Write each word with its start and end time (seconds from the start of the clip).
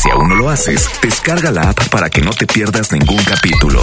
Si 0.00 0.08
aún 0.08 0.30
no 0.30 0.34
lo 0.34 0.48
haces, 0.48 0.88
descarga 1.02 1.50
la 1.50 1.60
app 1.68 1.88
para 1.90 2.08
que 2.08 2.22
no 2.22 2.30
te 2.30 2.46
pierdas 2.46 2.90
ningún 2.90 3.22
capítulo. 3.22 3.82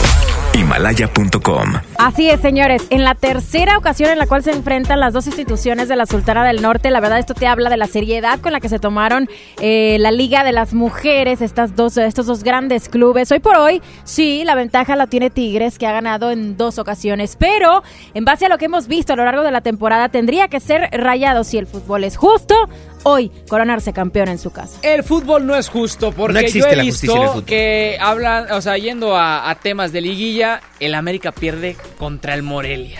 Himalaya.com 0.52 1.74
Así 2.00 2.28
es, 2.28 2.42
señores. 2.42 2.88
En 2.90 3.04
la 3.04 3.14
tercera 3.14 3.78
ocasión 3.78 4.10
en 4.10 4.18
la 4.18 4.26
cual 4.26 4.42
se 4.42 4.50
enfrentan 4.50 5.00
las 5.00 5.14
dos 5.14 5.28
instituciones 5.28 5.88
de 5.88 5.96
la 5.96 6.08
Sultana 6.08 6.44
del 6.44 6.64
Norte, 6.64 6.90
la 6.90 7.02
verdad 7.02 7.20
esto 7.20 7.36
te 7.36 7.46
habla 7.46 7.70
de 7.70 7.78
la 7.78 7.86
seriedad 7.86 8.40
con 8.40 8.52
la 8.52 8.60
que 8.60 8.68
se 8.68 8.80
tomaron 8.80 9.30
eh, 9.62 9.98
la 10.00 10.10
Liga 10.10 10.44
de 10.44 10.54
las 10.54 10.74
Mujeres, 10.74 11.42
estas 11.42 11.76
dos, 11.76 11.98
estos 11.98 12.26
dos 12.26 12.42
grandes 12.44 12.90
clubes. 12.90 13.32
Hoy 13.32 13.40
por 13.40 13.56
hoy, 13.56 13.84
sí, 14.04 14.42
la 14.44 14.56
ventaja 14.56 14.96
la 14.96 15.06
tiene 15.06 15.30
Tigres, 15.30 15.78
que 15.78 15.86
ha 15.86 15.92
ganado 15.92 16.32
en 16.32 16.58
dos 16.58 16.80
ocasiones, 16.80 17.36
pero 17.40 17.84
en 18.16 18.26
base 18.26 18.48
a 18.48 18.50
lo 18.50 18.58
que 18.58 18.66
hemos 18.66 18.88
visto 18.88 19.14
a 19.14 19.16
lo 19.18 19.24
largo 19.24 19.44
de 19.44 19.52
la 19.52 19.62
temporada, 19.62 20.10
tendría 20.10 20.48
que 20.48 20.60
ser 20.62 20.90
rayado 20.94 21.44
si 21.44 21.60
el 21.60 21.68
fútbol 21.68 22.06
es 22.06 22.18
justo. 22.18 22.56
Hoy, 23.04 23.32
coronarse 23.48 23.94
campeón 23.94 24.28
en 24.28 24.40
su 24.40 24.50
casa. 24.50 24.80
El 24.82 25.04
fútbol 25.04 25.46
no 25.46 25.56
es 25.56 25.70
justo 25.70 26.07
porque 26.12 26.34
No 26.34 26.40
existe 26.40 26.60
yo 26.60 26.68
he 26.68 26.76
la 26.76 26.84
justicia 26.84 27.16
en 27.16 27.18
el 27.18 27.24
visto 27.24 27.34
fútbol. 27.34 27.46
que 27.46 27.98
hablan, 28.00 28.52
o 28.52 28.62
sea, 28.62 28.78
yendo 28.78 29.16
a, 29.16 29.50
a 29.50 29.56
temas 29.56 29.92
de 29.92 30.02
liguilla, 30.02 30.62
el 30.80 30.96
América 30.96 31.32
pierde 31.32 31.76
contra 31.98 32.34
el 32.34 32.44
Morelia. 32.44 33.00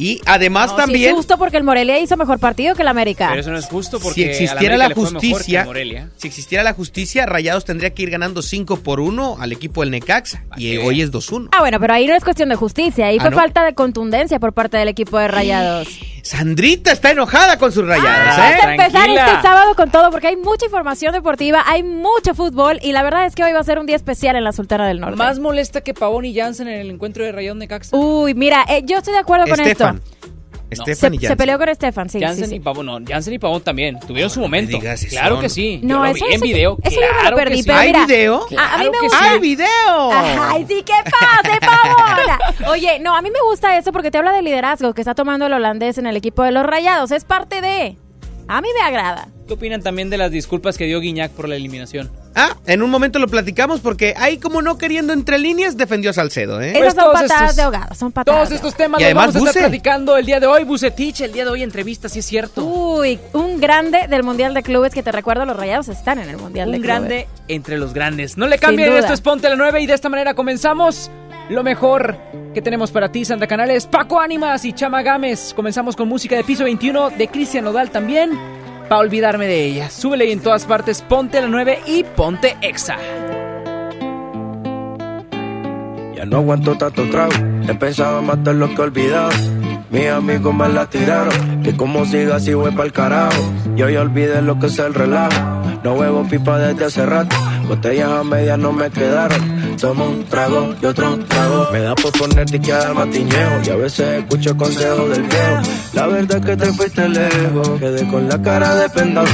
Y 0.00 0.20
además 0.26 0.70
No, 0.70 0.76
sí, 0.76 0.80
también, 0.82 1.10
es 1.10 1.16
justo 1.16 1.36
porque 1.38 1.56
el 1.58 1.64
Morelia 1.64 1.98
hizo 2.00 2.16
mejor 2.16 2.38
partido 2.38 2.74
que 2.74 2.82
el 2.82 2.88
América. 2.88 3.26
Pero 3.28 3.40
eso 3.42 3.50
no 3.50 3.58
es 3.58 3.66
justo 3.66 4.00
porque 4.00 4.14
si 4.14 4.22
existiera 4.24 4.74
América 4.74 4.76
la 4.78 4.88
le 4.88 4.94
fue 4.94 5.04
mejor 5.04 5.20
que 5.20 5.28
justicia, 5.30 5.68
si 6.16 6.26
existiera 6.28 6.64
la 6.64 6.72
justicia, 6.72 7.26
Rayados 7.26 7.64
tendría 7.64 7.90
que 7.92 8.02
ir 8.02 8.10
ganando 8.10 8.40
5 8.42 8.78
por 8.80 9.00
1 9.00 9.36
al 9.40 9.52
equipo 9.52 9.82
del 9.82 9.90
Necaxa. 9.90 10.44
Y 10.56 10.76
hoy 10.78 11.02
es 11.02 11.12
2-1. 11.12 11.48
Ah, 11.52 11.60
bueno, 11.60 11.78
pero 11.80 11.92
ahí 11.94 12.06
no 12.06 12.14
es 12.14 12.24
cuestión 12.24 12.48
de 12.48 12.56
justicia, 12.56 13.06
ahí 13.06 13.18
Ah, 13.18 13.22
fue 13.22 13.30
¿no? 13.30 13.36
falta 13.36 13.64
de 13.64 13.74
contundencia 13.74 14.40
por 14.40 14.52
parte 14.54 14.76
del 14.78 14.88
equipo 14.88 15.18
de 15.18 15.28
Rayados. 15.28 15.88
Sandrita 16.22 16.92
está 16.92 17.10
enojada 17.10 17.58
con 17.58 17.72
sus 17.72 17.84
Rayados, 17.86 18.10
Ah, 18.10 18.50
¿eh? 18.50 18.56
Vamos 18.58 18.64
a 18.64 18.70
empezar 18.72 18.90
Tranquila. 18.92 19.26
este 19.26 19.42
sábado 19.42 19.74
con 19.74 19.90
todo 19.90 20.10
porque 20.10 20.28
hay 20.28 20.36
mucha 20.36 20.66
información 20.66 21.12
deportiva, 21.12 21.62
hay 21.66 21.82
mucho 21.82 22.34
fútbol 22.34 22.78
y 22.82 22.92
la 22.92 23.02
verdad 23.02 23.26
es 23.26 23.34
que 23.34 23.42
hoy 23.42 23.52
va 23.52 23.60
a 23.60 23.64
ser 23.64 23.78
un 23.78 23.86
día 23.86 23.96
especial 23.96 24.36
en 24.36 24.44
la 24.44 24.52
Sultana 24.52 24.86
del 24.86 25.00
Norte. 25.00 25.16
Más 25.16 25.38
molesta 25.38 25.80
que 25.80 25.92
Pavón 25.94 26.24
y 26.24 26.34
Jansen 26.34 26.68
en 26.68 26.80
el 26.80 26.90
encuentro 26.90 27.24
de 27.24 27.32
Rayón 27.32 27.58
de 27.58 27.68
Caxa. 27.68 27.96
Uy, 27.96 28.34
mira, 28.34 28.64
eh, 28.68 28.82
yo 28.86 28.98
estoy 28.98 29.14
de 29.14 29.18
acuerdo 29.20 29.46
con 29.48 29.60
Estefan. 29.60 29.88
esto. 29.88 29.89
Estefan 30.70 31.10
Se, 31.10 31.16
y 31.16 31.18
se 31.18 31.26
Jansen. 31.26 31.36
peleó 31.36 31.58
con 31.58 31.68
Estefan, 31.68 32.08
sí. 32.08 32.20
Jansen 32.20 32.44
sí, 32.44 32.50
sí. 32.50 32.56
y 32.56 32.60
Pavón, 32.60 32.86
no, 32.86 32.98
Jansen 33.04 33.34
y 33.34 33.38
Pavón 33.40 33.60
también 33.60 33.98
tuvieron 34.06 34.30
su 34.30 34.38
no 34.38 34.46
momento. 34.46 34.78
digas 34.78 35.04
claro 35.06 35.40
que 35.40 35.48
sí. 35.48 35.80
No, 35.82 35.96
yo 35.96 35.98
lo 35.98 36.04
eso, 36.06 36.14
vi 36.14 36.30
en 36.30 36.36
eso- 36.36 36.44
video. 36.44 36.78
eso 36.84 36.94
yo 36.94 37.00
me 37.00 37.06
lo 37.08 37.18
claro 37.20 37.36
que 37.36 37.42
perdí, 37.42 37.56
sí. 37.56 37.62
pero 37.66 37.78
¿Hay 37.78 37.86
mira, 37.88 38.06
video? 38.06 38.46
A, 38.56 38.74
a 38.74 38.78
mí 38.78 38.84
me 38.84 38.90
que 38.92 38.98
gusta. 39.00 39.30
¡Hay 39.32 39.40
video! 39.40 40.12
Ay, 40.12 40.64
sí, 40.68 40.84
¿qué 40.86 40.92
pasa, 41.10 41.58
Pavona? 41.60 42.70
Oye, 42.70 43.00
no, 43.00 43.16
a 43.16 43.20
mí 43.22 43.30
me 43.32 43.40
gusta 43.50 43.76
eso 43.78 43.90
porque 43.90 44.12
te 44.12 44.18
habla 44.18 44.32
de 44.32 44.42
liderazgo 44.42 44.94
que 44.94 45.00
está 45.00 45.16
tomando 45.16 45.46
el 45.46 45.52
holandés 45.54 45.98
en 45.98 46.06
el 46.06 46.16
equipo 46.16 46.44
de 46.44 46.52
los 46.52 46.64
Rayados. 46.64 47.10
Es 47.10 47.24
parte 47.24 47.60
de. 47.60 47.96
A 48.46 48.60
mí 48.60 48.68
me 48.72 48.80
agrada. 48.82 49.26
¿Qué 49.48 49.54
opinan 49.54 49.82
también 49.82 50.08
de 50.08 50.18
las 50.18 50.30
disculpas 50.30 50.78
que 50.78 50.84
dio 50.86 51.00
Guiñac 51.00 51.32
por 51.32 51.48
la 51.48 51.56
eliminación? 51.56 52.12
Ah, 52.34 52.56
en 52.66 52.82
un 52.82 52.90
momento 52.90 53.18
lo 53.18 53.26
platicamos 53.26 53.80
porque 53.80 54.14
ahí 54.16 54.38
como 54.38 54.62
no 54.62 54.78
queriendo 54.78 55.12
entre 55.12 55.38
líneas 55.38 55.76
defendió 55.76 56.10
a 56.10 56.12
Salcedo, 56.12 56.60
¿eh? 56.60 56.70
Pues 56.72 56.84
Esas 56.84 56.94
son 56.94 57.04
todos 57.04 57.20
patadas 57.22 57.42
estos- 57.42 57.56
de 57.56 57.62
ahogado, 57.62 57.94
son 57.94 58.12
patadas. 58.12 58.38
Todos 58.38 58.48
de 58.50 58.54
estos 58.56 58.74
temas 58.76 59.00
Y 59.00 59.02
los 59.02 59.06
además 59.08 59.26
vamos 59.34 59.46
a 59.46 59.50
estar 59.50 59.62
platicando 59.64 60.16
el 60.16 60.26
día 60.26 60.38
de 60.38 60.46
hoy. 60.46 60.62
Bucetich, 60.64 61.20
el 61.22 61.32
día 61.32 61.44
de 61.44 61.50
hoy 61.50 61.62
entrevista, 61.64 62.08
sí 62.08 62.20
es 62.20 62.26
cierto. 62.26 62.64
Uy, 62.64 63.18
un 63.32 63.60
grande 63.60 64.06
del 64.08 64.22
Mundial 64.22 64.54
de 64.54 64.62
Clubes 64.62 64.94
que 64.94 65.02
te 65.02 65.10
recuerdo, 65.10 65.44
los 65.44 65.56
Rayados 65.56 65.88
están 65.88 66.20
en 66.20 66.28
el 66.30 66.36
Mundial 66.36 66.70
de 66.70 66.76
Un 66.78 66.82
Clubes. 66.82 67.00
grande 67.00 67.28
entre 67.48 67.78
los 67.78 67.92
grandes. 67.92 68.36
No 68.36 68.46
le 68.46 68.58
cambien, 68.58 68.92
esto 68.92 69.12
es 69.12 69.20
Ponte 69.20 69.48
la 69.48 69.56
9 69.56 69.80
y 69.80 69.86
de 69.86 69.94
esta 69.94 70.08
manera 70.08 70.34
comenzamos. 70.34 71.10
Lo 71.48 71.64
mejor 71.64 72.16
que 72.54 72.62
tenemos 72.62 72.92
para 72.92 73.10
ti, 73.10 73.24
Santa 73.24 73.48
Canales, 73.48 73.88
Paco 73.88 74.20
Ánimas 74.20 74.64
y 74.64 74.72
Chama 74.72 75.02
Gámez. 75.02 75.52
Comenzamos 75.52 75.96
con 75.96 76.06
música 76.06 76.36
de 76.36 76.44
piso 76.44 76.62
21 76.62 77.10
de 77.10 77.26
Cristian 77.26 77.64
Nodal 77.64 77.90
también. 77.90 78.30
Para 78.90 79.02
olvidarme 79.02 79.46
de 79.46 79.66
ella. 79.66 79.88
Súbele 79.88 80.26
y 80.26 80.32
en 80.32 80.40
todas 80.40 80.64
partes, 80.64 81.00
Ponte 81.00 81.40
la 81.40 81.46
9 81.46 81.78
y 81.86 82.02
Ponte 82.02 82.56
Exa. 82.60 82.96
Ya 86.16 86.24
no 86.26 86.38
aguanto 86.38 86.76
tanto 86.76 87.08
trago. 87.08 87.30
He 87.68 87.74
pensado 87.76 88.20
matar 88.20 88.56
lo 88.56 88.66
que 88.66 88.74
he 88.74 88.80
olvidado. 88.80 89.30
Mis 89.90 90.08
amigos 90.08 90.52
me 90.52 90.68
la 90.70 90.90
tiraron. 90.90 91.62
Que 91.62 91.76
como 91.76 92.04
siga 92.04 92.34
así 92.34 92.52
voy 92.52 92.72
pa'l 92.72 92.92
carajo. 92.92 93.40
Yo 93.76 93.88
ya 93.88 94.00
olvidé 94.00 94.42
lo 94.42 94.58
que 94.58 94.66
es 94.66 94.76
el 94.80 94.92
relajo. 94.92 95.40
No 95.84 95.92
huevo 95.92 96.26
pipa 96.28 96.58
desde 96.58 96.86
hace 96.86 97.06
rato. 97.06 97.36
Botellas 97.70 98.10
a 98.10 98.24
medias 98.24 98.58
no 98.58 98.72
me 98.72 98.90
quedaron. 98.90 99.76
Tomo 99.76 100.06
un 100.06 100.24
trago 100.24 100.74
y 100.82 100.86
otro 100.86 101.16
trago. 101.20 101.68
Me 101.70 101.78
da 101.78 101.94
por 101.94 102.10
ponerte 102.18 102.56
y 102.56 102.58
quedar 102.58 102.92
matiñeo. 102.94 103.62
Y 103.64 103.70
a 103.70 103.76
veces 103.76 104.24
escucho 104.24 104.56
consejos 104.56 105.08
del 105.10 105.22
viejo. 105.22 105.62
La 105.92 106.08
verdad 106.08 106.38
es 106.38 106.46
que 106.46 106.56
te 106.56 106.72
fuiste 106.72 107.08
lejos. 107.08 107.68
Quedé 107.78 108.08
con 108.08 108.28
la 108.28 108.42
cara 108.42 108.74
de 108.74 108.90
pendado. 108.90 109.28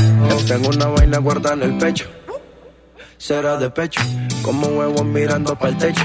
Tengo 0.47 0.69
una 0.69 0.85
vaina 0.85 1.17
guardada 1.17 1.55
en 1.55 1.63
el 1.63 1.79
pecho. 1.79 2.05
Será 3.17 3.57
de 3.57 3.71
pecho. 3.71 4.03
Como 4.43 4.67
huevos 4.67 5.07
mirando 5.07 5.59
para 5.59 5.71
el 5.71 5.79
techo. 5.79 6.05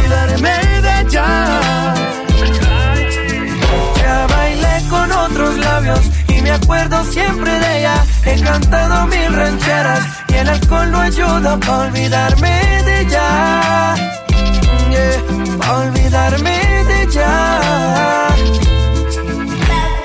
de 0.11 1.01
ella. 1.01 1.27
Ya 3.97 4.27
bailé 4.27 4.89
con 4.89 5.11
otros 5.11 5.57
labios 5.57 5.99
y 6.27 6.41
me 6.41 6.51
acuerdo 6.51 7.03
siempre 7.05 7.51
de 7.59 7.79
ella. 7.79 8.05
He 8.25 8.41
cantado 8.41 9.07
mil 9.07 9.33
rancheras 9.33 10.03
y 10.29 10.33
el 10.35 10.49
alcohol 10.49 10.91
no 10.91 10.99
ayuda 10.99 11.57
para 11.59 11.77
olvidarme 11.87 12.83
de 12.83 13.01
ella. 13.01 13.95
Yeah, 14.89 15.57
para 15.57 15.77
olvidarme 15.79 16.59
de. 16.85 17.01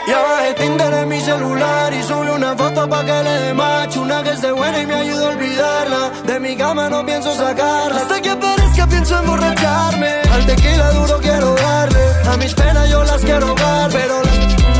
Ya 0.09 0.23
bajé 0.23 0.55
Tinder 0.55 0.96
y 1.39 2.03
subí 2.03 2.29
una 2.29 2.57
foto 2.57 2.89
pa' 2.89 3.05
que 3.05 3.23
le 3.23 3.35
dé 3.43 3.55
match 3.55 3.97
Una 3.97 4.23
que 4.23 4.31
esté 4.31 4.53
buena 4.53 4.81
y 4.81 4.87
me 4.87 4.95
ayude 4.95 5.25
a 5.25 5.29
olvidarla. 5.29 6.11
De 6.25 6.41
mi 6.41 6.57
cama 6.57 6.89
no 6.89 7.05
pienso 7.05 7.35
sacarla. 7.35 8.01
Hasta 8.01 8.23
que 8.23 8.31
aparezca 8.31 8.87
pienso 8.87 9.19
emborracharme. 9.19 10.13
Al 10.33 10.47
tequila 10.47 10.91
duro 10.93 11.19
quiero 11.21 11.55
darle. 11.55 12.05
A 12.31 12.37
mis 12.39 12.55
penas 12.55 12.89
yo 12.91 13.05
las 13.05 13.23
quiero 13.23 13.55
dar 13.55 13.91
Pero 13.93 14.56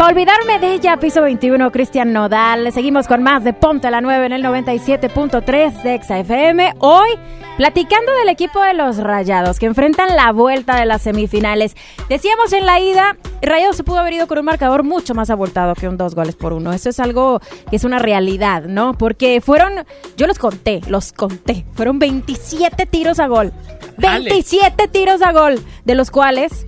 Para 0.00 0.14
olvidarme 0.14 0.58
de 0.58 0.72
ella, 0.72 0.96
piso 0.96 1.20
21, 1.20 1.70
Cristian 1.72 2.14
Nodal. 2.14 2.72
Seguimos 2.72 3.06
con 3.06 3.22
más 3.22 3.44
de 3.44 3.52
Ponte 3.52 3.88
a 3.88 3.90
la 3.90 4.00
9 4.00 4.24
en 4.24 4.32
el 4.32 4.42
97.3 4.42 5.82
de 5.82 6.02
XFM. 6.02 6.72
Hoy, 6.78 7.10
platicando 7.58 8.10
del 8.14 8.30
equipo 8.30 8.62
de 8.62 8.72
los 8.72 8.96
Rayados 8.96 9.58
que 9.58 9.66
enfrentan 9.66 10.16
la 10.16 10.32
vuelta 10.32 10.76
de 10.76 10.86
las 10.86 11.02
semifinales. 11.02 11.76
Decíamos 12.08 12.54
en 12.54 12.64
la 12.64 12.80
ida, 12.80 13.18
Rayados 13.42 13.76
se 13.76 13.84
pudo 13.84 13.98
haber 13.98 14.14
ido 14.14 14.26
con 14.26 14.38
un 14.38 14.46
marcador 14.46 14.84
mucho 14.84 15.14
más 15.14 15.28
abultado 15.28 15.74
que 15.74 15.86
un 15.86 15.98
dos 15.98 16.14
goles 16.14 16.34
por 16.34 16.54
uno. 16.54 16.72
Eso 16.72 16.88
es 16.88 16.98
algo 16.98 17.38
que 17.68 17.76
es 17.76 17.84
una 17.84 17.98
realidad, 17.98 18.62
¿no? 18.62 18.94
Porque 18.94 19.42
fueron, 19.42 19.84
yo 20.16 20.26
los 20.26 20.38
conté, 20.38 20.80
los 20.88 21.12
conté. 21.12 21.66
Fueron 21.74 21.98
27 21.98 22.86
tiros 22.86 23.20
a 23.20 23.26
gol. 23.26 23.52
Dale. 23.98 24.30
27 24.30 24.88
tiros 24.88 25.20
a 25.20 25.32
gol, 25.32 25.62
de 25.84 25.94
los 25.94 26.10
cuales 26.10 26.64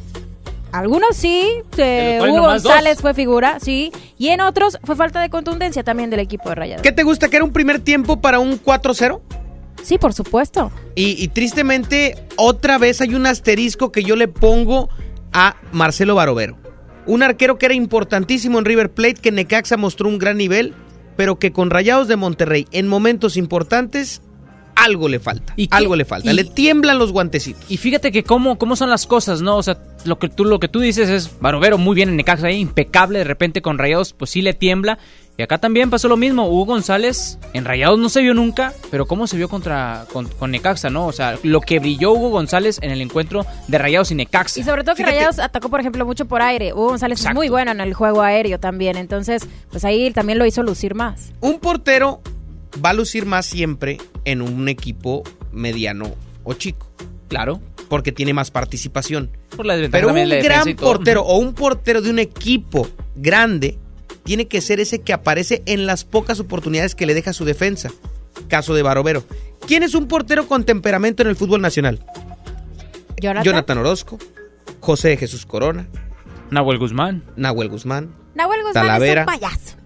algunos 0.72 1.16
sí, 1.16 1.48
eh, 1.76 2.18
Hugo 2.22 2.40
González 2.42 2.94
dos. 2.96 3.02
fue 3.02 3.14
figura, 3.14 3.58
sí, 3.60 3.92
y 4.18 4.28
en 4.28 4.40
otros 4.40 4.78
fue 4.82 4.96
falta 4.96 5.20
de 5.20 5.28
contundencia 5.30 5.84
también 5.84 6.10
del 6.10 6.20
equipo 6.20 6.48
de 6.48 6.54
Rayados. 6.54 6.82
¿Qué 6.82 6.92
te 6.92 7.02
gusta? 7.02 7.28
¿Que 7.28 7.36
era 7.36 7.44
un 7.44 7.52
primer 7.52 7.80
tiempo 7.80 8.20
para 8.20 8.38
un 8.38 8.60
4-0? 8.62 9.20
Sí, 9.82 9.98
por 9.98 10.12
supuesto. 10.12 10.70
Y, 10.94 11.22
y 11.22 11.28
tristemente, 11.28 12.16
otra 12.36 12.78
vez 12.78 13.00
hay 13.00 13.14
un 13.14 13.26
asterisco 13.26 13.92
que 13.92 14.02
yo 14.02 14.16
le 14.16 14.28
pongo 14.28 14.88
a 15.32 15.56
Marcelo 15.72 16.14
Barovero. 16.14 16.56
Un 17.06 17.22
arquero 17.22 17.58
que 17.58 17.66
era 17.66 17.74
importantísimo 17.74 18.58
en 18.58 18.64
River 18.64 18.92
Plate, 18.92 19.14
que 19.14 19.32
Necaxa 19.32 19.76
mostró 19.76 20.08
un 20.08 20.18
gran 20.18 20.36
nivel, 20.36 20.74
pero 21.16 21.38
que 21.38 21.52
con 21.52 21.70
Rayados 21.70 22.08
de 22.08 22.16
Monterrey 22.16 22.66
en 22.70 22.86
momentos 22.88 23.36
importantes 23.36 24.22
algo 24.74 25.08
le 25.08 25.18
falta. 25.20 25.52
¿Y 25.56 25.68
qué- 25.68 25.76
algo 25.76 25.96
le 25.96 26.04
falta. 26.04 26.30
y- 26.30 26.34
le 26.34 26.44
tiemblan 26.44 26.98
los 26.98 27.12
guantecitos. 27.12 27.64
Y 27.70 27.76
fíjate 27.76 28.12
que 28.12 28.22
cómo, 28.24 28.58
cómo 28.58 28.76
son 28.76 28.90
las 28.90 29.06
cosas, 29.06 29.40
¿no? 29.42 29.56
O 29.56 29.62
sea, 29.62 29.78
lo 30.04 30.18
que 30.18 30.28
tú, 30.28 30.44
lo 30.44 30.58
que 30.60 30.68
tú 30.68 30.80
dices 30.80 31.08
es 31.08 31.38
Barovero 31.40 31.78
muy 31.78 31.94
bien 31.94 32.08
en 32.08 32.16
Necaxa 32.16 32.48
ahí, 32.48 32.58
impecable, 32.58 33.18
de 33.20 33.24
repente 33.24 33.62
con 33.62 33.78
Rayados 33.78 34.12
pues 34.12 34.30
sí 34.30 34.42
le 34.42 34.54
tiembla. 34.54 34.98
Y 35.38 35.42
acá 35.42 35.56
también 35.56 35.88
pasó 35.88 36.08
lo 36.08 36.18
mismo, 36.18 36.46
Hugo 36.46 36.66
González 36.66 37.38
en 37.54 37.64
Rayados 37.64 37.98
no 37.98 38.10
se 38.10 38.20
vio 38.20 38.34
nunca, 38.34 38.74
pero 38.90 39.06
cómo 39.06 39.26
se 39.26 39.38
vio 39.38 39.48
contra 39.48 40.04
con, 40.12 40.28
con 40.28 40.50
Necaxa, 40.50 40.90
¿no? 40.90 41.06
O 41.06 41.12
sea, 41.12 41.38
lo 41.42 41.62
que 41.62 41.78
brilló 41.78 42.12
Hugo 42.12 42.28
González 42.28 42.78
en 42.82 42.90
el 42.90 43.00
encuentro 43.00 43.46
de 43.66 43.78
Rayados 43.78 44.10
y 44.10 44.14
Necaxa. 44.14 44.60
Y 44.60 44.62
sobre 44.62 44.84
todo 44.84 44.94
que 44.94 45.02
Fíjate- 45.04 45.16
Rayados 45.16 45.38
atacó, 45.38 45.70
por 45.70 45.80
ejemplo, 45.80 46.04
mucho 46.04 46.26
por 46.26 46.42
aire. 46.42 46.74
Hugo 46.74 46.88
González 46.90 47.18
Exacto. 47.18 47.32
es 47.32 47.36
muy 47.36 47.48
bueno 47.48 47.70
en 47.70 47.80
el 47.80 47.94
juego 47.94 48.20
aéreo 48.20 48.60
también. 48.60 48.98
Entonces, 48.98 49.48
pues 49.70 49.86
ahí 49.86 50.10
también 50.10 50.38
lo 50.38 50.44
hizo 50.44 50.62
lucir 50.62 50.94
más. 50.94 51.32
Un 51.40 51.58
portero 51.60 52.20
va 52.84 52.90
a 52.90 52.94
lucir 52.94 53.26
más 53.26 53.46
siempre 53.46 53.98
en 54.24 54.42
un 54.42 54.68
equipo 54.68 55.22
mediano 55.52 56.14
o 56.44 56.54
chico, 56.54 56.88
Claro, 57.28 57.60
porque 57.88 58.12
tiene 58.12 58.32
más 58.34 58.50
participación. 58.50 59.30
por 59.56 59.66
la 59.66 59.76
Pero 59.90 60.08
un 60.08 60.28
la 60.28 60.36
gran 60.36 60.74
portero 60.76 61.22
o 61.26 61.38
un 61.38 61.54
portero 61.54 62.00
de 62.02 62.10
un 62.10 62.18
equipo 62.18 62.88
grande 63.16 63.78
tiene 64.24 64.46
que 64.48 64.60
ser 64.60 64.80
ese 64.80 65.00
que 65.00 65.12
aparece 65.12 65.62
en 65.66 65.86
las 65.86 66.04
pocas 66.04 66.40
oportunidades 66.40 66.94
que 66.94 67.06
le 67.06 67.14
deja 67.14 67.32
su 67.32 67.44
defensa. 67.44 67.90
Caso 68.48 68.74
de 68.74 68.82
Barovero. 68.82 69.24
¿Quién 69.66 69.82
es 69.82 69.94
un 69.94 70.08
portero 70.08 70.46
con 70.46 70.64
temperamento 70.64 71.22
en 71.22 71.28
el 71.28 71.36
fútbol 71.36 71.60
nacional? 71.60 72.00
Jonathan. 73.20 73.44
Jonathan 73.44 73.78
Orozco, 73.78 74.18
José 74.80 75.08
de 75.10 75.16
Jesús 75.16 75.46
Corona, 75.46 75.86
Nahuel 76.50 76.78
Guzmán. 76.78 77.22
Nahuel 77.36 77.68
Guzmán. 77.68 78.14
Nahuel 78.34 78.62
Guzmán 78.62 78.74
Talavera. 78.86 79.22
es 79.22 79.28
un 79.28 79.34
payaso. 79.40 79.76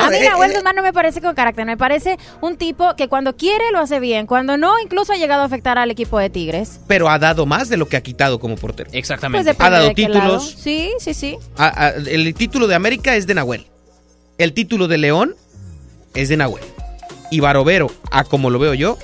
A 0.00 0.10
mí 0.10 0.16
Nahuel 0.28 0.52
Guzmán 0.52 0.76
no 0.76 0.82
me 0.82 0.92
parece 0.92 1.20
con 1.20 1.34
carácter, 1.34 1.66
me 1.66 1.76
parece 1.76 2.18
un 2.40 2.56
tipo 2.56 2.94
que 2.96 3.08
cuando 3.08 3.36
quiere 3.36 3.70
lo 3.72 3.78
hace 3.80 4.00
bien, 4.00 4.26
cuando 4.26 4.56
no 4.56 4.78
incluso 4.80 5.12
ha 5.12 5.16
llegado 5.16 5.42
a 5.42 5.44
afectar 5.44 5.78
al 5.78 5.90
equipo 5.90 6.18
de 6.18 6.30
Tigres. 6.30 6.80
Pero 6.86 7.08
ha 7.08 7.18
dado 7.18 7.46
más 7.46 7.68
de 7.68 7.76
lo 7.76 7.86
que 7.88 7.96
ha 7.96 8.02
quitado 8.02 8.38
como 8.40 8.56
portero. 8.56 8.90
Pues 8.90 8.98
Exactamente. 8.98 9.44
depende 9.50 9.76
Ha 9.76 9.78
dado 9.80 9.92
títulos. 9.94 10.22
lado. 10.24 10.40
Sí, 10.40 10.90
sí, 10.98 11.14
sí. 11.14 11.36
El 12.06 12.34
título 12.34 12.66
de 12.66 12.74
América 12.74 13.16
es 13.16 13.26
de 13.26 13.34
Nahuel. 13.34 13.66
El 14.38 14.52
título 14.54 14.88
de 14.88 14.98
León 14.98 15.34
es 16.14 16.28
de 16.28 16.36
Nahuel. 16.36 16.64
Y 17.30 17.40
Barovero, 17.40 17.90
a 18.10 18.24
como 18.24 18.50
lo 18.50 18.58
veo 18.58 18.74
yo, 18.74 18.98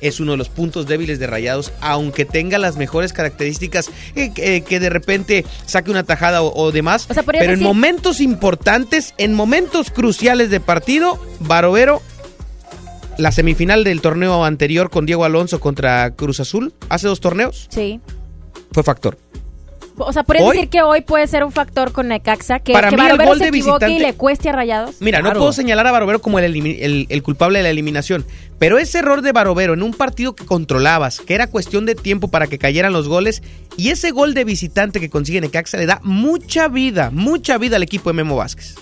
es 0.00 0.20
uno 0.20 0.32
de 0.32 0.38
los 0.38 0.48
puntos 0.48 0.86
débiles 0.86 1.18
de 1.18 1.26
Rayados, 1.26 1.72
aunque 1.80 2.24
tenga 2.24 2.58
las 2.58 2.76
mejores 2.76 3.12
características, 3.12 3.90
eh, 4.14 4.32
que, 4.32 4.62
que 4.62 4.80
de 4.80 4.90
repente 4.90 5.44
saque 5.66 5.90
una 5.90 6.04
tajada 6.04 6.42
o, 6.42 6.52
o 6.54 6.72
demás. 6.72 7.06
O 7.08 7.14
sea, 7.14 7.22
podrías 7.22 7.42
pero 7.42 7.54
en 7.54 7.62
momentos 7.62 8.20
importantes, 8.20 9.14
en 9.18 9.34
momentos 9.34 9.90
cruciales 9.90 10.50
de 10.50 10.60
partido, 10.60 11.18
Barovero, 11.40 12.02
la 13.18 13.32
semifinal 13.32 13.84
del 13.84 14.00
torneo 14.02 14.44
anterior 14.44 14.90
con 14.90 15.06
Diego 15.06 15.24
Alonso 15.24 15.60
contra 15.60 16.10
Cruz 16.10 16.40
Azul, 16.40 16.74
hace 16.88 17.08
dos 17.08 17.20
torneos, 17.20 17.66
Sí. 17.70 18.00
fue 18.72 18.82
factor. 18.82 19.16
O 19.98 20.12
sea, 20.12 20.24
Hoy- 20.28 20.56
decir 20.56 20.68
que 20.68 20.82
hoy 20.82 21.00
puede 21.00 21.26
ser 21.26 21.42
un 21.42 21.52
factor 21.52 21.92
con 21.92 22.08
Necaxa, 22.08 22.58
que, 22.58 22.72
Para 22.72 22.90
que 22.90 22.96
mí 22.96 23.02
el 23.02 23.08
Barovero 23.08 23.30
gol 23.30 23.38
se 23.38 23.44
de 23.44 23.48
equivoque 23.48 23.84
y 23.86 23.88
visitante- 23.88 24.06
le 24.12 24.14
cueste 24.14 24.48
a 24.50 24.52
Rayados. 24.52 24.96
Mira, 25.00 25.18
no 25.18 25.24
Claro. 25.24 25.40
puedo 25.40 25.52
señalar 25.52 25.86
a 25.86 25.92
Barovero 25.92 26.20
como 26.20 26.38
el, 26.38 26.52
elimi- 26.52 26.76
el- 26.80 27.06
el 27.08 27.22
culpable 27.22 27.58
de 27.58 27.62
la 27.62 27.70
eliminación, 27.70 28.26
pero 28.58 28.78
ese 28.78 28.98
error 28.98 29.22
de 29.22 29.32
Barovero 29.32 29.72
en 29.74 29.82
un 29.82 29.94
partido 29.94 30.34
que 30.34 30.44
controlabas, 30.44 31.20
que 31.20 31.34
era 31.34 31.46
cuestión 31.46 31.86
de 31.86 31.94
tiempo 31.94 32.28
para 32.28 32.46
que 32.46 32.58
cayeran 32.58 32.92
los 32.92 33.08
goles, 33.08 33.42
y 33.78 33.88
ese 33.90 34.10
gol 34.10 34.34
de 34.34 34.44
visitante 34.44 35.00
que 35.00 35.08
consigue 35.10 35.40
Necaxa 35.40 35.78
le 35.78 35.86
da 35.86 36.00
mucha 36.02 36.68
vida, 36.68 37.10
mucha 37.10 37.56
vida 37.58 37.76
al 37.76 37.82
equipo 37.82 38.10
de 38.10 38.14
Memo 38.14 38.36
Vázquez. 38.36 38.74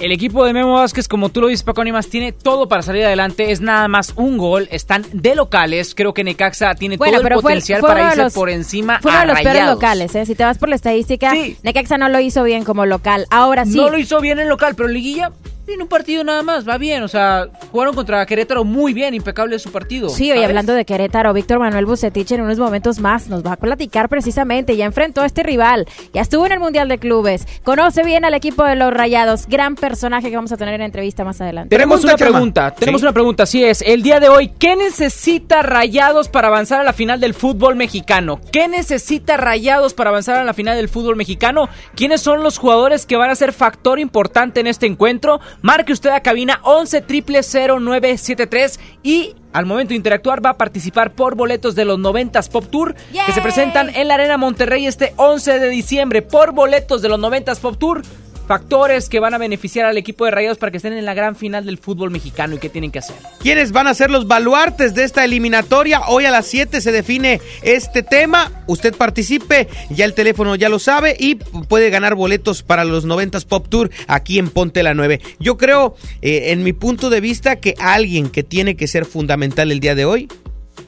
El 0.00 0.12
equipo 0.12 0.46
de 0.46 0.54
Memo 0.54 0.72
Vázquez, 0.72 1.06
como 1.08 1.28
tú 1.28 1.42
lo 1.42 1.48
dices, 1.48 1.62
Paco 1.62 1.82
Animas, 1.82 2.08
tiene 2.08 2.32
todo 2.32 2.68
para 2.68 2.80
salir 2.80 3.04
adelante. 3.04 3.52
Es 3.52 3.60
nada 3.60 3.86
más 3.86 4.14
un 4.16 4.38
gol. 4.38 4.66
Están 4.70 5.04
de 5.12 5.34
locales. 5.34 5.94
Creo 5.94 6.14
que 6.14 6.24
Necaxa 6.24 6.74
tiene 6.74 6.96
Bueno, 6.96 7.18
todo 7.18 7.28
el 7.28 7.34
fue, 7.34 7.42
potencial 7.42 7.80
fue 7.80 7.88
para 7.90 8.06
irse 8.08 8.16
los- 8.22 8.32
por 8.32 8.48
encima 8.48 8.98
Fue 9.02 9.10
uno 9.10 9.18
a 9.20 9.22
de 9.22 9.26
los 9.28 9.40
peores 9.42 9.66
locales, 9.66 10.14
¿eh? 10.14 10.24
Si 10.24 10.34
te 10.34 10.42
vas 10.42 10.56
por 10.56 10.70
la 10.70 10.76
estadística, 10.76 11.32
Sí. 11.32 11.58
Necaxa 11.62 11.98
no 11.98 12.08
lo 12.08 12.18
hizo 12.18 12.42
bien 12.44 12.64
como 12.64 12.86
local. 12.86 13.26
Ahora 13.30 13.66
sí. 13.66 13.76
No 13.76 13.90
lo 13.90 13.98
hizo 13.98 14.22
bien 14.22 14.38
en 14.38 14.48
local, 14.48 14.74
pero 14.74 14.88
en 14.88 14.94
liguilla 14.94 15.32
tiene 15.70 15.82
un 15.84 15.88
partido 15.88 16.24
nada 16.24 16.42
más. 16.42 16.68
Va 16.68 16.78
bien. 16.78 17.02
O 17.02 17.08
sea, 17.08 17.46
jugaron 17.70 17.94
contra 17.94 18.24
Querétaro 18.26 18.64
muy 18.64 18.92
bien. 18.92 19.14
Impecable 19.14 19.58
su 19.58 19.70
partido. 19.70 20.08
Sí, 20.08 20.24
hoy 20.30 20.38
¿sabes? 20.38 20.48
hablando 20.48 20.72
de 20.74 20.84
Querétaro, 20.84 21.32
Víctor 21.32 21.58
Manuel 21.60 21.86
Bucetich 21.86 22.32
en 22.32 22.40
unos 22.42 22.58
momentos 22.58 22.98
más 22.98 23.28
nos 23.28 23.44
va 23.46 23.52
a 23.52 23.56
platicar 23.56 24.08
precisamente. 24.08 24.76
Ya 24.76 24.84
enfrentó 24.84 25.22
a 25.22 25.26
este 25.26 25.42
rival, 25.42 25.86
ya 26.12 26.20
estuvo 26.22 26.44
en 26.46 26.52
el 26.52 26.60
Mundial 26.60 26.88
de 26.88 26.98
Clubes, 26.98 27.46
conoce 27.62 28.02
bien 28.02 28.24
al 28.24 28.34
equipo 28.34 28.64
de 28.64 28.74
los 28.76 28.92
Rayados, 28.92 29.46
gran 29.46 29.76
personaje 29.76 30.28
que 30.30 30.36
vamos 30.36 30.52
a 30.52 30.56
tener 30.56 30.74
en 30.74 30.82
entrevista 30.82 31.24
más 31.24 31.40
adelante. 31.40 31.74
Tenemos 31.74 32.00
Pregunta, 32.00 32.14
una 32.14 32.18
Chama. 32.18 32.30
pregunta, 32.38 32.74
tenemos 32.74 33.00
Sí. 33.00 33.04
una 33.04 33.12
pregunta, 33.12 33.42
así 33.44 33.64
es. 33.64 33.82
El 33.82 34.02
día 34.02 34.18
de 34.20 34.28
hoy, 34.28 34.48
¿qué 34.58 34.74
necesita 34.76 35.62
Rayados 35.62 36.28
para 36.28 36.48
avanzar 36.48 36.80
a 36.80 36.84
la 36.84 36.92
final 36.92 37.20
del 37.20 37.34
fútbol 37.34 37.76
mexicano? 37.76 38.40
¿Qué 38.52 38.68
necesita 38.68 39.36
Rayados 39.36 39.94
para 39.94 40.10
avanzar 40.10 40.36
a 40.36 40.44
la 40.44 40.54
final 40.54 40.76
del 40.76 40.88
fútbol 40.88 41.16
mexicano? 41.16 41.68
¿Quiénes 41.94 42.20
son 42.20 42.42
los 42.42 42.58
jugadores 42.58 43.06
que 43.06 43.16
van 43.16 43.30
a 43.30 43.34
ser 43.34 43.52
factor 43.52 43.98
importante 44.00 44.60
en 44.60 44.66
este 44.66 44.86
encuentro? 44.86 45.40
Marque 45.62 45.92
usted 45.92 46.10
a 46.10 46.20
cabina 46.20 46.60
11 46.62 47.04
0973 47.06 48.80
y 49.02 49.34
al 49.52 49.66
momento 49.66 49.90
de 49.90 49.96
interactuar 49.96 50.44
va 50.44 50.50
a 50.50 50.56
participar 50.56 51.12
por 51.12 51.34
boletos 51.34 51.74
de 51.74 51.84
los 51.84 51.98
90s 51.98 52.48
Pop 52.50 52.66
Tour 52.70 52.94
que 52.94 53.32
se 53.32 53.42
presentan 53.42 53.94
en 53.94 54.08
la 54.08 54.14
Arena 54.14 54.38
Monterrey 54.38 54.86
este 54.86 55.12
11 55.16 55.58
de 55.58 55.68
diciembre 55.68 56.22
por 56.22 56.52
boletos 56.52 57.02
de 57.02 57.08
los 57.08 57.20
90s 57.20 57.58
Pop 57.58 57.76
Tour. 57.78 58.02
Factores 58.50 59.08
que 59.08 59.20
van 59.20 59.32
a 59.32 59.38
beneficiar 59.38 59.86
al 59.86 59.96
equipo 59.96 60.24
de 60.24 60.32
Rayados 60.32 60.58
para 60.58 60.72
que 60.72 60.78
estén 60.78 60.92
en 60.94 61.04
la 61.04 61.14
gran 61.14 61.36
final 61.36 61.64
del 61.64 61.78
fútbol 61.78 62.10
mexicano 62.10 62.56
y 62.56 62.58
qué 62.58 62.68
tienen 62.68 62.90
que 62.90 62.98
hacer. 62.98 63.14
¿Quiénes 63.38 63.70
van 63.70 63.86
a 63.86 63.94
ser 63.94 64.10
los 64.10 64.26
baluartes 64.26 64.92
de 64.92 65.04
esta 65.04 65.24
eliminatoria? 65.24 66.00
Hoy 66.08 66.24
a 66.24 66.32
las 66.32 66.46
7 66.46 66.80
se 66.80 66.90
define 66.90 67.40
este 67.62 68.02
tema. 68.02 68.50
Usted 68.66 68.96
participe, 68.96 69.68
ya 69.90 70.04
el 70.04 70.14
teléfono 70.14 70.56
ya 70.56 70.68
lo 70.68 70.80
sabe 70.80 71.14
y 71.16 71.36
puede 71.36 71.90
ganar 71.90 72.16
boletos 72.16 72.64
para 72.64 72.84
los 72.84 73.06
90s 73.06 73.46
Pop 73.46 73.68
Tour 73.68 73.88
aquí 74.08 74.40
en 74.40 74.50
Ponte 74.50 74.82
la 74.82 74.94
9. 74.94 75.20
Yo 75.38 75.56
creo, 75.56 75.94
eh, 76.20 76.50
en 76.50 76.64
mi 76.64 76.72
punto 76.72 77.08
de 77.08 77.20
vista, 77.20 77.60
que 77.60 77.76
alguien 77.78 78.30
que 78.30 78.42
tiene 78.42 78.74
que 78.74 78.88
ser 78.88 79.04
fundamental 79.04 79.70
el 79.70 79.78
día 79.78 79.94
de 79.94 80.06
hoy 80.06 80.26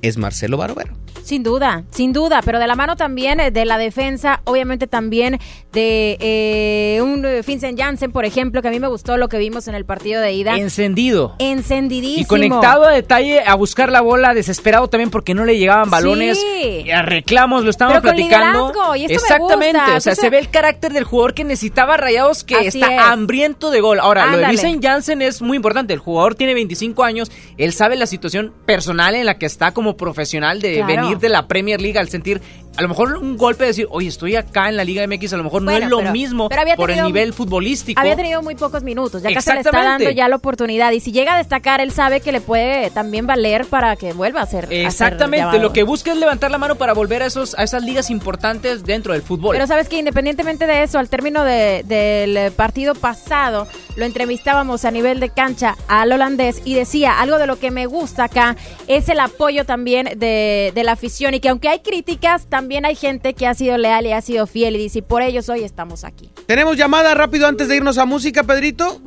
es 0.03 0.19
Marcelo 0.19 0.57
Barovero. 0.57 1.02
Sin 1.23 1.43
duda, 1.43 1.85
sin 1.91 2.13
duda, 2.13 2.41
pero 2.45 2.59
de 2.59 2.67
la 2.67 2.75
mano 2.77 2.97
también 2.97 3.41
eh, 3.41 3.51
de 3.51 3.65
la 3.65 3.79
defensa, 3.79 4.41
obviamente 4.45 4.87
también 4.87 5.39
de 5.73 6.17
eh, 6.21 7.01
un 7.03 7.25
eh, 7.25 7.43
Vincent 7.47 7.79
Janssen, 7.79 8.13
por 8.13 8.25
ejemplo, 8.25 8.61
que 8.63 8.69
a 8.69 8.71
mí 8.71 8.81
me 8.81 8.89
gustó 8.89 9.17
lo 9.17 9.29
que 9.29 9.39
vimos 9.39 9.69
en 9.69 9.75
el 9.75 9.85
partido 9.85 10.21
de 10.21 10.33
ida. 10.33 10.57
Encendido. 10.57 11.35
Encendidísimo. 11.39 12.23
Y 12.23 12.25
conectado 12.25 12.85
a 12.85 12.91
detalle 12.91 13.41
a 13.41 13.55
buscar 13.55 13.91
la 13.91 14.01
bola, 14.01 14.35
desesperado 14.35 14.89
también 14.89 15.11
porque 15.11 15.35
no 15.35 15.45
le 15.45 15.57
llegaban 15.59 15.91
balones. 15.91 16.41
Sí. 16.41 16.83
Y 16.87 16.91
a 16.91 17.03
reclamos, 17.03 17.65
lo 17.65 17.71
estábamos 17.71 18.03
Pero 18.03 18.15
platicando. 18.15 18.73
y 18.97 19.05
esto 19.05 19.09
me 19.09 19.15
Exactamente, 19.15 19.79
gusta. 19.81 19.97
o 19.97 20.01
sea, 20.01 20.15
se 20.15 20.31
ve 20.31 20.39
el 20.39 20.51
carácter 20.51 20.93
del 20.93 21.05
jugador 21.05 21.35
que 21.35 21.45
necesitaba 21.45 21.97
Rayados 21.97 22.45
que 22.45 22.67
está 22.67 22.95
es. 22.95 23.01
hambriento 23.01 23.71
de 23.71 23.81
gol. 23.81 24.01
Ahora, 24.01 24.27
lo 24.27 24.39
de. 24.39 24.47
Vincent 24.49 24.85
Janssen 24.85 25.23
es 25.23 25.41
muy 25.41 25.57
importante. 25.57 25.93
El 25.95 26.01
jugador 26.01 26.35
tiene 26.35 26.55
25 26.55 27.05
años, 27.05 27.31
él 27.59 27.73
sabe 27.73 27.97
la 27.97 28.07
situación 28.07 28.53
personal 28.67 29.15
en 29.15 29.27
la 29.27 29.39
que 29.39 29.47
está 29.47 29.73
como 29.73 29.97
profesional 29.97 30.61
de 30.61 30.77
Claro. 30.77 30.87
venir 30.87 31.12
de 31.21 31.29
la 31.29 31.47
Premier 31.47 31.81
League 31.81 31.99
al 31.99 32.09
sentir 32.09 32.41
a 32.77 32.83
lo 32.83 32.89
mejor 32.89 33.17
un 33.19 33.37
golpe 33.37 33.65
de 33.65 33.69
decir, 33.69 33.87
oye, 33.91 34.09
estoy 34.09 34.37
acá 34.37 34.69
en 34.69 34.77
la 34.77 34.85
Liga 34.85 35.07
MX, 35.07 35.33
a 35.35 35.37
lo 35.37 35.45
mejor 35.45 35.63
no 35.63 35.71
es 35.71 35.87
lo 35.89 35.99
pero- 35.99 36.13
mismo 36.13 36.49
pero 36.49 36.63
por 36.77 36.91
el 36.91 37.05
nivel 37.05 37.33
futbolístico. 37.35 38.01
Había 38.01 38.17
tenido 38.17 38.43
muy 38.43 38.55
pocos 38.55 38.83
minutos, 38.83 39.23
ya 39.23 39.41
se 39.41 39.53
le 39.55 39.61
está 39.61 39.71
dando 39.83 40.11
ya 40.11 40.29
la 40.29 40.37
oportunidad. 40.37 40.91
Y 40.93 41.01
si 41.01 41.13
llega 41.13 41.35
a 41.35 41.39
destacar, 41.39 41.81
él 41.83 41.93
sabe 41.93 42.21
que 42.21 42.33
le 42.33 42.41
puede 42.41 42.91
también 42.91 43.27
valer 43.27 43.67
para 43.67 43.95
que 43.97 44.13
vuelva 44.15 44.41
a 44.41 44.47
ser. 44.47 44.65
a 44.65 44.69
ser 44.69 44.87
Exactamente, 44.87 45.59
lo 45.59 45.73
que 45.73 45.83
busca 45.83 46.13
es 46.13 46.17
levantar 46.19 46.51
la 46.51 46.59
mano 46.59 46.77
para 46.77 46.95
volver 46.95 47.23
a, 47.23 47.27
esos, 47.27 47.55
a 47.59 47.63
esas 47.63 47.83
ligas 47.85 48.09
importantes 48.11 48.85
dentro 48.85 49.13
del 49.13 49.21
fútbol. 49.23 49.55
Pero 49.55 49.67
sabes 49.67 49.89
que 49.89 49.99
independientemente 49.99 50.67
de 50.67 50.83
eso, 50.83 50.99
al 50.99 51.09
término 51.11 51.45
de- 51.45 51.83
del 51.85 52.53
partido 52.53 52.95
pasado, 52.95 53.67
lo 53.97 54.05
entrevistábamos 54.07 54.87
a 54.87 54.91
nivel 54.91 55.21
de 55.21 55.29
cancha 55.29 55.77
al 55.89 56.11
holandés 56.13 56.63
y 56.65 56.75
decía, 56.75 57.21
algo 57.21 57.39
de 57.39 57.47
lo 57.47 57.59
que 57.59 57.71
me 57.71 57.85
gusta 57.85 58.25
acá 58.25 58.57
es 58.87 59.09
el 59.11 59.21
apoyo 59.21 59.67
también 59.67 60.09
de, 60.17 60.73
de 60.75 60.85
la 60.85 60.93
afición 60.93 61.35
y 61.35 61.41
que 61.41 61.51
aunque 61.51 61.69
hay 61.69 61.81
críticas, 61.81 62.47
también 62.47 62.62
hay 62.85 62.95
gente 62.95 63.35
que 63.35 63.47
ha 63.47 63.55
sido 63.55 63.77
leal 63.77 64.07
y 64.07 64.13
ha 64.13 64.21
sido 64.21 64.47
fiel 64.47 64.77
y 64.77 64.79
dice, 64.79 65.03
por 65.03 65.23
ellos 65.23 65.49
hoy 65.49 65.65
estamos 65.65 66.05
aquí. 66.05 66.31
Tenemos 66.47 66.77
llamada 66.77 67.15
rápido 67.15 67.47
antes 67.47 67.69
de 67.69 67.77
irnos 67.77 67.99
a 67.99 68.07
música, 68.07 68.43
Pedrito. 68.43 69.01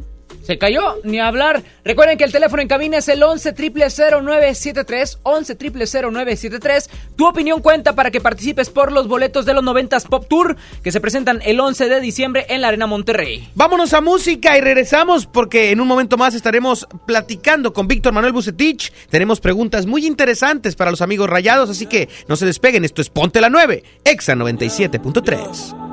Se 0.45 0.59
cayó, 0.59 0.99
ni 1.03 1.19
hablar. 1.19 1.63
Recuerden 1.83 2.19
que 2.19 2.23
el 2.23 2.31
teléfono 2.31 2.61
en 2.61 2.67
cabina 2.67 2.97
es 2.99 3.07
el 3.07 3.23
11 3.23 3.53
0973 3.53 5.19
11 5.23 5.57
0973 5.57 6.89
Tu 7.15 7.25
opinión 7.25 7.61
cuenta 7.61 7.93
para 7.93 8.11
que 8.11 8.21
participes 8.21 8.69
por 8.69 8.91
los 8.91 9.07
boletos 9.07 9.45
de 9.45 9.55
los 9.55 9.63
90s 9.63 10.07
Pop 10.07 10.27
Tour 10.29 10.55
que 10.83 10.91
se 10.91 11.01
presentan 11.01 11.41
el 11.43 11.59
11 11.59 11.89
de 11.89 11.99
diciembre 11.99 12.45
en 12.49 12.61
la 12.61 12.67
Arena 12.67 12.85
Monterrey. 12.85 13.49
Vámonos 13.55 13.93
a 13.93 14.01
música 14.01 14.55
y 14.55 14.61
regresamos 14.61 15.25
porque 15.25 15.71
en 15.71 15.81
un 15.81 15.87
momento 15.87 16.15
más 16.15 16.35
estaremos 16.35 16.87
platicando 17.07 17.73
con 17.73 17.87
Víctor 17.87 18.13
Manuel 18.13 18.33
Bucetich. 18.33 18.91
Tenemos 19.09 19.39
preguntas 19.39 19.87
muy 19.87 20.05
interesantes 20.05 20.75
para 20.75 20.91
los 20.91 21.01
amigos 21.01 21.27
rayados, 21.27 21.71
así 21.71 21.87
que 21.87 22.07
no 22.27 22.35
se 22.35 22.45
despeguen. 22.45 22.85
Esto 22.85 23.01
es 23.01 23.09
Ponte 23.09 23.41
la 23.41 23.49
9, 23.49 23.83
Exa 24.03 24.35
97.3. 24.35 25.85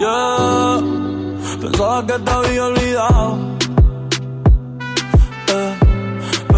Yeah, 0.00 0.80
pensaba 1.60 2.06
que 2.06 2.18
te 2.18 2.30
había 2.30 2.64
olvidado. 2.64 3.54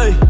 Ey, 0.00 0.29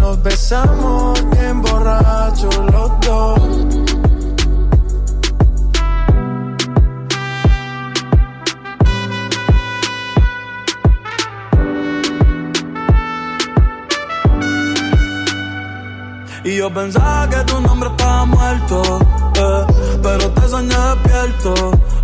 nos 0.00 0.22
besamos 0.22 1.30
bien 1.30 1.62
borrachos 1.62 2.56
los 2.72 2.90
dos. 3.00 3.40
Y 16.42 16.56
yo 16.56 16.72
pensaba 16.72 17.28
que 17.28 17.36
tu 17.44 17.60
nombre 17.60 17.90
estaba 17.90 18.24
muerto, 18.24 18.98
eh, 19.34 19.66
pero 20.02 20.30
te 20.30 20.48
soñé 20.48 20.74
despierto. 20.74 21.54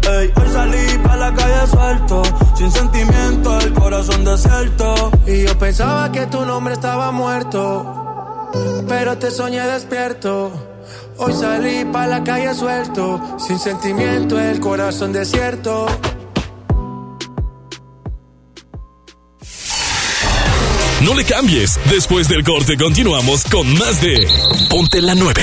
Ey, 0.09 0.33
hoy 0.37 0.49
salí 0.53 0.99
pa' 1.03 1.17
la 1.17 1.35
calle 1.35 1.67
suelto, 1.69 2.23
sin 2.57 2.71
sentimiento, 2.71 3.59
el 3.59 3.73
corazón 3.73 4.25
desierto. 4.25 5.11
Y 5.27 5.45
yo 5.45 5.59
pensaba 5.59 6.13
que 6.13 6.27
tu 6.27 6.45
nombre 6.45 6.75
estaba 6.75 7.11
muerto, 7.11 8.53
pero 8.87 9.19
te 9.19 9.33
soñé 9.33 9.67
despierto. 9.67 10.53
Hoy 11.19 11.33
salí 11.33 11.85
pa' 11.87 12.07
la 12.07 12.23
calle 12.23 12.55
suelto, 12.55 13.21
sin 13.39 13.59
sentimiento, 13.59 14.39
el 14.39 14.61
corazón 14.61 15.13
desierto. 15.13 15.87
No 21.01 21.15
le 21.15 21.25
cambies. 21.25 21.79
Después 21.91 22.29
del 22.29 22.45
corte 22.45 22.77
continuamos 22.77 23.45
con 23.45 23.77
más 23.79 24.01
de 24.01 24.27
Ponte 24.71 25.03
la 25.03 25.15
9 25.15 25.43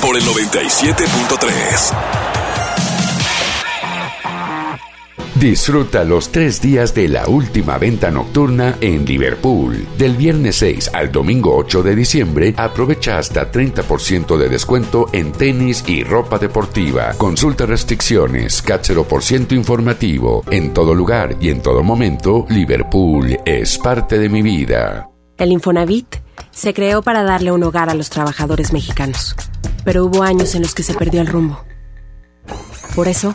por 0.00 0.16
el 0.16 0.24
97.3. 0.24 2.31
Disfruta 5.42 6.04
los 6.04 6.30
tres 6.30 6.62
días 6.62 6.94
de 6.94 7.08
la 7.08 7.26
última 7.26 7.76
venta 7.76 8.12
nocturna 8.12 8.76
en 8.80 9.04
Liverpool. 9.04 9.88
Del 9.98 10.16
viernes 10.16 10.54
6 10.54 10.92
al 10.94 11.10
domingo 11.10 11.56
8 11.56 11.82
de 11.82 11.96
diciembre, 11.96 12.54
aprovecha 12.56 13.18
hasta 13.18 13.50
30% 13.50 14.36
de 14.36 14.48
descuento 14.48 15.08
en 15.12 15.32
tenis 15.32 15.82
y 15.88 16.04
ropa 16.04 16.38
deportiva. 16.38 17.14
Consulta 17.18 17.66
restricciones, 17.66 18.62
ciento 19.20 19.56
informativo. 19.56 20.44
En 20.48 20.72
todo 20.72 20.94
lugar 20.94 21.34
y 21.40 21.48
en 21.48 21.60
todo 21.60 21.82
momento, 21.82 22.46
Liverpool 22.48 23.36
es 23.44 23.76
parte 23.78 24.20
de 24.20 24.28
mi 24.28 24.42
vida. 24.42 25.10
El 25.38 25.50
Infonavit 25.50 26.18
se 26.52 26.72
creó 26.72 27.02
para 27.02 27.24
darle 27.24 27.50
un 27.50 27.64
hogar 27.64 27.90
a 27.90 27.94
los 27.94 28.10
trabajadores 28.10 28.72
mexicanos. 28.72 29.34
Pero 29.84 30.04
hubo 30.04 30.22
años 30.22 30.54
en 30.54 30.62
los 30.62 30.72
que 30.72 30.84
se 30.84 30.94
perdió 30.94 31.20
el 31.20 31.26
rumbo. 31.26 31.64
Por 32.94 33.08
eso, 33.08 33.34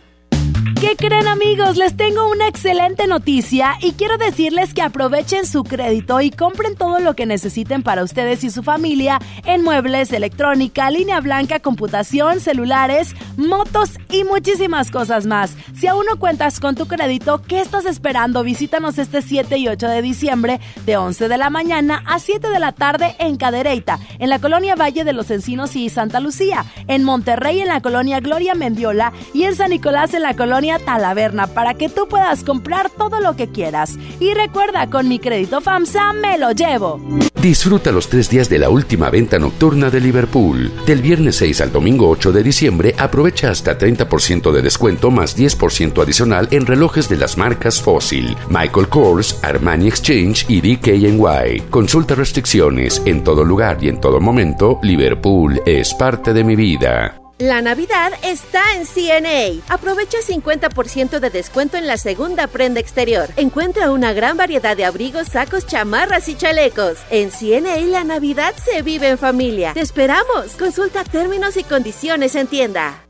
¿Qué 0.91 1.07
creen 1.07 1.29
amigos? 1.29 1.77
Les 1.77 1.95
tengo 1.95 2.29
una 2.29 2.49
excelente 2.49 3.07
noticia 3.07 3.77
y 3.81 3.93
quiero 3.93 4.17
decirles 4.17 4.73
que 4.73 4.81
aprovechen 4.81 5.45
su 5.45 5.63
crédito 5.63 6.19
y 6.19 6.31
compren 6.31 6.75
todo 6.75 6.99
lo 6.99 7.15
que 7.15 7.25
necesiten 7.25 7.81
para 7.81 8.03
ustedes 8.03 8.43
y 8.43 8.49
su 8.49 8.61
familia 8.61 9.17
en 9.45 9.63
muebles, 9.63 10.11
electrónica, 10.11 10.91
línea 10.91 11.21
blanca, 11.21 11.61
computación, 11.61 12.41
celulares, 12.41 13.15
motos 13.37 13.91
y 14.09 14.25
muchísimas 14.25 14.91
cosas 14.91 15.25
más. 15.25 15.55
Si 15.79 15.87
aún 15.87 16.05
no 16.09 16.19
cuentas 16.19 16.59
con 16.59 16.75
tu 16.75 16.87
crédito, 16.87 17.41
¿qué 17.41 17.61
estás 17.61 17.85
esperando? 17.85 18.43
Visítanos 18.43 18.97
este 18.97 19.21
7 19.21 19.57
y 19.59 19.69
8 19.69 19.87
de 19.87 20.01
diciembre 20.01 20.59
de 20.85 20.97
11 20.97 21.29
de 21.29 21.37
la 21.37 21.49
mañana 21.49 22.03
a 22.05 22.19
7 22.19 22.49
de 22.49 22.59
la 22.59 22.73
tarde 22.73 23.15
en 23.17 23.37
Cadereyta, 23.37 23.97
en 24.19 24.29
la 24.29 24.39
colonia 24.39 24.75
Valle 24.75 25.05
de 25.05 25.13
los 25.13 25.31
Encinos 25.31 25.77
y 25.77 25.89
Santa 25.89 26.19
Lucía, 26.19 26.65
en 26.87 27.05
Monterrey 27.05 27.61
en 27.61 27.69
la 27.69 27.81
colonia 27.81 28.19
Gloria 28.19 28.55
Mendiola 28.55 29.13
y 29.33 29.43
en 29.43 29.55
San 29.55 29.69
Nicolás 29.69 30.13
en 30.13 30.23
la 30.23 30.35
colonia 30.35 30.80
Talaverna 30.85 31.47
para 31.47 31.73
que 31.73 31.89
tú 31.89 32.07
puedas 32.07 32.43
comprar 32.43 32.89
todo 32.89 33.19
lo 33.19 33.35
que 33.35 33.47
quieras. 33.47 33.97
Y 34.19 34.33
recuerda, 34.33 34.89
con 34.89 35.07
mi 35.07 35.19
crédito 35.19 35.61
FAMSA 35.61 36.13
me 36.13 36.37
lo 36.37 36.51
llevo. 36.51 36.99
Disfruta 37.41 37.91
los 37.91 38.07
tres 38.07 38.29
días 38.29 38.49
de 38.49 38.59
la 38.59 38.69
última 38.69 39.09
venta 39.09 39.39
nocturna 39.39 39.89
de 39.89 39.99
Liverpool. 39.99 40.71
Del 40.85 41.01
viernes 41.01 41.37
6 41.37 41.61
al 41.61 41.71
domingo 41.71 42.07
8 42.09 42.31
de 42.31 42.43
diciembre, 42.43 42.93
aprovecha 42.99 43.49
hasta 43.49 43.77
30% 43.77 44.51
de 44.51 44.61
descuento 44.61 45.09
más 45.09 45.35
10% 45.35 46.03
adicional 46.03 46.47
en 46.51 46.67
relojes 46.67 47.09
de 47.09 47.17
las 47.17 47.37
marcas 47.37 47.81
Fossil, 47.81 48.37
Michael 48.49 48.89
Kors, 48.89 49.39
Armani 49.43 49.87
Exchange 49.87 50.45
y 50.49 50.61
DKNY. 50.61 51.61
Consulta 51.71 52.13
restricciones. 52.13 53.01
En 53.05 53.23
todo 53.23 53.43
lugar 53.43 53.77
y 53.81 53.89
en 53.89 53.99
todo 53.99 54.19
momento, 54.19 54.79
Liverpool 54.83 55.61
es 55.65 55.93
parte 55.95 56.33
de 56.33 56.43
mi 56.43 56.55
vida. 56.55 57.20
La 57.41 57.59
Navidad 57.59 58.11
está 58.21 58.61
en 58.75 58.85
CNA. 58.85 59.63
Aprovecha 59.67 60.19
50% 60.19 61.17
de 61.17 61.31
descuento 61.31 61.75
en 61.75 61.87
la 61.87 61.97
segunda 61.97 62.45
prenda 62.45 62.79
exterior. 62.79 63.29
Encuentra 63.35 63.89
una 63.89 64.13
gran 64.13 64.37
variedad 64.37 64.77
de 64.77 64.85
abrigos, 64.85 65.29
sacos, 65.29 65.65
chamarras 65.65 66.29
y 66.29 66.35
chalecos. 66.35 66.99
En 67.09 67.31
CNA 67.31 67.77
la 67.87 68.03
Navidad 68.03 68.53
se 68.63 68.83
vive 68.83 69.09
en 69.09 69.17
familia. 69.17 69.73
Te 69.73 69.79
esperamos. 69.79 70.51
Consulta 70.59 71.03
términos 71.03 71.57
y 71.57 71.63
condiciones 71.63 72.35
en 72.35 72.45
tienda. 72.45 73.07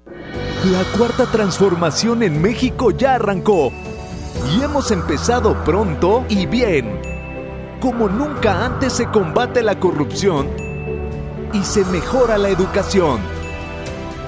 La 0.71 0.85
cuarta 0.97 1.25
transformación 1.25 2.23
en 2.23 2.41
México 2.41 2.91
ya 2.91 3.15
arrancó. 3.15 3.73
Y 4.55 4.63
hemos 4.63 4.91
empezado 4.91 5.61
pronto 5.65 6.25
y 6.29 6.45
bien. 6.45 7.01
Como 7.81 8.07
nunca 8.07 8.63
antes 8.63 8.93
se 8.93 9.07
combate 9.07 9.61
la 9.61 9.77
corrupción 9.77 10.48
y 11.51 11.65
se 11.65 11.83
mejora 11.83 12.37
la 12.37 12.48
educación 12.48 13.40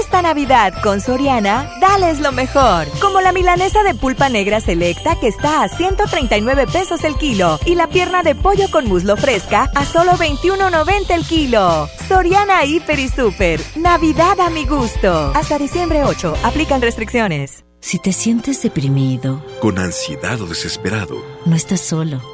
Esta 0.00 0.22
Navidad 0.22 0.74
con 0.82 1.00
Soriana, 1.00 1.70
dales 1.80 2.18
lo 2.18 2.32
mejor. 2.32 2.88
Como 3.00 3.20
la 3.20 3.32
milanesa 3.32 3.82
de 3.84 3.94
pulpa 3.94 4.28
negra 4.28 4.60
selecta 4.60 5.18
que 5.20 5.28
está 5.28 5.62
a 5.62 5.68
139 5.68 6.66
pesos 6.66 7.04
el 7.04 7.16
kilo 7.16 7.60
y 7.64 7.76
la 7.76 7.86
pierna 7.86 8.22
de 8.22 8.34
pollo 8.34 8.68
con 8.72 8.86
muslo 8.88 9.16
fresca 9.16 9.70
a 9.74 9.84
solo 9.84 10.12
21.90 10.12 11.10
el 11.10 11.24
kilo. 11.24 11.88
Soriana 12.08 12.64
Hiper 12.64 12.98
y 12.98 13.08
Super. 13.08 13.60
Navidad 13.76 14.40
a 14.40 14.50
mi 14.50 14.66
gusto. 14.66 15.32
Hasta 15.34 15.58
diciembre 15.58 16.02
8. 16.02 16.34
Aplican 16.42 16.82
restricciones. 16.82 17.64
Si 17.80 17.98
te 17.98 18.12
sientes 18.12 18.62
deprimido, 18.62 19.44
con 19.60 19.78
ansiedad 19.78 20.40
o 20.40 20.46
desesperado, 20.46 21.22
no 21.44 21.54
estás 21.54 21.82
solo. 21.82 22.33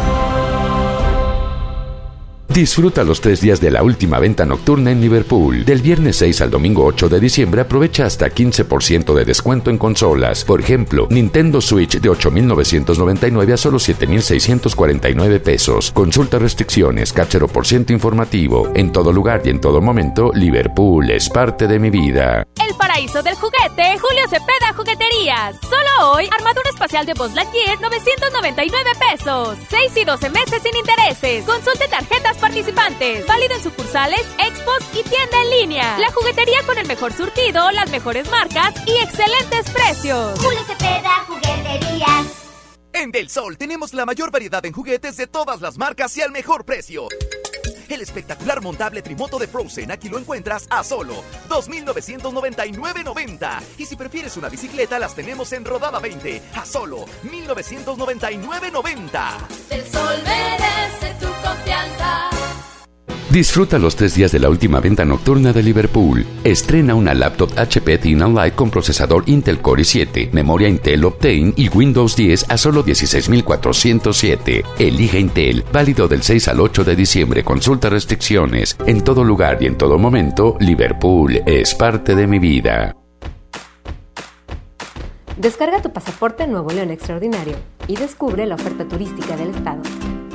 Disfruta 2.53 3.05
los 3.05 3.21
tres 3.21 3.39
días 3.39 3.61
de 3.61 3.71
la 3.71 3.81
última 3.81 4.19
venta 4.19 4.45
nocturna 4.45 4.91
en 4.91 4.99
Liverpool. 4.99 5.63
Del 5.63 5.81
viernes 5.81 6.17
6 6.17 6.41
al 6.41 6.51
domingo 6.51 6.83
8 6.83 7.07
de 7.07 7.21
diciembre 7.21 7.61
aprovecha 7.61 8.05
hasta 8.05 8.29
15% 8.29 9.13
de 9.13 9.23
descuento 9.23 9.69
en 9.69 9.77
consolas. 9.77 10.43
Por 10.43 10.59
ejemplo, 10.59 11.07
Nintendo 11.09 11.61
Switch 11.61 12.01
de 12.01 12.09
8.999 12.09 13.53
a 13.53 13.57
solo 13.57 13.77
7.649 13.77 15.39
pesos. 15.39 15.91
Consulta 15.93 16.39
restricciones, 16.39 17.13
cachero 17.13 17.47
por 17.47 17.65
ciento 17.65 17.93
informativo. 17.93 18.69
En 18.75 18.91
todo 18.91 19.13
lugar 19.13 19.41
y 19.45 19.49
en 19.49 19.61
todo 19.61 19.79
momento, 19.79 20.33
Liverpool 20.33 21.09
es 21.09 21.29
parte 21.29 21.67
de 21.67 21.79
mi 21.79 21.89
vida. 21.89 22.45
El 22.67 22.75
paraíso 22.75 23.23
del 23.23 23.35
juguete, 23.35 23.97
Julio 23.97 24.23
Cepeda 24.29 24.73
Jugueterías. 24.75 25.55
Solo 25.61 26.11
hoy, 26.11 26.27
armadura 26.37 26.69
espacial 26.69 27.05
de 27.05 27.13
Buzz 27.13 27.33
Lightyear, 27.33 27.79
999 27.79 28.89
pesos. 29.09 29.57
6 29.69 29.91
y 29.95 30.03
12 30.03 30.29
meses 30.31 30.61
sin 30.61 30.75
intereses. 30.75 31.45
Consulte 31.45 31.87
tarjetas 31.87 32.40
participantes. 32.41 33.25
Válido 33.25 33.55
en 33.55 33.63
sucursales, 33.63 34.25
expos 34.39 34.79
y 34.93 35.03
tienda 35.03 35.41
en 35.43 35.61
línea. 35.61 35.97
La 35.99 36.11
juguetería 36.11 36.61
con 36.65 36.77
el 36.77 36.87
mejor 36.87 37.13
surtido, 37.13 37.71
las 37.71 37.89
mejores 37.91 38.29
marcas 38.29 38.73
y 38.85 38.97
excelentes 38.97 39.69
precios. 39.69 40.37
Julio 40.39 40.63
Cepeda, 40.65 41.23
jugueterías. 41.27 42.25
En 42.93 43.11
Del 43.11 43.29
Sol 43.29 43.57
tenemos 43.57 43.93
la 43.93 44.05
mayor 44.05 44.31
variedad 44.31 44.65
en 44.65 44.73
juguetes 44.73 45.15
de 45.15 45.27
todas 45.27 45.61
las 45.61 45.77
marcas 45.77 46.17
y 46.17 46.21
al 46.21 46.31
mejor 46.31 46.65
precio. 46.65 47.07
El 47.91 48.01
espectacular 48.01 48.61
montable 48.61 49.01
trimoto 49.01 49.37
de 49.37 49.47
Frozen 49.47 49.91
aquí 49.91 50.07
lo 50.07 50.17
encuentras 50.17 50.65
a 50.69 50.81
solo 50.83 51.25
2.999.90. 51.49 53.59
Y 53.77 53.85
si 53.85 53.97
prefieres 53.97 54.37
una 54.37 54.47
bicicleta, 54.49 54.97
las 54.97 55.13
tenemos 55.13 55.51
en 55.51 55.65
rodada 55.65 55.99
20 55.99 56.41
a 56.55 56.65
solo 56.65 57.05
1.999.90. 57.23 59.47
Del 59.69 59.85
sol 59.91 60.15
merece 60.23 61.13
tu 61.19 61.27
confianza. 61.51 62.29
Disfruta 63.31 63.79
los 63.79 63.95
tres 63.95 64.13
días 64.13 64.33
de 64.33 64.39
la 64.39 64.49
última 64.49 64.81
venta 64.81 65.05
nocturna 65.05 65.53
de 65.53 65.63
Liverpool. 65.63 66.25
Estrena 66.43 66.95
una 66.95 67.13
laptop 67.13 67.57
HP 67.57 67.97
Thin 67.99 68.19
Light 68.35 68.55
con 68.55 68.69
procesador 68.69 69.23
Intel 69.27 69.61
Core 69.61 69.83
i7, 69.83 70.31
memoria 70.33 70.67
Intel 70.67 71.05
Optane 71.05 71.53
y 71.55 71.69
Windows 71.69 72.17
10 72.17 72.49
a 72.49 72.57
solo 72.57 72.83
16.407. 72.83 74.63
Elige 74.79 75.17
Intel, 75.17 75.63
válido 75.71 76.09
del 76.09 76.23
6 76.23 76.49
al 76.49 76.59
8 76.59 76.83
de 76.83 76.95
diciembre. 76.97 77.43
Consulta 77.45 77.89
restricciones. 77.89 78.75
En 78.85 79.01
todo 79.01 79.23
lugar 79.23 79.59
y 79.61 79.67
en 79.67 79.77
todo 79.77 79.97
momento, 79.97 80.57
Liverpool 80.59 81.41
es 81.45 81.73
parte 81.73 82.15
de 82.15 82.27
mi 82.27 82.39
vida. 82.39 82.97
Descarga 85.37 85.81
tu 85.81 85.93
pasaporte 85.93 86.45
Nuevo 86.47 86.69
León 86.71 86.91
Extraordinario 86.91 87.55
y 87.87 87.95
descubre 87.95 88.45
la 88.45 88.55
oferta 88.55 88.85
turística 88.85 89.37
del 89.37 89.51
estado. 89.51 89.81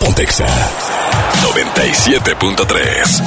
Pontexa 0.00 0.46
97.3. 1.42 3.22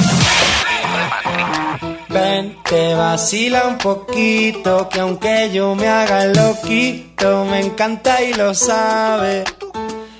Ven, 2.09 2.57
te 2.63 2.93
vacila 2.95 3.67
un 3.67 3.77
poquito, 3.77 4.89
que 4.89 4.99
aunque 4.99 5.51
yo 5.53 5.75
me 5.75 5.88
haga 5.88 6.25
loquito, 6.25 7.45
me 7.45 7.59
encanta 7.62 8.21
y 8.21 8.33
lo 8.33 8.53
sabe. 8.53 9.45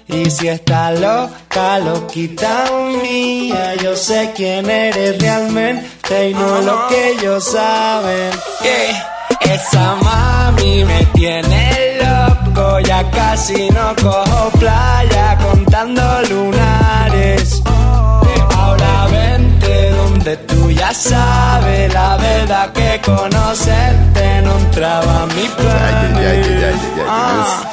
Y 0.08 0.30
si 0.30 0.48
está 0.48 0.92
loca, 0.92 1.80
loquita 1.80 2.66
mía, 3.02 3.76
yo 3.82 3.96
sé 3.96 4.32
quién 4.36 4.70
eres 4.70 5.20
realmente 5.20 6.30
y 6.30 6.34
no 6.34 6.62
lo 6.62 6.88
que 6.88 7.10
ellos 7.12 7.44
saben. 7.44 8.32
Yeah. 8.62 9.10
Esa 9.54 9.96
mami 9.96 10.84
me 10.86 11.06
tiene 11.14 11.83
ya 12.80 13.04
casi 13.12 13.70
no 13.70 13.96
cojo 14.02 14.50
playa 14.60 15.38
contando 15.38 16.02
lunares. 16.30 17.62
Ahora 18.58 19.08
vente 19.12 19.92
donde 19.92 20.38
tú 20.38 20.72
ya 20.72 20.94
sabes 20.94 21.94
la 21.94 22.18
verdad 22.18 22.72
que 22.74 23.00
conocerte 23.06 24.42
no 24.44 24.58
entraba 24.58 25.26
mi 25.28 25.48
plan. 25.58 27.73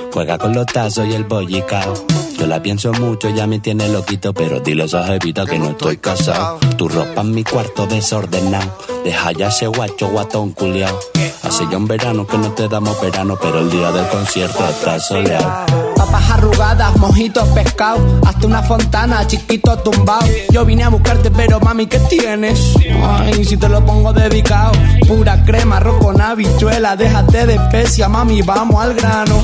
Juega 0.13 0.37
con 0.37 0.53
los 0.53 0.65
tazos 0.65 1.07
y 1.07 1.13
el 1.13 1.23
bollicao. 1.23 1.93
Yo 2.37 2.47
la 2.47 2.61
pienso 2.61 2.91
mucho, 2.93 3.29
ya 3.29 3.47
me 3.47 3.59
tiene 3.59 3.87
loquito, 3.87 4.33
pero 4.33 4.59
dile 4.59 4.83
a 4.83 4.85
esa 4.85 5.05
jevita 5.05 5.45
que 5.45 5.59
no 5.59 5.69
estoy 5.69 5.97
casado. 5.97 6.59
Tu 6.77 6.89
ropa 6.89 7.21
en 7.21 7.33
mi 7.33 7.43
cuarto 7.43 7.85
desordenado. 7.85 8.77
Deja 9.05 9.31
ya 9.31 9.47
ese 9.47 9.67
guacho 9.67 10.09
guatón 10.09 10.51
culiao. 10.51 10.99
Hace 11.43 11.65
ya 11.71 11.77
un 11.77 11.87
verano 11.87 12.27
que 12.27 12.37
no 12.37 12.51
te 12.51 12.67
damos 12.67 12.99
verano, 13.01 13.37
pero 13.41 13.59
el 13.59 13.69
día 13.69 13.91
del 13.91 14.07
concierto 14.07 14.67
está 14.67 14.99
soleado. 14.99 15.65
Papas 15.95 16.31
arrugadas, 16.31 16.97
mojitos 16.97 17.47
pescado, 17.49 17.99
hasta 18.25 18.47
una 18.47 18.63
fontana, 18.63 19.25
chiquito 19.27 19.77
tumbado. 19.77 20.25
Yo 20.51 20.65
vine 20.65 20.83
a 20.83 20.89
buscarte, 20.89 21.31
pero 21.31 21.59
mami, 21.59 21.87
¿qué 21.87 21.99
tienes? 21.99 22.75
Ay, 23.03 23.45
si 23.45 23.55
te 23.55 23.69
lo 23.69 23.85
pongo 23.85 24.13
dedicado. 24.13 24.71
Pura 25.07 25.43
crema, 25.43 25.77
arroz 25.77 26.03
con 26.03 26.19
habichuela, 26.21 26.95
déjate 26.95 27.45
de 27.45 27.55
especia, 27.55 28.09
mami, 28.09 28.41
vamos 28.41 28.83
al 28.83 28.93
grano. 28.93 29.43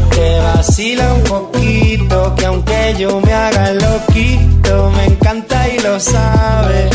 te 0.11 0.39
vacila 0.39 1.13
un 1.13 1.23
poquito, 1.23 2.35
que 2.35 2.45
aunque 2.45 2.95
yo 2.97 3.19
me 3.21 3.33
haga 3.33 3.71
loquito, 3.73 4.91
me 4.91 5.05
encanta 5.05 5.67
y 5.67 5.79
lo 5.79 5.99
sabe. 5.99 6.89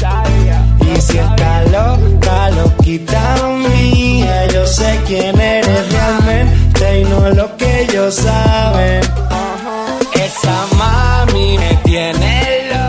Y 0.80 1.00
si 1.00 1.18
está 1.18 1.62
loca, 1.64 2.50
loquita 2.50 3.36
mía, 3.68 4.46
yo 4.48 4.66
sé 4.66 5.00
quién 5.06 5.38
eres 5.40 5.92
realmente 5.92 7.00
y 7.00 7.04
no 7.04 7.30
lo 7.30 7.56
que 7.56 7.82
ellos 7.82 8.14
saben. 8.14 9.00
Esa 10.14 10.66
mami 10.76 11.58
me 11.58 11.74
tiene. 11.84 12.36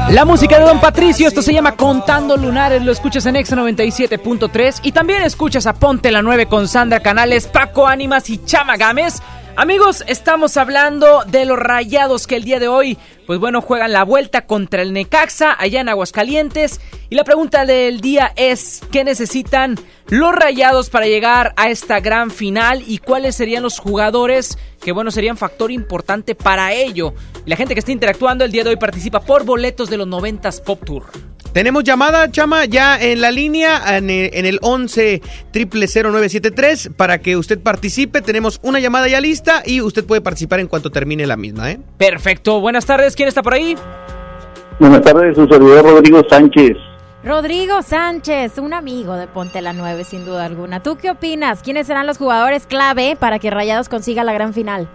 La 0.10 0.24
música 0.24 0.58
de 0.58 0.64
Don 0.64 0.80
Patricio, 0.80 1.28
esto 1.28 1.42
se 1.42 1.54
llama 1.54 1.76
Contando 1.76 2.38
Lunares, 2.38 2.82
lo 2.82 2.94
escuchas 2.94 3.26
en 3.26 3.36
Exa 3.36 3.58
97.3 3.58 4.80
y 4.84 4.94
también 4.94 5.22
escuchas 5.22 5.68
a 5.68 5.74
Ponte 5.74 6.12
la 6.12 6.22
9 6.22 6.46
con 6.46 6.70
Sandra 6.70 7.02
Canales, 7.02 7.46
Paco 7.48 7.86
Ánimas 7.86 8.30
y 8.30 8.38
Chama 8.46 8.78
Gámez. 8.78 9.22
Amigos, 9.60 10.04
estamos 10.06 10.56
hablando 10.56 11.24
de 11.26 11.46
los 11.46 11.58
rayados 11.58 12.28
que 12.28 12.36
el 12.36 12.44
día 12.44 12.60
de 12.60 12.68
hoy, 12.68 12.96
pues 13.26 13.40
bueno, 13.40 13.60
juegan 13.60 13.92
la 13.92 14.04
vuelta 14.04 14.46
contra 14.46 14.84
el 14.84 14.94
Necaxa 14.94 15.56
allá 15.58 15.82
en 15.82 15.90
Aguascalientes. 15.90 16.80
Y 17.10 17.16
la 17.16 17.24
pregunta 17.24 17.66
del 17.66 18.00
día 18.00 18.34
es, 18.36 18.82
¿qué 18.92 19.04
necesitan 19.04 19.74
los 20.10 20.32
rayados 20.36 20.92
para 20.92 21.08
llegar 21.08 21.56
a 21.58 21.72
esta 21.72 22.00
gran 22.02 22.30
final? 22.30 22.84
¿Y 22.86 23.00
cuáles 23.00 23.36
serían 23.36 23.64
los 23.64 23.80
jugadores 23.80 24.60
que, 24.80 24.92
bueno, 24.92 25.10
serían 25.10 25.38
factor 25.38 25.72
importante 25.72 26.36
para 26.36 26.74
ello? 26.74 27.16
La 27.48 27.56
gente 27.56 27.74
que 27.74 27.80
está 27.80 27.92
interactuando 27.92 28.46
el 28.46 28.52
día 28.52 28.64
de 28.64 28.70
hoy 28.70 28.78
participa 28.78 29.22
por 29.22 29.44
boletos 29.44 29.90
de 29.90 29.98
los 29.98 30.08
90s 30.08 30.62
Pop 30.62 30.86
Tour. 30.86 31.06
Tenemos 31.58 31.84
llamada, 31.84 32.30
Chama, 32.30 32.66
ya 32.66 33.02
en 33.02 33.20
la 33.20 33.32
línea, 33.32 33.98
en, 33.98 34.12
el 34.12 34.60
11 34.62 35.24
0973 35.52 36.92
para 36.96 37.18
que 37.18 37.36
usted 37.36 37.60
participe. 37.60 38.22
Tenemos 38.22 38.60
una 38.62 38.80
llamada 38.80 39.08
ya 39.08 39.20
lista 39.20 39.64
y 39.66 39.82
usted 39.82 40.06
puede 40.06 40.22
participar 40.22 40.60
en 40.60 40.68
cuanto 40.68 40.92
termine 40.92 41.26
la 41.26 41.36
misma, 41.36 41.72
¿eh? 41.72 41.80
Perfecto, 41.98 42.62
buenas 42.62 42.86
tardes, 42.86 43.16
¿quién 43.16 43.28
está 43.28 43.42
por 43.42 43.56
ahí? 43.56 43.76
Buenas 44.80 45.02
tardes, 45.02 45.36
su 45.36 45.48
servidor 45.48 45.84
Rodrigo 45.84 46.22
Sánchez. 46.30 46.78
Rodrigo 47.24 47.82
Sánchez, 47.82 48.60
un 48.60 48.76
amigo 48.76 49.16
de 49.16 49.26
Ponte 49.26 49.60
la 49.64 49.74
9 49.74 50.04
sin 50.04 50.26
duda 50.26 50.46
alguna. 50.46 50.84
¿Tú 50.84 50.98
qué 50.98 51.10
opinas? 51.10 51.64
¿Quiénes 51.64 51.88
serán 51.88 52.06
los 52.06 52.20
jugadores 52.20 52.68
clave 52.68 53.18
para 53.20 53.40
que 53.40 53.50
Rayados 53.50 53.90
consiga 53.90 54.24
la 54.24 54.34
gran 54.34 54.54
final? 54.54 54.88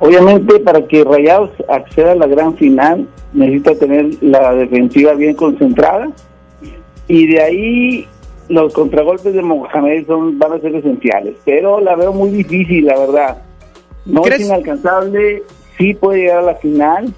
Obviamente, 0.00 0.58
para 0.60 0.86
que 0.86 1.04
Rayados 1.04 1.50
acceda 1.68 2.12
a 2.12 2.14
la 2.14 2.26
gran 2.26 2.56
final, 2.56 3.06
necesita 3.34 3.74
tener 3.74 4.10
la 4.22 4.54
defensiva 4.54 5.12
bien 5.12 5.34
concentrada. 5.34 6.10
Y 7.06 7.26
de 7.26 7.42
ahí, 7.42 8.08
los 8.48 8.72
contragolpes 8.72 9.34
de 9.34 9.42
Mohamed 9.42 10.06
son, 10.06 10.38
van 10.38 10.54
a 10.54 10.60
ser 10.60 10.74
esenciales. 10.74 11.36
Pero 11.44 11.80
la 11.80 11.96
veo 11.96 12.14
muy 12.14 12.30
difícil, 12.30 12.86
la 12.86 12.98
verdad. 12.98 13.42
No 14.06 14.24
es 14.24 14.40
inalcanzable, 14.40 15.42
sí 15.76 15.92
puede 15.92 16.20
llegar 16.20 16.38
a 16.38 16.42
la 16.42 16.54
final, 16.54 17.12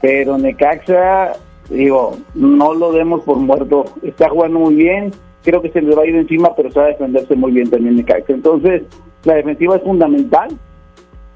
pero 0.00 0.38
Necaxa, 0.38 1.32
digo, 1.68 2.16
no 2.34 2.72
lo 2.72 2.92
demos 2.92 3.22
por 3.22 3.38
muerto. 3.38 3.84
Está 4.02 4.28
jugando 4.28 4.60
muy 4.60 4.76
bien, 4.76 5.12
creo 5.42 5.60
que 5.60 5.70
se 5.70 5.82
le 5.82 5.94
va 5.94 6.02
a 6.02 6.06
ir 6.06 6.14
encima, 6.14 6.54
pero 6.54 6.70
sabe 6.70 6.90
defenderse 6.90 7.34
muy 7.34 7.50
bien 7.50 7.68
también 7.68 7.96
Necaxa. 7.96 8.32
Entonces, 8.32 8.82
la 9.24 9.34
defensiva 9.34 9.74
es 9.74 9.82
fundamental. 9.82 10.56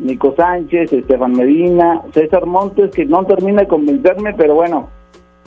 Nico 0.00 0.34
Sánchez, 0.36 0.92
Estefan 0.92 1.32
Medina, 1.32 2.02
César 2.12 2.46
Montes, 2.46 2.90
que 2.90 3.04
no 3.04 3.24
termina 3.24 3.62
de 3.62 3.68
convencerme, 3.68 4.34
pero 4.34 4.54
bueno, 4.54 4.88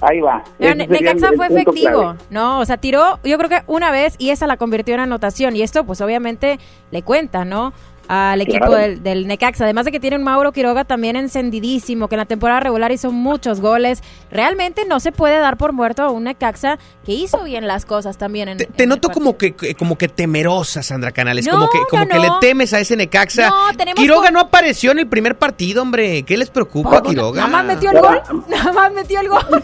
ahí 0.01 0.21
va. 0.21 0.43
Sería 0.57 0.75
Necaxa 0.75 1.31
fue 1.35 1.47
efectivo, 1.47 1.99
clave. 1.99 2.17
¿no? 2.29 2.59
O 2.59 2.65
sea, 2.65 2.77
tiró, 2.77 3.19
yo 3.23 3.37
creo 3.37 3.49
que 3.49 3.61
una 3.67 3.91
vez 3.91 4.15
y 4.19 4.29
esa 4.29 4.47
la 4.47 4.57
convirtió 4.57 4.93
en 4.93 5.01
anotación. 5.01 5.55
Y 5.55 5.63
esto, 5.63 5.83
pues 5.85 6.01
obviamente, 6.01 6.59
le 6.91 7.01
cuenta, 7.01 7.45
¿no? 7.45 7.73
Al 8.07 8.41
equipo 8.41 8.65
Claro. 8.65 8.75
del, 8.81 9.01
del 9.03 9.27
Necaxa. 9.27 9.63
Además 9.63 9.85
de 9.85 9.91
que 9.91 9.99
tiene 9.99 10.17
un 10.17 10.23
Mauro 10.23 10.51
Quiroga 10.51 10.83
también 10.83 11.15
encendidísimo, 11.15 12.07
que 12.07 12.15
en 12.15 12.19
la 12.19 12.25
temporada 12.25 12.59
regular 12.59 12.91
hizo 12.91 13.11
muchos 13.11 13.61
goles. 13.61 14.01
Realmente 14.31 14.85
no 14.87 14.99
se 14.99 15.11
puede 15.11 15.37
dar 15.39 15.57
por 15.57 15.73
muerto 15.73 16.03
a 16.03 16.09
un 16.11 16.23
Necaxa 16.25 16.77
que 17.05 17.13
hizo 17.13 17.43
bien 17.43 17.67
las 17.67 17.85
cosas 17.85 18.17
también. 18.17 18.49
En, 18.49 18.57
Te 18.57 18.85
noto 18.87 19.09
como 19.09 19.37
que, 19.37 19.53
que- 19.55 19.75
como 19.75 19.97
que 19.97 20.07
temerosa, 20.07 20.83
Sandra 20.83 21.11
Canales. 21.11 21.45
No, 21.45 21.53
como 21.53 21.69
que, 21.69 21.79
como 21.89 22.03
no, 22.05 22.09
que 22.11 22.19
le 22.19 22.29
temes 22.41 22.73
a 22.73 22.79
ese 22.79 22.95
Necaxa. 22.95 23.51
Quiroga 23.95 24.31
no 24.31 24.39
apareció 24.39 24.91
en 24.91 24.99
el 24.99 25.07
primer 25.07 25.37
partido, 25.37 25.81
hombre. 25.81 26.23
¿Qué 26.23 26.37
les 26.37 26.49
preocupa 26.49 26.97
a 26.97 27.01
Quiroga? 27.01 27.41
Nada 27.47 27.51
más 27.51 27.65
metió 27.65 27.91
el 27.91 27.99
gol. 27.99 28.21
Nada 28.49 28.71
más 28.73 28.93
metió 28.93 29.19
el 29.21 29.29
gol. 29.29 29.63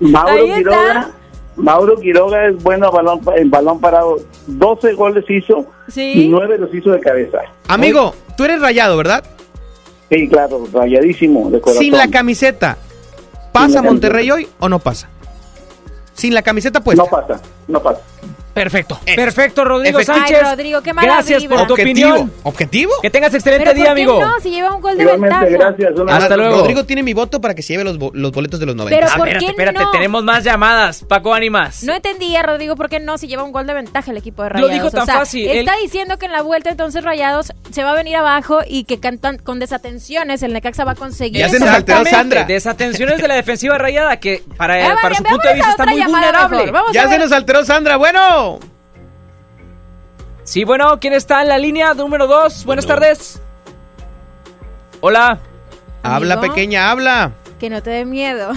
Mauro 0.00 0.30
Ahí 0.32 0.50
está. 0.50 0.56
Quiroga, 0.58 1.10
Mauro 1.62 1.96
Quiroga 2.00 2.46
es 2.46 2.62
bueno 2.62 2.86
a 2.86 2.90
balón, 2.90 3.20
en 3.36 3.50
balón 3.50 3.80
parado. 3.80 4.16
12 4.46 4.92
goles 4.94 5.24
hizo 5.28 5.66
Sí. 5.88 6.24
y 6.24 6.28
9 6.28 6.58
los 6.58 6.74
hizo 6.74 6.90
de 6.90 7.00
cabeza. 7.00 7.38
Amigo, 7.68 8.14
tú 8.36 8.44
eres 8.44 8.60
rayado, 8.60 8.96
¿verdad? 8.96 9.24
Sí, 10.10 10.28
claro, 10.28 10.64
rayadísimo, 10.72 11.50
de 11.50 11.60
corazón. 11.60 11.82
Sin 11.84 11.92
la 11.96 12.08
camiseta. 12.08 12.78
¿Pasa 13.52 13.76
la 13.76 13.82
Monterrey 13.82 14.30
hoy 14.30 14.48
o 14.60 14.68
no 14.68 14.78
pasa? 14.78 15.08
Sin 16.14 16.34
la 16.34 16.42
camiseta 16.42 16.80
puesta. 16.80 17.02
No 17.04 17.08
pasa, 17.10 17.40
no 17.68 17.82
pasa. 17.82 18.00
Perfecto. 18.54 18.98
Perfecto, 19.16 19.64
Rodrigo 19.64 20.00
Efectivo. 20.00 20.26
Sánchez. 20.26 20.42
Ay, 20.44 20.50
Rodrigo, 20.50 20.82
qué 20.82 20.92
mala 20.92 21.06
Gracias 21.14 21.42
vibra. 21.42 21.56
por 21.58 21.66
tu 21.68 21.72
Objetivo. 21.74 22.10
opinión. 22.10 22.32
¿Objetivo? 22.42 22.92
Que 23.02 23.10
tengas 23.10 23.32
excelente 23.34 23.64
Pero 23.64 23.74
día, 23.76 23.86
¿por 23.86 23.94
qué 23.94 24.02
amigo. 24.02 24.20
no? 24.20 24.40
Si 24.40 24.50
lleva 24.50 24.74
un 24.74 24.82
gol 24.82 24.96
de 24.96 25.02
Igualmente, 25.04 25.36
ventaja. 25.46 25.66
gracias. 25.70 25.98
una 26.00 26.16
Hasta 26.16 26.36
luego. 26.36 26.56
Rodrigo 26.58 26.84
tiene 26.84 27.02
mi 27.02 27.12
voto 27.14 27.40
para 27.40 27.54
que 27.54 27.62
se 27.62 27.72
lleve 27.74 27.84
los, 27.84 27.96
los 28.12 28.32
boletos 28.32 28.58
de 28.60 28.66
los 28.66 28.74
90. 28.76 28.96
Pero 28.96 29.10
Ah, 29.12 29.16
¿por 29.16 29.28
espérate, 29.28 29.44
qué 29.46 29.50
espérate, 29.52 29.78
no? 29.84 29.90
tenemos 29.92 30.24
más 30.24 30.44
llamadas. 30.44 31.04
Paco 31.08 31.32
Ánimas. 31.32 31.82
No 31.84 31.94
entendía, 31.94 32.42
Rodrigo, 32.42 32.76
por 32.76 32.88
qué 32.88 33.00
no 33.00 33.18
si 33.18 33.28
lleva 33.28 33.44
un 33.44 33.52
gol 33.52 33.66
de 33.66 33.74
ventaja 33.74 34.10
el 34.10 34.16
equipo 34.16 34.42
de 34.42 34.48
Lo 34.50 34.54
Rayados. 34.54 34.72
dijo 34.74 34.86
O 34.88 34.90
tan 34.90 35.06
sea, 35.06 35.14
fácil, 35.18 35.48
Está 35.48 35.76
diciendo 35.82 36.18
que 36.18 36.26
en 36.26 36.32
la 36.32 36.42
vuelta 36.42 36.70
entonces 36.70 37.04
Rayados 37.04 37.52
se 37.70 37.84
va 37.84 37.92
a 37.92 37.94
venir 37.94 38.16
abajo 38.16 38.60
y 38.66 38.84
que 38.84 38.98
cantan 39.00 39.38
con 39.38 39.58
desatenciones 39.60 40.42
el 40.42 40.52
Necaxa 40.52 40.84
va 40.84 40.92
a 40.92 40.96
conseguir. 40.96 41.40
Ya 41.40 41.48
se 41.48 41.60
nos 41.60 41.68
alteró 41.68 42.04
Sandra. 42.04 42.44
Desatenciones 42.44 43.20
de 43.22 43.28
la 43.28 43.34
defensiva 43.34 43.78
rayada 43.78 44.18
que 44.18 44.42
para, 44.56 44.96
para 45.00 45.14
su 45.14 45.22
punto 45.22 45.46
de 45.48 45.54
vista 45.54 45.70
está 45.70 45.86
muy 45.86 46.02
vulnerable. 46.02 46.72
Ya 46.92 47.08
se 47.08 47.18
nos 47.18 47.30
alteró 47.32 47.64
Sandra. 47.64 47.96
Bueno. 47.96 48.49
Sí, 50.44 50.64
bueno, 50.64 50.98
¿quién 50.98 51.12
está 51.12 51.42
en 51.42 51.48
la 51.48 51.58
línea 51.58 51.94
número 51.94 52.26
2? 52.26 52.64
Buenas 52.64 52.86
tardes. 52.86 53.40
Hola. 55.00 55.38
Habla 56.02 56.34
Amigo. 56.34 56.52
pequeña, 56.54 56.90
habla. 56.90 57.32
Que 57.58 57.70
no 57.70 57.82
te 57.82 57.90
dé 57.90 58.04
miedo. 58.04 58.50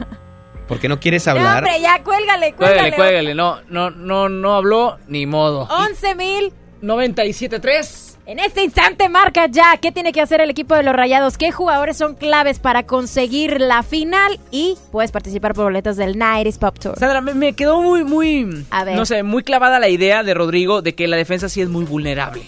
¿Por 0.68 0.78
qué 0.80 0.88
no 0.88 0.98
quieres 1.00 1.24
No, 1.26 1.32
hablar? 1.32 1.58
hombre, 1.64 1.80
ya, 1.80 2.02
cuélgale, 2.02 2.54
Cuélgale, 2.54 2.94
cuélgale. 2.94 2.96
cuélgale. 2.96 3.34
No, 3.34 3.60
no, 3.68 3.90
no, 3.90 4.28
no 4.28 4.54
habló 4.54 4.98
ni 5.06 5.26
modo. 5.26 5.62
11 5.70 6.14
mil 6.14 6.52
97.3. 6.82 8.07
En 8.28 8.38
este 8.38 8.62
instante 8.62 9.08
marca 9.08 9.46
ya 9.46 9.78
qué 9.80 9.90
tiene 9.90 10.12
que 10.12 10.20
hacer 10.20 10.42
el 10.42 10.50
equipo 10.50 10.74
de 10.74 10.82
los 10.82 10.94
Rayados, 10.94 11.38
qué 11.38 11.50
jugadores 11.50 11.96
son 11.96 12.14
claves 12.14 12.58
para 12.58 12.82
conseguir 12.82 13.58
la 13.58 13.82
final 13.82 14.38
y 14.50 14.76
puedes 14.92 15.10
participar 15.12 15.54
por 15.54 15.64
boletos 15.64 15.96
del 15.96 16.18
Nights 16.18 16.58
Pop 16.58 16.78
Tour. 16.78 16.98
Sandra, 16.98 17.22
me, 17.22 17.32
me 17.32 17.54
quedó 17.54 17.80
muy, 17.80 18.04
muy, 18.04 18.66
A 18.68 18.84
ver. 18.84 18.96
no 18.96 19.06
sé, 19.06 19.22
muy 19.22 19.44
clavada 19.44 19.78
la 19.78 19.88
idea 19.88 20.24
de 20.24 20.34
Rodrigo 20.34 20.82
de 20.82 20.94
que 20.94 21.08
la 21.08 21.16
defensa 21.16 21.48
sí 21.48 21.62
es 21.62 21.70
muy 21.70 21.86
vulnerable. 21.86 22.42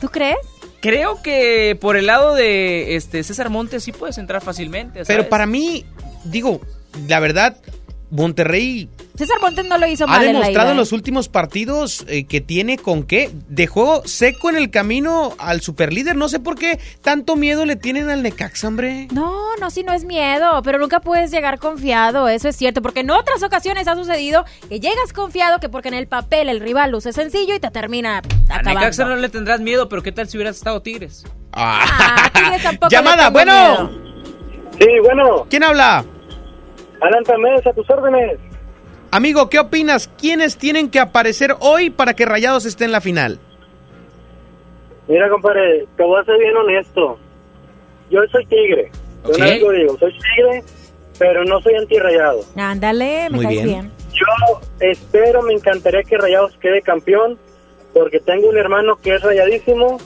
¿Tú 0.00 0.08
crees? 0.08 0.38
Creo 0.80 1.22
que 1.22 1.78
por 1.80 1.96
el 1.96 2.06
lado 2.06 2.34
de 2.34 2.96
este 2.96 3.22
César 3.22 3.50
Montes 3.50 3.84
sí 3.84 3.92
puedes 3.92 4.18
entrar 4.18 4.42
fácilmente. 4.42 5.04
Pero 5.06 5.28
para 5.28 5.46
mí, 5.46 5.84
digo, 6.24 6.60
la 7.06 7.20
verdad, 7.20 7.56
Monterrey 8.10 8.88
César 9.20 9.36
Montes 9.42 9.66
no 9.66 9.76
lo 9.76 9.86
hizo 9.86 10.04
ha 10.04 10.06
mal 10.06 10.24
en 10.24 10.32
la 10.32 10.38
demostrado 10.40 10.70
en 10.70 10.76
los 10.78 10.92
últimos 10.92 11.28
partidos 11.28 12.06
eh, 12.08 12.24
que 12.24 12.40
tiene 12.40 12.78
con 12.78 13.02
qué. 13.02 13.30
Dejó 13.48 14.02
seco 14.06 14.48
en 14.48 14.56
el 14.56 14.70
camino 14.70 15.34
al 15.38 15.60
superlíder. 15.60 16.16
No 16.16 16.30
sé 16.30 16.40
por 16.40 16.54
qué 16.54 16.80
tanto 17.02 17.36
miedo 17.36 17.66
le 17.66 17.76
tienen 17.76 18.08
al 18.08 18.22
Necaxa, 18.22 18.68
hombre. 18.68 19.08
No, 19.12 19.56
no, 19.60 19.68
sí, 19.70 19.82
no 19.82 19.92
es 19.92 20.04
miedo, 20.04 20.62
pero 20.62 20.78
nunca 20.78 21.00
puedes 21.00 21.30
llegar 21.30 21.58
confiado, 21.58 22.28
eso 22.28 22.48
es 22.48 22.56
cierto, 22.56 22.80
porque 22.80 23.00
en 23.00 23.10
otras 23.10 23.42
ocasiones 23.42 23.88
ha 23.88 23.94
sucedido 23.94 24.46
que 24.70 24.80
llegas 24.80 25.12
confiado 25.12 25.60
que 25.60 25.68
porque 25.68 25.88
en 25.88 25.94
el 25.94 26.06
papel 26.06 26.48
el 26.48 26.60
rival 26.60 26.92
luce 26.92 27.12
sencillo 27.12 27.54
y 27.54 27.60
te 27.60 27.70
termina 27.70 28.16
A 28.16 28.20
acabando. 28.54 28.80
Necaxa 28.80 29.04
no 29.04 29.16
le 29.16 29.28
tendrás 29.28 29.60
miedo, 29.60 29.88
pero 29.90 30.02
¿qué 30.02 30.12
tal 30.12 30.28
si 30.28 30.38
hubieras 30.38 30.56
estado 30.56 30.80
Tigres? 30.80 31.24
Ah, 31.52 32.30
Tigres 32.32 32.62
tampoco 32.62 32.88
le 32.90 32.96
Llamada, 32.96 33.28
bueno. 33.28 33.52
miedo. 33.52 34.10
Sí, 34.78 34.86
bueno, 35.04 35.46
¿Quién 35.50 35.62
habla? 35.62 36.04
Alan 37.00 37.24
Tamés, 37.24 37.66
a 37.66 37.72
tus 37.72 37.88
órdenes. 37.90 38.38
Amigo, 39.10 39.48
¿qué 39.50 39.58
opinas? 39.58 40.08
¿Quiénes 40.18 40.56
tienen 40.56 40.90
que 40.90 41.00
aparecer 41.00 41.56
hoy 41.60 41.90
para 41.90 42.14
que 42.14 42.24
Rayados 42.26 42.64
esté 42.66 42.84
en 42.84 42.92
la 42.92 43.00
final? 43.00 43.38
Mira, 45.08 45.28
compadre, 45.28 45.86
te 45.96 46.04
voy 46.04 46.20
a 46.20 46.24
ser 46.24 46.38
bien 46.38 46.56
honesto. 46.56 47.18
Yo 48.10 48.20
soy 48.30 48.46
tigre. 48.46 48.90
Yo 49.24 49.30
Ok. 49.30 49.36
una 49.36 49.46
vez 49.46 49.62
lo 49.62 49.70
digo, 49.72 49.98
soy 49.98 50.12
tigre, 50.12 50.64
pero 51.18 51.44
no 51.44 51.60
soy 51.60 51.74
antirrayado. 51.74 52.40
Ándale, 52.56 53.28
me 53.30 53.36
Muy 53.38 53.46
bien. 53.46 53.64
bien. 53.66 53.90
Yo 54.12 54.60
espero, 54.80 55.42
me 55.42 55.54
encantaría 55.54 56.02
que 56.04 56.16
Rayados 56.18 56.56
quede 56.60 56.80
campeón, 56.82 57.38
porque 57.92 58.20
tengo 58.20 58.48
un 58.48 58.56
hermano 58.58 58.96
que 59.02 59.14
es 59.14 59.22
rayadísimo 59.22 59.98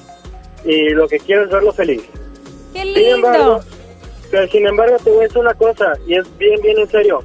y 0.65 0.91
lo 0.91 1.07
que 1.09 1.19
quiero 1.19 1.45
es 1.45 1.51
verlo 1.51 1.73
feliz. 1.73 2.03
¡Qué 2.73 2.83
Sin 2.83 2.95
lindo! 2.95 3.17
embargo, 3.17 3.61
pero 4.35 4.49
sin 4.49 4.67
embargo 4.67 4.97
te 5.05 5.11
voy 5.11 5.21
a 5.21 5.23
decir 5.29 5.39
una 5.39 5.55
cosa, 5.55 5.93
y 6.09 6.17
es 6.17 6.39
bien, 6.39 6.61
bien 6.61 6.77
en 6.81 6.89
serio. 6.89 7.23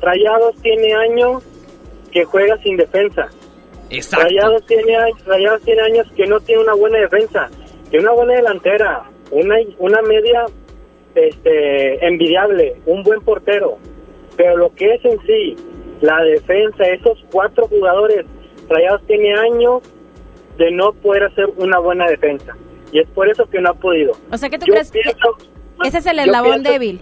Rayados 0.00 0.54
tiene 0.62 0.94
años 0.94 1.42
que 2.12 2.24
juega 2.24 2.56
sin 2.62 2.76
defensa. 2.76 3.26
Exacto. 3.90 4.26
Rayados 4.26 4.64
tiene, 4.66 4.94
años- 4.96 5.24
Rayados 5.26 5.62
tiene 5.62 5.82
años 5.82 6.06
que 6.14 6.24
no 6.28 6.38
tiene 6.38 6.62
una 6.62 6.74
buena 6.74 6.98
defensa, 7.00 7.48
tiene 7.90 8.04
una 8.04 8.14
buena 8.14 8.34
delantera, 8.34 9.10
una, 9.32 9.56
una 9.80 10.02
media 10.02 10.44
este, 11.16 12.06
envidiable, 12.06 12.76
un 12.86 13.02
buen 13.02 13.20
portero. 13.22 13.78
Pero 14.36 14.56
lo 14.56 14.72
que 14.72 14.94
es 14.94 15.04
en 15.04 15.18
sí, 15.26 15.56
la 16.00 16.22
defensa, 16.22 16.84
esos 16.84 17.18
cuatro 17.32 17.66
jugadores, 17.66 18.24
Rayados 18.68 19.04
tiene 19.08 19.34
años 19.34 19.82
de 20.58 20.70
no 20.70 20.92
poder 20.92 21.24
hacer 21.24 21.46
una 21.56 21.80
buena 21.80 22.06
defensa. 22.06 22.56
Y 22.92 23.00
es 23.00 23.08
por 23.08 23.28
eso 23.28 23.46
que 23.46 23.60
no 23.60 23.70
ha 23.70 23.74
podido. 23.74 24.12
O 24.30 24.36
sea, 24.36 24.48
que 24.48 24.58
tú 24.60 24.66
Yo 24.66 24.74
crees 24.74 24.92
que 24.92 25.00
pienso- 25.00 25.36
ese 25.84 25.98
es 25.98 26.06
el 26.06 26.18
eslabón 26.18 26.62
pienso- 26.62 26.70
débil. 26.72 27.00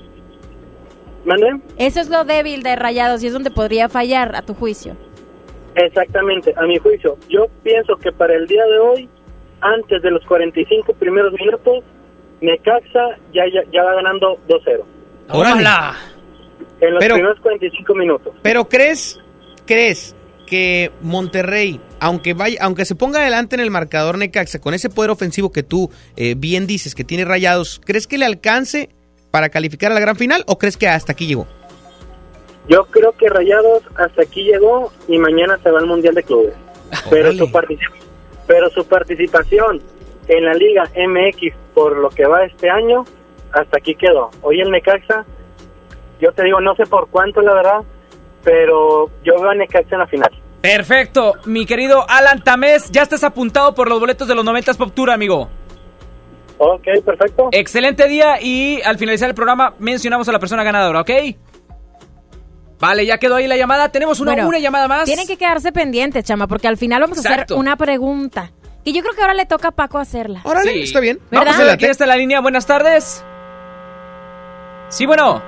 ¿Mande? 1.24 1.60
Eso 1.78 2.00
es 2.00 2.10
lo 2.10 2.24
débil 2.24 2.62
de 2.62 2.76
Rayados 2.76 3.22
y 3.22 3.28
es 3.28 3.32
donde 3.32 3.50
podría 3.50 3.88
fallar, 3.88 4.36
a 4.36 4.42
tu 4.42 4.54
juicio. 4.54 4.94
Exactamente, 5.74 6.52
a 6.56 6.62
mi 6.66 6.78
juicio. 6.78 7.16
Yo 7.28 7.46
pienso 7.62 7.96
que 7.96 8.12
para 8.12 8.34
el 8.34 8.46
día 8.46 8.64
de 8.66 8.78
hoy, 8.78 9.08
antes 9.60 10.02
de 10.02 10.10
los 10.10 10.22
45 10.26 10.92
primeros 10.94 11.32
minutos, 11.32 11.82
Necaxa 12.40 13.16
ya, 13.32 13.44
ya, 13.52 13.62
ya 13.72 13.82
va 13.84 13.94
ganando 13.94 14.38
2-0. 14.48 14.84
Órale. 15.30 15.60
¡Hola! 15.60 15.94
En 16.80 16.90
los 16.92 17.00
Pero- 17.02 17.14
primeros 17.14 17.40
45 17.40 17.94
minutos. 17.94 18.34
Pero 18.42 18.66
crees, 18.68 19.18
crees 19.66 20.14
que 20.46 20.90
Monterrey, 21.00 21.80
aunque 22.04 22.34
vaya, 22.34 22.58
aunque 22.60 22.84
se 22.84 22.94
ponga 22.94 23.20
adelante 23.20 23.56
en 23.56 23.60
el 23.60 23.70
marcador 23.70 24.18
Necaxa 24.18 24.60
con 24.60 24.74
ese 24.74 24.90
poder 24.90 25.10
ofensivo 25.10 25.50
que 25.50 25.62
tú 25.62 25.90
eh, 26.16 26.34
bien 26.36 26.66
dices 26.66 26.94
que 26.94 27.02
tiene 27.02 27.24
Rayados, 27.24 27.80
¿crees 27.82 28.06
que 28.06 28.18
le 28.18 28.26
alcance 28.26 28.90
para 29.30 29.48
calificar 29.48 29.90
a 29.90 29.94
la 29.94 30.00
gran 30.00 30.14
final 30.14 30.44
o 30.46 30.58
crees 30.58 30.76
que 30.76 30.86
hasta 30.86 31.12
aquí 31.12 31.26
llegó? 31.26 31.46
Yo 32.68 32.84
creo 32.90 33.12
que 33.12 33.30
Rayados 33.30 33.84
hasta 33.94 34.20
aquí 34.20 34.42
llegó 34.42 34.92
y 35.08 35.16
mañana 35.16 35.58
se 35.62 35.70
va 35.70 35.78
al 35.78 35.86
Mundial 35.86 36.14
de 36.14 36.22
Clubes. 36.24 36.52
Pero 37.08 37.32
su, 37.32 37.50
pero 38.46 38.68
su 38.68 38.84
participación 38.84 39.80
en 40.28 40.44
la 40.44 40.52
Liga 40.52 40.84
MX 40.94 41.54
por 41.72 41.96
lo 41.96 42.10
que 42.10 42.26
va 42.26 42.44
este 42.44 42.68
año, 42.68 43.04
hasta 43.50 43.78
aquí 43.78 43.94
quedó. 43.94 44.30
Hoy 44.42 44.60
el 44.60 44.70
Necaxa, 44.70 45.24
yo 46.20 46.32
te 46.32 46.44
digo, 46.44 46.60
no 46.60 46.74
sé 46.76 46.84
por 46.84 47.08
cuánto 47.08 47.40
la 47.40 47.54
verdad, 47.54 47.80
pero 48.42 49.08
yo 49.24 49.40
veo 49.40 49.48
a 49.48 49.54
Necaxa 49.54 49.94
en 49.94 50.00
la 50.00 50.06
final. 50.06 50.43
Perfecto, 50.64 51.34
mi 51.44 51.66
querido 51.66 52.06
Alan 52.08 52.42
Tamés, 52.42 52.90
ya 52.90 53.02
estás 53.02 53.22
apuntado 53.22 53.74
por 53.74 53.86
los 53.86 54.00
boletos 54.00 54.26
de 54.26 54.34
los 54.34 54.46
90 54.46 54.72
Pop 54.72 54.94
Tour, 54.94 55.10
amigo. 55.10 55.50
Ok, 56.56 56.84
perfecto. 57.04 57.50
Excelente 57.52 58.08
día 58.08 58.40
y 58.40 58.80
al 58.80 58.96
finalizar 58.96 59.28
el 59.28 59.34
programa 59.34 59.74
mencionamos 59.78 60.26
a 60.26 60.32
la 60.32 60.38
persona 60.38 60.64
ganadora, 60.64 61.02
¿ok? 61.02 61.10
Vale, 62.80 63.04
ya 63.04 63.18
quedó 63.18 63.36
ahí 63.36 63.46
la 63.46 63.58
llamada. 63.58 63.90
Tenemos 63.90 64.20
una, 64.20 64.32
Bueno, 64.32 64.48
una 64.48 64.58
llamada 64.58 64.88
más. 64.88 65.04
Tienen 65.04 65.26
que 65.26 65.36
quedarse 65.36 65.70
pendientes, 65.70 66.24
chama, 66.24 66.46
porque 66.46 66.66
al 66.66 66.78
final 66.78 67.02
vamos 67.02 67.18
a 67.18 67.20
hacer 67.28 67.44
una 67.54 67.76
pregunta. 67.76 68.50
Que 68.86 68.94
yo 68.94 69.02
creo 69.02 69.14
que 69.14 69.20
ahora 69.20 69.34
le 69.34 69.44
toca 69.44 69.68
a 69.68 69.72
Paco 69.72 69.98
hacerla. 69.98 70.40
Órale, 70.44 70.72
Sí. 70.72 70.82
está 70.84 71.00
bien. 71.00 71.18
¿Verdad? 71.30 71.44
Vamos 71.48 71.60
a 71.60 71.64
ver 71.64 71.76
quién 71.78 71.90
está 71.90 72.06
la 72.06 72.16
línea. 72.16 72.40
Buenas 72.40 72.64
tardes. 72.64 73.22
Sí, 74.88 75.04
bueno. 75.04 75.42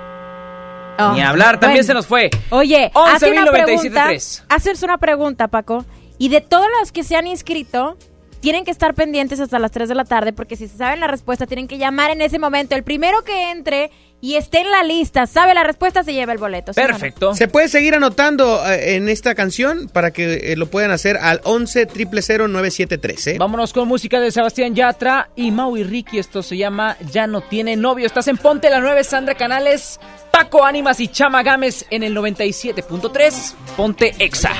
Oh, 0.98 1.12
Ni 1.12 1.20
hablar, 1.20 1.60
también 1.60 1.84
bueno. 1.84 1.86
se 1.86 1.94
nos 1.94 2.06
fue. 2.06 2.30
Oye, 2.50 2.90
hace 2.94 3.30
una 3.30 3.44
11.097.3. 3.44 3.50
pregunta. 3.64 4.08
Haces 4.54 4.82
una 4.82 4.98
pregunta, 4.98 5.48
Paco. 5.48 5.84
Y 6.18 6.28
de 6.30 6.40
todos 6.40 6.66
los 6.80 6.92
que 6.92 7.04
se 7.04 7.16
han 7.16 7.26
inscrito, 7.26 7.96
tienen 8.40 8.64
que 8.64 8.70
estar 8.70 8.94
pendientes 8.94 9.40
hasta 9.40 9.58
las 9.58 9.70
3 9.72 9.88
de 9.88 9.94
la 9.94 10.04
tarde, 10.04 10.32
porque 10.32 10.56
si 10.56 10.68
se 10.68 10.76
saben 10.76 11.00
la 11.00 11.06
respuesta, 11.08 11.46
tienen 11.46 11.68
que 11.68 11.78
llamar 11.78 12.10
en 12.10 12.20
ese 12.22 12.38
momento. 12.38 12.74
El 12.74 12.82
primero 12.84 13.22
que 13.24 13.50
entre 13.50 13.90
y 14.20 14.36
esté 14.36 14.60
en 14.60 14.70
la 14.70 14.82
lista, 14.82 15.26
sabe 15.26 15.54
la 15.54 15.64
respuesta, 15.64 16.02
se 16.02 16.12
lleva 16.12 16.32
el 16.32 16.38
boleto. 16.38 16.72
¿sí 16.72 16.80
o 16.80 16.82
no? 16.82 16.88
Perfecto. 16.88 17.34
Se 17.34 17.48
puede 17.48 17.68
seguir 17.68 17.94
anotando 17.94 18.66
eh, 18.66 18.96
en 18.96 19.08
esta 19.08 19.34
canción 19.34 19.88
para 19.92 20.10
que 20.10 20.52
eh, 20.52 20.56
lo 20.56 20.66
puedan 20.66 20.90
hacer 20.90 21.16
al 21.18 21.40
11 21.44 21.86
973 21.86 23.26
¿eh? 23.26 23.36
Vámonos 23.38 23.72
con 23.72 23.88
música 23.88 24.20
de 24.20 24.30
Sebastián 24.30 24.74
Yatra 24.74 25.30
y 25.36 25.50
Mau 25.50 25.76
y 25.76 25.84
Ricky. 25.84 26.18
Esto 26.18 26.42
se 26.42 26.56
llama 26.56 26.96
Ya 27.12 27.26
no 27.26 27.40
tiene 27.40 27.76
novio. 27.76 28.06
Estás 28.06 28.28
en 28.28 28.36
Ponte 28.36 28.70
la 28.70 28.80
9, 28.80 29.04
Sandra 29.04 29.34
Canales, 29.34 30.00
Paco 30.30 30.64
Ánimas 30.64 31.00
y 31.00 31.08
Chama 31.08 31.42
Gámez 31.42 31.84
en 31.90 32.02
el 32.02 32.16
97.3. 32.16 33.54
Ponte 33.76 34.14
Exa. 34.18 34.52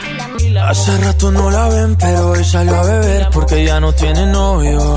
Hace 0.69 0.99
rato 0.99 1.31
no 1.31 1.51
la 1.51 1.69
ven, 1.69 1.97
pero 1.97 2.31
hoy 2.31 2.45
salió 2.45 2.75
a 2.75 2.85
beber 2.85 3.29
porque 3.33 3.65
ya 3.65 3.81
no 3.81 3.93
tiene 3.93 4.27
novio. 4.27 4.97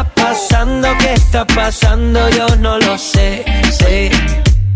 pasando? 0.31 0.87
¿Qué 0.99 1.13
está 1.13 1.45
pasando? 1.45 2.29
Yo 2.29 2.47
no 2.57 2.77
lo 2.79 2.97
sé, 2.97 3.43
sé. 3.79 4.09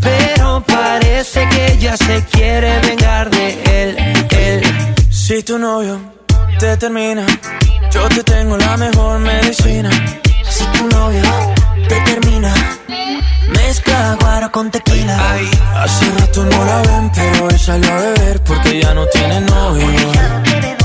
Pero 0.02 0.62
parece 0.68 1.48
que 1.50 1.74
ella 1.74 1.96
se 1.96 2.24
quiere 2.26 2.80
vengar 2.80 3.30
de 3.30 3.46
él, 3.78 3.90
él. 4.32 4.62
Si 5.10 5.44
tu 5.44 5.58
novio 5.58 5.96
te 6.60 6.76
termina, 6.78 7.26
yo 7.94 8.04
te 8.10 8.22
tengo 8.24 8.58
la 8.58 8.76
mejor 8.78 9.20
medicina. 9.20 9.90
Si 10.56 10.66
tu 10.76 10.88
novio 10.90 11.24
te 11.88 11.98
termina, 12.02 12.54
mezcla 13.48 14.18
guaro 14.20 14.52
con 14.52 14.70
tequila. 14.70 15.18
Hace 15.76 16.06
rato 16.20 16.44
no 16.52 16.66
la 16.66 16.82
ven, 16.88 17.12
pero 17.16 17.46
hoy 17.46 17.58
salió 17.58 17.92
a 17.94 17.98
beber 17.98 18.44
porque 18.44 18.82
ya 18.82 18.94
no 18.94 19.06
tiene 19.08 19.40
novio. 19.42 20.85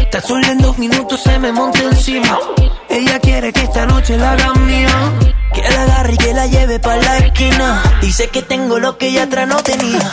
Tan 0.11 0.21
solo 0.21 0.45
en 0.45 0.57
dos 0.57 0.77
minutos 0.77 1.21
se 1.21 1.39
me 1.39 1.53
monta 1.53 1.79
encima. 1.79 2.37
Ella 2.89 3.17
quiere 3.19 3.53
que 3.53 3.61
esta 3.61 3.85
noche 3.85 4.17
la 4.17 4.33
haga 4.33 4.53
mía. 4.55 5.13
Que 5.53 5.61
la 5.61 5.83
agarre 5.83 6.13
y 6.15 6.17
que 6.17 6.33
la 6.33 6.47
lleve 6.47 6.79
pa' 6.79 6.97
la 6.97 7.17
esquina. 7.19 7.81
Dice 8.01 8.27
que 8.27 8.41
tengo 8.41 8.77
lo 8.77 8.97
que 8.97 9.07
ella 9.07 9.23
atrás 9.23 9.47
no 9.47 9.55
tenía. 9.63 10.11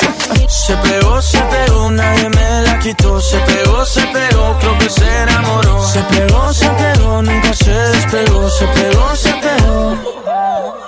Se 0.49 0.77
pegó, 0.77 1.21
se 1.21 1.41
pegó, 1.41 1.91
nadie 1.91 2.29
me 2.29 2.63
la 2.63 2.79
quitó. 2.79 3.21
Se 3.21 3.39
pegó, 3.39 3.85
se 3.85 4.03
pegó, 4.03 4.57
creo 4.61 4.79
que 4.79 4.89
se 4.89 5.23
enamoró. 5.23 5.85
Se 5.89 6.01
pegó, 6.05 6.53
se 6.53 6.69
pegó, 6.69 7.23
nunca 7.23 7.53
se 7.55 7.71
despegó. 7.73 8.51
Se 8.51 8.67
pegó, 8.69 9.17
se 9.17 9.33
pegó. 9.33 10.88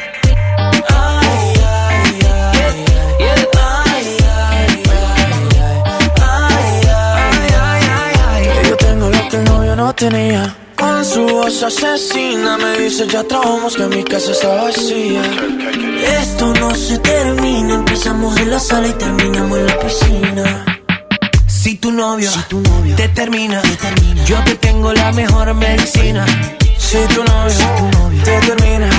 Novio 9.71 9.75
no 9.75 9.93
tenía. 9.93 10.55
Con 10.77 11.05
su 11.05 11.25
voz 11.27 11.63
asesina 11.63 12.57
me 12.57 12.77
dice 12.79 13.07
ya 13.07 13.23
trabajamos 13.23 13.75
que 13.75 13.85
mi 13.87 14.03
casa 14.03 14.31
está 14.31 14.47
vacía. 14.63 15.21
Esto 16.21 16.53
no 16.53 16.73
se 16.75 16.97
termina, 16.99 17.75
empezamos 17.75 18.37
en 18.37 18.49
la 18.49 18.59
sala 18.59 18.87
y 18.87 18.93
terminamos 18.93 19.57
en 19.59 19.65
la 19.67 19.79
piscina. 19.79 20.65
Si 21.47 21.75
tu 21.75 21.91
novio, 21.91 22.31
te, 22.97 23.07
termina, 23.09 23.61
yo 24.25 24.43
te 24.43 24.55
tengo 24.55 24.91
la 24.93 25.11
mejor 25.11 25.53
medicina. 25.53 26.25
Si 26.77 26.97
tu 27.13 27.23
novio, 27.23 28.21
te 28.23 28.39
termina, 28.39 28.89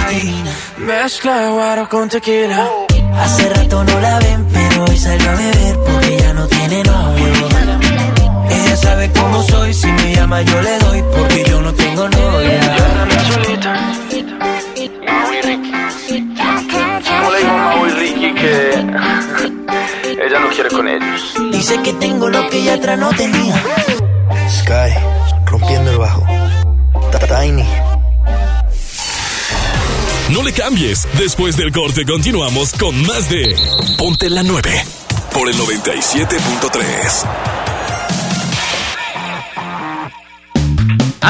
mezcla 0.78 1.50
guaro 1.50 1.88
con 1.88 2.08
tequila. 2.08 2.68
Hace 3.16 3.48
rato 3.48 3.84
no 3.84 4.00
la 4.00 4.18
ven, 4.20 4.46
pero 4.52 4.84
hoy 4.84 4.96
salió 4.96 5.30
a 5.30 5.34
beber 5.34 5.76
porque 5.86 6.18
ya 6.18 6.32
no 6.32 6.46
tiene 6.46 6.82
novio. 6.84 7.32
Ella 8.50 8.76
sabe 8.76 9.01
cómo 9.22 9.42
soy, 9.42 9.72
si 9.72 9.86
me 9.86 10.14
llama 10.14 10.42
yo 10.42 10.62
le 10.62 10.78
doy 10.78 11.02
porque 11.14 11.44
yo 11.48 11.62
no 11.62 11.72
tengo 11.74 12.08
novia. 12.08 12.76
Como 17.20 17.30
le 17.30 17.38
digo 17.38 17.50
a 17.50 17.56
Mau 17.56 17.86
y 17.86 17.90
Ricky 17.90 18.34
que 18.34 18.70
ella 20.26 20.40
no 20.40 20.48
quiere 20.50 20.68
con 20.70 20.88
ellos. 20.88 21.34
Dice 21.52 21.80
que 21.82 21.92
tengo 21.94 22.28
lo 22.28 22.48
que 22.48 22.58
ella 22.58 22.74
atrás 22.74 22.98
no 22.98 23.10
tenía. 23.10 23.62
Sky, 24.48 24.92
rompiendo 25.46 25.90
el 25.90 25.98
bajo. 25.98 26.26
Tiny. 27.22 27.64
No 30.30 30.42
le 30.42 30.52
cambies. 30.52 31.06
Después 31.16 31.56
del 31.56 31.70
corte 31.72 32.04
continuamos 32.04 32.72
con 32.72 33.00
más 33.06 33.30
de 33.30 33.56
Ponte 33.96 34.28
la 34.28 34.42
9 34.42 34.84
por 35.32 35.48
el 35.48 35.56
97.3. 35.56 37.61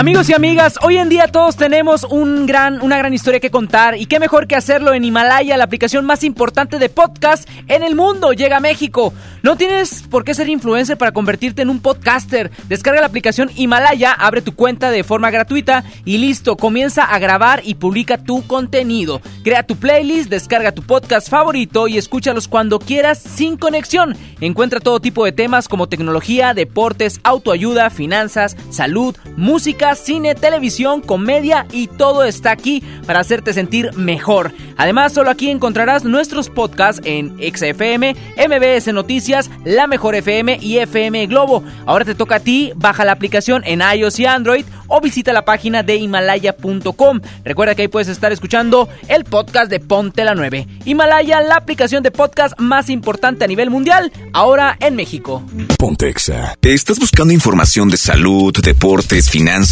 Amigos 0.03 0.29
y 0.29 0.35
amigas, 0.35 0.81
hoy 0.83 0.97
en 0.97 1.09
día 1.09 1.29
todos 1.29 1.55
tenemos 1.55 2.03
un 2.03 2.45
gran, 2.45 2.83
una 2.83 2.99
gran 2.99 3.15
historia 3.15 3.39
que 3.39 3.53
contar 3.53 3.97
y 3.97 4.07
qué 4.07 4.19
mejor 4.19 4.49
que 4.49 4.57
hacerlo 4.57 4.95
en 4.95 5.05
Himalaya, 5.05 5.57
la 5.57 5.63
aplicación 5.63 6.05
más 6.05 6.25
importante 6.25 6.81
de 6.81 6.89
podcast 6.89 7.49
en 7.69 7.85
el 7.85 7.95
mundo. 7.95 8.33
Llega 8.33 8.57
a 8.57 8.61
México. 8.61 9.15
No 9.45 9.57
tienes 9.57 10.03
por 10.11 10.25
qué 10.25 10.35
ser 10.35 10.49
influencer 10.49 10.99
para 10.99 11.13
convertirte 11.13 11.63
en 11.63 11.71
un 11.71 11.79
podcaster. 11.79 12.51
Descarga 12.69 13.01
la 13.01 13.07
aplicación 13.07 13.53
Himalaya, 13.55 14.13
abre 14.13 14.43
tu 14.43 14.57
cuenta 14.57 14.91
de 14.91 15.05
forma 15.05 15.31
gratuita 15.31 15.85
y 16.05 16.19
listo, 16.19 16.57
comienza 16.57 17.05
a 17.05 17.21
grabar 17.21 17.61
y 17.65 17.77
publica 17.77 18.19
tu 18.19 18.45
contenido. 18.49 19.21
Crea 19.45 19.63
tu 19.63 19.77
playlist, 19.77 20.29
descarga 20.29 20.73
tu 20.73 20.83
podcast 20.83 21.29
favorito 21.29 21.87
y 21.87 21.97
escúchalos 21.97 22.49
cuando 22.49 22.81
quieras 22.81 23.21
sin 23.21 23.57
conexión. 23.57 24.17
Encuentra 24.41 24.81
todo 24.81 24.99
tipo 24.99 25.25
de 25.25 25.31
temas 25.31 25.69
como 25.69 25.89
tecnología, 25.89 26.55
deportes, 26.55 27.21
autoayuda, 27.23 27.89
finanzas, 27.91 28.57
salud, 28.71 29.17
música 29.37 29.92
cine, 29.95 30.35
televisión, 30.35 31.01
comedia 31.01 31.67
y 31.73 31.87
todo 31.87 32.25
está 32.25 32.51
aquí 32.51 32.83
para 33.07 33.21
hacerte 33.21 33.53
sentir 33.53 33.95
mejor. 33.97 34.53
Además, 34.77 35.13
solo 35.13 35.31
aquí 35.31 35.51
encontrarás 35.51 36.05
nuestros 36.05 36.49
podcasts 36.49 37.03
en 37.05 37.37
XFM, 37.39 38.17
MBS 38.37 38.93
Noticias, 38.93 39.51
La 39.65 39.87
Mejor 39.87 40.15
FM 40.15 40.59
y 40.61 40.79
FM 40.79 41.27
Globo. 41.27 41.63
Ahora 41.87 42.05
te 42.05 42.15
toca 42.15 42.37
a 42.37 42.41
ti, 42.41 42.73
baja 42.77 43.05
la 43.05 43.13
aplicación 43.13 43.63
en 43.65 43.81
iOS 43.81 44.19
y 44.21 44.27
Android 44.27 44.65
o 44.93 45.01
visita 45.01 45.33
la 45.33 45.45
página 45.45 45.83
de 45.83 45.97
himalaya.com. 45.97 47.21
Recuerda 47.45 47.75
que 47.75 47.83
ahí 47.83 47.89
puedes 47.89 48.09
estar 48.09 48.31
escuchando 48.31 48.89
el 49.09 49.25
podcast 49.25 49.71
de 49.71 49.81
Ponte 49.81 50.23
la 50.25 50.35
9. 50.35 50.69
Himalaya, 50.85 51.41
la 51.41 51.57
aplicación 51.57 52.03
de 52.03 52.11
podcast 52.11 52.59
más 52.61 52.91
importante 52.91 53.45
a 53.45 53.49
nivel 53.49 53.71
mundial, 53.71 54.13
ahora 54.35 54.77
en 54.81 54.95
México. 54.95 55.43
Pontexa. 55.79 56.57
¿Estás 56.61 56.99
buscando 56.99 57.33
información 57.33 57.89
de 57.89 57.97
salud, 57.97 58.53
deportes, 58.63 59.31
finanzas, 59.31 59.72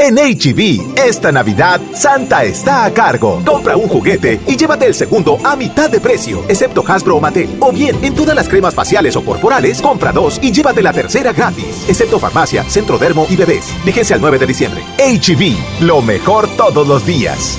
En 0.00 0.14
HB, 0.14 0.96
esta 0.96 1.32
Navidad, 1.32 1.80
Santa 1.92 2.44
está 2.44 2.84
a 2.84 2.94
cargo. 2.94 3.42
Compra 3.44 3.76
un 3.76 3.88
juguete 3.88 4.38
y 4.46 4.56
llévate 4.56 4.86
el 4.86 4.94
segundo 4.94 5.40
a 5.42 5.56
mitad 5.56 5.90
de 5.90 5.98
precio, 5.98 6.44
excepto 6.48 6.84
Hasbro 6.86 7.16
o 7.16 7.20
Mattel. 7.20 7.56
O 7.58 7.72
bien, 7.72 7.96
en 8.04 8.14
todas 8.14 8.36
las 8.36 8.48
cremas 8.48 8.76
faciales 8.76 9.16
o 9.16 9.24
corporales, 9.24 9.82
compra 9.82 10.12
dos 10.12 10.38
y 10.40 10.52
llévate 10.52 10.82
la 10.82 10.92
tercera 10.92 11.32
gratis, 11.32 11.84
excepto 11.88 12.20
farmacia, 12.20 12.62
centro 12.70 12.96
dermo 12.96 13.26
y 13.28 13.34
bebés. 13.34 13.74
Vigencia 13.84 14.14
al 14.14 14.22
9 14.22 14.38
de 14.38 14.46
diciembre. 14.46 14.84
HB, 14.98 15.82
lo 15.84 16.00
mejor 16.00 16.46
todos 16.56 16.86
los 16.86 17.04
días. 17.04 17.58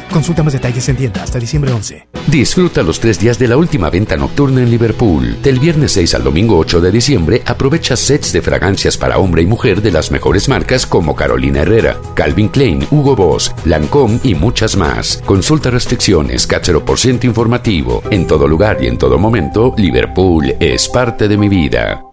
Consulta 0.11 0.43
más 0.43 0.53
detalles 0.53 0.87
en 0.89 0.97
tienda 0.97 1.23
hasta 1.23 1.39
diciembre 1.39 1.71
11. 1.71 2.07
Disfruta 2.27 2.83
los 2.83 2.99
tres 2.99 3.19
días 3.19 3.39
de 3.39 3.47
la 3.47 3.57
última 3.57 3.89
venta 3.89 4.17
nocturna 4.17 4.61
en 4.61 4.69
Liverpool. 4.69 5.41
Del 5.41 5.59
viernes 5.59 5.93
6 5.93 6.15
al 6.15 6.23
domingo 6.23 6.57
8 6.57 6.81
de 6.81 6.91
diciembre, 6.91 7.41
aprovecha 7.45 7.95
sets 7.95 8.33
de 8.33 8.41
fragancias 8.41 8.97
para 8.97 9.17
hombre 9.17 9.41
y 9.41 9.45
mujer 9.45 9.81
de 9.81 9.91
las 9.91 10.11
mejores 10.11 10.49
marcas 10.49 10.85
como 10.85 11.15
Carolina 11.15 11.61
Herrera, 11.61 11.97
Calvin 12.13 12.49
Klein, 12.49 12.85
Hugo 12.91 13.15
Boss, 13.15 13.53
Lancôme 13.65 14.19
y 14.23 14.35
muchas 14.35 14.75
más. 14.75 15.21
Consulta 15.25 15.71
restricciones, 15.71 16.45
cáchero 16.45 16.83
por 16.83 16.99
ciento 16.99 17.25
informativo. 17.25 18.03
En 18.11 18.27
todo 18.27 18.47
lugar 18.47 18.77
y 18.81 18.87
en 18.87 18.97
todo 18.97 19.17
momento, 19.17 19.73
Liverpool 19.77 20.53
es 20.59 20.89
parte 20.89 21.27
de 21.27 21.37
mi 21.37 21.47
vida. 21.49 22.03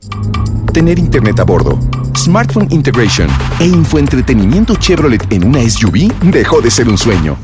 Tener 0.73 0.99
internet 0.99 1.41
a 1.41 1.45
bordo, 1.45 1.79
smartphone 2.17 2.69
integration 2.71 3.29
e 3.59 3.67
infoentretenimiento 3.67 4.77
Chevrolet 4.77 5.33
en 5.33 5.45
una 5.45 5.69
SUV 5.69 6.13
dejó 6.31 6.61
de 6.61 6.71
ser 6.71 6.89
un 6.89 6.99
sueño. 6.99 7.37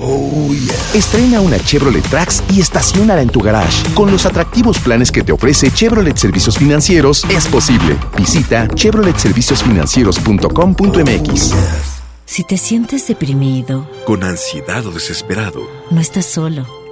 Estrena 0.95 1.41
una 1.41 1.59
Chevrolet 1.59 2.07
Trax 2.09 2.43
y 2.51 2.61
estaciónala 2.61 3.23
en 3.23 3.31
tu 3.31 3.41
garage. 3.41 3.83
Con 3.95 4.11
los 4.11 4.27
atractivos 4.27 4.79
planes 4.79 5.11
que 5.11 5.23
te 5.23 5.33
ofrece 5.33 5.71
Chevrolet 5.71 6.15
Servicios 6.17 6.59
Financieros, 6.59 7.25
es 7.31 7.47
posible. 7.47 7.97
Visita 8.17 8.69
chevroletserviciosfinancieros.com.mx. 8.69 11.55
Si 12.27 12.43
te 12.43 12.57
sientes 12.57 13.07
deprimido, 13.07 13.87
Con 14.07 14.25
ansiedad 14.25 14.87
o 14.87 14.91
desesperado, 14.91 15.61
no 15.91 16.01
estás 16.01 16.25
solo. 16.27 16.84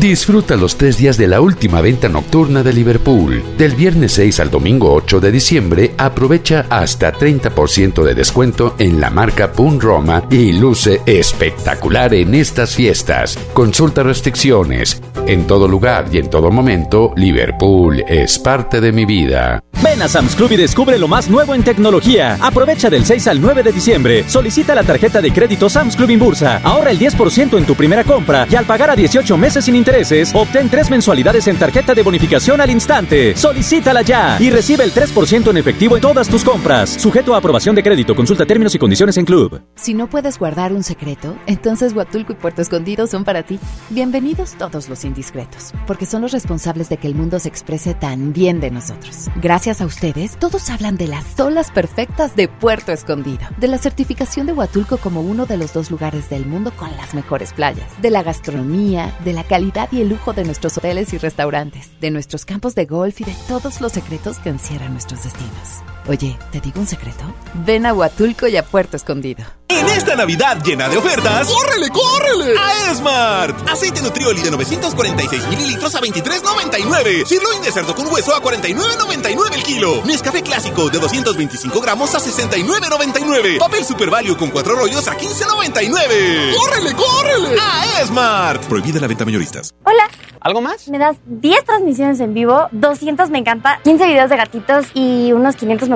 Disfruta 0.00 0.56
los 0.56 0.76
tres 0.76 0.98
días 0.98 1.16
de 1.16 1.26
la 1.26 1.40
última 1.40 1.80
venta 1.80 2.10
nocturna 2.10 2.62
de 2.62 2.74
Liverpool. 2.74 3.42
Del 3.56 3.74
viernes 3.74 4.12
6 4.12 4.40
al 4.40 4.50
domingo 4.50 4.92
8 4.92 5.20
de 5.20 5.32
diciembre, 5.32 5.94
aprovecha 5.96 6.66
hasta 6.68 7.14
30% 7.14 8.04
de 8.04 8.14
descuento 8.14 8.74
en 8.78 9.00
la 9.00 9.08
marca 9.08 9.52
Pun 9.52 9.80
Roma 9.80 10.22
y 10.30 10.52
luce 10.52 11.00
espectacular 11.06 12.12
en 12.12 12.34
estas 12.34 12.74
fiestas. 12.74 13.38
Consulta 13.54 14.02
restricciones. 14.02 15.00
En 15.26 15.46
todo 15.46 15.66
lugar 15.66 16.08
y 16.12 16.18
en 16.18 16.28
todo 16.28 16.50
momento, 16.50 17.14
Liverpool 17.16 18.04
es 18.06 18.38
parte 18.38 18.82
de 18.82 18.92
mi 18.92 19.06
vida. 19.06 19.62
Ven 19.82 20.00
a 20.00 20.08
Sam's 20.08 20.34
Club 20.34 20.52
y 20.52 20.56
descubre 20.56 20.98
lo 20.98 21.08
más 21.08 21.28
nuevo 21.28 21.54
en 21.54 21.62
tecnología. 21.62 22.38
Aprovecha 22.40 22.88
del 22.88 23.04
6 23.04 23.28
al 23.28 23.40
9 23.40 23.62
de 23.62 23.72
diciembre. 23.72 24.24
Solicita 24.28 24.74
la 24.74 24.84
tarjeta 24.84 25.20
de 25.20 25.32
crédito 25.32 25.68
Sam's 25.68 25.96
Club 25.96 26.10
Inbursa. 26.10 26.60
Ahorra 26.62 26.90
el 26.90 26.98
10% 26.98 27.58
en 27.58 27.64
tu 27.66 27.74
primera 27.74 28.04
compra 28.04 28.46
y 28.50 28.54
al 28.54 28.64
pagar 28.64 28.90
a 28.90 28.96
18 28.96 29.36
meses 29.36 29.64
sin 29.64 29.74
intereses, 29.86 30.34
obtén 30.34 30.68
tres 30.68 30.90
mensualidades 30.90 31.46
en 31.46 31.56
tarjeta 31.56 31.94
de 31.94 32.02
bonificación 32.02 32.60
al 32.60 32.70
instante. 32.70 33.36
Solicítala 33.36 34.02
ya 34.02 34.36
y 34.40 34.50
recibe 34.50 34.82
el 34.82 34.92
3% 34.92 35.48
en 35.48 35.56
efectivo 35.56 35.94
en 35.94 36.02
todas 36.02 36.28
tus 36.28 36.42
compras. 36.42 36.90
Sujeto 36.90 37.34
a 37.34 37.38
aprobación 37.38 37.76
de 37.76 37.84
crédito. 37.84 38.16
Consulta 38.16 38.44
términos 38.44 38.74
y 38.74 38.78
condiciones 38.80 39.16
en 39.16 39.24
Club. 39.24 39.62
Si 39.76 39.94
no 39.94 40.08
puedes 40.08 40.40
guardar 40.40 40.72
un 40.72 40.82
secreto, 40.82 41.36
entonces 41.46 41.92
Huatulco 41.92 42.32
y 42.32 42.34
Puerto 42.34 42.62
Escondido 42.62 43.06
son 43.06 43.22
para 43.22 43.44
ti. 43.44 43.60
Bienvenidos 43.90 44.56
todos 44.58 44.88
los 44.88 45.04
indiscretos, 45.04 45.72
porque 45.86 46.04
son 46.04 46.22
los 46.22 46.32
responsables 46.32 46.88
de 46.88 46.96
que 46.96 47.06
el 47.06 47.14
mundo 47.14 47.38
se 47.38 47.48
exprese 47.48 47.94
tan 47.94 48.32
bien 48.32 48.58
de 48.58 48.72
nosotros. 48.72 49.28
Gracias 49.36 49.80
a 49.80 49.86
ustedes, 49.86 50.36
todos 50.36 50.68
hablan 50.68 50.96
de 50.96 51.06
las 51.06 51.38
olas 51.38 51.70
perfectas 51.70 52.34
de 52.34 52.48
Puerto 52.48 52.90
Escondido, 52.90 53.46
de 53.58 53.68
la 53.68 53.78
certificación 53.78 54.46
de 54.46 54.52
Huatulco 54.52 54.96
como 54.96 55.20
uno 55.20 55.46
de 55.46 55.58
los 55.58 55.72
dos 55.72 55.92
lugares 55.92 56.28
del 56.28 56.44
mundo 56.44 56.72
con 56.76 56.90
las 56.96 57.14
mejores 57.14 57.52
playas, 57.52 57.86
de 58.02 58.10
la 58.10 58.24
gastronomía, 58.24 59.16
de 59.24 59.32
la 59.32 59.44
calidad 59.44 59.75
y 59.90 60.00
el 60.00 60.08
lujo 60.08 60.32
de 60.32 60.44
nuestros 60.44 60.78
hoteles 60.78 61.12
y 61.12 61.18
restaurantes, 61.18 61.90
de 62.00 62.10
nuestros 62.10 62.46
campos 62.46 62.74
de 62.74 62.86
golf 62.86 63.20
y 63.20 63.24
de 63.24 63.36
todos 63.46 63.82
los 63.82 63.92
secretos 63.92 64.38
que 64.38 64.48
encierran 64.48 64.92
nuestros 64.92 65.24
destinos. 65.24 65.82
Oye, 66.08 66.38
¿te 66.52 66.60
digo 66.60 66.78
un 66.80 66.86
secreto? 66.86 67.24
Ven 67.54 67.84
a 67.84 67.92
Huatulco 67.92 68.46
y 68.46 68.56
a 68.56 68.64
Puerto 68.64 68.96
Escondido. 68.96 69.44
En 69.68 69.86
esta 69.88 70.14
Navidad 70.14 70.62
llena 70.64 70.88
de 70.88 70.96
ofertas, 70.96 71.48
¡córrele, 71.48 71.88
córrele! 71.90 72.54
A 72.58 72.92
Esmart. 72.92 73.68
Aceite 73.68 74.00
Nutrioli 74.00 74.40
de 74.40 74.52
946 74.52 75.48
mililitros 75.48 75.94
a 75.96 76.00
23.99. 76.00 77.26
Sirloin 77.26 77.60
de 77.60 77.72
cerdo 77.72 77.94
con 77.94 78.06
hueso 78.06 78.34
a 78.34 78.40
49.99 78.40 79.54
el 79.54 79.62
kilo. 79.64 80.02
Nescafé 80.04 80.42
clásico 80.42 80.88
de 80.88 81.00
225 81.00 81.80
gramos 81.80 82.14
a 82.14 82.18
69.99. 82.18 83.58
Papel 83.58 83.84
Super 83.84 84.08
Value 84.08 84.36
con 84.36 84.50
cuatro 84.50 84.76
rollos 84.76 85.08
a 85.08 85.16
15.99. 85.16 86.54
¡Córrele, 86.56 86.94
córrele! 86.94 87.60
A 87.60 88.00
Esmart. 88.00 88.62
Prohibida 88.66 89.00
la 89.00 89.08
venta 89.08 89.24
mayoristas. 89.24 89.74
Hola. 89.84 90.08
¿Algo 90.46 90.60
más? 90.60 90.88
Me 90.88 90.98
das 90.98 91.16
10 91.26 91.64
transmisiones 91.64 92.20
en 92.20 92.32
vivo, 92.32 92.68
200 92.70 93.30
me 93.30 93.38
encanta, 93.38 93.80
15 93.82 94.06
videos 94.06 94.30
de 94.30 94.36
gatitos 94.36 94.86
y 94.94 95.32
unos 95.32 95.56
500 95.56 95.88
me 95.88 95.95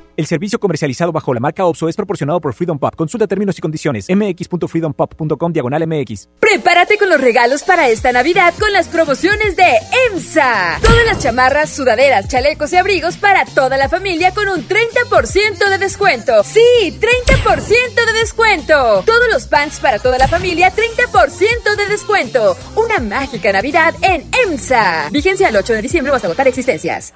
El 0.17 0.27
servicio 0.27 0.59
comercializado 0.59 1.11
bajo 1.11 1.33
la 1.33 1.39
marca 1.39 1.65
OPSO 1.65 1.89
es 1.89 1.95
proporcionado 1.95 2.41
por 2.41 2.53
Freedom 2.53 2.77
Pop. 2.77 2.95
Consulta 2.95 3.27
términos 3.27 3.57
y 3.57 3.61
condiciones. 3.61 4.07
mx.freedompop.com 4.09 5.53
diagonal 5.53 5.87
mx. 5.87 6.29
Prepárate 6.39 6.97
con 6.97 7.09
los 7.09 7.21
regalos 7.21 7.63
para 7.63 7.89
esta 7.89 8.11
Navidad 8.11 8.53
con 8.59 8.71
las 8.73 8.87
promociones 8.87 9.55
de 9.55 9.77
EMSA. 10.11 10.79
Todas 10.81 11.05
las 11.05 11.19
chamarras, 11.19 11.69
sudaderas, 11.69 12.27
chalecos 12.27 12.73
y 12.73 12.75
abrigos 12.75 13.17
para 13.17 13.45
toda 13.45 13.77
la 13.77 13.87
familia 13.87 14.33
con 14.33 14.49
un 14.49 14.67
30% 14.67 15.69
de 15.69 15.77
descuento. 15.77 16.43
Sí, 16.43 16.59
30% 16.99 18.05
de 18.05 18.19
descuento. 18.19 19.03
Todos 19.05 19.29
los 19.31 19.47
pants 19.47 19.79
para 19.79 19.99
toda 19.99 20.17
la 20.17 20.27
familia, 20.27 20.73
30% 20.73 21.75
de 21.77 21.87
descuento. 21.87 22.57
Una 22.75 22.99
mágica 22.99 23.51
Navidad 23.53 23.95
en 24.01 24.25
EMSA. 24.45 25.09
Vigencia 25.11 25.47
el 25.47 25.55
8 25.55 25.73
de 25.73 25.81
diciembre 25.81 26.11
o 26.11 26.15
hasta 26.15 26.27
agotar 26.27 26.47
existencias. 26.47 27.13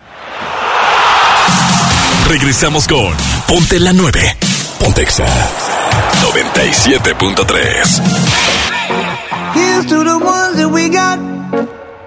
Regresamos 2.28 2.88
con 2.88 3.14
Ponte 3.48 3.80
la 3.80 3.94
9. 3.94 4.38
Pontexa 4.80 5.26
97.3. 6.34 8.02
Here's 9.54 9.86
to 9.86 10.04
the 10.04 10.18
ones 10.18 10.58
that 10.58 10.70
we 10.72 10.90
got. 10.90 11.20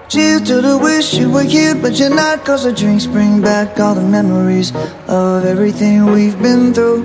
Cheers 0.09 0.41
to 0.43 0.61
the 0.61 0.77
wish 0.77 1.13
you 1.13 1.29
were 1.31 1.43
here, 1.43 1.75
but 1.75 1.99
you're 1.99 2.09
not. 2.09 2.43
Cause 2.43 2.63
the 2.63 2.73
drinks 2.73 3.05
bring 3.05 3.41
back 3.41 3.79
all 3.79 3.93
the 3.95 4.01
memories 4.01 4.73
of 5.07 5.45
everything 5.45 6.05
we've 6.07 6.37
been 6.41 6.73
through. 6.73 7.03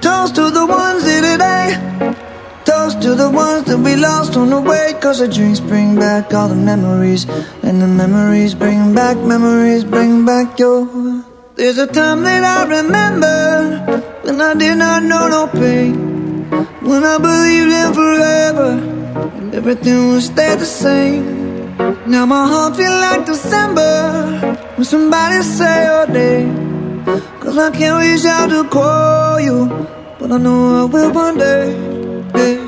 Toast 0.00 0.34
to 0.36 0.50
the 0.50 0.64
ones 0.64 1.04
here 1.04 1.20
today. 1.20 1.76
Toast 2.64 3.02
to 3.02 3.14
the 3.14 3.28
ones 3.30 3.64
that 3.64 3.78
we 3.78 3.94
lost 3.96 4.36
on 4.36 4.50
the 4.50 4.60
way. 4.60 4.94
Cause 5.00 5.18
the 5.18 5.28
drinks 5.28 5.60
bring 5.60 5.96
back 5.96 6.32
all 6.32 6.48
the 6.48 6.54
memories. 6.54 7.26
And 7.62 7.82
the 7.82 7.86
memories 7.86 8.54
bring 8.54 8.94
back, 8.94 9.18
memories 9.18 9.84
bring 9.84 10.24
back 10.24 10.58
your. 10.58 11.27
There's 11.58 11.76
a 11.76 11.88
time 11.88 12.22
that 12.22 12.44
I 12.44 12.70
remember 12.78 14.06
when 14.22 14.40
I 14.40 14.54
did 14.54 14.78
not 14.78 15.02
know 15.02 15.26
no 15.26 15.48
pain. 15.48 16.48
When 16.86 17.02
I 17.02 17.18
believed 17.18 17.72
in 17.72 17.94
forever 17.94 18.70
and 19.36 19.52
everything 19.52 20.06
would 20.10 20.22
stay 20.22 20.54
the 20.54 20.64
same. 20.64 21.76
Now 22.06 22.26
my 22.26 22.46
heart 22.46 22.76
feels 22.76 23.00
like 23.06 23.26
December 23.26 24.38
when 24.76 24.84
somebody 24.84 25.42
say 25.42 25.84
your 25.86 26.06
name. 26.06 27.04
Cause 27.40 27.58
I 27.58 27.72
can't 27.72 27.98
reach 28.06 28.24
out 28.24 28.50
to 28.50 28.62
call 28.68 29.40
you, 29.40 29.66
but 30.20 30.30
I 30.30 30.38
know 30.38 30.82
I 30.82 30.84
will 30.84 31.12
one 31.12 31.38
day. 31.38 32.67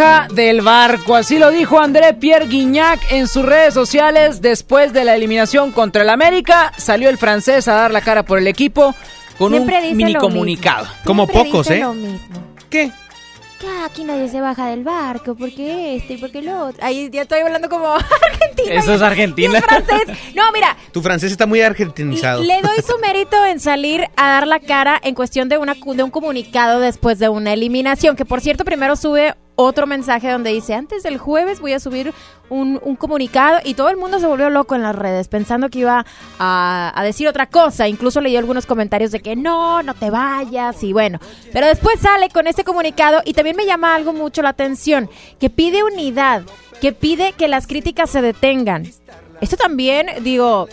baja 0.00 0.28
del 0.32 0.60
barco, 0.62 1.14
así 1.16 1.38
lo 1.38 1.50
dijo 1.50 1.78
André 1.80 2.14
Pierre 2.14 2.46
Guignac 2.46 3.00
en 3.10 3.28
sus 3.28 3.44
redes 3.44 3.74
sociales 3.74 4.40
después 4.40 4.92
de 4.92 5.04
la 5.04 5.14
eliminación 5.14 5.72
contra 5.72 6.02
el 6.02 6.08
América. 6.10 6.72
Salió 6.76 7.08
el 7.10 7.18
francés 7.18 7.68
a 7.68 7.74
dar 7.74 7.90
la 7.90 8.00
cara 8.00 8.22
por 8.24 8.38
el 8.38 8.46
equipo 8.46 8.94
con 9.38 9.52
Siempre 9.52 9.76
un 9.76 9.82
dice 9.82 9.94
mini 9.94 10.12
lo 10.12 10.20
comunicado. 10.20 10.84
mismo. 10.84 10.96
Como 11.04 11.26
Siempre 11.26 11.50
pocos, 11.50 11.66
dice 11.66 11.78
¿eh? 11.78 11.82
lo 11.82 11.94
mismo. 11.94 12.18
¿Qué? 12.70 12.90
Que 13.60 13.66
aquí 13.84 14.04
nadie 14.04 14.26
se 14.30 14.40
baja 14.40 14.68
del 14.68 14.84
barco, 14.84 15.34
porque 15.34 15.96
este 15.96 16.14
y 16.14 16.16
porque 16.16 16.40
lo 16.40 16.68
otro. 16.68 16.82
Ahí 16.82 17.10
ya 17.12 17.22
estoy 17.22 17.40
hablando 17.40 17.68
como 17.68 17.88
argentino. 18.32 18.70
Eso 18.72 18.94
es 18.94 19.02
Argentina. 19.02 19.58
y 19.58 19.60
francés. 19.60 20.16
No, 20.34 20.50
mira, 20.52 20.74
Tu 20.92 21.02
francés 21.02 21.30
está 21.30 21.44
muy 21.46 21.60
argentinizado. 21.60 22.42
le 22.42 22.62
doy 22.62 22.78
su 22.86 22.98
mérito 23.00 23.44
en 23.44 23.60
salir 23.60 24.06
a 24.16 24.28
dar 24.30 24.46
la 24.46 24.60
cara 24.60 24.98
en 25.02 25.14
cuestión 25.14 25.50
de, 25.50 25.58
una, 25.58 25.74
de 25.74 26.02
un 26.02 26.10
comunicado 26.10 26.80
después 26.80 27.18
de 27.18 27.28
una 27.28 27.52
eliminación. 27.52 28.16
Que 28.16 28.24
por 28.24 28.40
cierto, 28.40 28.64
primero 28.64 28.96
sube 28.96 29.34
otro 29.64 29.86
mensaje 29.86 30.30
donde 30.30 30.50
dice, 30.50 30.74
antes 30.74 31.02
del 31.02 31.18
jueves 31.18 31.60
voy 31.60 31.72
a 31.72 31.80
subir 31.80 32.12
un, 32.48 32.80
un 32.82 32.96
comunicado 32.96 33.58
y 33.64 33.74
todo 33.74 33.88
el 33.90 33.96
mundo 33.96 34.18
se 34.18 34.26
volvió 34.26 34.50
loco 34.50 34.74
en 34.74 34.82
las 34.82 34.94
redes 34.94 35.28
pensando 35.28 35.70
que 35.70 35.80
iba 35.80 36.04
a, 36.38 37.02
decir 37.04 37.28
otra 37.28 37.46
cosa. 37.46 37.88
Incluso 37.88 38.20
leí 38.20 38.36
algunos 38.36 38.66
comentarios 38.66 39.10
de 39.10 39.20
que 39.20 39.36
no, 39.36 39.82
no 39.82 39.94
te 39.94 40.10
vayas 40.10 40.82
y 40.82 40.92
bueno. 40.92 41.18
Pero 41.52 41.66
después 41.66 42.00
sale 42.00 42.28
con 42.28 42.46
este 42.46 42.64
comunicado 42.64 43.22
y 43.24 43.34
también 43.34 43.56
me 43.56 43.66
llama 43.66 43.94
algo 43.94 44.12
mucho 44.12 44.42
la 44.42 44.50
atención, 44.50 45.08
que 45.38 45.50
pide 45.50 45.84
unidad, 45.84 46.42
que 46.80 46.92
pide 46.92 47.32
que 47.32 47.48
las 47.48 47.66
críticas 47.66 48.10
se 48.10 48.22
detengan. 48.22 48.86
Esto 49.40 49.56
también, 49.56 50.06
digo, 50.22 50.68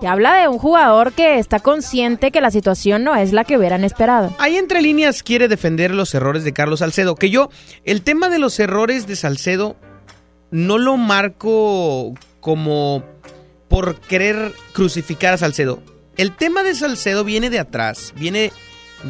te 0.00 0.06
habla 0.06 0.34
de 0.36 0.48
un 0.48 0.58
jugador 0.58 1.12
que 1.12 1.38
está 1.38 1.60
consciente 1.60 2.30
que 2.30 2.40
la 2.40 2.50
situación 2.50 3.04
no 3.04 3.14
es 3.16 3.32
la 3.32 3.44
que 3.44 3.56
hubieran 3.56 3.84
esperado. 3.84 4.34
Ahí 4.38 4.56
entre 4.56 4.82
líneas 4.82 5.22
quiere 5.22 5.48
defender 5.48 5.92
los 5.92 6.14
errores 6.14 6.44
de 6.44 6.52
Carlos 6.52 6.80
Salcedo. 6.80 7.14
Que 7.14 7.30
yo, 7.30 7.50
el 7.84 8.02
tema 8.02 8.28
de 8.28 8.38
los 8.38 8.58
errores 8.58 9.06
de 9.06 9.16
Salcedo, 9.16 9.76
no 10.50 10.78
lo 10.78 10.96
marco 10.96 12.14
como 12.40 13.04
por 13.68 14.00
querer 14.00 14.52
crucificar 14.72 15.34
a 15.34 15.38
Salcedo. 15.38 15.82
El 16.16 16.34
tema 16.34 16.62
de 16.62 16.74
Salcedo 16.74 17.22
viene 17.24 17.50
de 17.50 17.58
atrás, 17.58 18.12
viene 18.16 18.52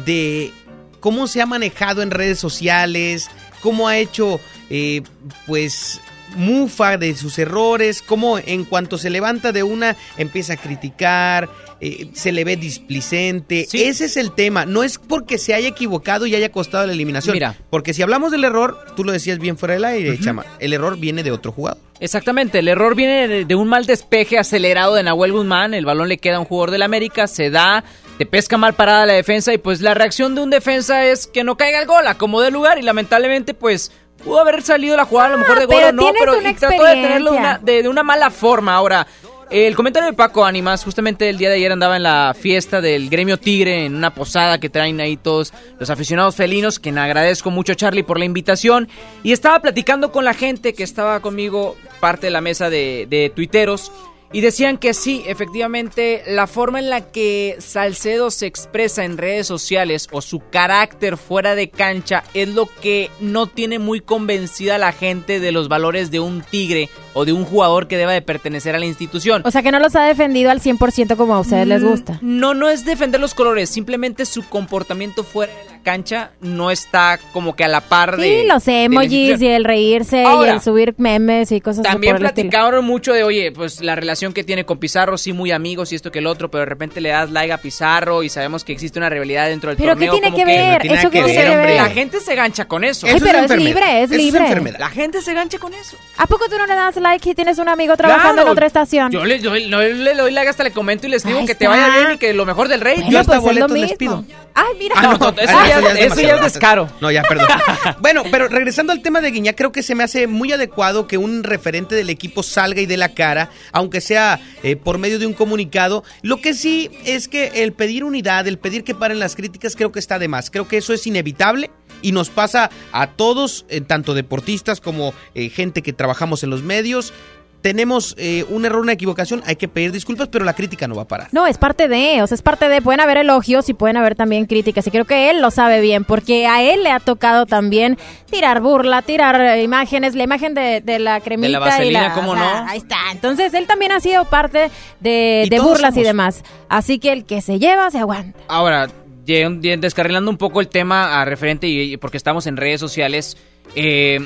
de 0.05 0.51
cómo 0.99 1.27
se 1.27 1.41
ha 1.41 1.45
manejado 1.45 2.01
en 2.01 2.11
redes 2.11 2.39
sociales, 2.39 3.29
cómo 3.61 3.87
ha 3.87 3.97
hecho, 3.97 4.39
eh, 4.69 5.01
pues, 5.47 6.01
mufa 6.35 6.97
de 6.97 7.15
sus 7.15 7.37
errores, 7.39 8.01
cómo 8.01 8.37
en 8.37 8.65
cuanto 8.65 8.97
se 8.97 9.09
levanta 9.09 9.51
de 9.51 9.63
una 9.63 9.95
empieza 10.17 10.53
a 10.53 10.57
criticar, 10.57 11.49
eh, 11.81 12.09
se 12.13 12.31
le 12.31 12.43
ve 12.43 12.57
displicente. 12.57 13.67
Ese 13.71 14.05
es 14.05 14.17
el 14.17 14.33
tema. 14.33 14.65
No 14.65 14.83
es 14.83 14.97
porque 14.97 15.37
se 15.37 15.53
haya 15.53 15.69
equivocado 15.69 16.25
y 16.25 16.35
haya 16.35 16.51
costado 16.51 16.85
la 16.85 16.93
eliminación. 16.93 17.33
Mira. 17.33 17.55
Porque 17.69 17.93
si 17.93 18.01
hablamos 18.01 18.31
del 18.31 18.43
error, 18.43 18.77
tú 18.95 19.03
lo 19.03 19.11
decías 19.11 19.39
bien 19.39 19.57
fuera 19.57 19.75
del 19.75 19.85
aire, 19.85 20.19
Chama. 20.19 20.45
El 20.59 20.73
error 20.73 20.97
viene 20.97 21.23
de 21.23 21.31
otro 21.31 21.51
jugador. 21.51 21.79
Exactamente, 22.01 22.59
el 22.59 22.69
error 22.69 22.95
viene 22.95 23.27
de, 23.27 23.45
de 23.45 23.55
un 23.55 23.67
mal 23.67 23.85
despeje 23.85 24.37
acelerado 24.37 24.95
de 24.95 25.03
Nahuel 25.03 25.33
Guzmán, 25.33 25.73
el 25.73 25.85
balón 25.85 26.07
le 26.07 26.17
queda 26.17 26.37
a 26.37 26.39
un 26.39 26.45
jugador 26.45 26.71
del 26.71 26.81
América, 26.81 27.27
se 27.27 27.49
da, 27.49 27.83
te 28.17 28.25
pesca 28.25 28.57
mal 28.57 28.73
parada 28.73 29.05
la 29.05 29.13
defensa 29.13 29.53
y 29.53 29.57
pues 29.57 29.81
la 29.81 29.93
reacción 29.95 30.33
de 30.33 30.41
un 30.41 30.49
defensa 30.49 31.05
es 31.05 31.27
que 31.27 31.43
no 31.43 31.57
caiga 31.57 31.77
el 31.77 31.87
gol, 31.87 32.07
acomode 32.07 32.51
lugar 32.51 32.77
y 32.77 32.83
lamentablemente 32.83 33.53
pues 33.53 33.91
pudo 34.23 34.39
haber 34.39 34.61
salido 34.61 34.95
la 34.95 35.05
jugada 35.05 35.29
a 35.29 35.31
lo 35.31 35.37
mejor 35.39 35.59
de 35.59 35.65
gol 35.65 35.83
o 35.83 35.91
no, 35.91 36.11
pero 36.17 36.33
trató 36.57 36.83
de 36.83 36.93
tenerlo 36.95 37.31
de 37.31 37.37
una, 37.37 37.57
de, 37.57 37.83
de 37.83 37.89
una 37.89 38.03
mala 38.03 38.29
forma. 38.29 38.75
Ahora, 38.75 39.07
el 39.49 39.75
comentario 39.75 40.07
de 40.11 40.15
Paco 40.15 40.45
Ánimas, 40.45 40.83
justamente 40.83 41.27
el 41.27 41.39
día 41.39 41.49
de 41.49 41.55
ayer 41.55 41.71
andaba 41.71 41.97
en 41.97 42.03
la 42.03 42.35
fiesta 42.39 42.81
del 42.81 43.09
Gremio 43.09 43.37
Tigre, 43.37 43.85
en 43.85 43.95
una 43.95 44.13
posada 44.13 44.59
que 44.59 44.69
traen 44.69 45.01
ahí 45.01 45.17
todos 45.17 45.53
los 45.79 45.89
aficionados 45.89 46.35
felinos, 46.35 46.77
quien 46.77 46.99
agradezco 46.99 47.49
mucho 47.49 47.73
a 47.73 47.75
Charlie 47.75 48.03
por 48.03 48.19
la 48.19 48.25
invitación. 48.25 48.87
Y 49.23 49.31
estaba 49.31 49.59
platicando 49.59 50.11
con 50.11 50.23
la 50.23 50.35
gente 50.35 50.73
que 50.73 50.83
estaba 50.83 51.19
conmigo, 51.21 51.75
parte 51.99 52.27
de 52.27 52.31
la 52.31 52.41
mesa 52.41 52.69
de, 52.69 53.07
de 53.09 53.31
tuiteros. 53.35 53.91
Y 54.31 54.41
decían 54.41 54.77
que 54.77 54.93
sí, 54.93 55.23
efectivamente, 55.25 56.21
la 56.27 56.45
forma 56.45 56.77
en 56.77 56.91
la 56.91 57.01
que 57.01 57.55
Salcedo 57.59 58.29
se 58.29 58.45
expresa 58.45 59.03
en 59.03 59.17
redes 59.17 59.47
sociales 59.47 60.07
o 60.11 60.21
su 60.21 60.39
carácter 60.51 61.17
fuera 61.17 61.55
de 61.55 61.69
cancha 61.69 62.23
es 62.35 62.49
lo 62.49 62.67
que 62.67 63.09
no 63.19 63.47
tiene 63.47 63.79
muy 63.79 64.01
convencida 64.01 64.75
a 64.75 64.77
la 64.77 64.91
gente 64.91 65.39
de 65.39 65.51
los 65.51 65.67
valores 65.67 66.11
de 66.11 66.19
un 66.19 66.41
tigre 66.41 66.89
o 67.13 67.25
de 67.25 67.33
un 67.33 67.43
jugador 67.43 67.87
que 67.87 67.97
deba 67.97 68.13
de 68.13 68.21
pertenecer 68.21 68.75
a 68.75 68.79
la 68.79 68.85
institución. 68.85 69.41
O 69.45 69.51
sea 69.51 69.63
que 69.63 69.71
no 69.71 69.79
los 69.79 69.95
ha 69.95 70.03
defendido 70.03 70.51
al 70.51 70.61
100% 70.61 71.15
como 71.17 71.33
a 71.33 71.39
ustedes 71.39 71.65
les 71.65 71.81
Mm, 71.81 71.87
gusta. 71.87 72.19
No, 72.21 72.53
no 72.53 72.69
es 72.69 72.85
defender 72.85 73.19
los 73.19 73.33
colores, 73.33 73.69
simplemente 73.69 74.25
su 74.27 74.47
comportamiento 74.47 75.23
fuera 75.23 75.51
de 75.51 75.63
la 75.65 75.78
la 75.78 75.78
cancha 75.83 76.31
no 76.41 76.71
está 76.71 77.19
como 77.33 77.55
que 77.55 77.63
a 77.63 77.67
la 77.67 77.81
par 77.81 78.17
de. 78.17 78.41
Sí, 78.41 78.47
los 78.47 78.67
emojis 78.67 79.41
y 79.41 79.47
el 79.47 79.63
reírse 79.63 80.23
Ahora, 80.23 80.51
y 80.51 80.55
el 80.55 80.61
subir 80.61 80.93
memes 80.97 81.51
y 81.51 81.61
cosas 81.61 81.83
También 81.83 82.13
por 82.15 82.21
el 82.21 82.27
estilo. 82.27 82.49
platicaron 82.49 82.85
mucho 82.85 83.13
de, 83.13 83.23
oye, 83.23 83.51
pues 83.51 83.81
la 83.81 83.95
relación 83.95 84.33
que 84.33 84.43
tiene 84.43 84.65
con 84.65 84.77
Pizarro, 84.77 85.17
sí, 85.17 85.33
muy 85.33 85.51
amigos 85.51 85.91
y 85.91 85.95
esto 85.95 86.11
que 86.11 86.19
el 86.19 86.27
otro, 86.27 86.49
pero 86.51 86.61
de 86.61 86.65
repente 86.67 87.01
le 87.01 87.09
das 87.09 87.31
like 87.31 87.51
a 87.51 87.57
Pizarro 87.57 88.23
y 88.23 88.29
sabemos 88.29 88.63
que 88.63 88.73
existe 88.73 88.99
una 88.99 89.09
rivalidad 89.09 89.47
dentro 89.47 89.69
del 89.69 89.77
¿Pero 89.77 89.95
qué 89.95 90.07
torneo. 90.07 90.11
tiene 90.13 90.27
como 90.31 90.37
que 90.37 90.45
ver? 90.45 90.81
tiene 90.81 90.95
¿Eso 90.97 91.03
nada 91.07 91.09
qué 91.11 91.19
que 91.19 91.25
tiene 91.25 91.41
ver, 91.41 91.51
que 91.51 91.57
hombre. 91.59 91.75
La 91.75 91.89
gente 91.89 92.19
se 92.19 92.35
gancha 92.35 92.65
con 92.65 92.83
eso. 92.83 93.07
Ay, 93.07 93.13
Eso 93.15 93.25
pero 93.25 93.39
es 93.39 93.51
libre, 93.55 94.03
es 94.03 94.11
Eso 94.11 94.17
libre. 94.21 94.41
enfermedad. 94.43 94.79
La 94.79 94.89
gente 94.89 95.21
se 95.21 95.33
gancha 95.33 95.57
con 95.59 95.73
eso. 95.73 95.97
¿A 96.17 96.27
poco 96.27 96.45
tú 96.49 96.57
no 96.57 96.65
le 96.65 96.75
das 96.75 96.95
like 96.97 97.29
y 97.29 97.35
tienes 97.35 97.57
un 97.57 97.69
amigo 97.69 97.95
trabajando 97.97 98.33
Claro. 98.33 98.47
en 98.47 98.51
otra 98.51 98.67
estación? 98.67 99.11
Yo 99.11 99.23
le, 99.25 99.39
yo 99.39 99.53
le- 99.53 99.67
no 99.67 99.81
le 99.81 100.13
doy 100.15 100.31
like 100.31 100.49
hasta 100.49 100.63
le 100.63 100.71
comento 100.71 101.07
y 101.07 101.09
les 101.09 101.23
digo 101.23 101.39
Ahí 101.39 101.45
que 101.45 101.55
te 101.55 101.67
vaya 101.67 101.89
bien 101.97 102.11
y 102.13 102.17
que 102.17 102.33
lo 102.33 102.45
mejor 102.45 102.67
del 102.67 102.81
rey. 102.81 102.95
Bueno, 102.97 103.11
Yo 103.11 103.19
hasta 103.19 103.39
pues 103.39 103.51
es 103.55 103.59
lo 103.59 103.67
boletos 103.67 103.89
les 103.89 103.97
pido. 103.97 104.23
Ay, 104.55 104.65
mira. 104.77 104.95
Ah, 104.97 105.01
no, 105.03 105.17
no, 105.31 105.41
eso 105.41 105.59
Ya- 105.69 105.91
eso 105.91 106.21
ya 106.21 106.35
es 106.35 106.41
descaro. 106.41 106.89
No, 107.01 107.11
ya, 107.11 107.21
perdón. 107.23 107.47
bueno, 108.01 108.23
pero 108.31 108.47
regresando 108.47 108.91
al 108.93 109.01
tema 109.01 109.21
de 109.21 109.31
Guiñac, 109.31 109.55
creo 109.55 109.71
que 109.71 109.83
se 109.83 109.95
me 109.95 110.03
hace 110.03 110.27
muy 110.27 110.51
adecuado 110.51 111.07
que 111.07 111.17
un 111.17 111.43
referente 111.43 111.95
del 111.95 112.09
equipo 112.09 112.43
salga 112.43 112.81
y 112.81 112.85
dé 112.85 112.97
la 112.97 113.13
cara, 113.13 113.49
aunque 113.71 114.01
sea 114.01 114.39
eh, 114.63 114.75
por 114.75 114.97
medio 114.97 115.19
de 115.19 115.25
un 115.25 115.33
comunicado. 115.33 116.03
Lo 116.21 116.41
que 116.41 116.53
sí 116.53 116.89
es 117.05 117.27
que 117.27 117.63
el 117.63 117.73
pedir 117.73 118.03
unidad, 118.03 118.47
el 118.47 118.57
pedir 118.59 118.83
que 118.83 118.95
paren 118.95 119.19
las 119.19 119.35
críticas, 119.35 119.75
creo 119.75 119.91
que 119.91 119.99
está 119.99 120.19
de 120.19 120.27
más. 120.27 120.49
Creo 120.49 120.67
que 120.67 120.77
eso 120.77 120.93
es 120.93 121.05
inevitable 121.07 121.71
y 122.01 122.11
nos 122.11 122.29
pasa 122.29 122.69
a 122.91 123.07
todos, 123.07 123.65
eh, 123.69 123.81
tanto 123.81 124.13
deportistas 124.13 124.79
como 124.81 125.13
eh, 125.35 125.49
gente 125.49 125.81
que 125.81 125.93
trabajamos 125.93 126.43
en 126.43 126.49
los 126.49 126.63
medios. 126.63 127.13
Tenemos 127.61 128.15
eh, 128.17 128.45
un 128.49 128.65
error, 128.65 128.81
una 128.81 128.93
equivocación, 128.93 129.43
hay 129.45 129.57
que 129.57 129.67
pedir 129.67 129.91
disculpas, 129.91 130.29
pero 130.29 130.45
la 130.45 130.53
crítica 130.53 130.87
no 130.87 130.95
va 130.95 131.01
a 131.01 131.07
parar. 131.07 131.27
No, 131.31 131.45
es 131.45 131.57
parte 131.57 131.87
de, 131.87 132.21
o 132.21 132.27
sea, 132.27 132.35
es 132.35 132.41
parte 132.41 132.69
de, 132.69 132.81
pueden 132.81 133.01
haber 133.01 133.17
elogios 133.17 133.67
y 133.67 133.73
pueden 133.73 133.97
haber 133.97 134.15
también 134.15 134.45
críticas. 134.45 134.87
Y 134.87 134.91
creo 134.91 135.05
que 135.05 135.29
él 135.29 135.41
lo 135.41 135.51
sabe 135.51 135.81
bien, 135.81 136.05
porque 136.05 136.47
a 136.47 136.63
él 136.63 136.83
le 136.83 136.91
ha 136.91 136.99
tocado 136.99 137.45
también 137.45 137.97
tirar 138.31 138.61
burla, 138.61 139.01
tirar 139.01 139.39
eh, 139.41 139.63
imágenes, 139.63 140.15
la 140.15 140.23
imagen 140.23 140.53
de, 140.53 140.81
de 140.81 140.99
la 140.99 141.19
cremita 141.19 141.49
y 141.49 141.55
vaselina, 141.55 142.09
la. 142.09 142.13
¿cómo 142.13 142.31
o 142.31 142.35
sea, 142.35 142.61
no? 142.61 142.69
Ahí 142.69 142.77
está. 142.77 142.97
Entonces, 143.11 143.53
él 143.53 143.67
también 143.67 143.91
ha 143.91 143.99
sido 143.99 144.25
parte 144.25 144.71
de, 144.99 145.43
Y 145.45 145.49
de 145.49 145.59
burlas 145.59 145.97
y 145.97 146.03
demás. 146.03 146.43
Así 146.69 146.99
que 146.99 147.11
el 147.11 147.25
que 147.25 147.41
se 147.41 147.59
lleva, 147.59 147.91
se 147.91 147.99
aguanta. 147.99 148.39
Ahora, 148.47 148.87
descarrilando 149.25 150.31
un 150.31 150.37
poco 150.37 150.61
el 150.61 150.69
tema 150.69 151.21
a 151.21 151.25
referente, 151.25 151.67
y, 151.67 151.93
y 151.93 151.97
porque 151.97 152.17
estamos 152.17 152.47
en 152.47 152.57
redes 152.57 152.79
sociales, 152.79 153.37
eh, 153.75 154.19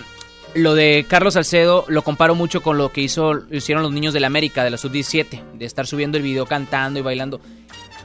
lo 0.56 0.76
de 0.76 1.06
Carlos 1.08 1.34
Salcedo 1.34 1.86
lo 1.88 2.02
comparo 2.04 2.36
mucho 2.36 2.62
con 2.62 2.78
lo 2.78 2.92
que 2.92 3.02
hizo, 3.02 3.44
hicieron 3.52 3.84
los 3.84 3.92
niños 3.92 4.14
de 4.14 4.20
la 4.20 4.28
América, 4.28 4.64
de 4.64 4.70
la 4.70 4.78
Sub-17, 4.78 5.54
de 5.54 5.66
estar 5.66 5.88
subiendo 5.88 6.18
el 6.18 6.24
video 6.24 6.46
cantando 6.46 7.00
y 7.00 7.04
bailando. 7.04 7.42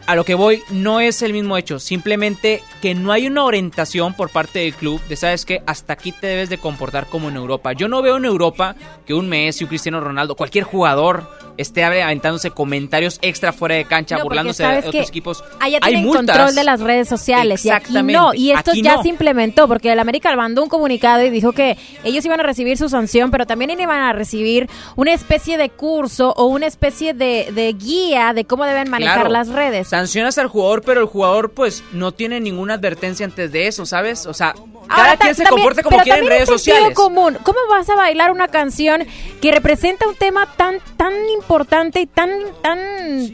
A 0.06 0.16
lo 0.16 0.24
que 0.24 0.34
voy, 0.34 0.62
no 0.70 1.00
es 1.00 1.20
el 1.20 1.34
mismo 1.34 1.58
hecho, 1.58 1.78
simplemente 1.78 2.62
que 2.80 2.94
no 2.94 3.12
hay 3.12 3.26
una 3.26 3.44
orientación 3.44 4.14
por 4.14 4.30
parte 4.30 4.60
del 4.60 4.72
club 4.72 5.02
de, 5.06 5.16
sabes 5.16 5.44
que 5.44 5.62
hasta 5.66 5.92
aquí 5.92 6.12
te 6.12 6.26
debes 6.26 6.48
de 6.48 6.56
comportar 6.56 7.08
como 7.08 7.28
en 7.28 7.36
Europa. 7.36 7.74
Yo 7.74 7.88
no 7.88 8.00
veo 8.00 8.16
en 8.16 8.24
Europa 8.24 8.74
que 9.04 9.12
un 9.12 9.28
Messi, 9.28 9.64
un 9.64 9.68
Cristiano 9.68 10.00
Ronaldo, 10.00 10.34
cualquier 10.34 10.64
jugador 10.64 11.28
esté 11.58 11.84
aventándose 11.84 12.50
comentarios 12.50 13.18
extra 13.20 13.52
fuera 13.52 13.74
de 13.74 13.84
cancha, 13.84 14.16
No, 14.16 14.24
burlándose 14.24 14.62
de 14.66 14.78
otros 14.78 15.08
equipos. 15.08 15.44
Allá 15.60 15.78
hay 15.82 15.98
multas. 15.98 16.36
control 16.36 16.54
de 16.54 16.64
las 16.64 16.80
redes 16.80 17.08
sociales 17.08 17.64
y 17.66 17.70
aquí 17.70 17.92
no. 18.02 18.32
Y 18.32 18.52
esto 18.52 18.70
aquí 18.70 18.80
ya 18.82 18.96
no. 18.96 19.02
se 19.02 19.08
implementó 19.10 19.68
porque 19.68 19.92
el 19.92 19.98
América 19.98 20.34
mandó 20.36 20.62
un 20.62 20.68
comunicado 20.70 21.22
y 21.24 21.30
dijo 21.30 21.52
que 21.52 21.76
ellos 22.04 22.24
iban 22.24 22.40
a 22.40 22.44
recibir 22.44 22.78
su 22.78 22.88
sanción, 22.88 23.30
pero 23.30 23.44
también 23.46 23.70
iban 23.70 24.00
a 24.00 24.12
recibir 24.12 24.68
una 24.96 25.12
especie 25.12 25.58
de 25.58 25.68
curso 25.68 26.32
o 26.36 26.46
una 26.46 26.66
especie 26.66 27.12
de, 27.12 27.50
de 27.52 27.72
guía 27.72 28.32
de 28.32 28.44
cómo 28.44 28.64
deben 28.64 28.88
manejar 28.88 29.16
Claro. 29.18 29.30
las 29.30 29.48
redes. 29.48 29.88
Sancionas 29.88 30.38
al 30.38 30.46
jugador, 30.48 30.82
pero 30.82 31.00
el 31.00 31.06
jugador 31.06 31.50
pues 31.50 31.82
no 31.92 32.12
tiene 32.12 32.40
ninguna 32.40 32.74
advertencia 32.74 33.26
antes 33.26 33.50
de 33.50 33.66
eso, 33.66 33.84
¿sabes? 33.84 34.26
O 34.26 34.34
sea, 34.34 34.54
cada 34.86 35.16
quien 35.16 35.34
se 35.34 35.42
también- 35.42 35.64
comporta 35.66 35.82
como 35.82 35.98
quiere 36.02 36.20
en 36.20 36.26
redes 36.28 36.48
sociales. 36.48 36.94
común. 36.94 37.36
¿Cómo 37.42 37.58
vas 37.68 37.88
a 37.90 37.96
bailar 37.96 38.30
una 38.30 38.46
canción 38.48 39.04
que 39.40 39.50
representa 39.50 40.06
un 40.06 40.14
tema 40.14 40.46
tan 40.56 40.76
tan 40.96 41.12
importante 41.30 41.47
y 41.94 42.06
tan 42.06 42.30
tan 42.62 42.78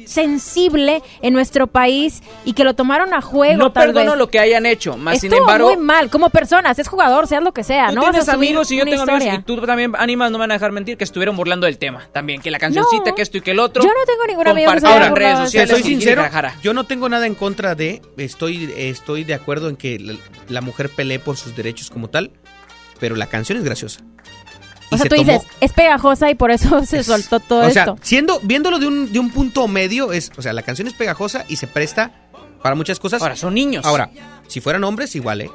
sensible 0.06 1.02
en 1.22 1.34
nuestro 1.34 1.66
país 1.66 2.22
y 2.44 2.52
que 2.52 2.64
lo 2.64 2.74
tomaron 2.74 3.12
a 3.12 3.20
juego? 3.20 3.56
No 3.58 3.72
tal 3.72 3.86
perdono 3.88 4.12
vez? 4.12 4.18
lo 4.18 4.28
que 4.28 4.38
hayan 4.38 4.66
hecho, 4.66 4.96
más 4.96 5.20
sin 5.20 5.32
Estuvo 5.32 5.44
embargo, 5.46 5.68
muy 5.74 5.76
mal, 5.76 6.10
como 6.10 6.30
personas, 6.30 6.78
es 6.78 6.88
jugador, 6.88 7.26
seas 7.26 7.42
lo 7.42 7.52
que 7.52 7.64
sea, 7.64 7.88
tú 7.88 7.96
¿no? 7.96 8.02
Tienes 8.02 8.28
amigos 8.28 8.70
y 8.70 8.76
yo 8.78 8.84
tengo 8.84 9.02
amigos 9.02 9.38
y 9.38 9.42
tú 9.42 9.60
también 9.60 9.92
animas, 9.98 10.30
no 10.30 10.38
me 10.38 10.42
van 10.42 10.52
a 10.52 10.54
dejar 10.54 10.72
mentir 10.72 10.96
que 10.96 11.04
estuvieron 11.04 11.36
burlando 11.36 11.66
del 11.66 11.78
tema 11.78 12.08
también, 12.12 12.40
que 12.40 12.50
la 12.50 12.58
cancioncita, 12.58 13.10
No, 13.10 13.14
que 13.14 13.22
esto 13.22 13.38
y 13.38 13.40
que 13.40 13.50
el 13.50 13.58
otro. 13.58 13.82
yo 13.82 13.88
no 13.88 14.04
tengo 14.06 14.26
ningún 14.26 14.48
amigo 14.48 14.72
que 14.72 14.80
se 14.80 14.86
haya 14.86 15.06
en 15.06 15.16
redes 15.16 15.38
sociales. 15.38 15.70
soy 15.70 15.82
sincero, 15.82 16.24
yo 16.62 16.72
no 16.74 16.84
tengo 16.84 17.08
nada 17.08 17.26
en 17.26 17.34
contra 17.34 17.74
de, 17.74 18.00
estoy, 18.16 18.72
estoy 18.76 19.24
de 19.24 19.34
acuerdo 19.34 19.68
en 19.68 19.76
que 19.76 19.98
la, 19.98 20.14
la 20.48 20.60
mujer 20.60 20.88
pelee 20.90 21.18
por 21.18 21.36
sus 21.36 21.56
derechos 21.56 21.90
como 21.90 22.08
tal, 22.08 22.30
pero 23.00 23.16
la 23.16 23.26
canción 23.26 23.58
es 23.58 23.64
graciosa. 23.64 24.00
O 24.90 24.96
sea, 24.96 25.04
se 25.04 25.08
tú 25.08 25.16
tomó- 25.16 25.32
dices, 25.32 25.48
es 25.60 25.72
pegajosa 25.72 26.30
y 26.30 26.34
por 26.34 26.50
eso 26.50 26.84
se 26.86 27.02
soltó 27.02 27.40
todo 27.40 27.66
o 27.66 27.70
sea, 27.70 27.82
esto. 27.84 27.98
siendo, 28.02 28.40
viéndolo 28.40 28.78
de 28.78 28.86
un, 28.86 29.12
de 29.12 29.18
un 29.18 29.30
punto 29.30 29.66
medio, 29.68 30.12
es, 30.12 30.30
o 30.36 30.42
sea, 30.42 30.52
la 30.52 30.62
canción 30.62 30.86
es 30.88 30.94
pegajosa 30.94 31.44
y 31.48 31.56
se 31.56 31.66
presta 31.66 32.12
para 32.62 32.74
muchas 32.74 32.98
cosas. 32.98 33.20
Ahora, 33.22 33.36
son 33.36 33.54
niños. 33.54 33.84
Ahora, 33.84 34.10
si 34.48 34.60
fueran 34.60 34.84
hombres, 34.84 35.14
igual, 35.16 35.40
¿eh? 35.42 35.50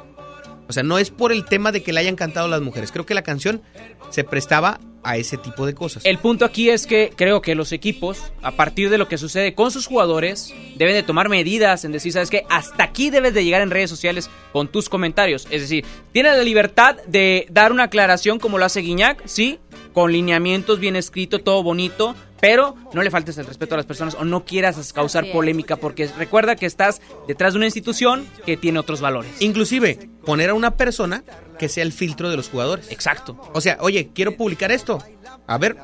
O 0.68 0.72
sea, 0.72 0.82
no 0.84 0.98
es 0.98 1.10
por 1.10 1.32
el 1.32 1.44
tema 1.44 1.72
de 1.72 1.82
que 1.82 1.92
le 1.92 1.98
hayan 2.00 2.14
cantado 2.16 2.46
las 2.46 2.60
mujeres. 2.60 2.92
Creo 2.92 3.04
que 3.04 3.14
la 3.14 3.22
canción 3.22 3.60
se 4.10 4.22
prestaba 4.22 4.78
a 5.02 5.16
ese 5.16 5.36
tipo 5.36 5.66
de 5.66 5.74
cosas. 5.74 6.04
El 6.04 6.18
punto 6.18 6.44
aquí 6.44 6.70
es 6.70 6.86
que 6.86 7.12
creo 7.14 7.40
que 7.40 7.54
los 7.54 7.72
equipos, 7.72 8.32
a 8.42 8.52
partir 8.52 8.90
de 8.90 8.98
lo 8.98 9.08
que 9.08 9.18
sucede 9.18 9.54
con 9.54 9.70
sus 9.70 9.86
jugadores, 9.86 10.54
deben 10.76 10.94
de 10.94 11.02
tomar 11.02 11.28
medidas 11.28 11.84
en 11.84 11.92
decir, 11.92 12.12
¿sabes 12.12 12.30
qué? 12.30 12.44
Hasta 12.48 12.84
aquí 12.84 13.10
debes 13.10 13.34
de 13.34 13.44
llegar 13.44 13.62
en 13.62 13.70
redes 13.70 13.90
sociales 13.90 14.30
con 14.52 14.68
tus 14.68 14.88
comentarios. 14.88 15.46
Es 15.50 15.62
decir, 15.62 15.84
tienes 16.12 16.36
la 16.36 16.42
libertad 16.42 16.96
de 17.06 17.46
dar 17.50 17.72
una 17.72 17.84
aclaración 17.84 18.38
como 18.38 18.58
lo 18.58 18.64
hace 18.64 18.80
Guiñac, 18.80 19.26
sí, 19.26 19.58
con 19.92 20.12
lineamientos 20.12 20.78
bien 20.78 20.96
escrito, 20.96 21.40
todo 21.40 21.62
bonito, 21.62 22.14
pero 22.40 22.74
no 22.92 23.02
le 23.02 23.10
faltes 23.10 23.38
el 23.38 23.46
respeto 23.46 23.74
a 23.74 23.78
las 23.78 23.86
personas 23.86 24.14
o 24.14 24.24
no 24.24 24.44
quieras 24.44 24.92
causar 24.92 25.30
polémica 25.30 25.76
porque 25.76 26.08
recuerda 26.18 26.56
que 26.56 26.66
estás 26.66 27.00
detrás 27.28 27.52
de 27.52 27.58
una 27.58 27.66
institución 27.66 28.26
que 28.46 28.56
tiene 28.56 28.78
otros 28.78 29.00
valores. 29.00 29.30
Inclusive, 29.40 30.10
poner 30.24 30.50
a 30.50 30.54
una 30.54 30.76
persona 30.76 31.22
que 31.58 31.68
sea 31.68 31.82
el 31.82 31.92
filtro 31.92 32.30
de 32.30 32.36
los 32.36 32.48
jugadores. 32.48 32.90
Exacto. 32.90 33.38
O 33.52 33.60
sea, 33.60 33.78
oye, 33.80 34.10
quiero 34.14 34.36
publicar 34.36 34.72
esto. 34.72 35.02
A 35.46 35.58
ver, 35.58 35.76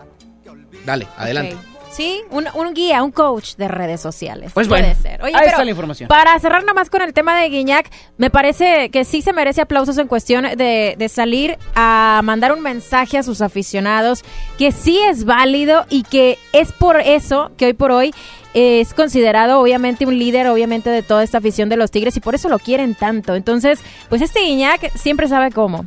dale, 0.85 1.07
adelante. 1.17 1.57
Sí, 1.97 2.21
un, 2.31 2.47
un 2.55 2.75
guía, 2.75 3.03
un 3.03 3.11
coach 3.11 3.55
de 3.57 3.69
redes 3.69 4.03
sociales. 4.03 4.51
Pues 4.53 4.69
Puede 4.69 4.83
bueno, 4.83 5.01
ser. 5.01 5.23
Oye, 5.23 5.35
ahí 5.35 5.47
está 5.47 5.65
la 5.65 5.71
información. 5.71 6.09
Para 6.09 6.39
cerrar 6.39 6.63
nomás 6.65 6.91
con 6.91 7.01
el 7.01 7.15
tema 7.15 7.41
de 7.41 7.49
Guiñac, 7.49 7.91
me 8.19 8.29
parece 8.29 8.91
que 8.91 9.05
sí 9.07 9.23
se 9.23 9.33
merece 9.33 9.63
aplausos 9.63 9.97
en 9.97 10.07
cuestión 10.07 10.45
de, 10.45 10.95
de 10.99 11.09
salir 11.09 11.57
a 11.75 12.21
mandar 12.23 12.53
un 12.53 12.61
mensaje 12.61 13.17
a 13.17 13.23
sus 13.23 13.41
aficionados, 13.41 14.25
que 14.59 14.73
sí 14.73 14.99
es 15.09 15.25
válido 15.25 15.87
y 15.89 16.03
que 16.03 16.39
es 16.53 16.71
por 16.73 17.01
eso 17.01 17.51
que 17.57 17.65
hoy 17.65 17.73
por 17.73 17.93
hoy 17.93 18.13
es 18.53 18.93
considerado 18.93 19.61
obviamente 19.61 20.07
un 20.07 20.19
líder 20.19 20.49
obviamente 20.49 20.91
de 20.91 21.03
toda 21.03 21.23
esta 21.23 21.39
afición 21.39 21.69
de 21.69 21.77
los 21.77 21.91
Tigres 21.91 22.17
y 22.17 22.21
por 22.21 22.35
eso 22.35 22.49
lo 22.49 22.59
quieren 22.59 22.95
tanto. 22.95 23.35
Entonces, 23.35 23.81
pues 24.09 24.21
este 24.21 24.41
Guiñac 24.41 24.93
siempre 24.97 25.29
sabe 25.29 25.51
cómo. 25.51 25.87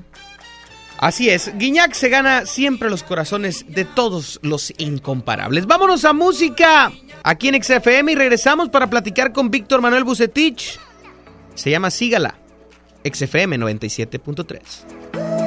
Así 1.00 1.30
es, 1.30 1.58
Guiñac 1.58 1.94
se 1.94 2.10
gana 2.10 2.46
siempre 2.46 2.90
los 2.90 3.04
corazones 3.04 3.66
de 3.70 3.86
todos 3.86 4.38
los 4.44 4.74
incomparables. 4.78 5.66
Vámonos 5.66 6.04
a 6.04 6.12
música 6.12 6.92
aquí 7.24 7.48
en 7.48 7.64
XFM 7.64 8.12
y 8.12 8.16
regresamos 8.16 8.68
para 8.68 8.90
platicar 8.90 9.32
con 9.32 9.50
Víctor 9.50 9.82
Manuel 9.82 10.04
Bucetich. 10.04 10.78
Se 11.56 11.70
llama 11.70 11.90
Sígala, 11.90 12.36
XFM 13.06 13.58
97.3. 13.58 15.39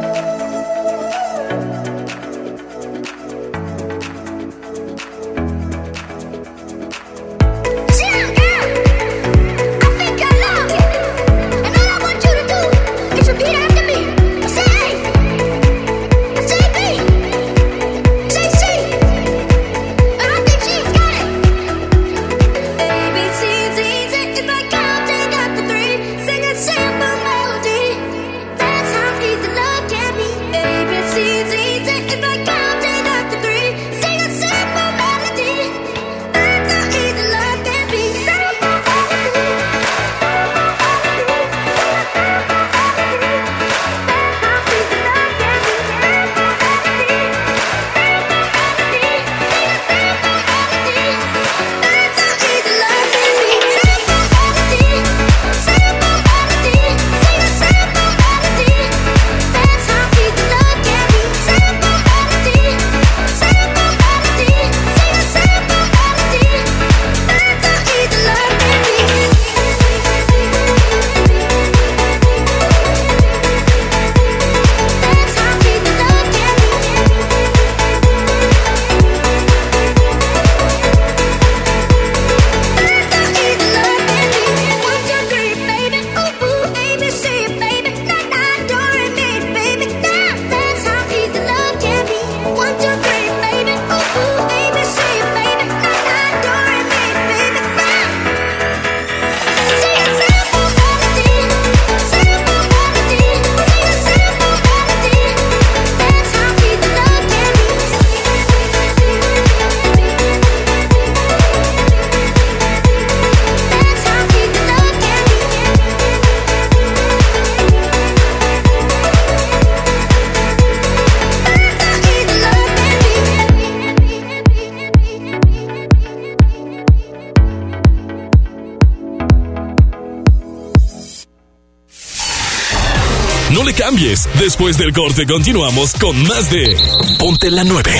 Después 134.42 134.76
del 134.76 134.92
corte 134.92 135.24
continuamos 135.24 135.94
con 135.94 136.20
más 136.26 136.50
de 136.50 136.76
Ponte 137.16 137.48
la 137.48 137.62
9 137.62 137.92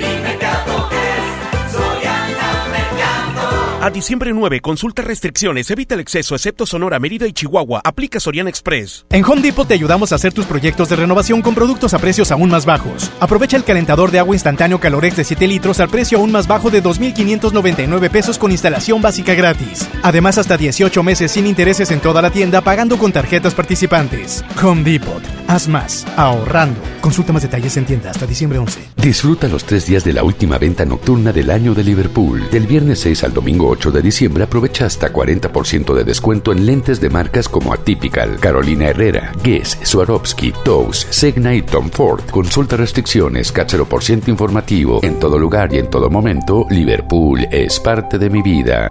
A 3.88 3.90
diciembre 3.90 4.34
9, 4.34 4.60
consulta 4.60 5.00
restricciones, 5.00 5.70
evita 5.70 5.94
el 5.94 6.02
exceso, 6.02 6.34
excepto 6.34 6.66
Sonora, 6.66 6.98
Mérida 6.98 7.26
y 7.26 7.32
Chihuahua. 7.32 7.80
Aplica 7.82 8.20
Soriana 8.20 8.50
Express. 8.50 9.06
En 9.08 9.24
Home 9.24 9.40
Depot 9.40 9.66
te 9.66 9.72
ayudamos 9.72 10.12
a 10.12 10.16
hacer 10.16 10.30
tus 10.30 10.44
proyectos 10.44 10.90
de 10.90 10.96
renovación 10.96 11.40
con 11.40 11.54
productos 11.54 11.94
a 11.94 11.98
precios 11.98 12.30
aún 12.30 12.50
más 12.50 12.66
bajos. 12.66 13.10
Aprovecha 13.18 13.56
el 13.56 13.64
calentador 13.64 14.10
de 14.10 14.18
agua 14.18 14.34
instantáneo 14.34 14.78
Calorex 14.78 15.16
de 15.16 15.24
7 15.24 15.46
litros 15.46 15.80
al 15.80 15.88
precio 15.88 16.18
aún 16.18 16.30
más 16.30 16.46
bajo 16.46 16.68
de 16.68 16.82
2.599 16.82 18.10
pesos 18.10 18.36
con 18.36 18.52
instalación 18.52 19.00
básica 19.00 19.32
gratis. 19.32 19.88
Además, 20.02 20.36
hasta 20.36 20.58
18 20.58 21.02
meses 21.02 21.32
sin 21.32 21.46
intereses 21.46 21.90
en 21.90 22.00
toda 22.00 22.20
la 22.20 22.28
tienda 22.28 22.60
pagando 22.60 22.98
con 22.98 23.10
tarjetas 23.10 23.54
participantes. 23.54 24.44
Home 24.62 24.84
Depot. 24.84 25.37
Haz 25.48 25.66
más. 25.66 26.06
Ahorrando. 26.16 26.78
Consulta 27.00 27.32
más 27.32 27.42
detalles 27.42 27.74
en 27.78 27.86
tienda 27.86 28.10
hasta 28.10 28.26
diciembre 28.26 28.58
11. 28.58 28.80
Disfruta 28.96 29.48
los 29.48 29.64
tres 29.64 29.86
días 29.86 30.04
de 30.04 30.12
la 30.12 30.22
última 30.22 30.58
venta 30.58 30.84
nocturna 30.84 31.32
del 31.32 31.50
año 31.50 31.72
de 31.72 31.82
Liverpool. 31.84 32.50
Del 32.50 32.66
viernes 32.66 33.00
6 33.00 33.24
al 33.24 33.32
domingo 33.32 33.66
8 33.66 33.90
de 33.90 34.02
diciembre 34.02 34.44
aprovecha 34.44 34.84
hasta 34.84 35.10
40% 35.10 35.94
de 35.94 36.04
descuento 36.04 36.52
en 36.52 36.66
lentes 36.66 37.00
de 37.00 37.08
marcas 37.08 37.48
como 37.48 37.72
Atypical, 37.72 38.38
Carolina 38.38 38.88
Herrera, 38.88 39.32
Guess, 39.42 39.78
Swarovski, 39.84 40.52
Toast, 40.64 41.10
Segna 41.10 41.54
y 41.54 41.62
Tom 41.62 41.88
Ford. 41.88 42.28
Consulta 42.30 42.76
restricciones, 42.76 43.50
por 43.88 44.04
ciento 44.04 44.30
informativo. 44.30 45.00
En 45.02 45.18
todo 45.18 45.38
lugar 45.38 45.72
y 45.72 45.78
en 45.78 45.88
todo 45.88 46.10
momento, 46.10 46.66
Liverpool 46.68 47.48
es 47.50 47.80
parte 47.80 48.18
de 48.18 48.28
mi 48.28 48.42
vida. 48.42 48.90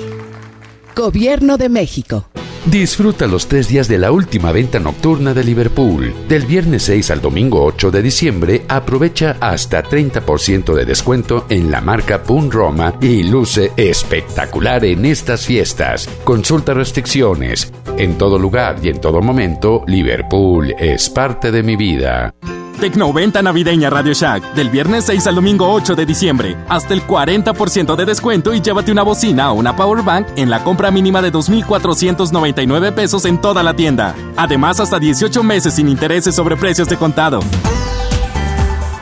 Gobierno 0.95 1.57
de 1.57 1.69
México. 1.69 2.25
Disfruta 2.65 3.25
los 3.25 3.47
tres 3.47 3.67
días 3.67 3.87
de 3.87 3.97
la 3.97 4.11
última 4.11 4.51
venta 4.51 4.79
nocturna 4.79 5.33
de 5.33 5.43
Liverpool. 5.43 6.13
Del 6.27 6.45
viernes 6.45 6.83
6 6.83 7.11
al 7.11 7.21
domingo 7.21 7.63
8 7.63 7.89
de 7.89 8.01
diciembre, 8.01 8.65
aprovecha 8.67 9.37
hasta 9.39 9.81
30% 9.81 10.73
de 10.73 10.85
descuento 10.85 11.45
en 11.49 11.71
la 11.71 11.81
marca 11.81 12.21
Pun 12.21 12.51
Roma 12.51 12.95
y 13.01 13.23
luce 13.23 13.71
espectacular 13.77 14.83
en 14.85 15.05
estas 15.05 15.45
fiestas. 15.45 16.07
Consulta 16.23 16.73
restricciones. 16.73 17.71
En 17.97 18.17
todo 18.17 18.37
lugar 18.37 18.77
y 18.83 18.89
en 18.89 18.99
todo 18.99 19.21
momento, 19.21 19.83
Liverpool 19.87 20.75
es 20.77 21.09
parte 21.09 21.51
de 21.51 21.63
mi 21.63 21.75
vida. 21.75 22.33
Tecnoventa 22.79 23.41
navideña 23.41 23.89
Radio 23.89 24.13
Shack, 24.13 24.53
del 24.53 24.69
viernes 24.69 25.05
6 25.05 25.27
al 25.27 25.35
domingo 25.35 25.71
8 25.71 25.95
de 25.95 26.05
diciembre. 26.05 26.57
Hasta 26.69 26.93
el 26.93 27.05
40% 27.05 27.95
de 27.95 28.05
descuento 28.05 28.53
y 28.53 28.61
llévate 28.61 28.91
una 28.91 29.03
bocina 29.03 29.51
o 29.51 29.55
una 29.55 29.75
power 29.75 30.01
bank 30.01 30.27
en 30.37 30.49
la 30.49 30.63
compra 30.63 30.89
mínima 30.89 31.21
de 31.21 31.31
2.499 31.31 32.93
pesos 32.93 33.25
en 33.25 33.39
toda 33.39 33.63
la 33.63 33.73
tienda. 33.75 34.15
Además, 34.37 34.79
hasta 34.79 34.97
18 34.97 35.43
meses 35.43 35.75
sin 35.75 35.89
intereses 35.89 36.33
sobre 36.33 36.55
precios 36.55 36.87
de 36.87 36.95
contado. 36.95 37.41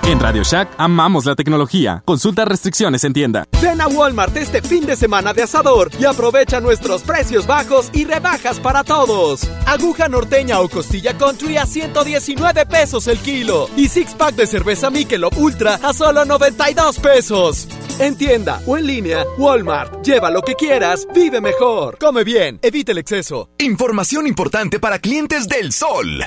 En 0.07 0.21
Radio 0.21 0.41
Shack 0.41 0.69
amamos 0.77 1.25
la 1.25 1.35
tecnología. 1.35 2.01
Consulta 2.05 2.45
restricciones 2.45 3.03
en 3.03 3.11
tienda. 3.11 3.43
Ven 3.61 3.81
a 3.81 3.89
Walmart 3.89 4.37
este 4.37 4.61
fin 4.61 4.85
de 4.85 4.95
semana 4.95 5.33
de 5.33 5.43
asador 5.43 5.91
y 5.99 6.05
aprovecha 6.05 6.61
nuestros 6.61 7.01
precios 7.01 7.45
bajos 7.45 7.89
y 7.91 8.05
rebajas 8.05 8.61
para 8.61 8.85
todos. 8.85 9.41
Aguja 9.65 10.07
norteña 10.07 10.61
o 10.61 10.69
costilla 10.69 11.17
country 11.17 11.57
a 11.57 11.65
119 11.65 12.65
pesos 12.67 13.05
el 13.09 13.17
kilo 13.17 13.69
y 13.75 13.89
six 13.89 14.13
pack 14.13 14.35
de 14.35 14.47
cerveza 14.47 14.89
Michelob 14.89 15.37
Ultra 15.37 15.77
a 15.83 15.91
solo 15.91 16.23
92 16.23 16.99
pesos. 16.99 17.67
En 17.99 18.15
tienda 18.15 18.61
o 18.65 18.77
en 18.77 18.87
línea, 18.87 19.25
Walmart. 19.37 20.05
Lleva 20.05 20.31
lo 20.31 20.41
que 20.41 20.55
quieras, 20.55 21.05
vive 21.13 21.41
mejor. 21.41 21.97
Come 21.99 22.23
bien, 22.23 22.59
evite 22.61 22.93
el 22.93 22.99
exceso. 22.99 23.49
Información 23.57 24.25
importante 24.25 24.79
para 24.79 24.99
clientes 24.99 25.49
del 25.49 25.73
Sol. 25.73 26.23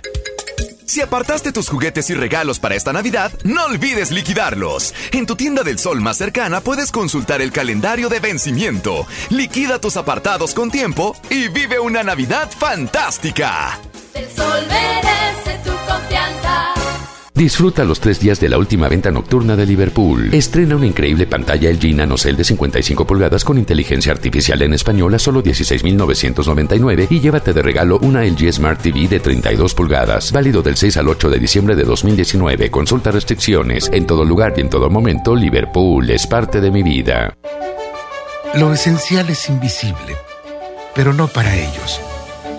Si 0.90 1.00
apartaste 1.00 1.52
tus 1.52 1.68
juguetes 1.68 2.10
y 2.10 2.14
regalos 2.14 2.58
para 2.58 2.74
esta 2.74 2.92
Navidad, 2.92 3.30
no 3.44 3.64
olvides 3.66 4.10
liquidarlos. 4.10 4.92
En 5.12 5.24
tu 5.24 5.36
tienda 5.36 5.62
del 5.62 5.78
sol 5.78 6.00
más 6.00 6.16
cercana 6.16 6.62
puedes 6.62 6.90
consultar 6.90 7.40
el 7.40 7.52
calendario 7.52 8.08
de 8.08 8.18
vencimiento. 8.18 9.06
Liquida 9.28 9.80
tus 9.80 9.96
apartados 9.96 10.52
con 10.52 10.68
tiempo 10.68 11.14
y 11.30 11.46
vive 11.46 11.78
una 11.78 12.02
Navidad 12.02 12.50
fantástica. 12.50 13.78
El 14.14 14.28
sol 14.34 14.66
merece 14.66 15.60
tu 15.62 15.70
confianza. 15.86 16.74
Disfruta 17.34 17.84
los 17.84 18.00
tres 18.00 18.20
días 18.20 18.40
de 18.40 18.48
la 18.48 18.58
última 18.58 18.88
venta 18.88 19.10
nocturna 19.10 19.56
de 19.56 19.64
Liverpool. 19.64 20.34
Estrena 20.34 20.76
una 20.76 20.86
increíble 20.86 21.26
pantalla 21.26 21.70
LG 21.70 21.94
NanoCell 21.94 22.36
de 22.36 22.44
55 22.44 23.06
pulgadas 23.06 23.44
con 23.44 23.56
inteligencia 23.56 24.12
artificial 24.12 24.60
en 24.62 24.74
español 24.74 25.14
a 25.14 25.18
solo 25.18 25.42
16.999 25.42 27.06
y 27.08 27.20
llévate 27.20 27.52
de 27.52 27.62
regalo 27.62 27.98
una 28.02 28.24
LG 28.24 28.52
Smart 28.52 28.82
TV 28.82 29.08
de 29.08 29.20
32 29.20 29.74
pulgadas. 29.74 30.32
Válido 30.32 30.62
del 30.62 30.76
6 30.76 30.96
al 30.98 31.08
8 31.08 31.30
de 31.30 31.38
diciembre 31.38 31.76
de 31.76 31.84
2019. 31.84 32.70
Consulta 32.70 33.10
restricciones. 33.10 33.88
En 33.92 34.06
todo 34.06 34.24
lugar 34.24 34.54
y 34.56 34.60
en 34.60 34.68
todo 34.68 34.90
momento, 34.90 35.34
Liverpool 35.34 36.10
es 36.10 36.26
parte 36.26 36.60
de 36.60 36.70
mi 36.70 36.82
vida. 36.82 37.34
Lo 38.54 38.72
esencial 38.72 39.30
es 39.30 39.48
invisible, 39.48 40.16
pero 40.94 41.12
no 41.12 41.28
para 41.28 41.54
ellos. 41.54 42.00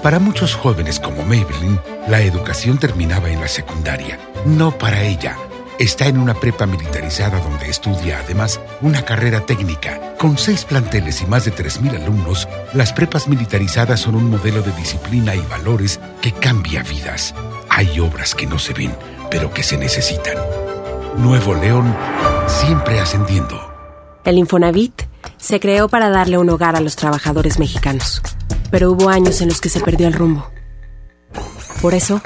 Para 0.01 0.19
muchos 0.19 0.55
jóvenes 0.55 0.99
como 0.99 1.23
Maybelline, 1.23 1.79
la 2.07 2.21
educación 2.21 2.79
terminaba 2.79 3.29
en 3.29 3.41
la 3.41 3.47
secundaria. 3.47 4.30
No 4.45 4.77
para 4.77 5.03
ella. 5.03 5.37
Está 5.77 6.07
en 6.07 6.17
una 6.17 6.33
prepa 6.33 6.65
militarizada 6.65 7.39
donde 7.39 7.69
estudia 7.69 8.19
además 8.19 8.59
una 8.81 9.03
carrera 9.03 9.45
técnica. 9.45 10.15
Con 10.17 10.37
seis 10.37 10.65
planteles 10.65 11.21
y 11.21 11.25
más 11.25 11.45
de 11.45 11.53
3.000 11.53 12.01
alumnos, 12.01 12.47
las 12.73 12.93
prepas 12.93 13.27
militarizadas 13.27 13.99
son 13.99 14.15
un 14.15 14.29
modelo 14.29 14.61
de 14.61 14.71
disciplina 14.73 15.35
y 15.35 15.41
valores 15.41 15.99
que 16.21 16.31
cambia 16.31 16.83
vidas. 16.83 17.33
Hay 17.69 17.99
obras 17.99 18.35
que 18.35 18.47
no 18.47 18.59
se 18.59 18.73
ven, 18.73 18.95
pero 19.29 19.51
que 19.53 19.63
se 19.63 19.77
necesitan. 19.77 20.37
Nuevo 21.17 21.53
León, 21.55 21.95
siempre 22.47 22.99
ascendiendo. 22.99 23.59
El 24.23 24.37
Infonavit 24.37 25.03
se 25.37 25.59
creó 25.59 25.87
para 25.87 26.09
darle 26.09 26.37
un 26.37 26.49
hogar 26.49 26.75
a 26.75 26.81
los 26.81 26.95
trabajadores 26.95 27.59
mexicanos, 27.59 28.21
pero 28.69 28.91
hubo 28.91 29.09
años 29.09 29.41
en 29.41 29.49
los 29.49 29.61
que 29.61 29.69
se 29.69 29.79
perdió 29.81 30.07
el 30.07 30.13
rumbo. 30.13 30.49
Por 31.81 31.95
eso, 31.95 32.21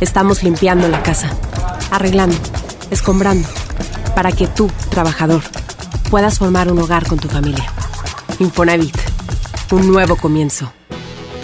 estamos 0.00 0.42
limpiando 0.42 0.88
la 0.88 1.02
casa, 1.02 1.30
arreglando, 1.90 2.36
escombrando, 2.90 3.48
para 4.14 4.32
que 4.32 4.46
tú, 4.46 4.70
trabajador, 4.90 5.42
puedas 6.10 6.38
formar 6.38 6.70
un 6.70 6.78
hogar 6.78 7.06
con 7.06 7.18
tu 7.18 7.28
familia. 7.28 7.64
Infonavit, 8.38 8.96
un 9.70 9.90
nuevo 9.90 10.16
comienzo. 10.16 10.72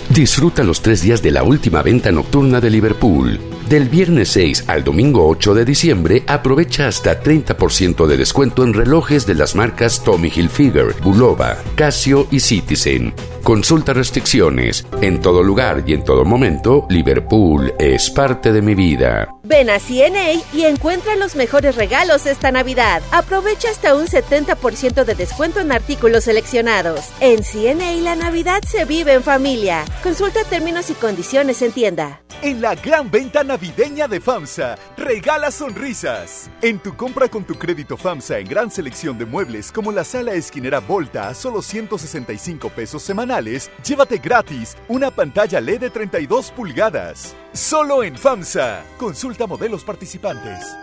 Disfruta 0.08 0.62
los 0.64 0.80
tres 0.80 1.02
días 1.02 1.22
de 1.22 1.30
la 1.30 1.42
última 1.42 1.82
venta 1.82 2.10
nocturna 2.10 2.60
de 2.60 2.70
Liverpool. 2.70 3.49
Del 3.70 3.88
viernes 3.88 4.30
6 4.30 4.64
al 4.66 4.82
domingo 4.82 5.28
8 5.28 5.54
de 5.54 5.64
diciembre, 5.64 6.24
aprovecha 6.26 6.88
hasta 6.88 7.22
30% 7.22 8.08
de 8.08 8.16
descuento 8.16 8.64
en 8.64 8.74
relojes 8.74 9.26
de 9.26 9.36
las 9.36 9.54
marcas 9.54 10.02
Tommy 10.02 10.28
Hilfiger, 10.28 10.96
Bulova, 11.04 11.56
Casio 11.76 12.26
y 12.32 12.40
Citizen. 12.40 13.14
Consulta 13.44 13.92
restricciones. 13.92 14.84
En 15.02 15.20
todo 15.20 15.44
lugar 15.44 15.84
y 15.86 15.92
en 15.92 16.02
todo 16.02 16.24
momento, 16.24 16.88
Liverpool 16.90 17.72
es 17.78 18.10
parte 18.10 18.52
de 18.52 18.60
mi 18.60 18.74
vida. 18.74 19.28
Ven 19.50 19.68
a 19.68 19.80
CNA 19.80 20.34
y 20.52 20.62
encuentra 20.62 21.16
los 21.16 21.34
mejores 21.34 21.74
regalos 21.74 22.24
esta 22.26 22.52
Navidad. 22.52 23.02
Aprovecha 23.10 23.68
hasta 23.68 23.96
un 23.96 24.06
70% 24.06 25.02
de 25.02 25.14
descuento 25.16 25.58
en 25.58 25.72
artículos 25.72 26.22
seleccionados. 26.22 27.06
En 27.18 27.42
CNA 27.42 27.96
la 28.00 28.14
Navidad 28.14 28.62
se 28.64 28.84
vive 28.84 29.14
en 29.14 29.24
familia. 29.24 29.84
Consulta 30.04 30.44
términos 30.44 30.88
y 30.90 30.94
condiciones 30.94 31.62
en 31.62 31.72
tienda. 31.72 32.20
En 32.42 32.62
la 32.62 32.74
gran 32.74 33.10
venta 33.10 33.44
navideña 33.44 34.08
de 34.08 34.18
FAMSA, 34.18 34.78
regala 34.96 35.50
sonrisas. 35.50 36.48
En 36.62 36.78
tu 36.78 36.96
compra 36.96 37.28
con 37.28 37.44
tu 37.44 37.56
crédito 37.56 37.98
FAMSA 37.98 38.38
en 38.38 38.48
gran 38.48 38.70
selección 38.70 39.18
de 39.18 39.26
muebles 39.26 39.70
como 39.70 39.92
la 39.92 40.04
sala 40.04 40.32
esquinera 40.32 40.80
Volta 40.80 41.28
a 41.28 41.34
solo 41.34 41.60
165 41.60 42.70
pesos 42.70 43.02
semanales, 43.02 43.70
llévate 43.84 44.16
gratis 44.16 44.74
una 44.88 45.10
pantalla 45.10 45.60
LED 45.60 45.80
de 45.80 45.90
32 45.90 46.50
pulgadas. 46.52 47.34
Solo 47.52 48.04
en 48.04 48.16
FAMSA. 48.16 48.84
Consulta 48.96 49.39
modelos 49.46 49.84
participantes. 49.84 50.76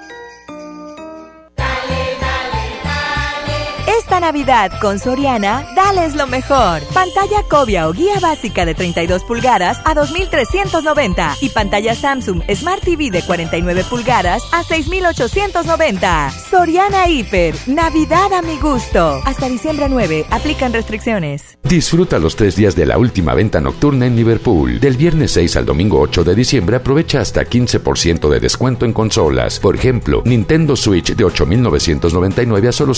Navidad 4.20 4.72
con 4.82 5.00
Soriana, 5.00 5.68
dales 5.76 6.16
lo 6.16 6.28
mejor. 6.28 6.82
Pantalla 6.94 7.44
Cobia 7.48 7.88
o 7.88 7.94
guía 7.94 8.20
básica 8.20 8.66
de 8.66 8.74
32 8.76 9.24
pulgadas 9.24 9.80
a 9.86 9.94
2.390 9.94 11.38
y 11.42 11.50
pantalla 11.50 11.96
Samsung 11.96 12.42
Smart 12.54 12.84
TV 12.84 13.12
de 13.12 13.22
49 13.22 13.84
pulgadas 13.90 14.44
a 14.52 14.64
6.890. 14.64 16.32
Soriana 16.50 17.08
Hiper, 17.10 17.56
Navidad 17.68 18.34
a 18.34 18.42
mi 18.42 18.58
gusto. 18.58 19.22
Hasta 19.26 19.48
diciembre 19.50 19.88
9, 19.90 20.26
aplican 20.30 20.74
restricciones. 20.74 21.58
Disfruta 21.64 22.20
los 22.20 22.36
tres 22.36 22.56
días 22.56 22.76
de 22.76 22.86
la 22.86 22.98
última 22.98 23.34
venta 23.34 23.60
nocturna 23.60 24.06
en 24.06 24.16
Liverpool. 24.16 24.80
Del 24.80 24.98
viernes 24.98 25.32
6 25.32 25.58
al 25.58 25.66
domingo 25.66 26.00
8 26.00 26.24
de 26.24 26.36
diciembre 26.36 26.78
aprovecha 26.78 27.20
hasta 27.20 27.44
15% 27.44 28.30
de 28.30 28.40
descuento 28.40 28.86
en 28.86 28.94
consolas. 28.94 29.60
Por 29.60 29.76
ejemplo, 29.76 30.22
Nintendo 30.26 30.76
Switch 30.76 31.16
de 31.16 31.26
8.999 31.26 32.68
a 32.68 32.72
solo 32.72 32.94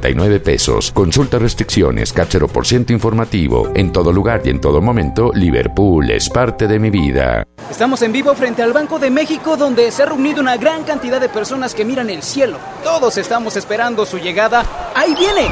7.649 0.00 0.40
pesos. 0.40 0.92
Consulta 0.92 1.38
restricciones, 1.38 2.12
por 2.52 2.66
ciento 2.66 2.92
informativo. 2.92 3.70
En 3.74 3.92
todo 3.92 4.12
lugar 4.12 4.42
y 4.44 4.50
en 4.50 4.60
todo 4.60 4.80
momento, 4.80 5.32
Liverpool 5.34 6.10
es 6.10 6.28
parte 6.28 6.66
de 6.66 6.78
mi 6.78 6.90
vida. 6.90 7.44
Estamos 7.70 8.02
en 8.02 8.12
vivo 8.12 8.34
frente 8.34 8.62
al 8.62 8.72
Banco 8.72 8.98
de 8.98 9.10
México 9.10 9.56
donde 9.56 9.90
se 9.90 10.02
ha 10.02 10.06
reunido 10.06 10.40
una 10.40 10.56
gran 10.56 10.84
cantidad 10.84 11.20
de 11.20 11.28
personas 11.28 11.74
que 11.74 11.84
miran 11.84 12.10
el 12.10 12.22
cielo. 12.22 12.58
Todos 12.82 13.16
estamos 13.18 13.56
esperando 13.56 14.06
su 14.06 14.18
llegada. 14.18 14.92
¡Ahí 14.94 15.14
viene! 15.14 15.48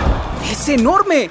¡Es 0.50 0.68
enorme! 0.68 1.30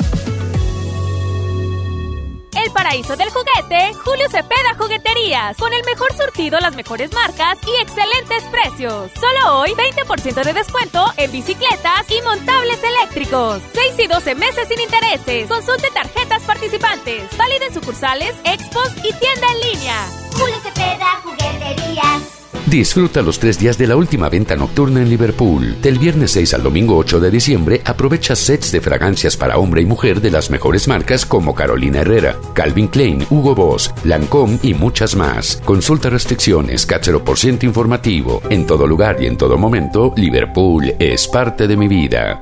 El 2.63 2.71
paraíso 2.73 3.15
del 3.15 3.29
juguete, 3.31 3.91
Julio 4.05 4.29
Cepeda 4.29 4.75
Jugueterías, 4.77 5.57
con 5.57 5.73
el 5.73 5.83
mejor 5.83 6.13
surtido, 6.15 6.59
las 6.59 6.75
mejores 6.75 7.11
marcas 7.11 7.57
y 7.65 7.81
excelentes 7.81 8.43
precios. 8.51 9.11
Solo 9.19 9.59
hoy 9.59 9.71
20% 9.71 10.43
de 10.43 10.53
descuento 10.53 11.11
en 11.17 11.31
bicicletas 11.31 12.05
y 12.09 12.21
montables 12.21 12.77
eléctricos. 12.83 13.63
6 13.73 13.93
y 13.97 14.07
12 14.07 14.35
meses 14.35 14.67
sin 14.67 14.79
intereses. 14.79 15.47
Consulte 15.47 15.89
tarjetas 15.91 16.43
participantes. 16.43 17.35
Válido 17.35 17.65
en 17.65 17.73
sucursales, 17.73 18.35
expos 18.43 18.91
y 18.97 19.11
tienda 19.13 19.47
en 19.53 19.71
línea. 19.71 20.07
Julio 20.33 20.57
Cepeda 20.61 21.19
Jugueterías. 21.23 22.40
Disfruta 22.67 23.21
los 23.21 23.39
tres 23.39 23.59
días 23.59 23.77
de 23.77 23.87
la 23.87 23.95
última 23.95 24.29
venta 24.29 24.55
nocturna 24.55 25.01
en 25.01 25.09
Liverpool. 25.09 25.81
Del 25.81 25.99
viernes 25.99 26.31
6 26.31 26.53
al 26.53 26.63
domingo 26.63 26.95
8 26.97 27.19
de 27.19 27.31
diciembre, 27.31 27.81
aprovecha 27.85 28.35
sets 28.35 28.71
de 28.71 28.81
fragancias 28.81 29.35
para 29.35 29.57
hombre 29.57 29.81
y 29.81 29.85
mujer 29.85 30.21
de 30.21 30.31
las 30.31 30.49
mejores 30.49 30.87
marcas 30.87 31.25
como 31.25 31.55
Carolina 31.55 32.01
Herrera, 32.01 32.37
Calvin 32.53 32.87
Klein, 32.87 33.25
Hugo 33.29 33.55
Boss, 33.55 33.93
Lancôme 34.03 34.59
y 34.61 34.73
muchas 34.73 35.15
más. 35.15 35.61
Consulta 35.65 36.09
restricciones, 36.09 36.85
cáchero 36.85 37.23
por 37.23 37.37
ciento 37.37 37.65
informativo. 37.65 38.41
En 38.49 38.65
todo 38.65 38.87
lugar 38.87 39.17
y 39.21 39.25
en 39.25 39.37
todo 39.37 39.57
momento, 39.57 40.13
Liverpool 40.15 40.93
es 40.99 41.27
parte 41.27 41.67
de 41.67 41.77
mi 41.77 41.87
vida. 41.87 42.41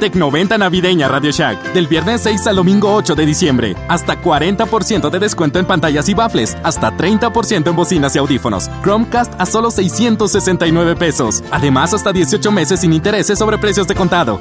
Tecnoventa 0.00 0.58
navideña 0.58 1.08
Radio 1.08 1.30
Shack. 1.30 1.72
Del 1.72 1.86
viernes 1.86 2.20
6 2.22 2.46
al 2.46 2.56
domingo 2.56 2.94
8 2.94 3.14
de 3.14 3.24
diciembre. 3.24 3.74
Hasta 3.88 4.20
40% 4.20 5.08
de 5.08 5.18
descuento 5.18 5.58
en 5.58 5.66
pantallas 5.66 6.08
y 6.08 6.14
baffles. 6.14 6.56
Hasta 6.62 6.92
30% 6.92 7.70
en 7.70 7.76
bocinas 7.76 8.14
y 8.14 8.18
audífonos. 8.18 8.70
Chromecast 8.82 9.32
a 9.40 9.46
solo 9.46 9.70
669 9.70 10.96
pesos. 10.96 11.42
Además, 11.50 11.94
hasta 11.94 12.12
18 12.12 12.52
meses 12.52 12.80
sin 12.80 12.92
intereses 12.92 13.38
sobre 13.38 13.58
precios 13.58 13.86
de 13.86 13.94
contado. 13.94 14.40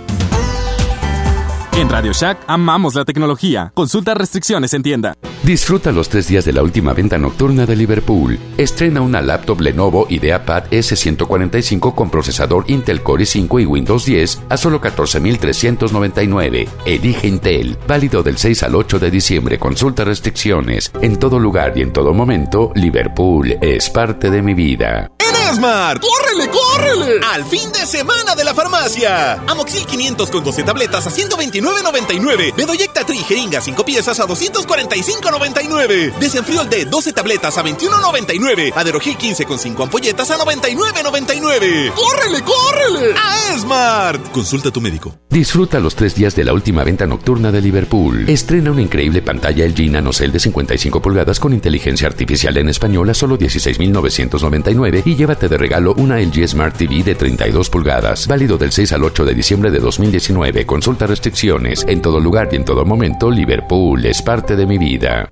En 1.77 1.89
Radio 1.89 2.13
Shack 2.13 2.37
amamos 2.47 2.95
la 2.95 3.03
tecnología. 3.03 3.73
Consulta 3.75 4.13
restricciones 4.13 4.73
en 4.73 4.81
tienda. 4.81 5.15
Disfruta 5.43 5.91
los 5.91 6.07
tres 6.07 6.25
días 6.29 6.45
de 6.45 6.53
la 6.53 6.63
última 6.63 6.93
venta 6.93 7.17
nocturna 7.17 7.65
de 7.65 7.75
Liverpool. 7.75 8.39
Estrena 8.57 9.01
una 9.01 9.21
laptop 9.21 9.59
Lenovo 9.59 10.07
IdeaPad 10.09 10.69
S145 10.69 11.93
con 11.93 12.09
procesador 12.09 12.63
Intel 12.69 13.03
Core 13.03 13.25
i5 13.25 13.61
y 13.61 13.65
Windows 13.65 14.05
10 14.05 14.43
a 14.47 14.55
solo 14.55 14.79
14.399. 14.79 16.65
Elige 16.85 17.27
Intel. 17.27 17.77
Válido 17.85 18.23
del 18.23 18.37
6 18.37 18.63
al 18.63 18.75
8 18.75 18.97
de 18.97 19.11
diciembre. 19.11 19.59
Consulta 19.59 20.05
restricciones. 20.05 20.93
En 21.01 21.19
todo 21.19 21.39
lugar 21.39 21.73
y 21.77 21.81
en 21.81 21.91
todo 21.91 22.13
momento, 22.13 22.71
Liverpool 22.73 23.57
es 23.59 23.89
parte 23.89 24.29
de 24.29 24.41
mi 24.41 24.53
vida. 24.53 25.11
En 25.45 25.51
Esmart, 25.51 26.01
¡córrele, 26.01 26.49
córrele! 26.49 27.19
Al 27.33 27.45
fin 27.45 27.71
de 27.71 27.85
semana 27.85 28.35
de 28.35 28.43
la 28.43 28.53
farmacia. 28.53 29.33
Amoxil 29.47 29.85
500 29.85 30.29
con 30.29 30.43
12 30.43 30.63
tabletas 30.63 31.05
a 31.05 31.11
129.99. 31.11 32.55
Bedoyecta 32.55 33.05
Tri 33.05 33.17
jeringa 33.19 33.61
5 33.61 33.85
piezas 33.85 34.19
a 34.19 34.27
245.99. 34.27 36.15
Desenfriol 36.17 36.69
D 36.69 36.85
12 36.85 37.13
tabletas 37.13 37.57
a 37.57 37.63
21.99. 37.63 38.73
Aderogil 38.75 39.17
15 39.17 39.45
con 39.45 39.59
5 39.59 39.83
ampolletas 39.83 40.31
a 40.31 40.37
99.99. 40.37 41.93
¡Córrele, 41.93 42.41
córrele! 42.41 43.13
A 43.17 43.53
Esmart. 43.55 44.31
Consulta 44.31 44.69
a 44.69 44.71
tu 44.71 44.81
médico. 44.81 45.15
Disfruta 45.29 45.79
los 45.79 45.95
tres 45.95 46.15
días 46.15 46.35
de 46.35 46.43
la 46.43 46.53
última 46.53 46.83
venta 46.83 47.05
nocturna 47.05 47.51
de 47.51 47.61
Liverpool. 47.61 48.27
Estrena 48.29 48.71
una 48.71 48.81
increíble 48.81 49.21
pantalla 49.21 49.65
LG 49.67 49.91
NanoCell 49.91 50.31
de 50.31 50.39
55 50.39 51.01
pulgadas 51.01 51.39
con 51.39 51.53
inteligencia 51.53 52.07
artificial 52.07 52.57
en 52.57 52.69
español 52.69 53.09
a 53.09 53.13
solo 53.13 53.37
16.999 53.37 55.03
y 55.05 55.15
llévate 55.35 55.49
de 55.49 55.57
regalo 55.57 55.93
una 55.97 56.19
LG 56.19 56.47
Smart 56.47 56.77
TV 56.77 57.03
de 57.03 57.15
32 57.15 57.69
pulgadas. 57.69 58.27
Válido 58.27 58.57
del 58.57 58.71
6 58.71 58.93
al 58.93 59.03
8 59.03 59.25
de 59.25 59.33
diciembre 59.33 59.69
de 59.69 59.79
2019. 59.79 60.65
Consulta 60.65 61.07
restricciones. 61.07 61.85
En 61.87 62.01
todo 62.01 62.19
lugar 62.19 62.47
y 62.51 62.55
en 62.55 62.63
todo 62.63 62.85
momento, 62.85 63.29
Liverpool 63.29 64.05
es 64.05 64.21
parte 64.21 64.55
de 64.55 64.65
mi 64.65 64.77
vida. 64.77 65.29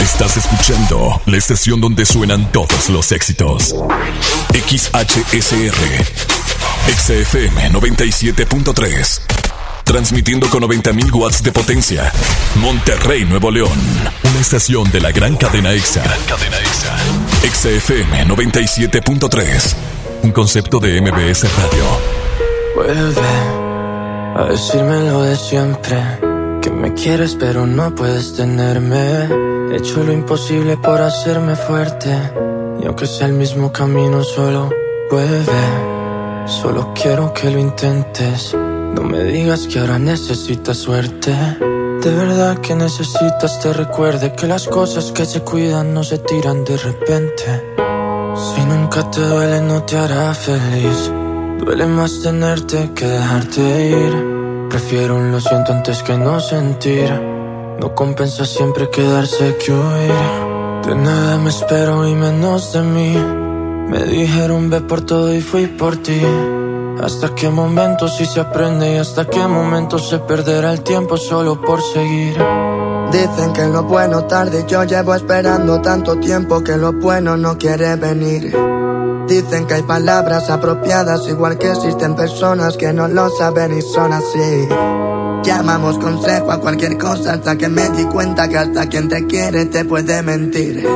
Estás 0.00 0.36
escuchando 0.36 1.22
la 1.26 1.36
estación 1.38 1.80
donde 1.80 2.04
suenan 2.04 2.52
todos 2.52 2.90
los 2.90 3.12
éxitos. 3.12 3.74
XHSR. 4.52 6.04
XFM 6.94 7.70
97.3. 7.70 9.20
Transmitiendo 9.84 10.50
con 10.50 10.64
90.000 10.64 11.14
watts 11.14 11.42
de 11.42 11.52
potencia. 11.52 12.12
Monterrey, 12.56 13.24
Nuevo 13.24 13.50
León. 13.50 13.78
Una 14.24 14.40
estación 14.40 14.90
de 14.90 15.00
la 15.00 15.12
gran 15.12 15.36
cadena 15.36 15.72
EXA. 15.72 16.02
cadena 16.26 16.58
EXA. 16.58 17.25
XFM 17.46 18.26
97.3. 18.26 19.76
Un 20.24 20.32
concepto 20.32 20.80
de 20.80 21.00
MBS 21.00 21.44
Radio. 21.56 21.84
Vuelve 22.74 23.20
a 24.34 24.46
decirme 24.50 25.08
lo 25.08 25.22
de 25.22 25.36
siempre. 25.36 25.96
Que 26.60 26.70
me 26.70 26.92
quieres 26.94 27.36
pero 27.38 27.64
no 27.64 27.94
puedes 27.94 28.34
tenerme. 28.34 29.28
He 29.70 29.76
hecho 29.76 30.02
lo 30.02 30.12
imposible 30.12 30.76
por 30.76 31.00
hacerme 31.00 31.54
fuerte. 31.54 32.10
Y 32.82 32.86
aunque 32.86 33.06
sea 33.06 33.28
el 33.28 33.34
mismo 33.34 33.70
camino 33.70 34.24
solo, 34.24 34.68
vuelve. 35.08 36.46
Solo 36.46 36.92
quiero 37.00 37.32
que 37.32 37.48
lo 37.48 37.60
intentes. 37.60 38.54
No 38.54 39.04
me 39.04 39.22
digas 39.22 39.68
que 39.68 39.78
ahora 39.78 40.00
necesitas 40.00 40.78
suerte. 40.78 41.32
De 42.06 42.14
verdad 42.14 42.58
que 42.58 42.76
necesitas 42.76 43.58
te 43.58 43.72
recuerde 43.72 44.32
que 44.32 44.46
las 44.46 44.68
cosas 44.68 45.10
que 45.10 45.24
se 45.24 45.40
cuidan 45.40 45.92
no 45.92 46.04
se 46.04 46.18
tiran 46.18 46.64
de 46.64 46.76
repente. 46.76 47.74
Si 48.36 48.64
nunca 48.64 49.10
te 49.10 49.22
duele 49.22 49.60
no 49.60 49.82
te 49.82 49.96
hará 49.98 50.32
feliz. 50.32 51.10
Duele 51.58 51.84
más 51.86 52.22
tenerte 52.22 52.92
que 52.94 53.06
dejarte 53.06 53.90
ir. 53.90 54.68
Prefiero 54.70 55.16
un 55.16 55.32
lo 55.32 55.40
siento 55.40 55.72
antes 55.72 56.00
que 56.04 56.16
no 56.16 56.38
sentir. 56.38 57.10
No 57.80 57.92
compensa 57.96 58.44
siempre 58.44 58.88
quedarse 58.88 59.56
que 59.56 59.72
huir. 59.72 60.86
De 60.86 60.94
nada 60.94 61.38
me 61.38 61.50
espero 61.50 62.06
y 62.06 62.14
menos 62.14 62.72
de 62.72 62.82
mí. 62.82 63.16
Me 63.88 64.04
dijeron 64.04 64.70
ve 64.70 64.80
por 64.80 65.00
todo 65.00 65.34
y 65.34 65.40
fui 65.40 65.66
por 65.66 65.96
ti. 65.96 66.22
Hasta 67.02 67.34
qué 67.34 67.50
momento 67.50 68.08
si 68.08 68.24
se 68.24 68.40
aprende 68.40 68.94
y 68.94 68.96
hasta 68.96 69.26
qué 69.26 69.46
momento 69.46 69.98
se 69.98 70.18
perderá 70.18 70.72
el 70.72 70.82
tiempo 70.82 71.16
solo 71.16 71.60
por 71.60 71.80
seguir. 71.82 72.36
Dicen 73.12 73.52
que 73.52 73.66
lo 73.66 73.84
bueno 73.84 74.24
tarde, 74.24 74.64
yo 74.66 74.82
llevo 74.84 75.14
esperando 75.14 75.80
tanto 75.80 76.18
tiempo 76.18 76.64
que 76.64 76.76
lo 76.76 76.94
bueno 76.94 77.36
no 77.36 77.58
quiere 77.58 77.96
venir. 77.96 78.56
Dicen 79.28 79.66
que 79.66 79.74
hay 79.74 79.82
palabras 79.82 80.48
apropiadas, 80.50 81.28
igual 81.28 81.58
que 81.58 81.70
existen 81.70 82.14
personas 82.16 82.76
que 82.76 82.92
no 82.92 83.08
lo 83.08 83.28
saben 83.30 83.76
y 83.76 83.82
son 83.82 84.12
así. 84.12 84.68
Llamamos 85.44 85.98
consejo 85.98 86.50
a 86.50 86.60
cualquier 86.60 86.96
cosa 86.96 87.34
hasta 87.34 87.56
que 87.56 87.68
me 87.68 87.88
di 87.90 88.04
cuenta 88.04 88.48
que 88.48 88.58
hasta 88.58 88.88
quien 88.88 89.08
te 89.08 89.26
quiere 89.26 89.66
te 89.66 89.84
puede 89.84 90.22
mentir. 90.22 90.86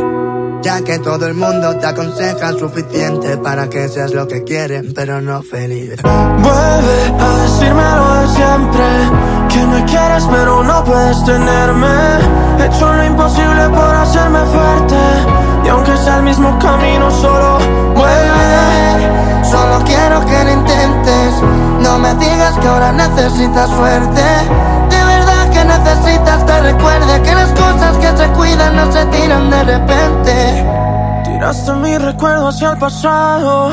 Ya 0.63 0.83
que 0.85 0.99
todo 0.99 1.27
el 1.27 1.35
mundo 1.35 1.75
te 1.77 1.87
aconseja 1.87 2.53
suficiente 2.53 3.39
para 3.39 3.69
que 3.69 3.89
seas 3.89 4.13
lo 4.13 4.29
que 4.29 4.45
quieren, 4.45 4.93
pero 4.95 5.21
no 5.23 5.43
feliz. 5.43 5.97
Vuelve 6.03 6.99
a 7.19 7.43
decírmelo 7.43 8.15
de 8.15 8.29
siempre. 8.29 8.85
Que 9.49 9.67
me 9.67 9.85
quieres 9.87 10.25
pero 10.31 10.63
no 10.63 10.85
puedes 10.85 11.25
tenerme. 11.25 11.89
He 12.59 12.67
hecho 12.67 12.93
lo 12.93 13.05
imposible 13.05 13.69
por 13.71 13.95
hacerme 13.95 14.41
fuerte. 14.41 14.97
Y 15.65 15.69
aunque 15.69 15.97
sea 15.97 16.17
el 16.19 16.25
mismo 16.25 16.59
camino, 16.59 17.11
solo 17.11 17.59
vuelve. 17.95 19.45
Solo 19.45 19.83
quiero 19.85 20.25
que 20.27 20.45
lo 20.45 20.53
intentes. 20.53 21.35
No 21.83 21.99
me 21.99 22.15
digas 22.17 22.59
que 22.59 22.69
ahora 22.69 22.93
necesitas 22.93 23.71
suerte. 23.71 24.23
Que 25.61 25.67
necesitas 25.67 26.47
te 26.47 26.61
recuerde 26.63 27.23
que 27.23 27.35
las 27.35 27.51
cosas 27.51 27.99
que 27.99 28.17
se 28.17 28.29
cuidan 28.31 28.77
no 28.77 28.91
se 28.91 29.05
tiran 29.07 29.51
de 29.51 29.65
repente. 29.65 30.65
Tiraste 31.25 31.73
mi 31.75 31.99
recuerdo 31.99 32.49
hacia 32.49 32.71
el 32.71 32.79
pasado. 32.79 33.71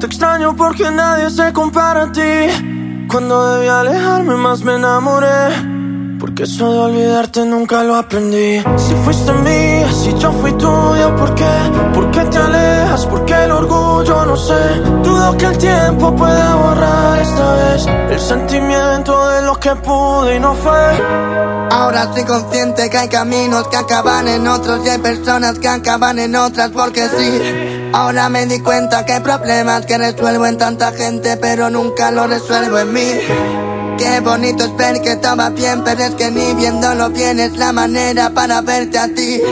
Te 0.00 0.06
extraño 0.06 0.56
porque 0.56 0.90
nadie 0.90 1.30
se 1.30 1.52
compara 1.52 2.02
a 2.04 2.12
ti. 2.12 3.06
Cuando 3.08 3.54
debí 3.54 3.68
alejarme 3.68 4.34
más 4.34 4.64
me 4.64 4.74
enamoré. 4.74 5.79
Porque 6.20 6.42
eso 6.42 6.70
de 6.70 6.78
olvidarte 6.78 7.46
nunca 7.46 7.82
lo 7.82 7.96
aprendí. 7.96 8.62
Si 8.76 8.94
fuiste 9.04 9.32
mía, 9.32 9.90
si 9.90 10.12
yo 10.18 10.30
fui 10.32 10.52
tuya, 10.52 11.16
¿por 11.16 11.34
qué? 11.34 11.50
¿Por 11.94 12.10
qué 12.10 12.20
te 12.26 12.36
alejas? 12.36 13.06
¿Por 13.06 13.24
qué 13.24 13.44
el 13.44 13.50
orgullo? 13.50 14.26
No 14.26 14.36
sé. 14.36 14.80
Dudo 15.02 15.34
que 15.38 15.46
el 15.46 15.56
tiempo 15.56 16.14
pueda 16.14 16.54
borrar 16.56 17.18
esta 17.20 17.54
vez 17.54 17.86
el 18.10 18.20
sentimiento 18.20 19.28
de 19.30 19.42
lo 19.42 19.58
que 19.58 19.74
pude 19.76 20.36
y 20.36 20.40
no 20.40 20.54
fue. 20.56 21.70
Ahora 21.70 22.02
estoy 22.02 22.24
consciente 22.24 22.90
que 22.90 22.98
hay 22.98 23.08
caminos 23.08 23.68
que 23.68 23.78
acaban 23.78 24.28
en 24.28 24.46
otros 24.46 24.84
y 24.84 24.90
hay 24.90 24.98
personas 24.98 25.58
que 25.58 25.68
acaban 25.68 26.18
en 26.18 26.36
otras 26.36 26.70
porque 26.70 27.08
sí. 27.08 27.90
Ahora 27.94 28.28
me 28.28 28.44
di 28.44 28.60
cuenta 28.60 29.06
que 29.06 29.14
hay 29.14 29.20
problemas 29.20 29.86
que 29.86 29.96
resuelvo 29.96 30.44
en 30.44 30.58
tanta 30.58 30.92
gente 30.92 31.38
pero 31.38 31.70
nunca 31.70 32.10
lo 32.10 32.26
resuelvo 32.26 32.78
en 32.78 32.92
mí. 32.92 33.69
Qué 34.00 34.18
bonito 34.20 34.64
es 34.64 34.74
ver 34.78 35.02
que 35.02 35.12
estaba 35.12 35.50
bien, 35.50 35.84
pero 35.84 36.02
es 36.02 36.14
que 36.14 36.30
ni 36.30 36.54
viéndolo 36.54 37.10
bien 37.10 37.38
es 37.38 37.54
la 37.58 37.70
manera 37.70 38.30
para 38.30 38.62
verte 38.62 38.98
a 38.98 39.08
ti. 39.08 39.42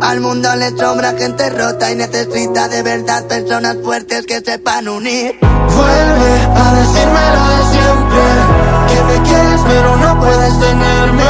Al 0.00 0.20
mundo 0.20 0.54
le 0.54 0.70
sobra 0.70 1.14
gente 1.18 1.50
rota 1.50 1.90
y 1.90 1.96
necesita 1.96 2.68
de 2.68 2.80
verdad 2.84 3.26
personas 3.26 3.76
fuertes 3.82 4.24
que 4.24 4.40
sepan 4.40 4.86
unir. 4.86 5.36
Vuelve 5.40 6.32
a 6.54 6.74
decírmelo 6.76 7.42
de 7.48 7.62
siempre. 7.72 8.22
Que 8.86 9.02
me 9.02 9.28
quieres 9.28 9.60
pero 9.66 9.96
no 9.96 10.20
puedes 10.20 10.60
tenerme. 10.60 11.24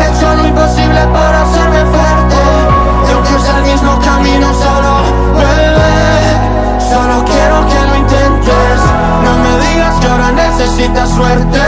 He 0.00 0.08
hecho 0.10 0.34
lo 0.34 0.44
imposible 0.44 1.00
para 1.12 1.42
hacerme 1.42 1.84
fuerte. 1.84 2.36
Y 3.06 3.12
aunque 3.12 3.44
sea 3.46 3.58
el 3.58 3.64
mismo 3.64 4.00
camino, 4.00 4.46
solo 4.54 4.92
vuelve. 5.34 6.80
Solo 6.90 7.24
quiero 7.24 7.68
que 7.68 7.86
lo 7.86 7.96
intentes. 7.96 9.05
Digas 9.68 9.94
que 10.00 10.06
ahora 10.06 10.30
necesitas 10.32 11.08
suerte. 11.10 11.60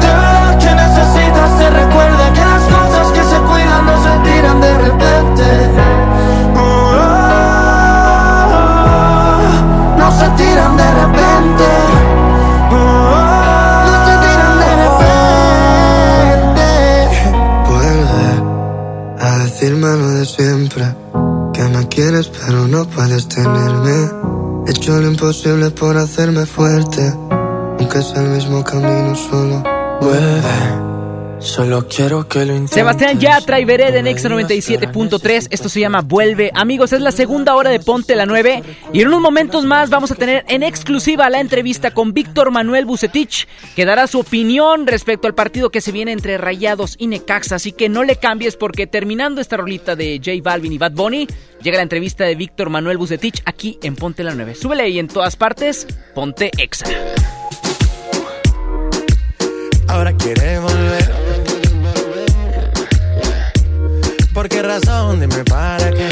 Verdad 0.00 0.58
que 0.58 0.74
necesitas 0.74 1.58
te 1.58 1.70
recuerde 1.70 2.32
que 2.34 2.44
las 2.44 2.62
cosas 2.62 3.12
que 3.12 3.22
se 3.22 3.38
cuidan 3.48 3.86
no 3.86 4.02
se 4.02 4.10
tiran 4.30 4.60
de 4.60 4.78
repente. 4.78 5.44
Oh, 6.56 6.60
oh, 6.60 7.06
oh, 9.38 9.98
no 9.98 10.08
se 10.18 10.28
tiran 10.30 10.76
de 10.76 10.88
repente. 11.02 11.66
No 13.86 13.96
se 14.06 14.14
tiran 14.24 14.54
de 14.64 14.70
repente. 14.84 16.66
Vuelve 17.68 18.26
a 19.20 19.24
decírmelo 19.44 20.06
de 20.10 20.24
siempre. 20.26 20.84
Que 21.52 21.62
me 21.64 21.88
quieres 21.88 22.28
pero 22.28 22.68
no 22.68 22.84
puedes 22.86 23.28
tenerme. 23.28 24.10
He 24.66 24.70
hecho 24.70 25.00
lo 25.00 25.06
imposible 25.08 25.70
por 25.70 25.96
hacerme 25.96 26.44
fuerte. 26.44 27.25
Sea 27.90 28.20
el 28.20 28.28
mismo 28.28 28.62
camino 28.62 29.14
solo. 29.14 29.62
Vuelve. 30.02 30.86
Solo 31.38 31.86
quiero 31.88 32.28
que 32.28 32.40
lo 32.40 32.52
intentes. 32.52 32.74
Sebastián 32.74 33.18
Yatra 33.18 33.60
y 33.60 33.64
Vered 33.64 33.94
en 33.94 34.06
Exa 34.06 34.28
97.3. 34.28 35.48
Esto 35.50 35.68
se 35.68 35.80
llama 35.80 36.02
Vuelve. 36.02 36.50
Amigos, 36.54 36.92
es 36.92 37.00
la 37.00 37.12
segunda 37.12 37.54
hora 37.54 37.70
de 37.70 37.78
Ponte 37.80 38.16
la 38.16 38.26
9. 38.26 38.62
Y 38.92 39.00
en 39.00 39.08
unos 39.08 39.20
momentos 39.20 39.64
más 39.64 39.88
vamos 39.88 40.10
a 40.10 40.14
tener 40.14 40.44
en 40.48 40.62
exclusiva 40.62 41.30
la 41.30 41.40
entrevista 41.40 41.92
con 41.92 42.12
Víctor 42.12 42.50
Manuel 42.50 42.84
Bucetich, 42.84 43.46
que 43.74 43.84
dará 43.86 44.06
su 44.08 44.20
opinión 44.20 44.86
respecto 44.86 45.26
al 45.26 45.34
partido 45.34 45.70
que 45.70 45.80
se 45.80 45.92
viene 45.92 46.12
entre 46.12 46.36
Rayados 46.36 46.96
y 46.98 47.06
Necaxa. 47.06 47.54
Así 47.54 47.72
que 47.72 47.88
no 47.88 48.04
le 48.04 48.16
cambies 48.16 48.56
porque 48.56 48.86
terminando 48.86 49.40
esta 49.40 49.56
rolita 49.56 49.96
de 49.96 50.20
J 50.22 50.32
Balvin 50.42 50.72
y 50.72 50.78
Bad 50.78 50.92
Bunny, 50.92 51.26
llega 51.62 51.78
la 51.78 51.82
entrevista 51.82 52.24
de 52.24 52.34
Víctor 52.34 52.68
Manuel 52.68 52.98
Bucetich 52.98 53.42
aquí 53.46 53.78
en 53.82 53.96
Ponte 53.96 54.22
la 54.22 54.34
9. 54.34 54.54
Súbele 54.54 54.82
ahí 54.82 54.98
en 54.98 55.08
todas 55.08 55.36
partes. 55.36 55.86
Ponte 56.14 56.50
Exa. 56.58 56.86
Ahora 59.88 60.12
quiere 60.16 60.58
volver. 60.58 61.14
¿Por 64.34 64.48
qué 64.48 64.62
razón? 64.62 65.20
Dime 65.20 65.44
para 65.44 65.90
qué. 65.90 66.08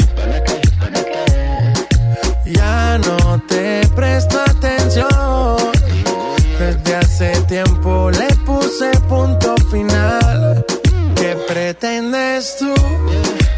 Ya 2.45 2.97
no 2.97 3.41
te 3.47 3.87
presto 3.95 4.39
atención. 4.39 5.07
Desde 6.59 6.95
hace 6.95 7.31
tiempo 7.47 8.09
le 8.11 8.27
puse 8.45 8.91
punto 9.09 9.55
final. 9.69 10.65
¿Qué 11.15 11.35
pretendes 11.47 12.57
tú 12.57 12.73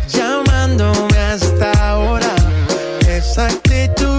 llamándome 0.10 1.18
hasta 1.18 1.72
ahora? 1.90 2.34
Esa 3.08 3.48
actitud 3.48 4.17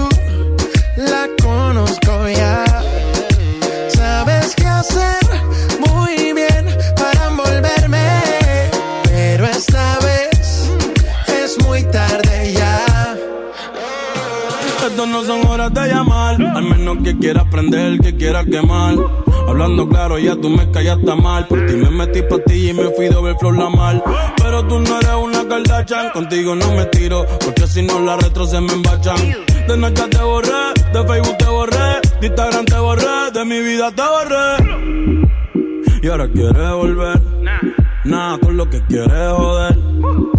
Esto 14.99 15.11
no 15.11 15.23
son 15.23 15.47
horas 15.47 15.73
de 15.73 15.87
llamar, 15.87 16.41
al 16.41 16.63
menos 16.63 16.97
que 17.01 17.17
quiera 17.17 17.43
aprender, 17.43 17.99
que 17.99 18.17
quiera 18.17 18.43
quemar. 18.43 18.95
Hablando 19.47 19.87
claro, 19.87 20.19
ya 20.19 20.35
tú 20.35 20.49
me 20.49 20.69
callaste 20.71 21.15
mal. 21.15 21.47
Por 21.47 21.65
ti 21.67 21.73
me 21.77 21.89
metí 21.89 22.21
ti 22.45 22.69
y 22.71 22.73
me 22.73 22.89
fui 22.89 23.07
de 23.07 23.21
ver 23.21 23.37
flor 23.39 23.57
la 23.57 23.69
mal. 23.69 24.03
Pero 24.35 24.67
tú 24.67 24.77
no 24.81 24.99
eres 24.99 25.15
una 25.23 25.47
Kardashian, 25.47 26.09
contigo 26.09 26.53
no 26.53 26.73
me 26.73 26.83
tiro, 26.87 27.25
porque 27.45 27.65
si 27.65 27.81
no 27.81 28.01
la 28.01 28.17
retro 28.17 28.45
se 28.45 28.59
me 28.59 28.73
embachan. 28.73 29.15
De 29.69 29.77
noche 29.77 30.03
te 30.09 30.21
borré, 30.21 30.73
de 30.91 31.07
Facebook 31.07 31.37
te 31.37 31.45
borré, 31.45 32.01
de 32.19 32.27
Instagram 32.27 32.65
te 32.65 32.79
borré, 32.79 33.31
de 33.33 33.45
mi 33.45 33.61
vida 33.61 33.91
te 33.91 34.01
borré. 34.01 34.57
Y 36.01 36.07
ahora 36.09 36.27
quieres 36.27 36.71
volver, 36.73 37.21
nada 38.03 38.37
con 38.37 38.57
lo 38.57 38.69
que 38.69 38.81
quieres 38.81 39.31
joder. 39.31 40.38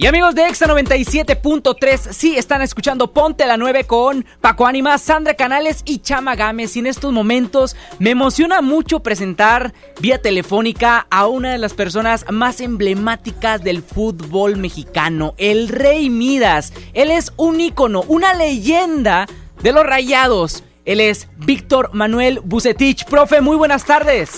Y 0.00 0.06
amigos 0.06 0.36
de 0.36 0.46
Exa 0.46 0.68
97.3, 0.68 2.12
sí 2.12 2.36
están 2.36 2.62
escuchando 2.62 3.12
Ponte 3.12 3.44
la 3.46 3.56
9 3.56 3.82
con 3.82 4.24
Paco 4.40 4.64
Ánimas, 4.64 5.02
Sandra 5.02 5.34
Canales 5.34 5.82
y 5.84 5.98
Chama 5.98 6.36
Gámez. 6.36 6.76
Y 6.76 6.78
en 6.78 6.86
estos 6.86 7.12
momentos 7.12 7.74
me 7.98 8.10
emociona 8.10 8.62
mucho 8.62 9.00
presentar 9.00 9.74
vía 10.00 10.22
telefónica 10.22 11.08
a 11.10 11.26
una 11.26 11.50
de 11.50 11.58
las 11.58 11.74
personas 11.74 12.26
más 12.30 12.60
emblemáticas 12.60 13.64
del 13.64 13.82
fútbol 13.82 14.56
mexicano, 14.56 15.34
el 15.36 15.66
Rey 15.66 16.10
Midas. 16.10 16.72
Él 16.94 17.10
es 17.10 17.32
un 17.36 17.60
ícono, 17.60 18.04
una 18.06 18.34
leyenda 18.34 19.26
de 19.64 19.72
los 19.72 19.82
rayados. 19.84 20.62
Él 20.84 21.00
es 21.00 21.28
Víctor 21.38 21.90
Manuel 21.92 22.38
Bucetich. 22.44 23.04
Profe, 23.04 23.40
muy 23.40 23.56
buenas 23.56 23.84
tardes. 23.84 24.30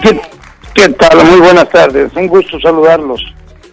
¿Qué, 0.00 0.20
qué 0.74 0.90
tal? 0.90 1.24
Muy 1.24 1.40
buenas 1.40 1.68
tardes. 1.70 2.12
Un 2.14 2.28
gusto 2.28 2.60
saludarlos. 2.60 3.20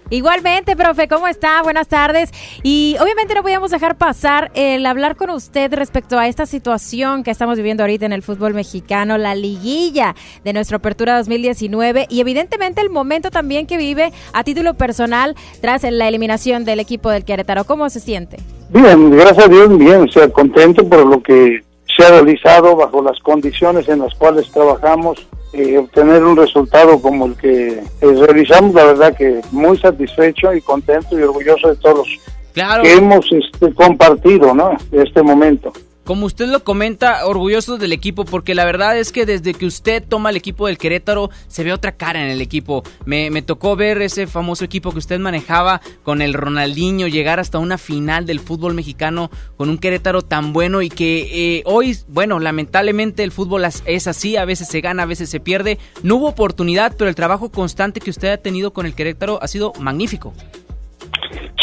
Igualmente, 0.09 0.75
profe, 0.75 1.07
¿cómo 1.07 1.27
está? 1.27 1.61
Buenas 1.63 1.87
tardes. 1.87 2.31
Y 2.63 2.95
obviamente 3.01 3.35
no 3.35 3.43
podíamos 3.43 3.71
dejar 3.71 3.97
pasar 3.97 4.51
el 4.53 4.85
hablar 4.85 5.15
con 5.15 5.29
usted 5.29 5.73
respecto 5.73 6.17
a 6.17 6.27
esta 6.27 6.45
situación 6.45 7.23
que 7.23 7.31
estamos 7.31 7.57
viviendo 7.57 7.83
ahorita 7.83 8.05
en 8.05 8.13
el 8.13 8.23
fútbol 8.23 8.53
mexicano, 8.53 9.17
la 9.17 9.35
liguilla 9.35 10.15
de 10.43 10.53
nuestra 10.53 10.77
apertura 10.77 11.17
2019 11.17 12.07
y 12.09 12.21
evidentemente 12.21 12.81
el 12.81 12.89
momento 12.89 13.31
también 13.31 13.67
que 13.67 13.77
vive 13.77 14.13
a 14.33 14.43
título 14.43 14.75
personal 14.75 15.35
tras 15.61 15.83
la 15.83 16.07
eliminación 16.07 16.63
del 16.63 16.79
equipo 16.79 17.09
del 17.09 17.25
Querétaro. 17.25 17.65
¿Cómo 17.65 17.89
se 17.89 17.99
siente? 17.99 18.37
Bien, 18.69 19.11
gracias 19.11 19.45
a 19.45 19.49
Dios, 19.49 19.77
bien. 19.77 20.03
O 20.03 20.11
sea, 20.11 20.29
contento 20.29 20.87
por 20.87 21.05
lo 21.05 21.21
que 21.21 21.61
se 21.97 22.05
ha 22.05 22.11
realizado 22.11 22.75
bajo 22.75 23.01
las 23.01 23.19
condiciones 23.19 23.89
en 23.89 23.99
las 23.99 24.13
cuales 24.15 24.49
trabajamos. 24.51 25.27
Eh, 25.53 25.77
obtener 25.77 26.23
un 26.23 26.35
resultado 26.37 27.01
como 27.01 27.25
el 27.27 27.35
que 27.35 27.79
eh, 27.79 27.81
realizamos, 28.01 28.73
la 28.73 28.85
verdad 28.85 29.15
que 29.15 29.41
muy 29.51 29.77
satisfecho 29.77 30.53
y 30.53 30.61
contento 30.61 31.17
y 31.17 31.23
orgulloso 31.23 31.69
de 31.69 31.75
todos 31.77 31.97
los 31.99 32.07
Claro. 32.53 32.81
que 32.81 32.93
hemos 32.93 33.25
este, 33.31 33.71
compartido, 33.73 34.53
¿no? 34.53 34.75
Este 34.91 35.21
momento. 35.21 35.71
Como 36.07 36.25
usted 36.25 36.47
lo 36.47 36.63
comenta, 36.63 37.25
orgullosos 37.25 37.79
del 37.79 37.91
equipo, 37.91 38.23
porque 38.23 38.55
la 38.55 38.63
verdad 38.63 38.97
es 38.97 39.11
que 39.11 39.25
desde 39.25 39.53
que 39.53 39.65
usted 39.65 40.01
toma 40.01 40.29
el 40.29 40.37
equipo 40.37 40.67
del 40.67 40.77
Querétaro, 40.77 41.29
se 41.49 41.65
ve 41.65 41.73
otra 41.73 41.97
cara 41.97 42.23
en 42.23 42.31
el 42.31 42.39
equipo. 42.39 42.81
Me, 43.03 43.41
tocó 43.41 43.75
ver 43.75 44.01
ese 44.01 44.25
famoso 44.25 44.63
equipo 44.63 44.93
que 44.93 44.99
usted 44.99 45.19
manejaba 45.19 45.81
con 46.03 46.21
el 46.21 46.33
Ronaldinho, 46.33 47.07
llegar 47.07 47.41
hasta 47.41 47.59
una 47.59 47.77
final 47.77 48.25
del 48.25 48.39
fútbol 48.39 48.73
mexicano 48.73 49.29
con 49.57 49.69
un 49.69 49.77
Querétaro 49.77 50.21
tan 50.21 50.53
bueno 50.53 50.81
y 50.81 50.87
que 50.87 51.57
eh, 51.57 51.63
hoy, 51.65 51.97
bueno, 52.07 52.39
lamentablemente 52.39 53.23
el 53.23 53.33
fútbol 53.33 53.65
es 53.65 54.07
así, 54.07 54.37
a 54.37 54.45
veces 54.45 54.69
se 54.69 54.79
gana, 54.79 55.03
a 55.03 55.07
veces 55.07 55.29
se 55.29 55.41
pierde. 55.41 55.77
No 56.03 56.15
hubo 56.15 56.29
oportunidad, 56.29 56.95
pero 56.97 57.09
el 57.09 57.15
trabajo 57.15 57.51
constante 57.51 57.99
que 57.99 58.11
usted 58.11 58.29
ha 58.29 58.37
tenido 58.37 58.71
con 58.71 58.85
el 58.85 58.95
Querétaro 58.95 59.43
ha 59.43 59.47
sido 59.49 59.73
magnífico. 59.77 60.33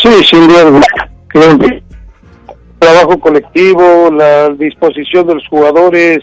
Sí, 0.02 0.10
sin 0.28 0.48
duda 0.48 0.70
trabajo 2.85 3.19
colectivo, 3.19 4.11
la 4.11 4.51
disposición 4.51 5.27
de 5.27 5.36
los 5.36 5.48
jugadores, 5.48 6.19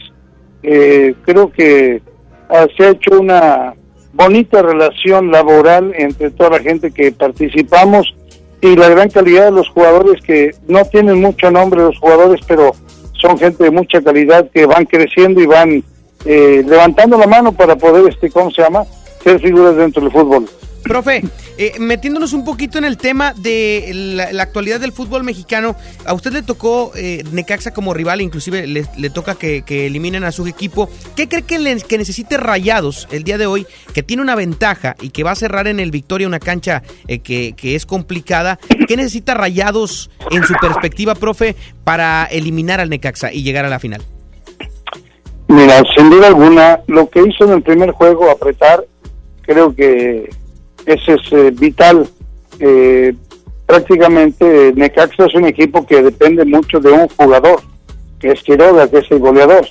eh, 0.61 1.15
creo 1.25 1.51
que 1.51 2.03
ah, 2.49 2.67
se 2.77 2.83
ha 2.83 2.89
hecho 2.91 3.19
una 3.19 3.73
bonita 4.13 4.61
relación 4.61 5.31
laboral 5.31 5.91
entre 5.97 6.29
toda 6.29 6.51
la 6.51 6.59
gente 6.59 6.91
que 6.91 7.11
participamos 7.11 8.13
y 8.61 8.75
la 8.75 8.89
gran 8.89 9.09
calidad 9.09 9.45
de 9.45 9.51
los 9.51 9.69
jugadores 9.69 10.21
que 10.21 10.51
no 10.67 10.85
tienen 10.85 11.19
mucho 11.19 11.49
nombre 11.49 11.81
los 11.81 11.97
jugadores, 11.97 12.41
pero 12.47 12.73
son 13.13 13.39
gente 13.39 13.63
de 13.63 13.71
mucha 13.71 13.99
calidad 13.99 14.47
que 14.51 14.67
van 14.67 14.85
creciendo 14.85 15.41
y 15.41 15.47
van 15.47 15.83
eh, 16.25 16.63
levantando 16.67 17.17
la 17.17 17.25
mano 17.25 17.53
para 17.53 17.75
poder, 17.75 18.07
este, 18.07 18.29
¿cómo 18.29 18.51
se 18.51 18.61
llama?, 18.61 18.83
ser 19.23 19.39
figuras 19.39 19.75
dentro 19.75 20.03
del 20.03 20.11
fútbol. 20.11 20.45
Profe, 20.83 21.21
eh, 21.57 21.73
metiéndonos 21.79 22.33
un 22.33 22.43
poquito 22.43 22.77
en 22.79 22.85
el 22.85 22.97
tema 22.97 23.33
de 23.37 23.91
la, 24.33 24.41
actualidad 24.41 24.79
del 24.79 24.91
fútbol 24.91 25.23
mexicano, 25.23 25.75
a 26.05 26.13
usted 26.13 26.33
le 26.33 26.41
tocó 26.41 26.91
eh, 26.95 27.23
Necaxa 27.31 27.71
como 27.71 27.93
rival, 27.93 28.19
inclusive 28.19 28.65
le, 28.65 29.09
toca 29.11 29.35
que, 29.35 29.61
que 29.61 29.85
eliminen 29.85 30.23
a 30.23 30.31
su 30.31 30.47
equipo. 30.47 30.89
¿Qué 31.15 31.29
cree 31.29 31.43
que, 31.43 31.59
le- 31.59 31.81
que 31.81 31.97
necesite 31.99 32.37
Rayados 32.37 33.07
el 33.11 33.23
día 33.23 33.37
de 33.37 33.45
hoy, 33.45 33.67
que 33.93 34.01
tiene 34.01 34.23
una 34.23 34.35
ventaja 34.35 34.95
y 35.01 35.09
que 35.11 35.23
va 35.23 35.31
a 35.31 35.35
cerrar 35.35 35.67
en 35.67 35.79
el 35.79 35.91
Victoria 35.91 36.27
una 36.27 36.39
cancha 36.39 36.81
eh, 37.07 37.19
que, 37.19 37.53
que 37.55 37.75
es 37.75 37.85
complicada? 37.85 38.57
¿Qué 38.87 38.97
necesita 38.97 39.35
Rayados 39.35 40.09
en 40.31 40.43
su 40.43 40.55
perspectiva, 40.59 41.13
profe, 41.13 41.55
para 41.83 42.25
eliminar 42.25 42.79
al 42.79 42.89
Necaxa 42.89 43.31
y 43.31 43.43
llegar 43.43 43.65
a 43.65 43.69
la 43.69 43.79
final? 43.79 44.01
Mira, 45.47 45.83
sin 45.95 46.09
duda 46.09 46.27
alguna, 46.27 46.79
lo 46.87 47.09
que 47.09 47.19
hizo 47.21 47.45
en 47.45 47.51
el 47.51 47.61
primer 47.61 47.91
juego, 47.91 48.31
apretar, 48.31 48.85
creo 49.43 49.75
que 49.75 50.29
ese 50.85 51.13
es 51.13 51.33
eh, 51.33 51.51
vital. 51.51 52.07
Eh, 52.59 53.13
prácticamente 53.65 54.73
Necaxa 54.75 55.25
es 55.25 55.35
un 55.35 55.45
equipo 55.45 55.85
que 55.85 56.03
depende 56.03 56.45
mucho 56.45 56.79
de 56.79 56.91
un 56.91 57.07
jugador, 57.07 57.61
que 58.19 58.31
es 58.31 58.43
Quiroga, 58.43 58.89
que 58.89 58.99
es 58.99 59.11
el 59.11 59.19
goleador. 59.19 59.65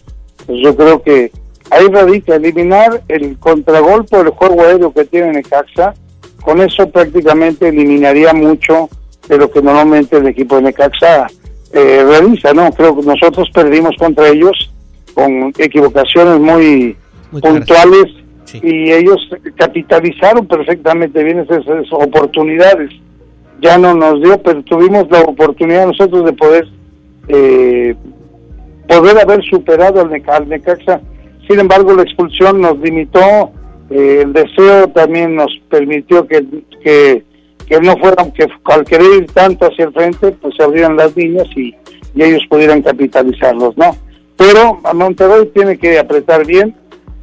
Pues 0.47 0.59
yo 0.63 0.75
creo 0.75 1.03
que 1.03 1.31
ahí 1.71 1.87
radica 1.89 2.37
eliminar 2.37 3.03
el 3.09 3.39
contragolpe 3.39 4.17
del 4.17 4.31
juego 4.31 4.63
aéreo 4.63 4.93
que 4.93 5.05
tiene 5.05 5.33
Necaxa. 5.33 5.95
Con 6.43 6.61
eso 6.63 6.89
prácticamente 6.89 7.69
eliminaría 7.69 8.33
mucho 8.33 8.89
de 9.29 9.37
lo 9.37 9.51
que 9.51 9.61
normalmente 9.61 10.17
el 10.17 10.27
equipo 10.27 10.57
de 10.57 10.63
Necaxa 10.63 11.27
eh, 11.73 12.03
realiza, 12.05 12.53
¿no? 12.53 12.73
Creo 12.73 12.97
que 12.97 13.07
nosotros 13.07 13.49
perdimos 13.53 13.95
contra 13.99 14.29
ellos 14.29 14.71
con 15.15 15.53
equivocaciones 15.59 16.41
muy, 16.41 16.97
puntuales 17.31 18.07
y 18.55 18.93
ellos 18.93 19.29
capitalizaron 19.57 20.47
perfectamente 20.47 21.23
bien 21.23 21.41
esas, 21.41 21.59
esas 21.67 21.93
oportunidades. 21.93 22.91
Ya 23.63 23.77
no 23.79 23.95
nos 23.95 24.23
dio, 24.23 24.41
pero 24.43 24.63
tuvimos 24.63 25.07
la 25.11 25.21
oportunidad 25.21 25.87
nosotros 25.87 26.25
de 26.25 26.33
poder 26.33 26.67
eh, 27.29 27.95
poder 28.89 29.19
haber 29.19 29.43
superado 29.45 30.01
al, 30.01 30.11
Neca- 30.11 30.37
al 30.37 30.49
Necaxa. 30.49 31.01
Sin 31.49 31.61
embargo, 31.61 31.93
la 31.95 32.03
expulsión 32.03 32.61
nos 32.61 32.79
limitó, 32.79 33.51
eh, 33.91 34.23
el 34.23 34.33
deseo 34.33 34.89
también 34.89 35.37
nos 35.37 35.51
permitió 35.69 36.27
que, 36.27 36.45
que, 36.83 37.23
que 37.67 37.81
no 37.81 37.97
fueran, 37.99 38.33
que 38.33 38.47
al 38.65 38.85
querer 38.85 39.23
ir 39.23 39.27
tanto 39.27 39.67
hacia 39.67 39.85
el 39.87 39.93
frente, 39.93 40.33
pues 40.33 40.55
se 40.57 40.63
abrieran 40.63 40.97
las 40.97 41.15
líneas 41.17 41.47
y, 41.57 41.75
y 42.15 42.23
ellos 42.23 42.43
pudieran 42.49 42.83
capitalizarlos, 42.83 43.77
¿no? 43.77 43.97
Pero 44.37 44.81
a 44.85 44.95
Monterrey 44.95 45.51
tiene 45.55 45.77
que 45.77 45.99
apretar 45.99 46.47
bien, 46.47 46.75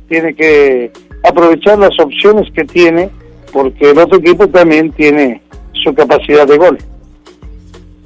tiene 0.07 0.35
que 0.35 0.91
aprovechar 1.23 1.77
las 1.79 1.97
opciones 1.99 2.51
que 2.53 2.63
tiene 2.63 3.09
porque 3.51 3.91
el 3.91 3.97
otro 3.97 4.17
equipo 4.19 4.47
también 4.47 4.91
tiene 4.91 5.41
su 5.83 5.93
capacidad 5.93 6.47
de 6.47 6.57
gol. 6.57 6.77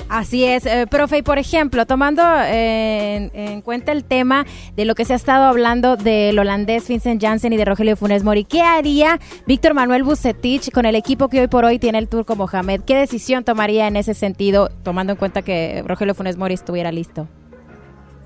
Así 0.07 0.43
es, 0.43 0.65
eh, 0.65 0.87
profe, 0.91 1.19
y 1.19 1.21
por 1.21 1.37
ejemplo, 1.37 1.85
tomando 1.85 2.21
eh, 2.45 3.15
en, 3.15 3.31
en 3.33 3.61
cuenta 3.61 3.93
el 3.93 4.03
tema 4.03 4.45
de 4.75 4.83
lo 4.83 4.93
que 4.93 5.05
se 5.05 5.13
ha 5.13 5.15
estado 5.15 5.45
hablando 5.45 5.95
del 5.95 6.37
holandés 6.37 6.89
Vincent 6.89 7.21
Janssen 7.21 7.53
y 7.53 7.57
de 7.57 7.63
Rogelio 7.63 7.95
Funes 7.95 8.25
Mori, 8.25 8.43
¿qué 8.43 8.61
haría 8.61 9.19
Víctor 9.47 9.73
Manuel 9.73 10.03
Bucetich 10.03 10.69
con 10.71 10.85
el 10.85 10.95
equipo 10.95 11.29
que 11.29 11.39
hoy 11.39 11.47
por 11.47 11.63
hoy 11.63 11.79
tiene 11.79 11.97
el 11.97 12.09
Turco 12.09 12.35
Mohamed? 12.35 12.81
¿Qué 12.85 12.97
decisión 12.97 13.45
tomaría 13.45 13.87
en 13.87 13.95
ese 13.95 14.13
sentido, 14.13 14.69
tomando 14.83 15.13
en 15.13 15.17
cuenta 15.17 15.43
que 15.43 15.81
Rogelio 15.87 16.13
Funes 16.13 16.35
Mori 16.35 16.55
estuviera 16.55 16.91
listo? 16.91 17.29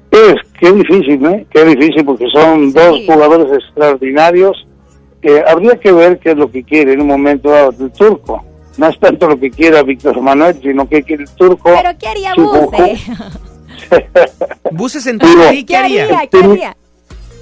Es, 0.09 0.35
qué 0.59 0.71
difícil, 0.71 1.23
¿eh? 1.23 1.45
Qué 1.51 1.65
difícil 1.65 2.03
porque 2.03 2.25
son 2.33 2.73
dos 2.73 2.99
jugadores 3.05 3.45
extraordinarios. 3.53 4.65
Que 5.25 5.43
habría 5.43 5.75
que 5.79 5.91
ver 5.91 6.19
qué 6.19 6.31
es 6.31 6.37
lo 6.37 6.51
que 6.51 6.63
quiere 6.63 6.93
en 6.93 7.01
un 7.01 7.07
momento 7.07 7.49
dado 7.49 7.73
el 7.79 7.91
turco. 7.91 8.45
No 8.77 8.87
es 8.87 8.99
tanto 8.99 9.27
lo 9.27 9.39
que 9.39 9.49
quiera 9.49 9.81
Víctor 9.81 10.21
Manuel, 10.21 10.55
sino 10.61 10.87
que 10.87 11.01
quiere 11.01 11.23
el 11.23 11.29
turco. 11.31 11.71
¿Pero 11.73 11.97
qué 11.97 12.07
haría 12.07 12.35
Buse? 12.35 12.97
Buse 14.71 15.01
se 15.01 15.13
Digo, 15.13 15.41
ahí, 15.49 15.63
¿qué 15.63 15.77
haría? 15.77 16.27
¿Qué 16.29 16.37
haría? 16.37 16.77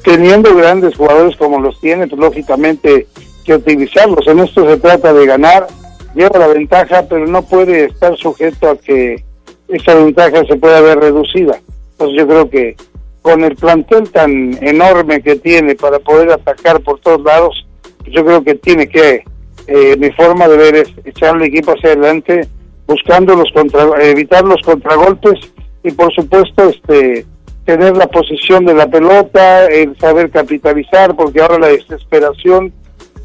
Teniendo 0.01 0.55
grandes 0.55 0.95
jugadores 0.95 1.35
como 1.35 1.59
los 1.59 1.77
tiene, 1.81 2.07
pues 2.07 2.21
lógicamente 2.21 3.05
que 3.43 3.55
utilizarlos. 3.55 4.25
En 4.27 4.39
esto 4.39 4.65
se 4.65 4.77
trata 4.77 5.11
de 5.11 5.25
ganar, 5.25 5.67
lleva 6.15 6.39
la 6.39 6.47
ventaja, 6.47 7.03
pero 7.09 7.27
no 7.27 7.41
puede 7.41 7.85
estar 7.85 8.15
sujeto 8.15 8.69
a 8.69 8.77
que 8.77 9.25
esa 9.67 9.93
ventaja 9.95 10.45
se 10.45 10.55
pueda 10.55 10.79
ver 10.79 10.99
reducida. 10.99 11.59
Entonces 11.91 12.17
yo 12.17 12.27
creo 12.27 12.49
que 12.49 12.77
con 13.21 13.43
el 13.43 13.57
plantel 13.57 14.09
tan 14.09 14.57
enorme 14.63 15.21
que 15.21 15.35
tiene 15.35 15.75
para 15.75 15.99
poder 15.99 16.31
atacar 16.31 16.79
por 16.79 17.01
todos 17.01 17.21
lados, 17.23 17.65
yo 18.05 18.25
creo 18.25 18.43
que 18.43 18.55
tiene 18.55 18.87
que, 18.87 19.23
eh, 19.67 19.95
mi 19.97 20.11
forma 20.11 20.47
de 20.47 20.57
ver 20.57 20.75
es 20.75 20.93
echar 21.05 21.35
el 21.35 21.43
equipo 21.43 21.71
hacia 21.71 21.91
adelante, 21.91 22.47
buscando 22.87 23.35
los 23.35 23.51
contra, 23.53 23.83
evitar 24.01 24.43
los 24.43 24.61
contragolpes 24.61 25.39
y 25.83 25.91
por 25.91 26.13
supuesto 26.13 26.69
este 26.69 27.25
tener 27.65 27.95
la 27.95 28.07
posición 28.07 28.65
de 28.65 28.73
la 28.73 28.87
pelota, 28.87 29.67
el 29.67 29.97
saber 29.97 30.29
capitalizar, 30.29 31.15
porque 31.15 31.41
ahora 31.41 31.59
la 31.59 31.67
desesperación 31.67 32.73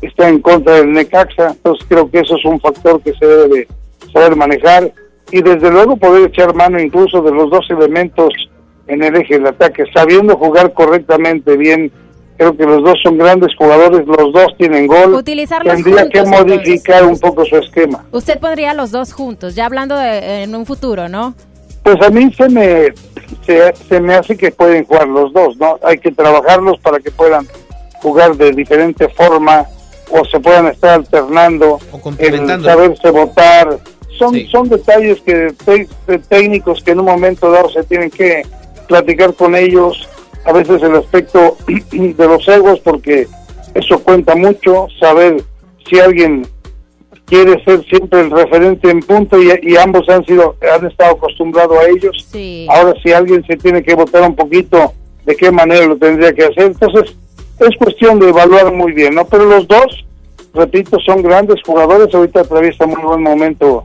está 0.01 0.29
en 0.29 0.41
contra 0.41 0.75
del 0.75 0.93
Necaxa, 0.93 1.49
entonces 1.51 1.85
creo 1.89 2.09
que 2.09 2.21
eso 2.21 2.37
es 2.37 2.45
un 2.45 2.61
factor 2.61 3.03
que 3.03 3.15
se 3.15 3.27
debe 3.27 3.49
de 3.49 3.69
saber 4.13 4.37
manejar 4.37 4.93
y 5.33 5.43
desde 5.43 5.71
luego 5.71 5.97
poder 5.97 6.29
echar 6.29 6.55
mano 6.55 6.81
incluso 6.81 7.21
de 7.21 7.33
los 7.33 7.51
dos 7.51 7.67
elementos 7.71 8.33
en 8.87 9.03
el 9.03 9.17
eje 9.17 9.35
del 9.35 9.49
ataque, 9.49 9.85
sabiendo 9.95 10.37
jugar 10.37 10.73
correctamente 10.73 11.57
bien. 11.57 11.93
Creo 12.39 12.57
que 12.57 12.65
los 12.65 12.83
dos 12.85 12.95
son 13.03 13.19
grandes 13.19 13.55
jugadores, 13.57 14.07
los 14.07 14.33
dos 14.33 14.47
tienen 14.57 14.87
gol. 14.87 15.13
Utilizarlos 15.15 15.75
Tendría 15.75 16.09
que 16.09 16.21
juntos, 16.21 16.41
modificar 16.47 17.05
un 17.05 17.19
poco 17.19 17.45
su 17.45 17.57
esquema. 17.57 18.05
Usted 18.13 18.39
pondría 18.39 18.73
los 18.75 18.91
dos 18.93 19.13
juntos, 19.13 19.55
ya 19.57 19.67
hablando 19.67 19.97
de, 19.97 20.45
en 20.45 20.55
un 20.55 20.65
futuro, 20.65 21.09
¿no? 21.09 21.35
Pues 21.83 21.97
a 22.01 22.11
mí 22.11 22.33
se 22.35 22.49
me 22.49 22.89
se, 23.45 23.75
se 23.89 24.01
me 24.01 24.15
hace 24.15 24.37
que 24.37 24.51
pueden 24.53 24.85
jugar 24.85 25.09
los 25.09 25.33
dos, 25.33 25.57
¿no? 25.57 25.79
Hay 25.83 25.99
que 25.99 26.13
trabajarlos 26.13 26.79
para 26.79 26.99
que 27.01 27.11
puedan 27.11 27.47
jugar 28.03 28.37
de 28.37 28.53
diferente 28.53 29.09
forma 29.09 29.67
o 30.11 30.25
se 30.25 30.39
puedan 30.39 30.69
estar 30.69 30.91
alternando, 30.91 31.79
el 31.93 32.01
complementando. 32.01 32.69
saberse 32.69 33.11
votar. 33.11 33.79
Son, 34.17 34.35
son 34.51 34.69
detalles 34.69 35.21
que 35.23 35.53
te- 35.65 35.89
de 36.07 36.19
técnicos 36.19 36.83
que 36.83 36.93
en 36.93 37.01
un 37.01 37.07
momento 37.07 37.51
dado 37.51 37.69
se 37.69 37.83
tienen 37.85 38.11
que 38.11 38.43
platicar 38.87 39.35
con 39.35 39.55
ellos. 39.57 40.09
A 40.49 40.53
veces 40.53 40.83
el 40.83 40.97
aspecto 40.97 41.57
de 41.67 42.27
los 42.27 42.49
egos, 42.49 42.81
porque 42.81 43.27
eso 43.75 43.99
cuenta 44.01 44.35
mucho, 44.35 44.89
saber 44.99 45.43
si 45.89 46.01
alguien 46.01 46.47
quiere 47.27 47.63
ser 47.65 47.85
siempre 47.85 48.21
el 48.21 48.31
referente 48.31 48.91
en 48.91 49.01
punto 49.01 49.41
y, 49.41 49.51
y 49.63 49.77
ambos 49.77 50.09
han 50.09 50.25
sido 50.25 50.57
han 50.75 50.87
estado 50.87 51.13
acostumbrados 51.13 51.79
a 51.79 51.89
ellos. 51.89 52.29
Ahora 52.69 52.95
si 53.03 53.13
alguien 53.13 53.45
se 53.47 53.57
tiene 53.57 53.83
que 53.83 53.95
votar 53.95 54.23
un 54.23 54.35
poquito 54.35 54.95
de 55.27 55.37
qué 55.37 55.51
manera 55.51 55.87
lo 55.87 55.97
tendría 55.99 56.33
que 56.33 56.45
hacer, 56.45 56.65
entonces 56.65 57.15
es 57.59 57.77
cuestión 57.77 58.19
de 58.19 58.31
evaluar 58.31 58.73
muy 58.73 58.93
bien, 58.93 59.15
¿no? 59.15 59.27
Pero 59.27 59.45
los 59.45 59.69
dos, 59.69 60.07
repito, 60.55 60.99
son 61.01 61.23
grandes 61.23 61.61
jugadores, 61.65 62.15
ahorita 62.15 62.41
atraviesa 62.41 62.87
muy 62.87 63.03
buen 63.03 63.23
momento 63.23 63.85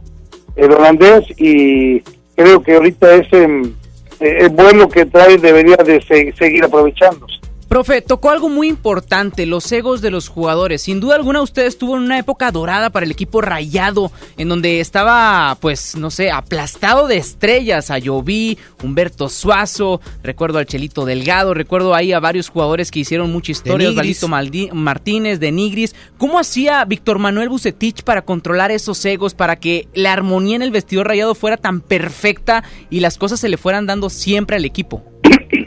el 0.56 0.72
holandés 0.72 1.26
y 1.38 2.02
creo 2.35 2.61
que 2.61 2.76
ahorita 2.76 3.15
ese 3.15 3.48
mm, 3.48 3.73
eh, 4.19 4.48
vuelo 4.52 4.88
que 4.90 5.06
trae 5.06 5.38
debería 5.38 5.76
de 5.77 6.02
se- 6.02 6.34
seguir 6.38 6.64
aprovechándose. 6.65 7.40
Profe, 7.73 8.03
tocó 8.03 8.29
algo 8.29 8.49
muy 8.49 8.67
importante, 8.67 9.47
los 9.47 9.71
egos 9.71 9.99
de 10.01 10.11
los 10.11 10.27
jugadores. 10.27 10.83
Sin 10.83 10.99
duda 10.99 11.15
alguna 11.15 11.41
usted 11.41 11.65
estuvo 11.65 11.97
en 11.97 12.03
una 12.03 12.19
época 12.19 12.51
dorada 12.51 12.91
para 12.91 13.03
el 13.03 13.11
equipo 13.11 13.41
rayado, 13.41 14.11
en 14.37 14.47
donde 14.47 14.79
estaba, 14.79 15.57
pues, 15.59 15.95
no 15.95 16.11
sé, 16.11 16.29
aplastado 16.29 17.07
de 17.07 17.17
estrellas. 17.17 17.89
A 17.89 17.97
Lloví, 17.97 18.59
Humberto 18.83 19.27
Suazo, 19.27 20.01
recuerdo 20.21 20.59
al 20.59 20.67
Chelito 20.67 21.03
Delgado, 21.03 21.55
recuerdo 21.55 21.95
ahí 21.95 22.13
a 22.13 22.19
varios 22.19 22.47
jugadores 22.49 22.91
que 22.91 22.99
hicieron 22.99 23.31
mucha 23.31 23.53
historia, 23.53 23.89
Maldi- 23.89 24.71
Martínez, 24.71 25.39
de 25.39 25.51
Nigris. 25.51 25.95
¿Cómo 26.19 26.37
hacía 26.37 26.85
Víctor 26.85 27.17
Manuel 27.17 27.49
Bucetich 27.49 28.03
para 28.03 28.23
controlar 28.23 28.69
esos 28.69 29.03
egos, 29.03 29.33
para 29.33 29.55
que 29.55 29.87
la 29.95 30.13
armonía 30.13 30.57
en 30.57 30.61
el 30.61 30.69
vestidor 30.69 31.07
rayado 31.07 31.33
fuera 31.33 31.57
tan 31.57 31.81
perfecta 31.81 32.63
y 32.91 32.99
las 32.99 33.17
cosas 33.17 33.39
se 33.39 33.49
le 33.49 33.57
fueran 33.57 33.87
dando 33.87 34.11
siempre 34.11 34.57
al 34.57 34.65
equipo? 34.65 35.03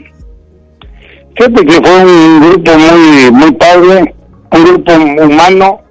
Fíjate 1.37 1.65
que 1.67 1.73
fue 1.73 2.03
un 2.03 2.49
grupo 2.49 2.71
muy, 2.79 3.31
muy 3.31 3.51
padre, 3.51 4.15
un 4.51 4.63
grupo 4.63 4.91
humano, 5.23 5.81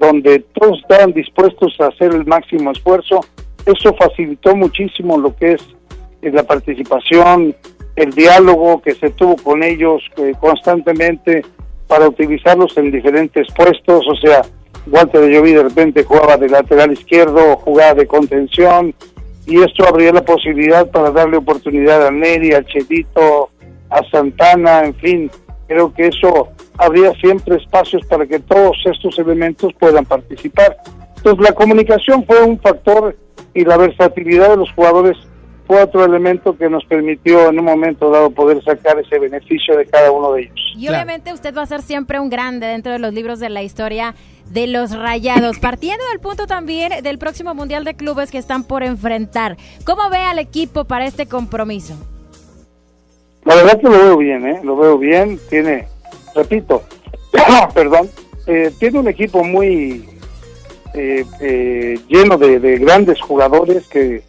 donde 0.00 0.38
todos 0.54 0.80
estaban 0.80 1.12
dispuestos 1.12 1.78
a 1.78 1.88
hacer 1.88 2.14
el 2.14 2.24
máximo 2.24 2.70
esfuerzo. 2.70 3.20
Eso 3.66 3.94
facilitó 3.94 4.56
muchísimo 4.56 5.18
lo 5.18 5.36
que 5.36 5.52
es 5.52 5.62
eh, 6.22 6.30
la 6.32 6.42
participación, 6.42 7.54
el 7.96 8.10
diálogo 8.12 8.80
que 8.80 8.94
se 8.94 9.10
tuvo 9.10 9.36
con 9.36 9.62
ellos 9.62 10.02
eh, 10.16 10.32
constantemente 10.40 11.44
para 11.86 12.08
utilizarlos 12.08 12.74
en 12.78 12.90
diferentes 12.90 13.46
puestos. 13.54 14.06
O 14.08 14.16
sea, 14.16 14.40
Walter 14.86 15.20
de 15.20 15.32
Lloví 15.32 15.52
de 15.52 15.64
repente 15.64 16.04
jugaba 16.04 16.38
de 16.38 16.48
lateral 16.48 16.92
izquierdo, 16.92 17.56
jugaba 17.56 17.92
de 17.92 18.06
contención, 18.06 18.94
y 19.46 19.62
esto 19.62 19.86
abría 19.86 20.12
la 20.12 20.24
posibilidad 20.24 20.90
para 20.90 21.10
darle 21.10 21.36
oportunidad 21.36 22.06
a 22.06 22.10
Neri, 22.10 22.54
a 22.54 22.64
Chelito, 22.64 23.50
a 23.94 24.10
Santana, 24.10 24.84
en 24.84 24.94
fin, 24.96 25.30
creo 25.66 25.92
que 25.94 26.08
eso 26.08 26.48
habría 26.76 27.12
siempre 27.14 27.56
espacios 27.56 28.04
para 28.06 28.26
que 28.26 28.40
todos 28.40 28.76
estos 28.84 29.18
elementos 29.18 29.72
puedan 29.78 30.04
participar. 30.04 30.76
Entonces 31.16 31.42
la 31.42 31.54
comunicación 31.54 32.24
fue 32.26 32.42
un 32.42 32.60
factor 32.60 33.16
y 33.54 33.64
la 33.64 33.76
versatilidad 33.76 34.50
de 34.50 34.56
los 34.58 34.72
jugadores 34.72 35.16
fue 35.66 35.82
otro 35.82 36.04
elemento 36.04 36.58
que 36.58 36.68
nos 36.68 36.84
permitió 36.84 37.48
en 37.48 37.58
un 37.58 37.64
momento 37.64 38.10
dado 38.10 38.30
poder 38.30 38.62
sacar 38.62 38.98
ese 38.98 39.18
beneficio 39.18 39.76
de 39.76 39.86
cada 39.86 40.10
uno 40.10 40.32
de 40.32 40.42
ellos. 40.42 40.74
Y 40.76 40.88
obviamente 40.88 41.32
usted 41.32 41.54
va 41.56 41.62
a 41.62 41.66
ser 41.66 41.80
siempre 41.80 42.20
un 42.20 42.28
grande 42.28 42.66
dentro 42.66 42.92
de 42.92 42.98
los 42.98 43.14
libros 43.14 43.40
de 43.40 43.48
la 43.48 43.62
historia 43.62 44.14
de 44.50 44.66
los 44.66 44.94
rayados. 44.94 45.58
Partiendo 45.60 46.04
del 46.10 46.20
punto 46.20 46.46
también 46.46 47.02
del 47.02 47.18
próximo 47.18 47.54
Mundial 47.54 47.84
de 47.84 47.94
Clubes 47.94 48.30
que 48.30 48.38
están 48.38 48.64
por 48.64 48.82
enfrentar. 48.82 49.56
¿Cómo 49.86 50.10
ve 50.10 50.18
al 50.18 50.38
equipo 50.38 50.84
para 50.84 51.06
este 51.06 51.26
compromiso? 51.26 51.94
La 53.44 53.54
verdad 53.56 53.80
que 53.80 53.88
lo 53.88 53.92
veo 53.92 54.16
bien, 54.16 54.46
¿eh? 54.46 54.60
Lo 54.62 54.76
veo 54.76 54.98
bien. 54.98 55.38
Tiene, 55.48 55.88
repito, 56.34 56.82
perdón, 57.74 58.08
eh, 58.46 58.72
tiene 58.78 58.98
un 58.98 59.08
equipo 59.08 59.44
muy 59.44 60.08
eh, 60.94 61.24
eh, 61.40 61.98
lleno 62.08 62.38
de, 62.38 62.58
de 62.60 62.78
grandes 62.78 63.20
jugadores 63.20 63.86
que 63.88 64.22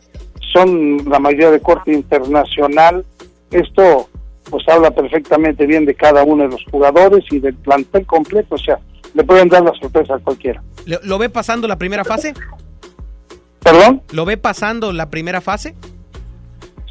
son 0.53 1.09
la 1.09 1.19
mayoría 1.19 1.51
de 1.51 1.61
corte 1.61 1.93
internacional. 1.93 3.05
Esto 3.51 4.09
pues 4.49 4.67
habla 4.67 4.91
perfectamente 4.91 5.65
bien 5.65 5.85
de 5.85 5.95
cada 5.95 6.23
uno 6.23 6.43
de 6.43 6.49
los 6.49 6.63
jugadores 6.71 7.25
y 7.31 7.39
del 7.39 7.55
plantel 7.55 8.05
completo. 8.05 8.55
O 8.55 8.57
sea, 8.57 8.79
le 9.13 9.23
pueden 9.23 9.49
dar 9.49 9.63
la 9.63 9.73
sorpresa 9.73 10.15
a 10.15 10.19
cualquiera. 10.19 10.61
¿Lo, 10.85 11.17
ve 11.17 11.29
pasando 11.29 11.67
la 11.67 11.77
primera 11.77 12.03
fase? 12.03 12.33
¿Perdón? 13.63 14.01
¿Lo 14.11 14.25
ve 14.25 14.37
pasando 14.37 14.91
la 14.93 15.09
primera 15.09 15.41
fase? 15.41 15.73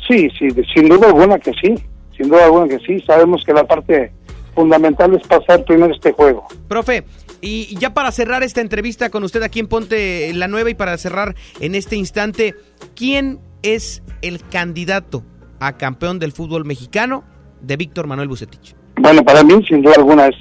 Sí, 0.08 0.28
sí, 0.38 0.48
sin 0.74 0.88
duda 0.88 1.06
alguna 1.06 1.38
que 1.38 1.52
sí. 1.52 1.74
Sin 2.16 2.28
duda 2.28 2.44
alguna 2.44 2.68
que 2.68 2.78
sí. 2.80 3.00
Sabemos 3.06 3.42
que 3.44 3.52
la 3.52 3.64
parte 3.64 4.12
fundamental 4.54 5.14
es 5.14 5.26
pasar 5.26 5.64
primero 5.64 5.92
este 5.92 6.12
juego. 6.12 6.46
Profe, 6.68 7.04
y 7.40 7.76
ya 7.78 7.92
para 7.92 8.10
cerrar 8.12 8.42
esta 8.42 8.60
entrevista 8.60 9.10
con 9.10 9.24
usted 9.24 9.42
aquí 9.42 9.60
en 9.60 9.66
Ponte 9.66 10.32
la 10.32 10.48
Nueva 10.48 10.70
y 10.70 10.74
para 10.74 10.96
cerrar 10.96 11.34
en 11.60 11.74
este 11.74 11.96
instante, 11.96 12.54
¿quién 12.94 13.40
es 13.62 14.02
el 14.22 14.40
candidato 14.48 15.24
a 15.60 15.76
campeón 15.76 16.18
del 16.18 16.32
fútbol 16.32 16.64
mexicano 16.64 17.24
de 17.60 17.76
Víctor 17.76 18.06
Manuel 18.06 18.28
Bucetich? 18.28 18.74
Bueno, 18.96 19.24
para 19.24 19.42
mí, 19.42 19.62
sin 19.66 19.82
duda 19.82 19.94
alguna, 19.96 20.28
es 20.28 20.36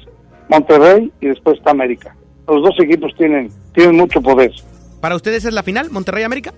Monterrey 0.48 1.12
y 1.20 1.26
después 1.26 1.58
está 1.58 1.72
América. 1.72 2.16
Los 2.46 2.62
dos 2.62 2.74
equipos 2.78 3.12
tienen, 3.16 3.50
tienen 3.74 3.96
mucho 3.96 4.20
poder. 4.20 4.52
¿Para 5.04 5.16
ustedes 5.16 5.44
es 5.44 5.52
la 5.52 5.62
final, 5.62 5.90
Monterrey 5.90 6.24
América? 6.24 6.54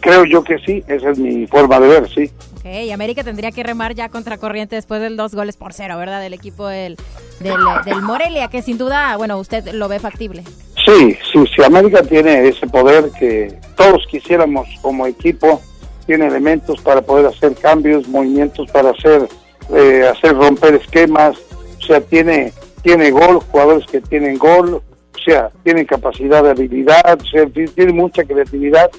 creo 0.00 0.24
yo 0.24 0.44
que 0.44 0.56
sí, 0.64 0.84
esa 0.86 1.10
es 1.10 1.18
mi 1.18 1.48
forma 1.48 1.80
de 1.80 1.88
ver, 1.88 2.08
sí. 2.14 2.30
Ok, 2.58 2.92
América 2.94 3.24
tendría 3.24 3.50
que 3.50 3.64
remar 3.64 3.92
ya 3.96 4.08
contra 4.08 4.38
corriente 4.38 4.76
después 4.76 5.00
del 5.00 5.16
dos 5.16 5.34
goles 5.34 5.56
por 5.56 5.72
cero, 5.72 5.98
¿verdad? 5.98 6.20
Del 6.20 6.32
equipo 6.32 6.68
del, 6.68 6.96
del, 7.40 7.56
del 7.84 8.02
Morelia, 8.02 8.46
que 8.46 8.62
sin 8.62 8.78
duda, 8.78 9.16
bueno, 9.16 9.36
usted 9.36 9.72
lo 9.72 9.88
ve 9.88 9.98
factible. 9.98 10.44
Sí, 10.86 11.18
sí, 11.32 11.44
sí, 11.56 11.64
América 11.64 12.04
tiene 12.04 12.46
ese 12.46 12.68
poder 12.68 13.10
que 13.18 13.52
todos 13.74 14.06
quisiéramos 14.08 14.68
como 14.80 15.04
equipo, 15.04 15.60
tiene 16.06 16.28
elementos 16.28 16.80
para 16.82 17.02
poder 17.02 17.26
hacer 17.26 17.52
cambios, 17.56 18.06
movimientos 18.06 18.70
para 18.70 18.90
hacer, 18.90 19.28
eh, 19.74 20.08
hacer 20.08 20.36
romper 20.36 20.74
esquemas, 20.74 21.36
o 21.80 21.82
sea, 21.84 22.00
tiene, 22.00 22.52
tiene 22.82 23.10
gol, 23.10 23.40
jugadores 23.50 23.84
que 23.90 24.00
tienen 24.00 24.38
gol, 24.38 24.80
o 25.14 25.22
sea, 25.24 25.50
tienen 25.62 25.84
capacidad 25.84 26.42
de 26.42 26.50
habilidad, 26.50 27.18
o 27.20 27.24
sea, 27.24 27.46
tiene 27.46 27.92
mucha 27.92 28.24
creatividad. 28.24 28.90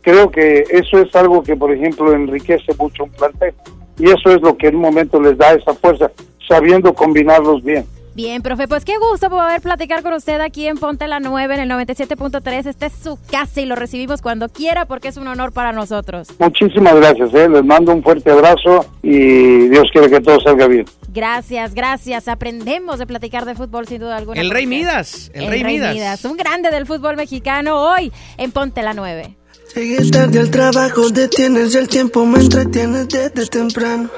Creo 0.00 0.30
que 0.30 0.64
eso 0.70 0.98
es 1.00 1.14
algo 1.14 1.42
que, 1.42 1.56
por 1.56 1.72
ejemplo, 1.72 2.12
enriquece 2.12 2.72
mucho 2.78 3.04
un 3.04 3.10
plantel 3.10 3.54
y 3.98 4.04
eso 4.04 4.30
es 4.30 4.40
lo 4.40 4.56
que 4.56 4.68
en 4.68 4.76
un 4.76 4.82
momento 4.82 5.20
les 5.20 5.36
da 5.36 5.52
esa 5.52 5.74
fuerza, 5.74 6.10
sabiendo 6.46 6.94
combinarlos 6.94 7.62
bien. 7.62 7.84
Bien, 8.14 8.42
profe, 8.42 8.66
pues 8.66 8.84
qué 8.84 8.94
gusto 8.98 9.30
poder 9.30 9.60
platicar 9.60 10.02
con 10.02 10.12
usted 10.12 10.40
aquí 10.40 10.66
en 10.66 10.76
Ponte 10.76 11.06
la 11.06 11.20
9 11.20 11.54
en 11.54 11.60
el 11.60 11.70
97.3. 11.70 12.66
Esta 12.66 12.86
es 12.86 12.92
su 12.92 13.16
casa 13.30 13.60
y 13.60 13.66
lo 13.66 13.76
recibimos 13.76 14.22
cuando 14.22 14.48
quiera 14.48 14.86
porque 14.86 15.06
es 15.06 15.16
un 15.16 15.28
honor 15.28 15.52
para 15.52 15.70
nosotros. 15.70 16.28
Muchísimas 16.40 16.96
gracias, 16.96 17.32
¿eh? 17.32 17.48
les 17.48 17.64
mando 17.64 17.92
un 17.92 18.02
fuerte 18.02 18.32
abrazo 18.32 18.86
y 19.04 19.68
Dios 19.68 19.84
quiere 19.92 20.10
que 20.10 20.20
todo 20.20 20.40
salga 20.40 20.66
bien. 20.66 20.84
Gracias, 21.18 21.74
gracias. 21.74 22.28
Aprendemos 22.28 23.00
de 23.00 23.04
platicar 23.04 23.44
de 23.44 23.56
fútbol 23.56 23.88
sin 23.88 23.98
duda 23.98 24.18
alguna. 24.18 24.40
El 24.40 24.50
Rey 24.50 24.68
Midas, 24.68 25.32
el, 25.34 25.48
Rey, 25.48 25.64
Midas. 25.64 26.24
Un 26.24 26.36
grande 26.36 26.70
del 26.70 26.86
fútbol 26.86 27.16
mexicano 27.16 27.74
hoy 27.74 28.12
en 28.36 28.52
Ponte 28.52 28.82
la 28.82 28.94
9. 28.94 29.36
Llegué 29.74 30.10
tarde 30.12 30.38
al 30.38 30.48
trabajo, 30.48 31.10
detienes 31.10 31.74
el 31.74 31.88
tiempo, 31.88 32.24
me 32.24 32.38
entretienes 32.38 33.08
desde 33.08 33.46
temprano. 33.46 34.08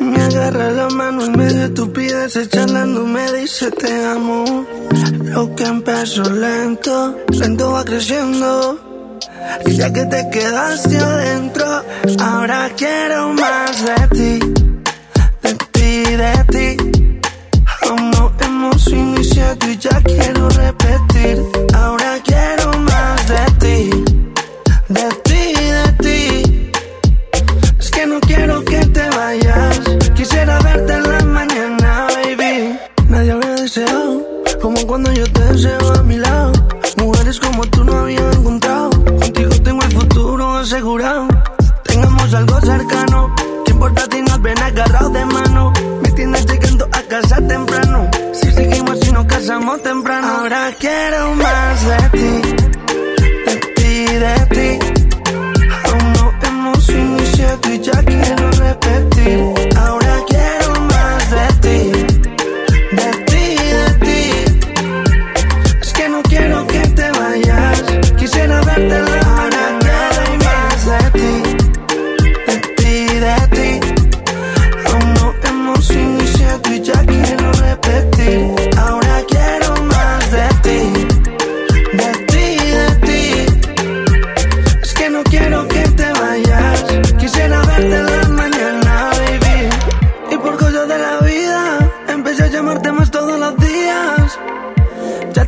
Y 0.00 0.04
me 0.04 0.20
agarra 0.20 0.70
la 0.70 0.90
mano 0.90 1.24
en 1.24 1.32
medio 1.32 1.60
de 1.60 1.64
estupideces, 1.64 2.50
charlando, 2.50 3.06
me 3.06 3.32
dice 3.32 3.70
te 3.70 4.04
amo. 4.04 4.66
Lo 5.24 5.54
que 5.54 5.64
empezó 5.64 6.24
lento, 6.30 7.16
lento 7.30 7.72
va 7.72 7.84
creciendo. 7.86 8.78
Y 9.64 9.76
ya 9.76 9.90
que 9.90 10.04
te 10.04 10.28
quedaste 10.30 10.98
adentro, 10.98 11.82
ahora 12.18 12.70
quiero 12.76 13.32
más 13.32 13.82
de 13.82 14.08
ti, 14.08 14.69
de 16.22 16.44
ti. 16.52 17.20
Aún 17.88 18.10
no 18.10 18.32
hemos 18.40 18.86
iniciado 18.88 19.70
y 19.70 19.76
ya 19.76 20.00
quiero 20.02 20.48
repetir. 20.48 21.42
Ahora 21.74 22.18
quiero 22.24 22.72
más 22.78 23.28
de 23.28 23.44
ti 23.58 24.10
de 24.90 25.08
ti, 25.24 25.42
de 25.78 25.92
ti. 26.02 26.70
Es 27.78 27.90
que 27.90 28.06
no 28.06 28.20
quiero 28.20 28.64
que 28.64 28.84
te 28.86 29.08
vayas. 29.10 29.80
Quisiera 30.14 30.58
verte 30.60 30.92
en 30.92 31.02
la 31.10 31.24
mañana, 31.24 32.06
baby. 32.14 32.78
Nadie 33.08 33.32
había 33.32 33.54
deseado 33.54 34.26
como 34.60 34.86
cuando 34.86 35.12
yo 35.12 35.24
te 35.32 35.44
deseo 35.44 35.92
a 35.94 36.02
mi 36.02 36.16
lado. 36.16 36.52
Mujeres 36.98 37.38
como 37.38 37.64
tú 37.66 37.84
no 37.84 37.92
había 38.00 38.30
encontrado. 38.32 38.90
Contigo 38.90 39.50
tengo 39.62 39.82
el 39.82 39.92
futuro 39.92 40.56
asegurado. 40.56 41.28
Tengamos 41.84 42.34
algo 42.34 42.60
cercano. 42.60 43.34
¿Qué 43.64 43.72
importa 43.72 44.02
si 44.10 44.22
nos 44.22 44.42
ven 44.42 44.58
agarrados 44.58 45.12
de 45.12 45.24
mano? 45.24 45.72
Tienes 46.20 46.44
llegando 46.44 46.84
a 46.92 47.02
casa 47.04 47.36
temprano. 47.48 48.10
Si 48.34 48.52
seguimos 48.52 49.08
y 49.08 49.10
nos 49.10 49.24
casamos 49.24 49.82
temprano. 49.82 50.28
Ahora 50.28 50.70
quiero 50.78 51.34
más 51.34 51.86
de 51.86 52.18
ti 52.18 52.56
de 53.46 53.56
ti, 53.74 54.04
de 54.04 54.46
ti. 54.54 54.78
Aún 55.84 56.12
no 56.12 56.32
hemos 56.42 56.88
iniciado 56.90 57.72
y 57.72 57.80
ya 57.80 58.02
quiero 58.02 58.50
repetir. 58.50 59.69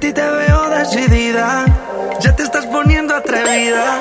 Ti 0.03 0.13
te 0.13 0.29
veo 0.39 0.69
decidida. 0.71 1.65
Ya 2.21 2.35
te 2.35 2.43
estás 2.43 2.67
poniendo 2.67 3.15
atrevida. 3.15 4.01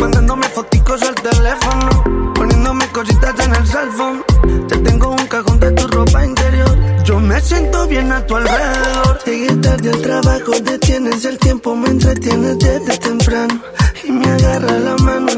Mandándome 0.00 0.46
foticos 0.48 1.02
al 1.02 1.14
teléfono. 1.14 2.32
Poniéndome 2.34 2.86
cositas 2.86 3.34
en 3.44 3.54
el 3.54 3.66
cell 3.66 3.90
phone. 3.98 4.24
Ya 4.68 4.82
tengo 4.82 5.10
un 5.10 5.26
cajón 5.26 5.60
de 5.60 5.70
tu 5.72 5.86
ropa 5.88 6.24
interior. 6.24 6.72
Yo 7.04 7.20
me 7.20 7.38
siento 7.42 7.86
bien 7.86 8.10
a 8.12 8.26
tu 8.26 8.36
alrededor. 8.36 9.18
Llegué 9.26 9.54
tarde 9.56 9.90
al 9.90 10.00
trabajo, 10.00 10.52
detienes 10.62 11.24
el 11.26 11.38
tiempo, 11.38 11.76
me 11.76 11.88
entretienes 11.88 12.58
desde 12.58 12.96
temprano. 12.96 13.62
Y 14.04 14.10
me 14.10 14.26
agarra 14.26 14.72
la 14.78 14.96
mano 15.04 15.32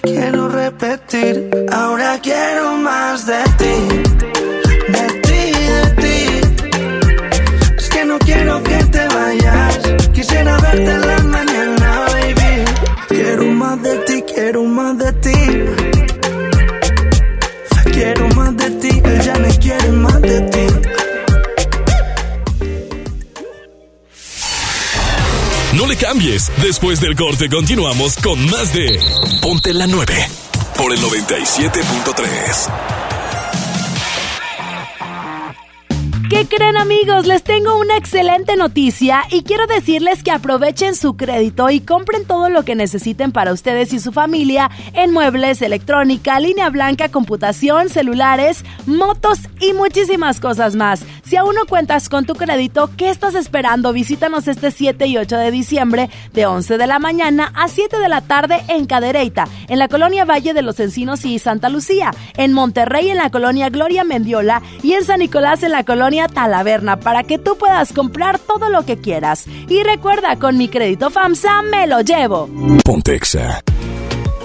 iniciado 0.00 0.36
y 0.36 0.41
Después 26.72 27.02
del 27.02 27.14
corte 27.14 27.50
continuamos 27.50 28.16
con 28.16 28.42
más 28.46 28.72
de 28.72 28.98
Ponte 29.42 29.74
la 29.74 29.86
9 29.86 30.14
por 30.74 30.90
el 30.90 30.98
97.3. 31.00 32.92
¿Qué 36.32 36.46
creen 36.46 36.78
amigos? 36.78 37.26
Les 37.26 37.42
tengo 37.42 37.78
una 37.78 37.98
excelente 37.98 38.56
noticia 38.56 39.24
y 39.30 39.42
quiero 39.42 39.66
decirles 39.66 40.22
que 40.22 40.30
aprovechen 40.30 40.94
su 40.94 41.14
crédito 41.14 41.68
y 41.68 41.80
compren 41.80 42.24
todo 42.24 42.48
lo 42.48 42.64
que 42.64 42.74
necesiten 42.74 43.32
para 43.32 43.52
ustedes 43.52 43.92
y 43.92 44.00
su 44.00 44.10
familia 44.10 44.70
en 44.94 45.12
muebles, 45.12 45.60
electrónica, 45.60 46.40
línea 46.40 46.70
blanca, 46.70 47.10
computación, 47.10 47.90
celulares, 47.90 48.64
motos 48.86 49.40
y 49.60 49.74
muchísimas 49.74 50.40
cosas 50.40 50.74
más. 50.74 51.04
Si 51.32 51.38
aún 51.38 51.54
no 51.54 51.64
cuentas 51.64 52.10
con 52.10 52.26
tu 52.26 52.34
crédito, 52.34 52.90
¿qué 52.94 53.08
estás 53.08 53.34
esperando? 53.34 53.94
Visítanos 53.94 54.48
este 54.48 54.70
7 54.70 55.06
y 55.06 55.16
8 55.16 55.38
de 55.38 55.50
diciembre 55.50 56.10
de 56.34 56.44
11 56.44 56.76
de 56.76 56.86
la 56.86 56.98
mañana 56.98 57.50
a 57.54 57.68
7 57.68 58.00
de 58.00 58.08
la 58.10 58.20
tarde 58.20 58.62
en 58.68 58.84
Cadereyta, 58.84 59.48
en 59.68 59.78
la 59.78 59.88
colonia 59.88 60.26
Valle 60.26 60.52
de 60.52 60.60
los 60.60 60.78
Encinos 60.78 61.24
y 61.24 61.38
Santa 61.38 61.70
Lucía, 61.70 62.10
en 62.36 62.52
Monterrey 62.52 63.08
en 63.08 63.16
la 63.16 63.30
colonia 63.30 63.70
Gloria 63.70 64.04
Mendiola 64.04 64.60
y 64.82 64.92
en 64.92 65.06
San 65.06 65.20
Nicolás 65.20 65.62
en 65.62 65.72
la 65.72 65.84
colonia 65.84 66.28
Talaverna 66.28 67.00
para 67.00 67.22
que 67.22 67.38
tú 67.38 67.56
puedas 67.56 67.94
comprar 67.94 68.38
todo 68.38 68.68
lo 68.68 68.84
que 68.84 68.98
quieras. 68.98 69.46
Y 69.70 69.82
recuerda, 69.84 70.36
con 70.36 70.58
mi 70.58 70.68
crédito 70.68 71.08
FAMSA 71.08 71.62
me 71.62 71.86
lo 71.86 72.02
llevo. 72.02 72.50
Pontexa. 72.84 73.62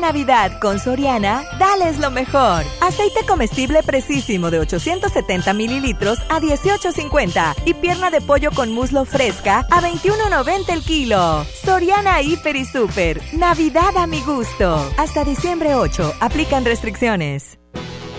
Navidad 0.00 0.58
con 0.60 0.78
Soriana, 0.78 1.44
dales 1.58 1.98
lo 1.98 2.10
mejor. 2.10 2.64
Aceite 2.80 3.26
comestible 3.26 3.82
precisísimo 3.82 4.50
de 4.50 4.60
870 4.60 5.52
mililitros 5.52 6.18
a 6.28 6.40
18.50 6.40 7.54
y 7.66 7.74
pierna 7.74 8.10
de 8.10 8.20
pollo 8.20 8.50
con 8.50 8.72
muslo 8.72 9.04
fresca 9.04 9.66
a 9.70 9.80
21.90 9.80 10.72
el 10.72 10.82
kilo. 10.82 11.44
Soriana 11.64 12.22
Hiper 12.22 12.56
y 12.56 12.64
Super. 12.64 13.20
Navidad 13.32 13.96
a 13.96 14.06
mi 14.06 14.20
gusto. 14.22 14.90
Hasta 14.96 15.24
diciembre 15.24 15.74
8. 15.74 16.14
Aplican 16.20 16.64
restricciones. 16.64 17.59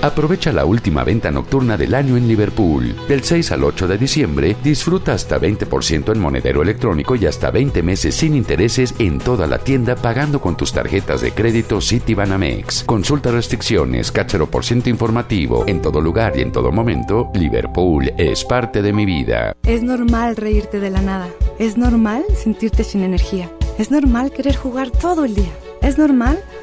Aprovecha 0.01 0.51
la 0.51 0.65
última 0.65 1.03
venta 1.03 1.29
nocturna 1.29 1.77
del 1.77 1.93
año 1.93 2.17
en 2.17 2.27
Liverpool. 2.27 2.95
Del 3.07 3.23
6 3.23 3.51
al 3.51 3.63
8 3.63 3.87
de 3.87 3.99
diciembre, 3.99 4.57
disfruta 4.63 5.13
hasta 5.13 5.39
20% 5.39 6.11
en 6.11 6.19
monedero 6.19 6.63
electrónico 6.63 7.15
y 7.15 7.27
hasta 7.27 7.51
20 7.51 7.83
meses 7.83 8.15
sin 8.15 8.33
intereses 8.33 8.95
en 8.97 9.19
toda 9.19 9.45
la 9.45 9.59
tienda 9.59 9.95
pagando 9.95 10.41
con 10.41 10.57
tus 10.57 10.73
tarjetas 10.73 11.21
de 11.21 11.33
crédito 11.33 11.79
Citibanamex. 11.79 12.83
Consulta 12.85 13.29
restricciones, 13.29 14.11
cáchero 14.11 14.49
por 14.49 14.65
ciento 14.65 14.89
informativo. 14.89 15.65
En 15.67 15.83
todo 15.83 16.01
lugar 16.01 16.33
y 16.35 16.41
en 16.41 16.51
todo 16.51 16.71
momento, 16.71 17.29
Liverpool 17.35 18.11
es 18.17 18.43
parte 18.43 18.81
de 18.81 18.93
mi 18.93 19.05
vida. 19.05 19.55
Es 19.63 19.83
normal 19.83 20.35
reírte 20.35 20.79
de 20.79 20.89
la 20.89 21.01
nada. 21.01 21.29
Es 21.59 21.77
normal 21.77 22.23
sentirte 22.35 22.83
sin 22.83 23.03
energía. 23.03 23.51
Es 23.77 23.91
normal 23.91 24.31
querer 24.31 24.55
jugar 24.55 24.89
todo 24.89 25.25
el 25.25 25.35
día. 25.35 25.51
Es 25.83 25.97
normal 25.97 26.43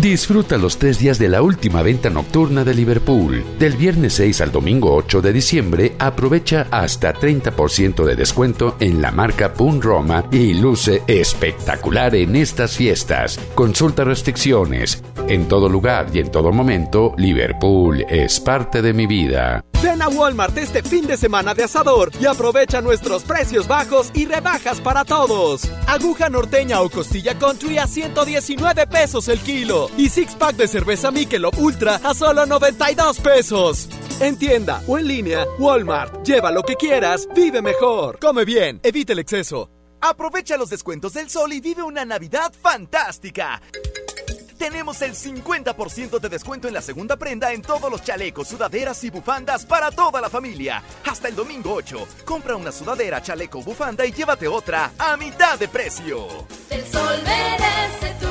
Disfruta 0.00 0.56
los 0.56 0.78
tres 0.78 0.98
días 0.98 1.18
de 1.18 1.28
la 1.28 1.42
última 1.42 1.82
venta 1.82 2.08
nocturna 2.08 2.64
de 2.64 2.72
Liverpool. 2.72 3.44
Del 3.58 3.76
viernes 3.76 4.14
6 4.14 4.40
al 4.40 4.50
domingo 4.50 4.94
8 4.94 5.20
de 5.20 5.30
diciembre, 5.30 5.94
aprovecha 5.98 6.66
hasta 6.70 7.12
30% 7.12 8.06
de 8.06 8.16
descuento 8.16 8.76
en 8.80 9.02
la 9.02 9.10
marca 9.10 9.52
Pun 9.52 9.82
Roma 9.82 10.24
y 10.32 10.54
luce 10.54 11.02
espectacular 11.06 12.14
en 12.14 12.34
estas 12.34 12.78
fiestas. 12.78 13.38
Consulta 13.54 14.02
restricciones. 14.02 15.04
En 15.28 15.48
todo 15.48 15.68
lugar 15.68 16.06
y 16.14 16.20
en 16.20 16.30
todo 16.30 16.50
momento, 16.50 17.12
Liverpool 17.18 18.02
es 18.08 18.40
parte 18.40 18.80
de 18.80 18.94
mi 18.94 19.06
vida. 19.06 19.62
Ven 19.82 20.02
a 20.02 20.08
Walmart 20.08 20.56
este 20.58 20.82
fin 20.82 21.06
de 21.06 21.16
semana 21.16 21.54
de 21.54 21.64
asador 21.64 22.12
y 22.20 22.26
aprovecha 22.26 22.82
nuestros 22.82 23.22
precios 23.22 23.66
bajos 23.66 24.10
y 24.12 24.26
rebajas 24.26 24.78
para 24.78 25.06
todos. 25.06 25.62
Aguja 25.86 26.28
norteña 26.28 26.82
o 26.82 26.90
costilla 26.90 27.38
country 27.38 27.78
a 27.78 27.86
119 27.86 28.86
pesos 28.86 29.28
el 29.28 29.40
kilo. 29.40 29.88
Y 29.96 30.10
six 30.10 30.34
pack 30.34 30.56
de 30.56 30.68
cerveza 30.68 31.10
Michelob 31.10 31.58
Ultra 31.58 31.96
a 32.04 32.12
solo 32.12 32.44
92 32.44 33.20
pesos. 33.20 33.88
En 34.20 34.36
tienda 34.36 34.82
o 34.86 34.98
en 34.98 35.08
línea, 35.08 35.46
Walmart. 35.58 36.26
Lleva 36.26 36.50
lo 36.50 36.62
que 36.62 36.76
quieras, 36.76 37.26
vive 37.34 37.62
mejor. 37.62 38.18
Come 38.20 38.44
bien, 38.44 38.80
evita 38.82 39.14
el 39.14 39.20
exceso. 39.20 39.70
Aprovecha 40.02 40.58
los 40.58 40.68
descuentos 40.68 41.14
del 41.14 41.30
sol 41.30 41.54
y 41.54 41.60
vive 41.60 41.82
una 41.82 42.04
Navidad 42.04 42.52
fantástica. 42.52 43.62
Tenemos 44.60 45.00
el 45.00 45.14
50% 45.14 46.20
de 46.20 46.28
descuento 46.28 46.68
en 46.68 46.74
la 46.74 46.82
segunda 46.82 47.16
prenda 47.16 47.50
en 47.50 47.62
todos 47.62 47.90
los 47.90 48.04
chalecos, 48.04 48.48
sudaderas 48.48 49.02
y 49.04 49.08
bufandas 49.08 49.64
para 49.64 49.90
toda 49.90 50.20
la 50.20 50.28
familia. 50.28 50.82
Hasta 51.06 51.28
el 51.28 51.34
domingo 51.34 51.72
8. 51.72 52.06
Compra 52.26 52.56
una 52.56 52.70
sudadera, 52.70 53.22
chaleco, 53.22 53.62
bufanda 53.62 54.04
y 54.04 54.12
llévate 54.12 54.46
otra 54.48 54.92
a 54.98 55.16
mitad 55.16 55.58
de 55.58 55.66
precio. 55.66 56.46
El 56.68 56.84
sol 56.92 57.22
merece 57.24 58.14
tu. 58.20 58.29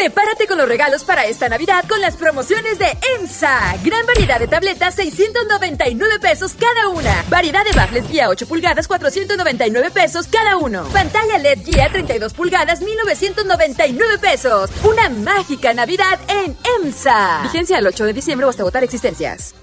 Prepárate 0.00 0.46
con 0.46 0.56
los 0.56 0.66
regalos 0.66 1.04
para 1.04 1.26
esta 1.26 1.50
Navidad 1.50 1.84
con 1.86 2.00
las 2.00 2.16
promociones 2.16 2.78
de 2.78 2.86
EMSA. 3.18 3.76
Gran 3.84 4.06
variedad 4.06 4.40
de 4.40 4.48
tabletas, 4.48 4.94
699 4.94 6.18
pesos 6.20 6.54
cada 6.58 6.88
una. 6.88 7.22
Variedad 7.28 7.62
de 7.66 7.72
baffles 7.72 8.08
guía 8.08 8.30
8 8.30 8.48
pulgadas, 8.48 8.88
499 8.88 9.90
pesos 9.90 10.26
cada 10.26 10.56
uno. 10.56 10.84
Pantalla 10.84 11.36
LED 11.36 11.66
guía 11.66 11.90
32 11.92 12.32
pulgadas, 12.32 12.80
1999 12.80 14.16
pesos. 14.16 14.70
Una 14.84 15.10
mágica 15.10 15.74
Navidad 15.74 16.18
en 16.28 16.56
EMSA. 16.82 17.42
Vigencia 17.42 17.76
el 17.76 17.86
8 17.86 18.06
de 18.06 18.14
diciembre 18.14 18.46
o 18.46 18.48
hasta 18.48 18.62
agotar 18.62 18.82
existencias. 18.82 19.54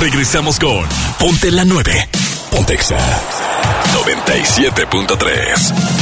Regresamos 0.00 0.58
con 0.58 0.88
Ponte 1.20 1.52
la 1.52 1.64
9. 1.64 2.08
Pontexa 2.50 2.98
97.3. 3.94 6.01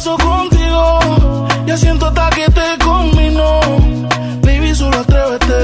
Paso 0.00 0.16
contigo. 0.16 1.46
Ya 1.66 1.76
siento 1.76 2.06
hasta 2.06 2.30
que 2.30 2.46
te 2.46 2.82
combino. 2.82 3.60
Baby, 4.40 4.74
solo 4.74 4.96
atrévete. 4.96 5.54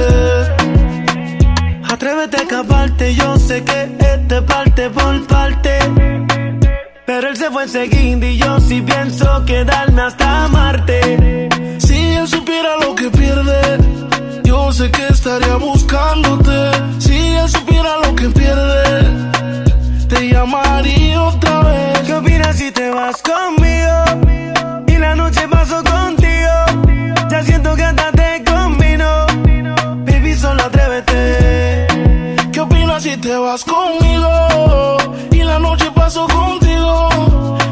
Atrévete 1.89 2.37
a 2.37 2.41
escaparte, 2.43 3.15
yo 3.15 3.39
sé 3.39 3.65
que 3.65 3.97
este 3.99 4.43
parte 4.43 4.91
por 4.91 5.27
parte. 5.27 5.79
Pero 7.07 7.31
él 7.31 7.37
se 7.39 7.51
fue 7.51 7.63
enseguida 7.63 8.27
y 8.27 8.37
yo 8.37 8.61
sí 8.61 8.83
pienso 8.83 9.43
quedarme 9.47 10.03
hasta 10.03 10.49
Marte. 10.49 11.49
Si 11.79 11.97
él 11.97 12.29
supiera 12.29 12.77
lo 12.83 12.95
que 12.95 13.09
pierde, 13.09 13.79
yo 14.45 14.71
sé 14.71 14.91
que 14.91 15.07
estaría 15.07 15.57
buscándote. 15.57 16.73
Si 16.99 17.17
él 17.17 17.49
supiera 17.49 18.01
lo 18.05 18.15
que 18.15 18.29
pierde, 18.29 19.03
te 20.11 20.29
llamaría 20.29 20.96
conmigo 33.65 34.97
y 35.31 35.43
la 35.43 35.59
noche 35.59 35.91
paso 35.93 36.27
contigo. 36.27 37.09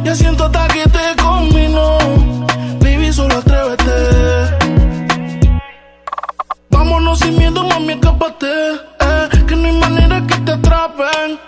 Ya 0.02 0.14
siento 0.14 0.44
hasta 0.44 0.66
que 0.68 0.84
te 0.84 1.22
combinó. 1.22 1.98
Baby, 2.80 3.12
solo 3.12 3.36
atrévete. 3.36 3.92
Vámonos 6.70 7.18
sin 7.18 7.36
miedo, 7.36 7.64
mami, 7.64 7.92
escápate. 7.94 8.46
Eh, 9.00 9.28
que 9.46 9.56
no 9.56 9.66
hay 9.66 9.78
manera 9.78 10.26
que 10.26 10.36
te 10.36 10.52
atrapen. 10.52 11.38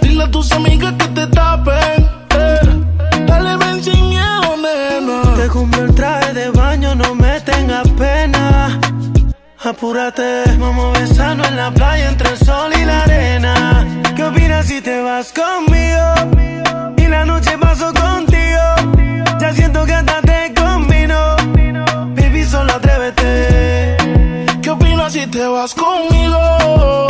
Dile 0.00 0.24
a 0.24 0.30
tus 0.30 0.50
amigas 0.52 0.94
que 0.98 1.08
te 1.08 1.26
tapen. 1.26 2.08
Eh, 2.30 3.26
dale, 3.26 3.56
ven 3.56 3.82
sin 3.82 4.08
miedo, 4.08 4.56
nena. 4.56 5.36
Te 5.36 5.48
compré 5.48 5.80
el 5.82 5.94
traje 5.94 6.32
de 6.32 6.50
baño, 6.50 6.94
no 6.94 7.14
me 7.14 7.40
tengas 7.40 7.81
apúrate. 9.64 10.44
Vamos 10.58 10.96
a 10.96 11.00
besarnos 11.00 11.48
en 11.48 11.56
la 11.56 11.70
playa 11.70 12.08
entre 12.08 12.30
el 12.30 12.38
sol 12.38 12.72
y 12.80 12.84
la 12.84 13.02
arena. 13.02 13.86
¿Qué 14.16 14.24
opinas 14.24 14.66
si 14.66 14.80
te 14.80 15.00
vas 15.00 15.32
conmigo? 15.32 16.94
Y 16.96 17.06
la 17.06 17.24
noche 17.24 17.56
paso 17.58 17.92
contigo. 17.92 18.62
Ya 19.40 19.52
siento 19.52 19.84
que 19.84 19.94
hasta 19.94 20.20
te 20.22 20.54
combino. 20.54 21.36
Baby, 22.16 22.44
solo 22.44 22.72
atrévete. 22.72 23.96
¿Qué 24.62 24.70
opinas 24.70 25.12
si 25.12 25.26
te 25.26 25.46
vas 25.46 25.74
conmigo? 25.74 27.06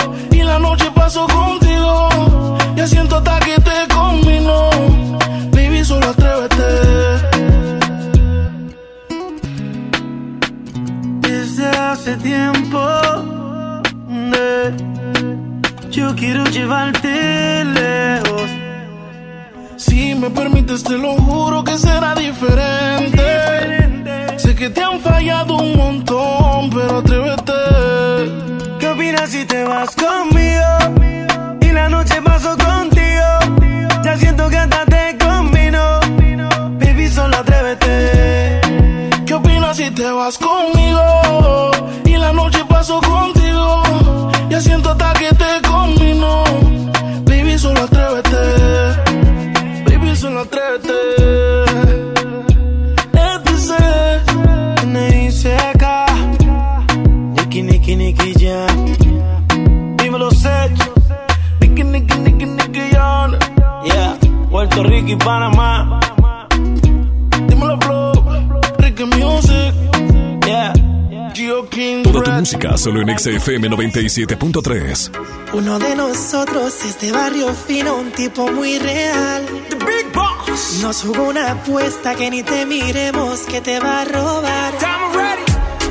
XFM 73.23 73.71
97.3. 73.71 75.11
Uno 75.53 75.79
de 75.79 75.95
nosotros 75.95 76.75
es 76.85 77.01
de 77.01 77.13
barrio 77.13 77.55
fino, 77.55 77.95
un 77.95 78.11
tipo 78.11 78.51
muy 78.51 78.81
real. 78.81 79.47
The 79.69 79.77
Big 79.77 80.13
Boss. 80.13 80.81
Nos 80.83 81.03
jugó 81.03 81.29
una 81.29 81.53
apuesta 81.53 82.17
que 82.17 82.29
ni 82.31 82.43
te 82.43 82.67
miremos 82.67 83.43
que 83.43 83.61
te 83.61 83.79
va 83.79 84.01
a 84.01 84.05
robar. 84.07 84.75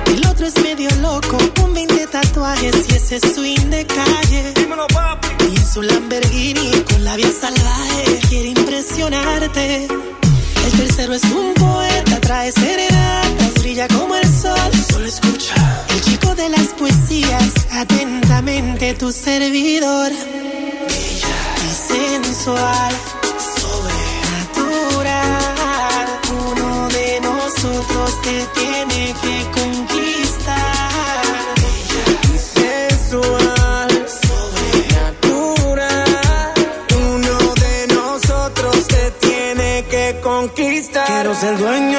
El 0.07 0.25
otro 0.25 0.45
es 0.45 0.61
medio 0.61 0.89
loco, 0.99 1.37
con 1.57 1.73
20 1.73 2.05
tatuajes 2.07 2.75
y 2.89 2.95
ese 2.95 3.21
swing 3.21 3.69
de 3.69 3.85
calle. 3.85 4.53
Y 5.49 5.55
en 5.55 5.65
su 5.65 5.81
Lamborghini 5.83 6.83
con 6.91 7.05
la 7.05 7.15
vía 7.15 7.31
salvaje 7.31 8.19
quiere 8.27 8.49
impresionarte. 8.49 9.85
El 9.85 10.71
tercero 10.79 11.13
es 11.13 11.23
un 11.23 11.53
poeta, 11.53 12.19
trae 12.19 12.51
serenatas, 12.51 13.53
brilla 13.61 13.87
como 13.87 14.17
el 14.17 14.27
sol. 14.27 14.71
Solo 14.91 15.05
escucha. 15.05 15.90
De 16.41 16.49
las 16.49 16.69
poesías, 16.69 17.53
atentamente 17.72 18.95
tu 18.95 19.11
servidor. 19.11 20.09
Bella 20.09 21.38
y 21.68 21.69
sensual, 21.93 22.93
sobrenatural. 23.61 26.07
Uno 26.49 26.88
de 26.88 27.22
nosotros 27.22 28.19
te 28.23 28.47
tiene 28.59 29.13
que 29.22 29.35
conquistar. 29.51 31.22
Bella 31.61 32.05
y 32.34 32.35
sensual. 32.39 33.41
Quiero 41.05 41.35
ser 41.35 41.57
dueño 41.57 41.90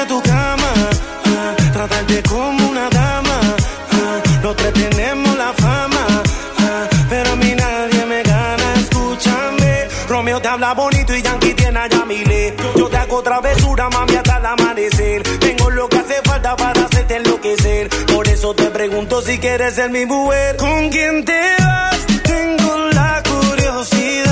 mami, 13.89 14.15
hasta 14.15 14.37
el 14.37 14.45
amanecer. 14.45 15.23
Tengo 15.39 15.69
lo 15.69 15.87
que 15.89 15.97
hace 15.97 16.21
falta 16.23 16.55
para 16.55 16.85
hacerte 16.85 17.15
enloquecer. 17.17 17.89
Por 18.13 18.27
eso 18.27 18.53
te 18.53 18.65
pregunto 18.65 19.21
si 19.21 19.37
quieres 19.39 19.75
ser 19.75 19.89
mi 19.89 20.05
mujer. 20.05 20.57
¿Con 20.57 20.89
quién 20.89 21.25
te 21.25 21.39
vas? 21.59 22.05
Tengo 22.23 22.77
la 22.93 23.23
curiosidad. 23.23 24.22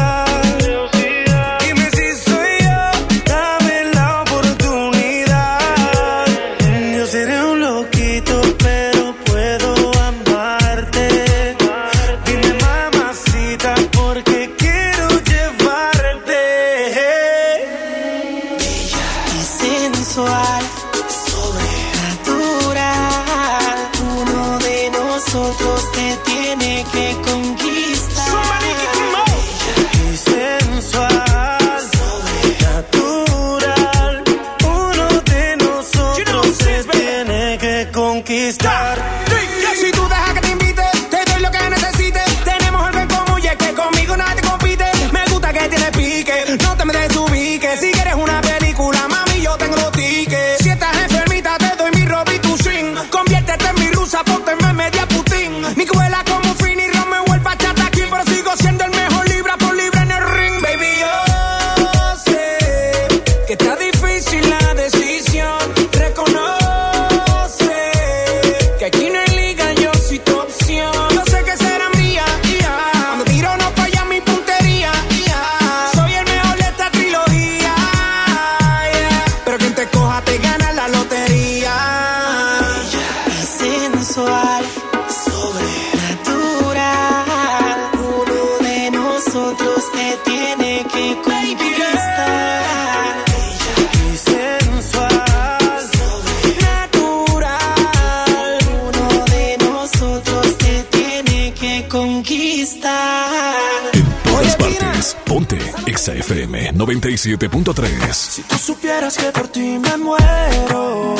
97.3. 106.85 108.11
Si 108.11 108.41
tú 108.41 108.57
supieras 108.57 109.15
que 109.15 109.31
por 109.31 109.47
ti 109.49 109.77
me 109.77 109.97
muero, 109.97 111.15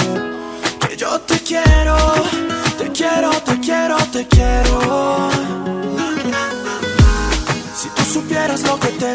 que 0.79 0.97
yo 0.97 1.21
te 1.21 1.37
quiero, 1.39 1.95
te 2.79 2.91
quiero, 2.91 3.29
te 3.29 3.59
quiero, 3.59 3.97
te 4.11 4.27
quiero. 4.27 5.29
Si 7.75 7.89
tú 7.89 8.03
supieras 8.11 8.63
lo 8.63 8.79
que 8.79 8.87
te 8.87 9.11
he 9.11 9.13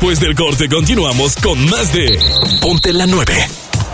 Después 0.00 0.20
del 0.20 0.36
corte 0.36 0.68
continuamos 0.68 1.34
con 1.34 1.58
más 1.70 1.92
de 1.92 2.16
Ponte 2.62 2.92
la 2.92 3.08
9 3.08 3.34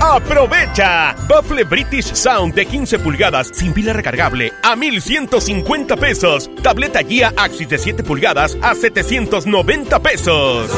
¡Aprovecha! 0.00 1.14
Buffle 1.26 1.64
British 1.64 2.14
Sound 2.14 2.54
de 2.54 2.66
15 2.66 2.98
pulgadas 2.98 3.50
sin 3.52 3.72
pila 3.72 3.92
recargable 3.92 4.52
a 4.62 4.76
1,150 4.76 5.96
pesos. 5.96 6.50
Tableta 6.62 7.00
guía 7.00 7.32
Axis 7.36 7.68
de 7.68 7.78
7 7.78 8.02
pulgadas 8.02 8.56
a 8.62 8.74
790 8.74 9.98
pesos. 10.00 10.70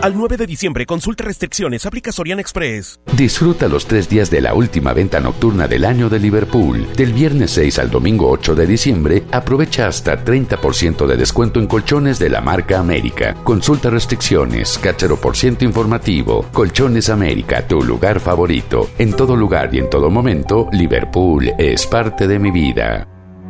Al 0.00 0.16
9 0.16 0.36
de 0.36 0.46
diciembre, 0.46 0.86
consulta 0.86 1.24
restricciones, 1.24 1.84
aplica 1.84 2.12
Sorian 2.12 2.38
Express. 2.38 3.00
Disfruta 3.16 3.66
los 3.66 3.86
tres 3.86 4.08
días 4.08 4.30
de 4.30 4.40
la 4.40 4.54
última 4.54 4.92
venta 4.92 5.18
nocturna 5.18 5.66
del 5.66 5.84
año 5.84 6.08
de 6.08 6.20
Liverpool. 6.20 6.86
Del 6.96 7.12
viernes 7.12 7.50
6 7.50 7.80
al 7.80 7.90
domingo 7.90 8.30
8 8.30 8.54
de 8.54 8.66
diciembre, 8.68 9.24
aprovecha 9.32 9.88
hasta 9.88 10.24
30% 10.24 11.04
de 11.04 11.16
descuento 11.16 11.58
en 11.58 11.66
colchones 11.66 12.20
de 12.20 12.28
la 12.30 12.40
marca 12.40 12.78
América. 12.78 13.34
Consulta 13.42 13.90
restricciones, 13.90 14.78
cáchero 14.78 15.20
por 15.20 15.36
ciento 15.36 15.64
informativo. 15.64 16.46
Colchones 16.52 17.08
América, 17.08 17.66
tu 17.66 17.82
lugar 17.82 18.20
favorito. 18.20 18.88
En 18.98 19.14
todo 19.14 19.34
lugar 19.34 19.74
y 19.74 19.78
en 19.78 19.90
todo 19.90 20.10
momento, 20.10 20.68
Liverpool 20.70 21.50
es 21.58 21.88
parte 21.88 22.28
de 22.28 22.38
mi 22.38 22.52
vida. 22.52 23.17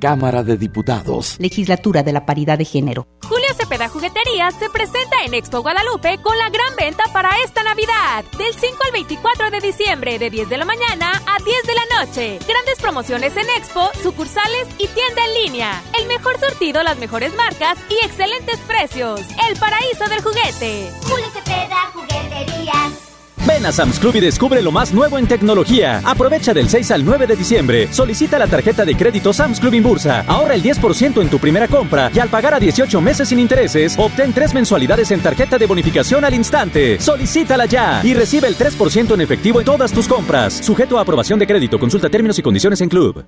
Cámara 0.00 0.42
de 0.42 0.56
Diputados. 0.56 1.36
Legislatura 1.38 2.02
de 2.02 2.12
la 2.12 2.24
Paridad 2.26 2.58
de 2.58 2.64
Género. 2.64 3.06
Julio 3.28 3.48
Cepeda 3.54 3.88
Jugueterías 3.88 4.54
se 4.58 4.70
presenta 4.70 5.24
en 5.24 5.34
Expo 5.34 5.60
Guadalupe 5.60 6.18
con 6.22 6.36
la 6.38 6.48
gran 6.50 6.74
venta 6.76 7.04
para 7.12 7.30
esta 7.44 7.62
Navidad. 7.62 8.24
Del 8.36 8.54
5 8.54 8.76
al 8.86 8.92
24 8.92 9.50
de 9.50 9.60
diciembre, 9.60 10.18
de 10.18 10.30
10 10.30 10.48
de 10.48 10.56
la 10.56 10.64
mañana 10.64 11.12
a 11.26 11.42
10 11.42 11.62
de 11.66 11.74
la 11.74 12.04
noche. 12.04 12.38
Grandes 12.46 12.78
promociones 12.80 13.36
en 13.36 13.48
Expo, 13.56 13.90
sucursales 14.02 14.66
y 14.78 14.86
tienda 14.86 15.24
en 15.26 15.44
línea. 15.44 15.82
El 15.98 16.06
mejor 16.08 16.38
sortido, 16.38 16.82
las 16.82 16.98
mejores 16.98 17.34
marcas 17.34 17.78
y 17.90 18.06
excelentes 18.06 18.58
precios. 18.60 19.20
El 19.48 19.58
paraíso 19.58 20.08
del 20.08 20.22
juguete. 20.22 20.90
Julio 21.02 21.26
Cepeda 21.32 21.90
Jugueterías. 21.92 23.07
Ven 23.46 23.64
a 23.66 23.72
Sam's 23.72 23.98
Club 23.98 24.16
y 24.16 24.20
descubre 24.20 24.62
lo 24.62 24.72
más 24.72 24.92
nuevo 24.92 25.18
en 25.18 25.26
tecnología. 25.26 26.00
Aprovecha 26.04 26.54
del 26.54 26.68
6 26.68 26.90
al 26.90 27.04
9 27.04 27.26
de 27.26 27.36
diciembre. 27.36 27.88
Solicita 27.92 28.38
la 28.38 28.46
tarjeta 28.46 28.84
de 28.84 28.96
crédito 28.96 29.32
Sam's 29.32 29.60
Club 29.60 29.74
Inbursa. 29.74 30.24
Ahorra 30.26 30.54
el 30.54 30.62
10% 30.62 31.20
en 31.20 31.28
tu 31.28 31.38
primera 31.38 31.68
compra 31.68 32.10
y 32.14 32.18
al 32.18 32.28
pagar 32.28 32.54
a 32.54 32.60
18 32.60 33.00
meses 33.00 33.28
sin 33.28 33.38
intereses, 33.38 33.94
obtén 33.98 34.32
tres 34.32 34.54
mensualidades 34.54 35.10
en 35.10 35.20
tarjeta 35.20 35.58
de 35.58 35.66
bonificación 35.66 36.24
al 36.24 36.34
instante. 36.34 37.00
Solicítala 37.00 37.66
ya 37.66 38.00
y 38.04 38.14
recibe 38.14 38.48
el 38.48 38.56
3% 38.56 39.14
en 39.14 39.20
efectivo 39.20 39.60
en 39.60 39.64
todas 39.64 39.92
tus 39.92 40.06
compras. 40.06 40.54
Sujeto 40.54 40.98
a 40.98 41.02
aprobación 41.02 41.38
de 41.38 41.46
crédito. 41.46 41.78
Consulta 41.78 42.08
términos 42.08 42.38
y 42.38 42.42
condiciones 42.42 42.80
en 42.80 42.88
Club. 42.88 43.24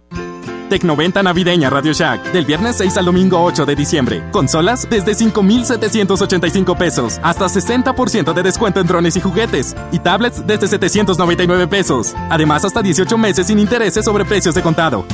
Tecnoventa 0.71 1.23
navideña 1.23 1.69
Radio 1.69 1.93
Shack. 1.93 2.33
Del 2.33 2.47
viernes 2.47 2.77
6 2.77 2.97
al 2.97 3.05
domingo 3.05 3.43
8 3.43 3.67
de 3.67 3.77
diciembre. 3.77 4.23
Consolas 4.31 4.89
desde 4.89 5.15
5,785 5.15 6.79
pesos. 6.79 7.21
Hasta 7.23 7.47
60% 7.47 8.33
de 8.33 8.43
descuento 8.43 8.81
en 8.81 8.87
drones 8.87 9.17
y 9.17 9.21
juguetes. 9.21 9.77
Y 9.93 9.99
tablets 9.99 10.47
desde 10.47 10.69
799 10.69 11.67
pesos. 11.67 12.15
Además, 12.31 12.65
hasta 12.65 12.81
18 12.81 13.19
meses 13.19 13.49
sin 13.49 13.59
intereses 13.59 14.05
sobre 14.05 14.25
precios 14.25 14.55
de 14.55 14.63
contado. 14.63 15.05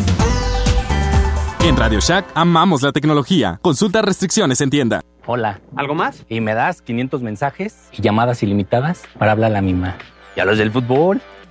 En 1.65 1.77
Radio 1.77 1.99
Shack 2.01 2.27
amamos 2.35 2.83
la 2.83 2.93
tecnología. 2.93 3.59
Consulta 3.63 4.03
restricciones 4.03 4.61
en 4.61 4.71
tienda. 4.71 5.01
Hola. 5.27 5.61
¿Algo 5.75 5.95
más? 5.95 6.25
Y 6.29 6.41
me 6.41 6.55
das 6.55 6.83
500 6.83 7.23
mensajes 7.23 7.89
y 7.93 8.03
llamadas 8.03 8.43
ilimitadas 8.43 9.03
para 9.19 9.33
hablar 9.33 9.51
a 9.51 9.55
la 9.55 9.63
misma. 9.63 9.97
¿Y 10.37 10.41
a 10.41 10.45
los 10.45 10.59
del 10.59 10.71
fútbol? 10.71 11.23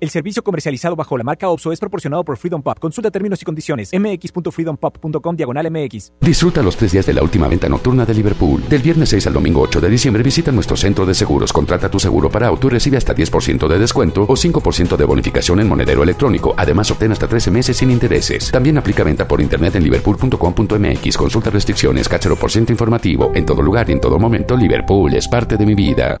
El 0.00 0.10
servicio 0.10 0.44
comercializado 0.44 0.94
bajo 0.94 1.18
la 1.18 1.24
marca 1.24 1.48
OPSO 1.48 1.72
es 1.72 1.80
proporcionado 1.80 2.24
por 2.24 2.36
Freedom 2.36 2.62
Pop. 2.62 2.78
Consulta 2.78 3.10
términos 3.10 3.42
y 3.42 3.44
condiciones. 3.44 3.90
mx.freedompop.com 3.92 5.34
diagonal 5.34 5.70
mx. 5.72 6.12
Disfruta 6.20 6.62
los 6.62 6.76
tres 6.76 6.92
días 6.92 7.06
de 7.06 7.14
la 7.14 7.22
última 7.22 7.48
venta 7.48 7.68
nocturna 7.68 8.06
de 8.06 8.14
Liverpool. 8.14 8.62
Del 8.68 8.80
viernes 8.80 9.08
6 9.08 9.26
al 9.26 9.32
domingo 9.32 9.60
8 9.62 9.80
de 9.80 9.88
diciembre 9.88 10.22
visita 10.22 10.52
nuestro 10.52 10.76
centro 10.76 11.04
de 11.04 11.14
seguros. 11.14 11.52
Contrata 11.52 11.90
tu 11.90 11.98
seguro 11.98 12.30
para 12.30 12.46
auto 12.46 12.68
y 12.68 12.70
recibe 12.70 12.96
hasta 12.96 13.14
10% 13.14 13.66
de 13.66 13.78
descuento 13.78 14.22
o 14.22 14.36
5% 14.36 14.96
de 14.96 15.04
bonificación 15.04 15.58
en 15.58 15.68
monedero 15.68 16.04
electrónico. 16.04 16.54
Además, 16.56 16.90
obtén 16.92 17.10
hasta 17.10 17.26
13 17.26 17.50
meses 17.50 17.76
sin 17.76 17.90
intereses. 17.90 18.52
También 18.52 18.78
aplica 18.78 19.02
venta 19.02 19.26
por 19.26 19.40
internet 19.40 19.74
en 19.74 19.82
liverpool.com.mx. 19.82 21.16
Consulta 21.16 21.50
restricciones, 21.50 22.08
cáchero 22.08 22.36
por 22.36 22.52
ciento 22.52 22.70
informativo. 22.70 23.32
En 23.34 23.44
todo 23.44 23.62
lugar 23.62 23.90
y 23.90 23.94
en 23.94 24.00
todo 24.00 24.16
momento, 24.18 24.56
Liverpool 24.56 25.12
es 25.14 25.26
parte 25.26 25.56
de 25.56 25.66
mi 25.66 25.74
vida. 25.74 26.20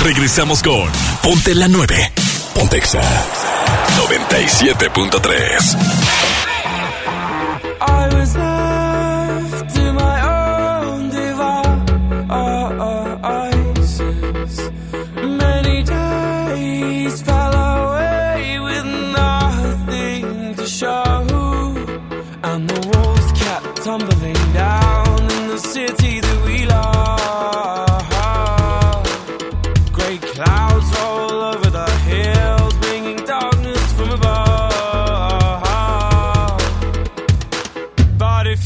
Regresamos 0.00 0.62
con 0.62 0.90
Ponte 1.22 1.54
la 1.54 1.68
9. 1.68 2.12
Pontexa 2.54 3.02
97.3. 3.98 6.31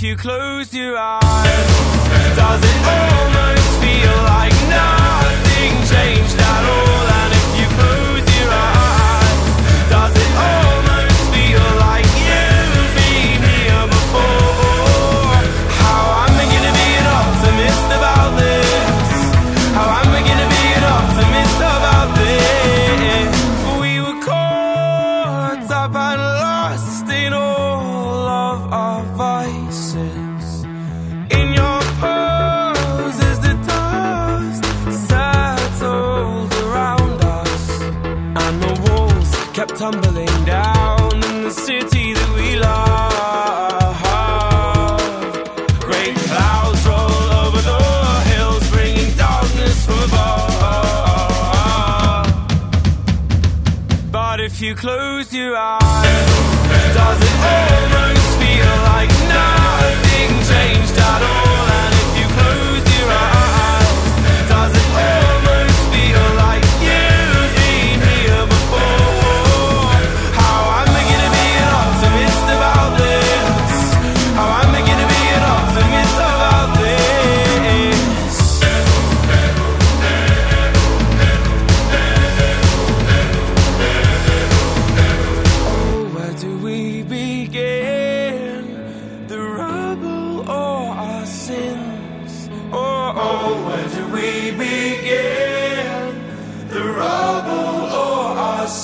But 0.07 0.13
if 0.13 0.46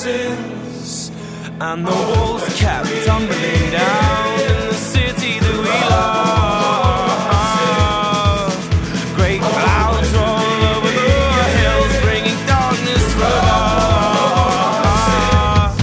sins? 0.03 1.13
And 1.61 1.87
the 1.87 1.93
walls 2.11 2.45
kept 2.59 2.89
tumbling 3.07 3.71
down 3.71 4.41
in 4.41 4.57
the 4.71 4.75
city 4.75 5.39
that 5.45 5.59
we 5.67 5.77
love. 5.95 7.33
Great 9.15 9.41
clouds 9.41 10.11
roll 10.19 10.61
over 10.75 10.93
the 11.01 11.45
hills, 11.59 11.93
bringing 12.07 12.41
darkness 12.47 13.05
from 13.19 13.45
us. 15.63 15.77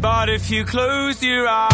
But 0.00 0.26
if 0.30 0.50
you 0.50 0.64
close 0.64 1.22
your 1.22 1.46
eyes, 1.46 1.73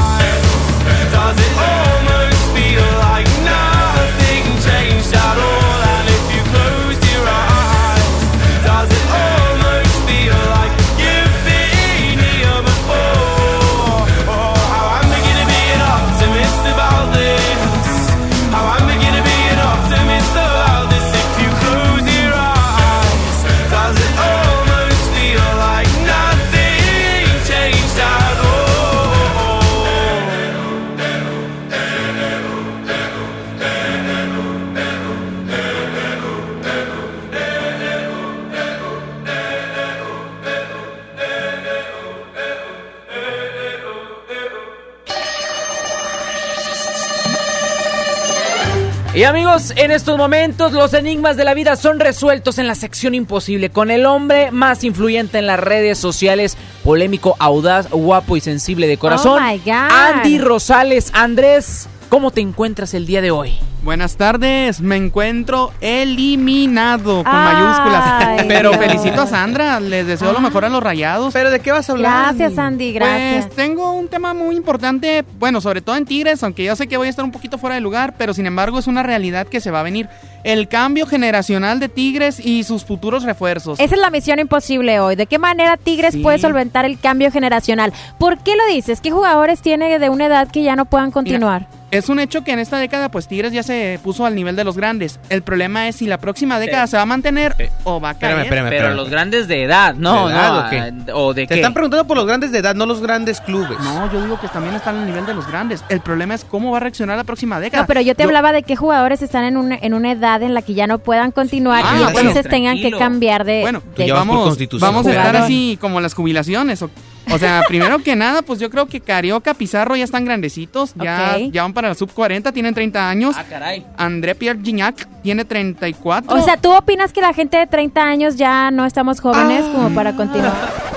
Y 49.20 49.24
amigos, 49.24 49.74
en 49.76 49.90
estos 49.90 50.16
momentos 50.16 50.72
los 50.72 50.94
enigmas 50.94 51.36
de 51.36 51.44
la 51.44 51.52
vida 51.52 51.76
son 51.76 52.00
resueltos 52.00 52.56
en 52.56 52.66
la 52.66 52.74
sección 52.74 53.14
imposible 53.14 53.68
con 53.68 53.90
el 53.90 54.06
hombre 54.06 54.50
más 54.50 54.82
influyente 54.82 55.36
en 55.36 55.46
las 55.46 55.60
redes 55.60 55.98
sociales, 55.98 56.56
polémico, 56.82 57.36
audaz, 57.38 57.90
guapo 57.90 58.38
y 58.38 58.40
sensible 58.40 58.86
de 58.86 58.96
corazón, 58.96 59.42
Oh 59.42 59.46
my 59.46 59.58
God. 59.58 59.90
Andy 59.90 60.38
Rosales. 60.38 61.10
Andrés, 61.12 61.86
¿cómo 62.10 62.30
te 62.30 62.42
encuentras 62.42 62.92
el 62.92 63.06
día 63.06 63.22
de 63.22 63.30
hoy? 63.30 63.54
Buenas 63.82 64.16
tardes, 64.16 64.82
me 64.82 64.96
encuentro 64.96 65.72
eliminado 65.80 67.24
con 67.24 67.34
Ay. 67.34 67.54
mayúsculas. 67.54 68.44
Pero 68.48 68.74
felicito 68.74 69.22
a 69.22 69.26
Sandra, 69.26 69.80
les 69.80 70.06
deseo 70.06 70.32
lo 70.34 70.40
mejor 70.40 70.66
a 70.66 70.68
los 70.68 70.82
rayados. 70.82 71.32
¿Pero 71.32 71.50
de 71.50 71.60
qué 71.60 71.72
vas 71.72 71.88
a 71.88 71.92
hablar? 71.92 72.34
Gracias, 72.34 72.58
Andy, 72.58 72.92
gracias. 72.92 73.46
Pues 73.46 73.56
tengo 73.56 73.92
un 73.92 74.08
tema 74.08 74.34
muy 74.34 74.54
importante, 74.56 75.24
bueno, 75.38 75.62
sobre 75.62 75.80
todo 75.80 75.96
en 75.96 76.04
Tigres, 76.04 76.42
aunque 76.42 76.64
yo 76.64 76.76
sé 76.76 76.88
que 76.88 76.98
voy 76.98 77.06
a 77.06 77.10
estar 77.10 77.24
un 77.24 77.30
poquito 77.32 77.56
fuera 77.56 77.76
de 77.76 77.80
lugar, 77.80 78.14
pero 78.18 78.34
sin 78.34 78.44
embargo 78.44 78.78
es 78.78 78.86
una 78.86 79.02
realidad 79.02 79.46
que 79.46 79.60
se 79.62 79.70
va 79.70 79.80
a 79.80 79.84
venir. 79.84 80.08
El 80.44 80.68
cambio 80.68 81.06
generacional 81.06 81.80
de 81.80 81.88
Tigres 81.88 82.38
y 82.38 82.64
sus 82.64 82.84
futuros 82.84 83.22
refuerzos. 83.22 83.80
Esa 83.80 83.94
es 83.94 84.00
la 84.00 84.10
misión 84.10 84.38
imposible 84.40 85.00
hoy. 85.00 85.16
¿De 85.16 85.26
qué 85.26 85.38
manera 85.38 85.76
Tigres 85.78 86.14
Sí. 86.14 86.20
puede 86.20 86.38
solventar 86.38 86.84
el 86.84 86.98
cambio 86.98 87.30
generacional? 87.30 87.92
¿Por 88.18 88.38
qué 88.38 88.56
lo 88.56 88.66
dices? 88.66 89.00
¿Qué 89.00 89.10
jugadores 89.10 89.60
tiene 89.62 89.98
de 89.98 90.08
una 90.10 90.26
edad 90.26 90.48
que 90.50 90.62
ya 90.62 90.76
no 90.76 90.84
puedan 90.84 91.10
continuar? 91.10 91.66
Es 91.90 92.08
un 92.08 92.20
hecho 92.20 92.44
que 92.44 92.52
en 92.52 92.60
esta 92.60 92.78
década, 92.78 93.08
pues 93.10 93.26
Tigres 93.26 93.52
ya 93.52 93.62
se 93.64 93.98
puso 94.02 94.24
al 94.24 94.34
nivel 94.36 94.54
de 94.54 94.62
los 94.64 94.76
grandes. 94.76 95.18
El 95.28 95.42
problema 95.42 95.88
es 95.88 95.96
si 95.96 96.06
la 96.06 96.18
próxima 96.18 96.58
década 96.60 96.86
se 96.86 96.96
va 96.96 97.02
a 97.02 97.06
mantener 97.06 97.56
o 97.84 98.00
va 98.00 98.10
a 98.10 98.14
caer. 98.14 98.46
Pero 98.48 98.94
los 98.94 99.10
grandes 99.10 99.48
de 99.48 99.64
edad, 99.64 99.94
no, 99.94 100.28
¿De 100.28 100.34
edad 100.34 100.52
no, 100.52 100.66
o 100.66 100.70
qué? 100.70 100.78
ah, 100.78 101.14
o 101.16 101.34
de 101.34 101.42
Te 101.46 101.54
qué. 101.54 101.60
están 101.60 101.74
preguntando 101.74 102.06
por 102.06 102.16
los 102.16 102.26
grandes 102.26 102.52
de 102.52 102.58
edad, 102.58 102.74
no 102.76 102.86
los 102.86 103.00
grandes 103.00 103.40
clubes. 103.40 103.78
No, 103.80 104.12
yo 104.12 104.22
digo 104.22 104.38
que 104.40 104.46
también 104.48 104.74
están 104.76 104.98
al 104.98 105.06
nivel 105.06 105.26
de 105.26 105.34
los 105.34 105.46
grandes. 105.48 105.84
El 105.88 106.00
problema 106.00 106.34
es 106.34 106.44
cómo 106.44 106.70
va 106.70 106.76
a 106.76 106.80
reaccionar 106.80 107.16
la 107.16 107.24
próxima 107.24 107.58
década. 107.58 107.82
No, 107.82 107.86
pero 107.88 108.00
yo 108.02 108.14
te 108.14 108.22
hablaba 108.22 108.52
de 108.52 108.62
qué 108.62 108.76
jugadores 108.76 109.20
están 109.22 109.44
en 109.44 109.56
una, 109.56 109.74
en 109.80 109.92
una 109.94 110.12
edad 110.12 110.42
en 110.42 110.54
la 110.54 110.62
que 110.62 110.74
ya 110.74 110.86
no 110.86 110.98
puedan 111.00 111.32
continuar 111.32 111.82
Ah, 111.84 111.96
y 111.96 112.02
bueno. 112.12 112.18
entonces 112.30 112.48
tengan 112.48 112.76
que 112.80 112.92
cambiar 112.92 113.44
de, 113.44 113.62
Bueno, 113.62 113.82
de 113.96 114.12
vamos, 114.12 114.56
vamos 114.78 115.06
a 115.06 115.10
estar 115.10 115.36
así 115.36 115.76
como 115.80 116.00
las 116.00 116.14
jubilaciones. 116.14 116.82
O, 116.82 116.90
o 117.32 117.38
sea, 117.38 117.62
primero 117.68 117.98
que 118.00 118.16
nada, 118.16 118.42
pues 118.42 118.58
yo 118.60 118.70
creo 118.70 118.86
que 118.86 119.00
Carioca, 119.00 119.54
Pizarro 119.54 119.96
ya 119.96 120.04
están 120.04 120.24
grandecitos. 120.24 120.92
Ya, 120.96 121.38
ya 121.50 121.62
van 121.62 121.72
para 121.72 121.88
la 121.88 121.94
sub 121.94 122.12
40, 122.12 122.52
tienen 122.52 122.74
30 122.74 123.08
años. 123.08 123.34
Ah, 123.38 123.44
caray. 123.48 123.86
André 123.96 124.34
Pierre 124.34 124.60
Gignac 124.62 125.06
tiene 125.22 125.44
34. 125.44 126.34
O 126.36 126.40
sea, 126.42 126.56
¿tú 126.56 126.72
opinas 126.72 127.12
que 127.12 127.20
la 127.20 127.32
gente 127.32 127.56
de 127.56 127.66
30 127.66 128.02
años 128.02 128.36
ya 128.36 128.70
no 128.70 128.84
estamos 128.86 129.20
jóvenes 129.20 129.64
Ah. 129.68 129.72
como 129.72 129.90
para 129.94 130.14
continuar? 130.16 130.52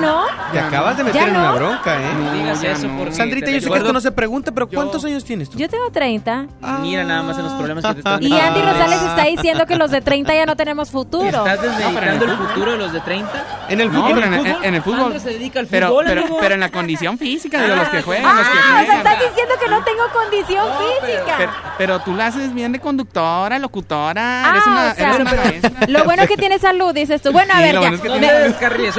¿No? 0.00 0.24
Te 0.52 0.58
acabas 0.60 0.96
de 0.96 1.04
meter 1.04 1.20
¿Ya 1.22 1.26
en 1.28 1.32
no? 1.34 1.40
una 1.40 1.52
bronca, 1.52 1.96
¿eh? 1.96 2.14
No 2.14 2.32
digas 2.32 2.62
eso 2.62 2.88
porque 2.98 3.12
Sandrita, 3.14 3.50
yo 3.50 3.60
sé 3.60 3.70
que 3.70 3.78
esto 3.78 3.92
no 3.92 4.00
se 4.00 4.12
pregunta, 4.12 4.52
pero 4.52 4.68
¿cuántos 4.68 5.04
años 5.04 5.24
tienes 5.24 5.50
tú? 5.50 5.58
Yo 5.58 5.68
tengo 5.68 5.90
30. 5.90 6.46
Mira 6.80 7.04
nada 7.04 7.22
más 7.22 7.38
en 7.38 7.44
los 7.44 7.52
problemas 7.54 7.84
que 7.84 7.92
te 7.94 7.98
están 8.00 8.22
Y 8.22 8.32
Andy 8.38 8.60
Rosales 8.62 9.02
está 9.02 9.24
diciendo 9.24 9.66
que 9.66 9.76
los 9.76 9.90
de 9.90 10.00
30 10.00 10.34
ya 10.34 10.46
no 10.46 10.56
tenemos 10.56 10.90
futuro. 10.90 11.26
¿Estás 11.28 11.62
desmeditando 11.62 12.24
el 12.24 12.36
futuro 12.36 12.72
de 12.72 12.78
los 12.78 12.92
de 12.92 13.00
30? 13.00 13.44
En 13.68 13.80
el 13.80 13.90
fútbol, 13.90 14.18
en 14.22 14.24
en, 14.24 14.34
el 14.34 14.34
en- 14.34 14.44
fútbol. 14.46 14.64
en 14.64 14.74
el 14.74 14.82
fútbol. 14.82 15.00
Sandra 15.00 15.20
se 15.20 15.28
dedica 15.30 15.60
al 15.60 15.66
pero, 15.66 15.88
fútbol, 15.88 16.04
pero, 16.06 16.22
pero 16.40 16.54
en 16.54 16.60
la 16.60 16.70
condición 16.70 17.18
física 17.18 17.60
de 17.60 17.74
los 17.74 17.88
que 17.88 18.02
juegan, 18.02 18.36
los 18.36 18.46
que 18.46 18.52
Ah, 18.58 18.76
me 18.80 18.86
juegan. 18.86 18.96
estás 18.98 19.18
diciendo 19.28 19.54
que 19.62 19.70
no 19.70 19.84
tengo 19.84 20.02
condición 20.12 20.66
física. 20.78 21.34
Pero, 21.38 21.52
pero 21.78 21.98
tú 22.00 22.14
la 22.14 22.26
haces 22.26 22.54
bien 22.54 22.72
de 22.72 22.80
conductora, 22.80 23.58
locutora, 23.58 24.44
Ah, 24.46 24.50
eres 24.50 24.66
una, 24.66 24.90
o 24.92 24.94
sea, 24.94 25.48
eres 25.48 25.70
una. 25.70 25.86
Lo 25.88 26.04
bueno 26.04 26.22
es 26.22 26.28
que 26.28 26.36
tienes 26.36 26.60
salud, 26.60 26.94
dices 26.94 27.20
tú. 27.22 27.32
Bueno, 27.32 27.52
a 27.54 27.56
Sí, 27.58 27.62
ver, 27.64 27.74
lo 27.74 27.82
ya. 27.82 27.90
Mejor 27.90 28.08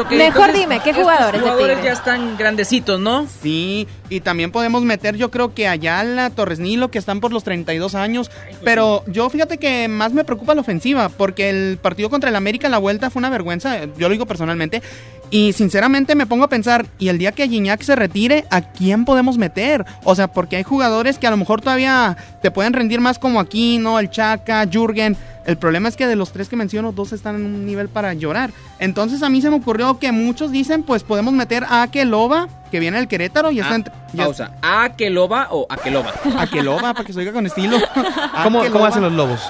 Entonces, 0.10 0.53
dime, 0.53 0.80
¿qué 0.93 0.99
estos 1.01 1.03
jugadores 1.03 1.41
de 1.41 1.49
jugadores 1.49 1.84
ya 1.84 1.91
están 1.91 2.38
grandecitos, 2.38 2.99
¿no? 2.99 3.27
Sí, 3.41 3.88
y 4.09 4.22
también 4.22 4.51
podemos 4.51 4.84
meter, 4.84 5.15
yo 5.15 5.31
creo 5.31 5.53
que 5.53 5.68
Ayala, 5.68 6.30
Torres 6.30 6.59
Nilo, 6.59 6.89
que 6.89 6.97
están 6.97 7.19
por 7.19 7.34
los 7.34 7.43
32 7.43 7.95
años. 7.95 8.31
Pero 8.64 9.03
yo 9.07 9.30
fíjate 9.30 9.57
que 9.57 9.88
más 9.88 10.14
me 10.14 10.23
preocupa 10.23 10.55
la 10.55 10.61
ofensiva, 10.61 11.09
porque 11.09 11.49
el 11.49 11.77
partido 11.77 12.09
contra 12.09 12.30
el 12.30 12.35
América, 12.35 12.69
la 12.69 12.77
vuelta 12.77 13.09
fue 13.09 13.19
una 13.19 13.30
vergüenza, 13.30 13.85
yo 13.85 14.07
lo 14.07 14.09
digo 14.09 14.26
personalmente. 14.26 14.81
Y 15.30 15.51
sinceramente 15.51 16.15
me 16.15 16.26
pongo 16.26 16.45
a 16.45 16.49
pensar, 16.49 16.85
y 16.99 17.09
el 17.09 17.18
día 17.18 17.34
que 17.34 17.49
Gignac 17.49 17.81
se 17.81 17.97
retire, 17.97 18.45
¿a 18.49 18.61
quién 18.61 19.03
podemos 19.03 19.38
meter? 19.38 19.85
O 20.05 20.15
sea, 20.15 20.30
porque 20.30 20.55
hay 20.55 20.64
jugadores 20.64 21.18
que 21.19 21.27
a 21.27 21.31
lo 21.31 21.38
mejor 21.38 21.59
todavía 21.59 22.15
te 22.41 22.49
pueden 22.49 22.72
rendir 22.72 23.01
más 23.01 23.19
como 23.19 23.41
Aquino, 23.41 23.99
el 23.99 24.09
Chaca, 24.09 24.65
Jürgen. 24.72 25.18
El 25.48 25.57
problema 25.57 25.88
es 25.90 25.95
que 25.95 26.06
de 26.06 26.15
los 26.15 26.32
tres 26.34 26.49
que 26.49 26.56
menciono, 26.56 26.91
dos 26.91 27.14
están 27.14 27.36
en 27.38 27.45
un 27.45 27.65
nivel 27.65 27.88
para 27.90 28.14
llorar. 28.14 28.52
Entonces 28.80 29.24
a 29.24 29.30
mí 29.30 29.41
se 29.41 29.49
me 29.49 29.56
ocurrió 29.56 29.98
que 29.98 30.11
muchos 30.11 30.52
dicen, 30.52 30.84
pues 30.84 31.03
podemos 31.03 31.34
meter 31.34 31.64
a 31.64 31.82
Akeloba, 31.84 32.48
que 32.69 32.80
viene 32.82 32.98
del 32.98 33.07
Querétaro 33.07 33.49
y 33.52 33.60
está 33.61 33.72
Ah, 33.72 33.76
entre... 33.76 33.94
ya- 34.14 34.24
Pausa. 34.26 34.52
¿Aqueloba 34.61 35.48
o 35.52 35.65
Aqueloba? 35.69 36.14
Akeloba, 36.38 36.94
para 36.94 37.06
que 37.06 37.14
se 37.14 37.19
oiga 37.19 37.32
con 37.32 37.45
estilo. 37.45 37.78
¿Cómo, 38.44 38.60
Akeloba. 38.60 38.69
¿Cómo 38.72 38.86
hacen 38.86 39.03
los 39.03 39.14
lobos? 39.14 39.49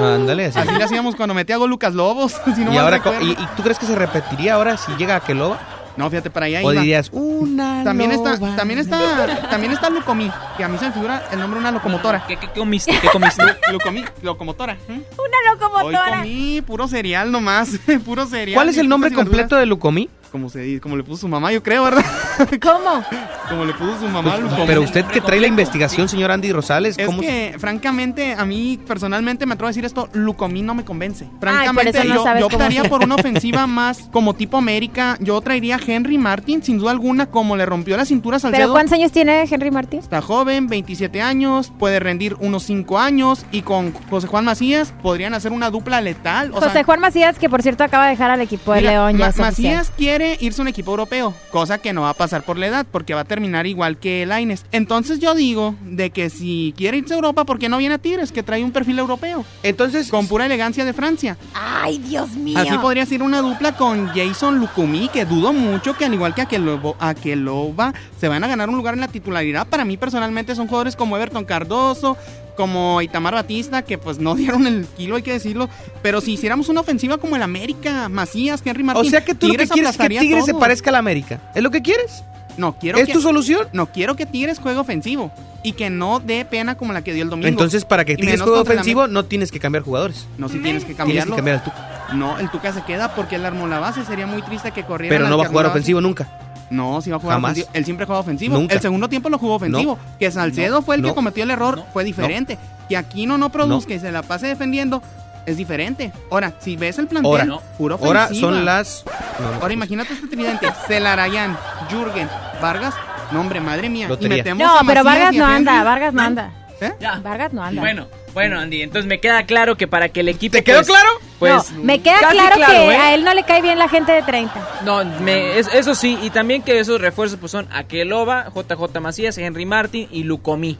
Ándale, 0.00 0.46
así. 0.46 0.58
Así 0.58 0.72
le 0.72 0.84
hacíamos 0.84 1.16
cuando 1.16 1.34
metía 1.34 1.56
a 1.56 1.58
gol 1.58 1.70
Lucas 1.70 1.94
Lobos. 1.94 2.36
si 2.54 2.64
no 2.64 2.72
y 2.72 2.76
ahora. 2.76 3.00
¿y, 3.20 3.30
y 3.32 3.48
tú 3.56 3.62
crees 3.62 3.78
que 3.78 3.86
se 3.86 3.96
repetiría 3.96 4.54
ahora 4.54 4.76
si 4.76 4.92
llega 4.96 5.16
a 5.16 5.20
Keloba? 5.20 5.58
No, 5.98 6.08
fíjate, 6.10 6.30
para 6.30 6.46
allá 6.46 6.60
¿O 6.62 6.72
iba. 6.72 6.80
dirías, 6.80 7.10
una 7.12 7.82
También 7.82 8.12
está, 8.12 8.38
también 8.56 8.78
está, 8.78 9.48
también 9.50 9.72
está 9.72 9.90
Lucomí, 9.90 10.30
que 10.56 10.64
a 10.64 10.68
mí 10.68 10.78
se 10.78 10.86
me 10.86 10.92
figura 10.92 11.24
el 11.32 11.38
nombre 11.38 11.58
de 11.58 11.60
una 11.60 11.72
locomotora. 11.72 12.24
¿Qué, 12.26 12.36
qué 12.36 12.48
comiste? 12.48 12.96
¿Qué 13.00 13.08
comiste? 13.08 13.42
Lucomí, 13.72 14.04
locomotora. 14.22 14.74
¿eh? 14.74 14.78
Una 14.88 15.02
Hoy 15.02 15.58
locomotora. 15.58 16.16
comí 16.18 16.62
puro 16.62 16.86
cereal 16.86 17.32
nomás, 17.32 17.70
puro 18.04 18.26
cereal. 18.26 18.54
¿Cuál 18.54 18.68
es 18.68 18.78
el 18.78 18.88
nombre 18.88 19.12
completo 19.12 19.56
de 19.56 19.66
Lucomí? 19.66 20.08
Como 20.30 20.48
se 20.50 20.60
dice, 20.60 20.80
como 20.80 20.96
le 20.96 21.02
puso 21.04 21.22
su 21.22 21.28
mamá, 21.28 21.50
yo 21.52 21.62
creo, 21.62 21.84
¿verdad? 21.84 22.04
¿Cómo? 22.62 23.02
Como 23.48 23.64
le 23.64 23.72
puso 23.72 23.98
su 24.00 24.08
mamá, 24.08 24.32
Pues, 24.32 24.42
Lucomí. 24.42 24.62
pero 24.66 24.82
usted 24.82 25.04
que 25.06 25.20
trae 25.20 25.40
la 25.40 25.46
investigación, 25.46 26.08
señor 26.08 26.30
Andy 26.30 26.52
Rosales, 26.52 26.98
Es 26.98 27.06
¿cómo? 27.06 27.20
que, 27.20 27.54
francamente, 27.58 28.34
a 28.34 28.44
mí 28.44 28.78
personalmente 28.86 29.46
me 29.46 29.54
atrevo 29.54 29.68
a 29.68 29.70
decir 29.70 29.84
esto, 29.84 30.08
Lucomí 30.12 30.62
no 30.62 30.74
me 30.74 30.84
convence. 30.84 31.26
Francamente, 31.40 32.04
no 32.04 32.14
yo, 32.14 32.38
yo 32.40 32.46
optaría 32.46 32.84
por 32.84 33.02
una 33.04 33.14
ofensiva 33.16 33.66
más 33.66 34.08
como 34.12 34.34
tipo 34.34 34.56
América. 34.58 35.16
Yo 35.20 35.40
traería 35.40 35.76
a 35.76 35.80
Henry 35.84 36.18
Martin, 36.18 36.62
sin 36.62 36.78
duda 36.78 36.90
alguna, 36.90 37.26
como 37.26 37.56
le 37.56 37.64
rompió 37.64 37.96
la 37.96 38.04
cintura 38.04 38.36
a 38.36 38.40
Salcedo. 38.40 38.60
¿Pero 38.62 38.72
cuántos 38.72 38.92
años 38.94 39.12
tiene 39.12 39.44
Henry 39.50 39.70
Martín? 39.70 40.00
Está 40.00 40.20
joven, 40.20 40.66
27 40.66 41.22
años, 41.22 41.72
puede 41.78 42.00
rendir 42.00 42.36
unos 42.40 42.64
5 42.64 42.98
años 42.98 43.46
y 43.50 43.62
con 43.62 43.92
José 44.10 44.26
Juan 44.26 44.44
Macías 44.44 44.92
podrían 45.02 45.32
hacer 45.34 45.52
una 45.52 45.70
dupla 45.70 46.00
letal. 46.00 46.50
O 46.52 46.56
José 46.60 46.70
sea, 46.72 46.84
Juan 46.84 47.00
Macías, 47.00 47.38
que 47.38 47.48
por 47.48 47.62
cierto 47.62 47.84
acaba 47.84 48.04
de 48.04 48.10
dejar 48.10 48.30
al 48.30 48.40
equipo 48.40 48.72
de 48.72 48.80
mira, 48.80 48.90
León. 48.92 49.12
Ya 49.16 49.24
Ma- 49.26 49.28
es. 49.30 49.38
Macías 49.38 49.92
quiere 49.96 50.17
irse 50.40 50.60
a 50.60 50.62
un 50.62 50.68
equipo 50.68 50.90
europeo, 50.90 51.34
cosa 51.50 51.78
que 51.78 51.92
no 51.92 52.02
va 52.02 52.10
a 52.10 52.14
pasar 52.14 52.42
por 52.42 52.58
la 52.58 52.66
edad 52.66 52.86
porque 52.90 53.14
va 53.14 53.20
a 53.20 53.24
terminar 53.24 53.66
igual 53.66 53.98
que 53.98 54.26
Laines. 54.26 54.64
Entonces 54.72 55.18
yo 55.18 55.34
digo 55.34 55.74
de 55.82 56.10
que 56.10 56.30
si 56.30 56.74
quiere 56.76 56.98
irse 56.98 57.14
a 57.14 57.16
Europa, 57.16 57.44
¿por 57.44 57.58
qué 57.58 57.68
no 57.68 57.78
viene 57.78 57.94
a 57.94 57.98
Tigres? 57.98 58.32
Que 58.32 58.42
trae 58.42 58.64
un 58.64 58.72
perfil 58.72 58.98
europeo. 58.98 59.44
Entonces, 59.62 60.08
con 60.08 60.26
pura 60.26 60.46
elegancia 60.46 60.84
de 60.84 60.92
Francia. 60.92 61.36
Ay, 61.54 61.98
Dios 61.98 62.30
mío. 62.30 62.58
Así 62.58 62.76
podría 62.78 63.06
ser 63.06 63.22
una 63.22 63.40
dupla 63.40 63.76
con 63.76 64.08
Jason 64.08 64.58
Lukumi, 64.58 65.08
que 65.08 65.24
dudo 65.24 65.52
mucho 65.52 65.96
que 65.96 66.04
al 66.04 66.14
igual 66.14 66.34
que 66.34 66.42
Akeloba 66.42 67.94
se 68.20 68.28
van 68.28 68.44
a 68.44 68.48
ganar 68.48 68.68
un 68.68 68.76
lugar 68.76 68.94
en 68.94 69.00
la 69.00 69.08
titularidad. 69.08 69.66
Para 69.66 69.84
mí 69.84 69.96
personalmente 69.96 70.54
son 70.54 70.66
jugadores 70.66 70.96
como 70.96 71.16
Everton 71.16 71.44
Cardoso, 71.44 72.16
como 72.58 73.00
Itamar 73.00 73.34
Batista, 73.34 73.82
que 73.82 73.98
pues 73.98 74.18
no 74.18 74.34
dieron 74.36 74.66
el 74.66 74.84
kilo, 74.96 75.14
hay 75.14 75.22
que 75.22 75.32
decirlo. 75.32 75.68
Pero 76.02 76.20
si 76.20 76.32
hiciéramos 76.32 76.68
una 76.68 76.80
ofensiva 76.80 77.16
como 77.18 77.36
el 77.36 77.42
América, 77.42 78.08
Macías, 78.08 78.60
Henry 78.64 78.82
Martín. 78.82 79.06
O 79.06 79.08
sea 79.08 79.24
que 79.24 79.32
tú 79.36 79.46
lo 79.46 79.52
que 79.52 79.58
Tigres 79.58 79.70
quieres 79.70 79.90
es 79.92 79.96
que 79.96 80.08
Tigres 80.18 80.44
se 80.44 80.54
parezca 80.54 80.90
a 80.90 80.92
la 80.92 80.98
América. 80.98 81.40
¿Es 81.54 81.62
lo 81.62 81.70
que 81.70 81.80
quieres? 81.82 82.24
No, 82.56 82.76
quiero 82.76 82.98
¿Es 82.98 83.06
que- 83.06 83.12
tu 83.12 83.20
solución? 83.22 83.68
No, 83.72 83.86
quiero 83.86 84.16
que 84.16 84.26
Tigres 84.26 84.58
juegue 84.58 84.80
ofensivo 84.80 85.30
y 85.62 85.72
que 85.74 85.88
no 85.90 86.18
dé 86.18 86.44
pena 86.44 86.76
como 86.76 86.92
la 86.92 87.02
que 87.04 87.14
dio 87.14 87.22
el 87.22 87.30
domingo. 87.30 87.48
Entonces, 87.48 87.84
para 87.84 88.04
que 88.04 88.16
Tigres 88.16 88.42
juegue 88.42 88.58
ofensivo, 88.58 89.06
no 89.06 89.24
tienes 89.24 89.52
que 89.52 89.60
cambiar 89.60 89.84
jugadores. 89.84 90.26
No, 90.36 90.48
si 90.48 90.58
tienes 90.58 90.82
que 90.84 90.94
Tienes 90.94 90.96
cambiarlo. 90.96 91.34
que 91.34 91.36
cambiar 91.36 91.56
al 91.58 91.62
Tuca. 91.64 92.14
No, 92.14 92.38
el 92.40 92.50
Tuca 92.50 92.72
se 92.72 92.82
queda 92.82 93.14
porque 93.14 93.36
él 93.36 93.46
armó 93.46 93.68
la 93.68 93.78
base. 93.78 94.04
Sería 94.04 94.26
muy 94.26 94.42
triste 94.42 94.72
que 94.72 94.82
corriera. 94.82 95.14
Pero 95.16 95.28
no 95.28 95.38
va 95.38 95.44
a 95.44 95.48
jugar 95.48 95.66
ofensivo 95.66 96.00
nunca. 96.00 96.28
No, 96.70 97.00
sí 97.00 97.10
va 97.10 97.16
a 97.16 97.20
jugar 97.20 97.36
Jamás. 97.36 97.52
ofensivo. 97.52 97.70
Él 97.74 97.84
siempre 97.84 98.06
juega 98.06 98.20
ofensivo. 98.20 98.58
Nunca. 98.58 98.74
El 98.74 98.80
segundo 98.80 99.08
tiempo 99.08 99.28
lo 99.30 99.38
jugó 99.38 99.54
ofensivo. 99.54 99.96
No. 100.02 100.18
Que 100.18 100.30
Salcedo 100.30 100.76
No. 100.76 100.82
fue 100.82 100.96
el 100.96 101.02
No. 101.02 101.08
que 101.08 101.14
cometió 101.14 101.44
el 101.44 101.50
error. 101.50 101.82
Fue 101.92 102.04
diferente. 102.04 102.58
Que 102.88 102.96
Aquino 102.96 103.38
no 103.38 103.50
produzca 103.50 103.90
No. 103.90 103.96
y 103.96 104.00
se 104.00 104.12
la 104.12 104.22
pase 104.22 104.46
defendiendo. 104.48 105.02
Es 105.46 105.56
diferente. 105.56 106.12
Ahora, 106.30 106.52
si 106.58 106.76
ves 106.76 106.98
el 106.98 107.06
plantel, 107.06 107.30
Ahora, 107.50 107.60
puro 107.78 107.94
ofensiva. 107.94 108.24
ahora 108.24 108.34
son 108.34 108.64
las... 108.66 109.04
no, 109.40 109.50
no. 109.54 109.62
Ahora 109.62 109.72
imagínate 109.72 110.12
este 110.12 110.26
tridente. 110.26 110.68
Celarayán, 110.86 111.56
Jürgen, 111.90 112.28
Vargas. 112.60 112.94
No, 113.32 113.40
hombre, 113.40 113.60
madre 113.60 113.88
mía. 113.88 114.08
Lotería. 114.08 114.36
Y 114.36 114.40
metemos 114.40 114.66
No, 114.66 114.78
a 114.78 114.82
pero 114.84 115.04
Vargas 115.04 115.34
no 115.34 115.46
anda. 115.46 115.82
Vargas 115.84 116.12
no 116.12 116.22
anda. 116.22 116.50
¿Eh? 116.80 116.92
Vargas 117.22 117.52
no 117.54 117.62
anda. 117.64 117.80
Bueno, 117.80 118.06
bueno, 118.38 118.60
Andy, 118.60 118.82
entonces 118.82 119.08
me 119.08 119.18
queda 119.18 119.42
claro 119.46 119.76
que 119.76 119.88
para 119.88 120.10
que 120.10 120.20
el 120.20 120.28
equipo. 120.28 120.52
¿Te 120.52 120.62
quedó 120.62 120.76
pues- 120.76 120.86
claro? 120.86 121.08
Pues. 121.40 121.72
no, 121.72 121.82
me 121.82 122.00
queda 122.00 122.18
claro, 122.30 122.54
que 122.54 122.62
¿eh? 122.92 122.96
a 122.96 123.14
él 123.14 123.24
no 123.24 123.34
le 123.34 123.42
cae 123.42 123.60
bien 123.62 123.78
la 123.80 123.88
gente 123.88 124.12
de 124.12 124.22
30. 124.22 124.80
No, 124.84 125.04
me- 125.04 125.58
es- 125.58 125.66
eso 125.74 125.96
sí, 125.96 126.16
y 126.22 126.30
también 126.30 126.62
que 126.62 126.78
esos 126.78 127.00
refuerzos 127.00 127.36
pues 127.40 127.50
son 127.50 127.66
Akeloba, 127.72 128.52
JJ 128.54 129.00
Macías, 129.00 129.36
Henry 129.38 129.66
Martin 129.66 130.06
y 130.12 130.22
Lucomí. 130.22 130.78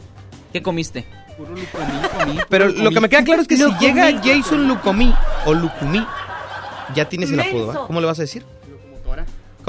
¿Qué 0.53 0.61
comiste? 0.61 1.05
Puro 1.37 1.49
Lucomí, 1.53 2.07
comí, 2.17 2.39
Pero 2.47 2.69
lo 2.69 2.91
que 2.91 3.01
me 3.01 3.09
queda 3.09 3.25
claro 3.25 3.41
es 3.41 3.47
que 3.49 3.57
si 3.57 3.65
llega 3.81 4.09
Jason 4.23 4.65
Lucomí 4.65 5.13
o 5.45 5.53
Lucumí, 5.53 6.05
ya 6.95 7.09
tienes 7.09 7.29
el 7.31 7.41
apodo, 7.41 7.67
¿va? 7.67 7.87
¿Cómo 7.87 7.99
le 7.99 8.07
vas 8.07 8.19
a 8.19 8.21
decir? 8.21 8.45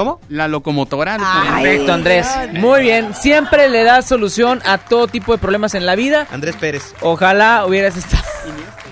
¿Cómo? 0.00 0.18
La 0.30 0.48
locomotora. 0.48 1.18
Perfecto, 1.62 1.92
Andrés. 1.92 2.26
Muy 2.54 2.80
bien. 2.80 3.14
Siempre 3.14 3.68
le 3.68 3.84
das 3.84 4.06
solución 4.06 4.62
a 4.64 4.78
todo 4.78 5.08
tipo 5.08 5.32
de 5.32 5.36
problemas 5.38 5.74
en 5.74 5.84
la 5.84 5.94
vida. 5.94 6.26
Andrés 6.32 6.56
Pérez. 6.56 6.94
Ojalá 7.02 7.66
hubieras 7.66 7.98
estado. 7.98 8.22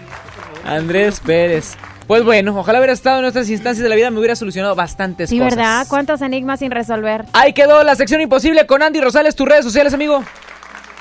Andrés 0.66 1.20
Pérez. 1.20 1.78
Pues 2.06 2.24
bueno, 2.24 2.54
ojalá 2.58 2.78
hubiera 2.78 2.92
estado 2.92 3.16
en 3.16 3.22
nuestras 3.22 3.48
instancias 3.48 3.82
de 3.82 3.88
la 3.88 3.94
vida, 3.94 4.10
me 4.10 4.18
hubiera 4.18 4.36
solucionado 4.36 4.74
bastantes 4.74 5.30
Sí, 5.30 5.38
cosas. 5.38 5.56
¿verdad? 5.56 5.86
¿Cuántos 5.88 6.20
enigmas 6.20 6.58
sin 6.60 6.70
resolver? 6.72 7.24
Ahí 7.32 7.54
quedó 7.54 7.82
la 7.84 7.94
sección 7.94 8.20
imposible 8.20 8.66
con 8.66 8.82
Andy 8.82 9.00
Rosales, 9.00 9.34
tus 9.34 9.48
redes 9.48 9.64
sociales, 9.64 9.94
amigo. 9.94 10.22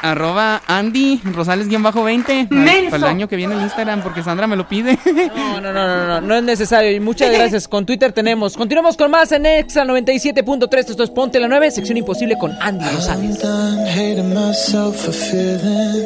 Arroba 0.01 0.61
Andy 0.67 1.19
Rosales-20. 1.23 2.49
Menso. 2.49 2.91
Para 2.91 2.97
el 2.97 3.03
año 3.03 3.27
que 3.27 3.35
viene 3.35 3.55
el 3.55 3.61
Instagram, 3.61 4.01
porque 4.01 4.23
Sandra 4.23 4.47
me 4.47 4.55
lo 4.55 4.67
pide. 4.67 4.97
No, 5.35 5.61
no, 5.61 5.73
no, 5.73 5.87
no, 5.87 6.07
no, 6.07 6.21
no 6.21 6.35
es 6.35 6.43
necesario. 6.43 6.91
Y 6.91 6.99
muchas 6.99 7.31
gracias. 7.31 7.67
Con 7.67 7.85
Twitter 7.85 8.11
tenemos. 8.11 8.55
Continuamos 8.55 8.97
con 8.97 9.11
más 9.11 9.31
en 9.31 9.45
Exa 9.45 9.83
97.3. 9.83 10.89
Esto 10.89 11.03
es 11.03 11.09
Ponte 11.09 11.39
la 11.39 11.47
9, 11.47 11.71
sección 11.71 11.97
imposible 11.97 12.37
con 12.37 12.51
Andy 12.61 12.85
Rosales. 12.85 13.37
done 13.39 13.85
hating 13.87 14.33
myself 14.33 14.95
for 14.95 15.13
feeling. 15.13 16.05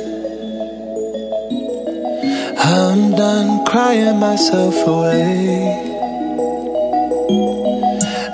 I'm 2.57 3.15
done 3.15 3.63
crying 3.65 4.19
myself 4.19 4.76
away. 4.88 5.88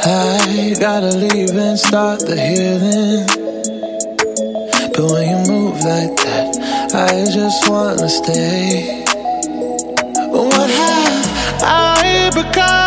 I 0.03 0.75
gotta 0.79 1.11
leave 1.17 1.55
and 1.55 1.77
start 1.77 2.19
the 2.19 2.35
healing. 2.35 3.25
But 4.93 5.11
when 5.11 5.29
you 5.29 5.36
like 5.87 6.15
that, 6.17 6.51
I 6.93 7.23
just 7.31 7.69
wanna 7.69 8.09
stay. 8.09 9.05
What 10.29 10.69
have 10.69 11.61
I 11.63 12.29
become? 12.35 12.86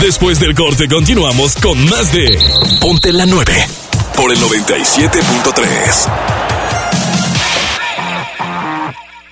Después 0.00 0.38
del 0.38 0.54
corte 0.54 0.86
continuamos 0.86 1.56
con 1.56 1.84
más 1.90 2.12
de 2.12 2.38
Ponte 2.80 3.12
la 3.12 3.26
9 3.26 3.52
por 4.16 4.32
el 4.32 4.38
97.3. 4.38 6.08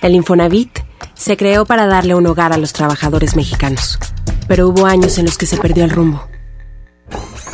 El 0.01 0.15
Infonavit 0.15 0.79
Se 1.13 1.37
creó 1.37 1.65
para 1.65 1.87
darle 1.87 2.15
un 2.15 2.27
hogar 2.27 2.51
a 2.51 2.57
los 2.57 2.73
trabajadores 2.73 3.37
mexicanos, 3.37 3.97
pero 4.49 4.67
hubo 4.67 4.85
años 4.85 5.17
en 5.17 5.25
los 5.25 5.37
que 5.37 5.45
se 5.45 5.55
perdió 5.55 5.85
el 5.85 5.89
rumbo. 5.89 6.27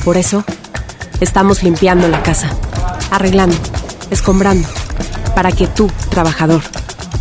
Por 0.03 0.17
eso, 0.17 0.43
estamos 1.21 1.61
limpiando 1.61 2.07
la 2.07 2.23
casa, 2.23 2.49
arreglando, 3.11 3.57
escombrando, 4.09 4.67
para 5.35 5.51
que 5.51 5.67
tú, 5.67 5.87
trabajador, 6.09 6.63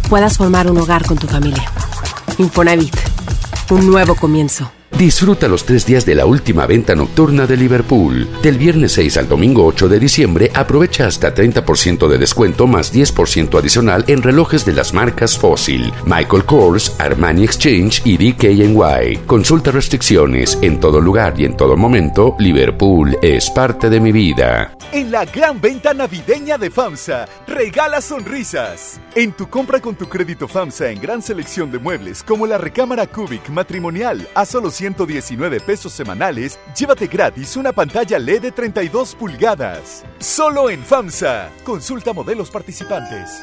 puedas 0.09 0.39
formar 0.39 0.71
un 0.71 0.79
hogar 0.79 1.05
con 1.05 1.19
tu 1.19 1.27
familia. 1.27 1.71
Infonavit, 2.39 2.97
un 3.69 3.87
nuevo 3.87 4.15
comienzo. 4.17 4.73
Disfruta 4.99 5.49
los 5.49 5.65
tres 5.65 5.85
días 5.85 6.07
de 6.07 6.15
la 6.15 6.27
última 6.27 6.67
venta 6.67 6.95
nocturna 6.95 7.47
de 7.47 7.57
Liverpool. 7.57 8.29
Del 8.43 8.57
viernes 8.57 8.93
6 8.93 9.17
al 9.17 9.29
domingo 9.29 9.65
8 9.67 9.89
de 9.89 9.99
diciembre, 9.99 10.51
aprovecha 10.55 11.07
hasta 11.07 11.35
30% 11.35 12.07
de 12.07 12.19
descuento 12.19 12.67
más 12.67 12.95
10% 12.95 13.59
adicional 13.59 14.05
en 14.07 14.23
relojes 14.23 14.65
de 14.65 14.75
las 14.75 14.95
marcas 14.95 15.37
Fossil, 15.37 15.93
Michael 16.07 16.45
Kors, 16.45 16.95
Armani 16.99 17.43
Exchange 17.45 18.03
y 18.05 18.17
DKNY. 18.17 19.27
Consulta 19.27 19.73
restricciones. 19.73 20.59
En 20.63 20.79
todo 20.79 21.01
lugar 21.01 21.35
y 21.37 21.47
en 21.47 21.57
todo 21.57 21.77
momento, 21.77 22.37
Liverpool 22.39 23.17
es 23.23 23.51
parte 23.51 23.91
de 23.91 23.99
mi 23.99 24.13
vida. 24.13 24.77
En 24.93 25.11
la 25.11 25.25
gran 25.25 25.61
venta 25.61 25.95
navideña 25.95 26.59
de 26.59 26.71
FAMSA, 26.71 27.27
regala 27.49 28.01
sonrisas. 28.03 29.01
En 29.15 29.33
tu 29.33 29.49
compra 29.49 29.81
con 29.81 29.95
tu 29.95 30.09
crédito 30.09 30.47
FAMSA 30.47 30.91
en 30.91 31.01
gran 31.01 31.23
selección 31.23 31.73
de 31.73 31.79
muebles 31.79 32.23
como 32.23 32.47
la 32.47 32.59
recámara 32.59 33.07
Cubic 33.07 33.49
matrimonial 33.49 34.29
a 34.35 34.45
solo 34.45 34.71
119 34.83 35.61
pesos 35.61 35.93
semanales, 35.93 36.59
llévate 36.77 37.07
gratis 37.07 37.57
una 37.57 37.73
pantalla 37.73 38.19
LED 38.19 38.43
de 38.43 38.51
32 38.51 39.15
pulgadas. 39.15 40.05
Solo 40.19 40.71
en 40.71 40.83
FAMSA. 40.83 41.51
Consulta 41.65 42.13
modelos 42.13 42.51
participantes. 42.51 43.41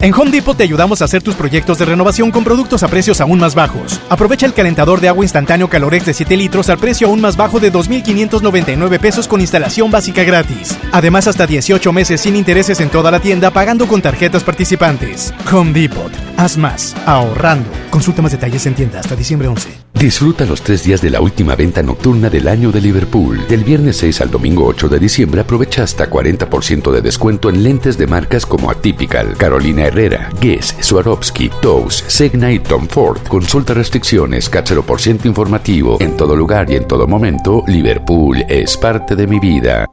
En 0.00 0.14
Home 0.14 0.30
Depot 0.30 0.56
te 0.56 0.62
ayudamos 0.62 1.02
a 1.02 1.06
hacer 1.06 1.22
tus 1.22 1.34
proyectos 1.34 1.78
de 1.78 1.86
renovación 1.86 2.30
con 2.30 2.44
productos 2.44 2.82
a 2.82 2.88
precios 2.88 3.20
aún 3.20 3.40
más 3.40 3.54
bajos. 3.54 4.00
Aprovecha 4.10 4.46
el 4.46 4.52
calentador 4.52 5.00
de 5.00 5.08
agua 5.08 5.24
instantáneo 5.24 5.68
Calorex 5.68 6.06
de 6.06 6.14
7 6.14 6.36
litros 6.36 6.68
al 6.68 6.78
precio 6.78 7.08
aún 7.08 7.20
más 7.20 7.36
bajo 7.36 7.58
de 7.58 7.72
2.599 7.72 9.00
pesos 9.00 9.26
con 9.26 9.40
instalación 9.40 9.90
básica 9.90 10.22
gratis. 10.22 10.78
Además, 10.92 11.26
hasta 11.26 11.46
18 11.46 11.92
meses 11.92 12.20
sin 12.20 12.36
intereses 12.36 12.78
en 12.80 12.90
toda 12.90 13.10
la 13.10 13.20
tienda 13.20 13.50
pagando 13.50 13.88
con 13.88 14.02
tarjetas 14.02 14.44
participantes. 14.44 15.34
Home 15.50 15.72
Depot. 15.72 16.27
Haz 16.38 16.56
más. 16.56 16.94
Ahorrando. 17.04 17.68
Consulta 17.90 18.22
más 18.22 18.30
detalles 18.30 18.64
en 18.66 18.74
tienda 18.76 19.00
hasta 19.00 19.16
diciembre 19.16 19.48
11. 19.48 19.70
Disfruta 19.92 20.46
los 20.46 20.62
tres 20.62 20.84
días 20.84 21.02
de 21.02 21.10
la 21.10 21.20
última 21.20 21.56
venta 21.56 21.82
nocturna 21.82 22.30
del 22.30 22.46
año 22.46 22.70
de 22.70 22.80
Liverpool. 22.80 23.44
Del 23.48 23.64
viernes 23.64 23.96
6 23.96 24.20
al 24.20 24.30
domingo 24.30 24.64
8 24.66 24.88
de 24.88 25.00
diciembre 25.00 25.40
aprovecha 25.40 25.82
hasta 25.82 26.08
40% 26.08 26.92
de 26.92 27.02
descuento 27.02 27.50
en 27.50 27.64
lentes 27.64 27.98
de 27.98 28.06
marcas 28.06 28.46
como 28.46 28.70
Atypical, 28.70 29.36
Carolina 29.36 29.86
Herrera, 29.86 30.30
Guess, 30.40 30.76
Swarovski, 30.78 31.50
Toast, 31.60 32.08
Segna 32.08 32.52
y 32.52 32.60
Tom 32.60 32.86
Ford. 32.86 33.18
Consulta 33.26 33.74
restricciones, 33.74 34.48
por 34.86 35.00
ciento 35.00 35.26
informativo. 35.26 35.96
En 35.98 36.16
todo 36.16 36.36
lugar 36.36 36.70
y 36.70 36.76
en 36.76 36.86
todo 36.86 37.08
momento, 37.08 37.64
Liverpool 37.66 38.44
es 38.48 38.76
parte 38.76 39.16
de 39.16 39.26
mi 39.26 39.40
vida. 39.40 39.86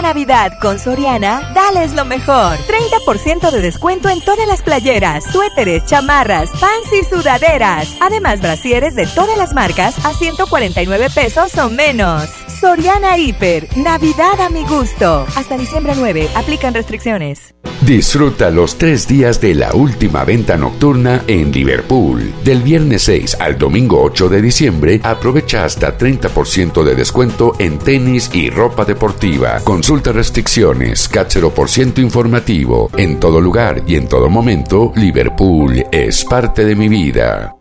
Navidad 0.00 0.58
con 0.60 0.78
Soriana, 0.78 1.52
dales 1.54 1.92
lo 1.94 2.04
mejor. 2.04 2.56
30% 2.56 3.50
de 3.50 3.60
descuento 3.60 4.08
en 4.08 4.20
todas 4.20 4.46
las 4.46 4.62
playeras, 4.62 5.24
suéteres, 5.24 5.84
chamarras, 5.84 6.48
pants 6.60 6.92
y 6.92 7.04
sudaderas. 7.04 7.94
Además, 8.00 8.40
brasieres 8.40 8.94
de 8.94 9.06
todas 9.08 9.36
las 9.36 9.52
marcas 9.52 10.02
a 10.06 10.14
149 10.14 11.08
pesos 11.14 11.58
o 11.58 11.68
menos. 11.68 12.30
Soriana 12.60 13.18
Hiper, 13.18 13.76
Navidad 13.76 14.40
a 14.40 14.48
mi 14.48 14.64
gusto. 14.64 15.26
Hasta 15.36 15.58
diciembre 15.58 15.94
9, 15.96 16.30
aplican 16.34 16.72
restricciones. 16.72 17.54
Disfruta 17.84 18.48
los 18.50 18.78
tres 18.78 19.08
días 19.08 19.40
de 19.40 19.56
la 19.56 19.74
última 19.74 20.24
venta 20.24 20.56
nocturna 20.56 21.24
en 21.26 21.50
Liverpool. 21.50 22.32
Del 22.44 22.62
viernes 22.62 23.02
6 23.02 23.38
al 23.40 23.58
domingo 23.58 24.00
8 24.04 24.28
de 24.28 24.40
diciembre, 24.40 25.00
aprovecha 25.02 25.64
hasta 25.64 25.98
30% 25.98 26.84
de 26.84 26.94
descuento 26.94 27.56
en 27.58 27.80
tenis 27.80 28.30
y 28.32 28.50
ropa 28.50 28.84
deportiva. 28.84 29.58
Consulta 29.82 30.12
restricciones, 30.12 31.08
cáchero 31.08 31.52
por 31.52 31.68
ciento 31.68 32.00
informativo. 32.00 32.88
En 32.96 33.18
todo 33.18 33.40
lugar 33.40 33.82
y 33.84 33.96
en 33.96 34.06
todo 34.06 34.30
momento, 34.30 34.92
Liverpool 34.94 35.84
es 35.90 36.24
parte 36.24 36.64
de 36.64 36.76
mi 36.76 36.88
vida. 36.88 37.56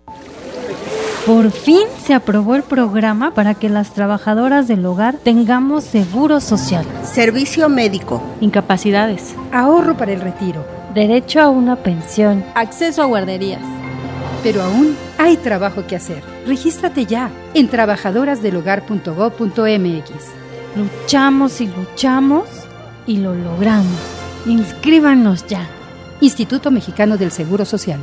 Por 1.26 1.49
fin 1.49 1.88
se 2.06 2.14
aprobó 2.14 2.53
el 2.53 2.61
programa 2.61 3.34
para 3.34 3.56
que 3.56 3.69
las 3.69 3.95
trabajadoras 3.95 4.68
del 4.68 4.85
hogar 4.85 5.18
tengamos 5.18 5.84
seguro 5.84 6.41
social, 6.41 6.85
servicio 7.03 7.69
médico, 7.69 8.22
incapacidades, 8.39 9.34
ahorro 9.52 9.98
para 9.98 10.14
el 10.14 10.22
retiro, 10.22 10.64
derecho 10.93 11.41
a 11.41 11.49
una 11.49 11.77
pensión, 11.77 12.45
acceso 12.53 13.02
a 13.02 13.06
guarderías. 13.06 13.64
Pero 14.43 14.61
aún 14.61 14.95
hay 15.18 15.38
trabajo 15.38 15.88
que 15.88 15.95
hacer. 15.95 16.22
Regístrate 16.45 17.07
ya 17.07 17.31
en 17.56 17.68
trabajadorasdelhogar.gov.mx. 17.68 20.40
Luchamos 20.76 21.60
y 21.61 21.68
luchamos 21.68 22.45
y 23.06 23.18
lo 23.18 23.35
logramos. 23.35 23.99
Inscríbanos 24.45 25.45
ya. 25.48 25.68
Instituto 26.22 26.72
Mexicano 26.72 27.18
del 27.18 27.31
Seguro 27.31 27.65
Social. 27.65 27.99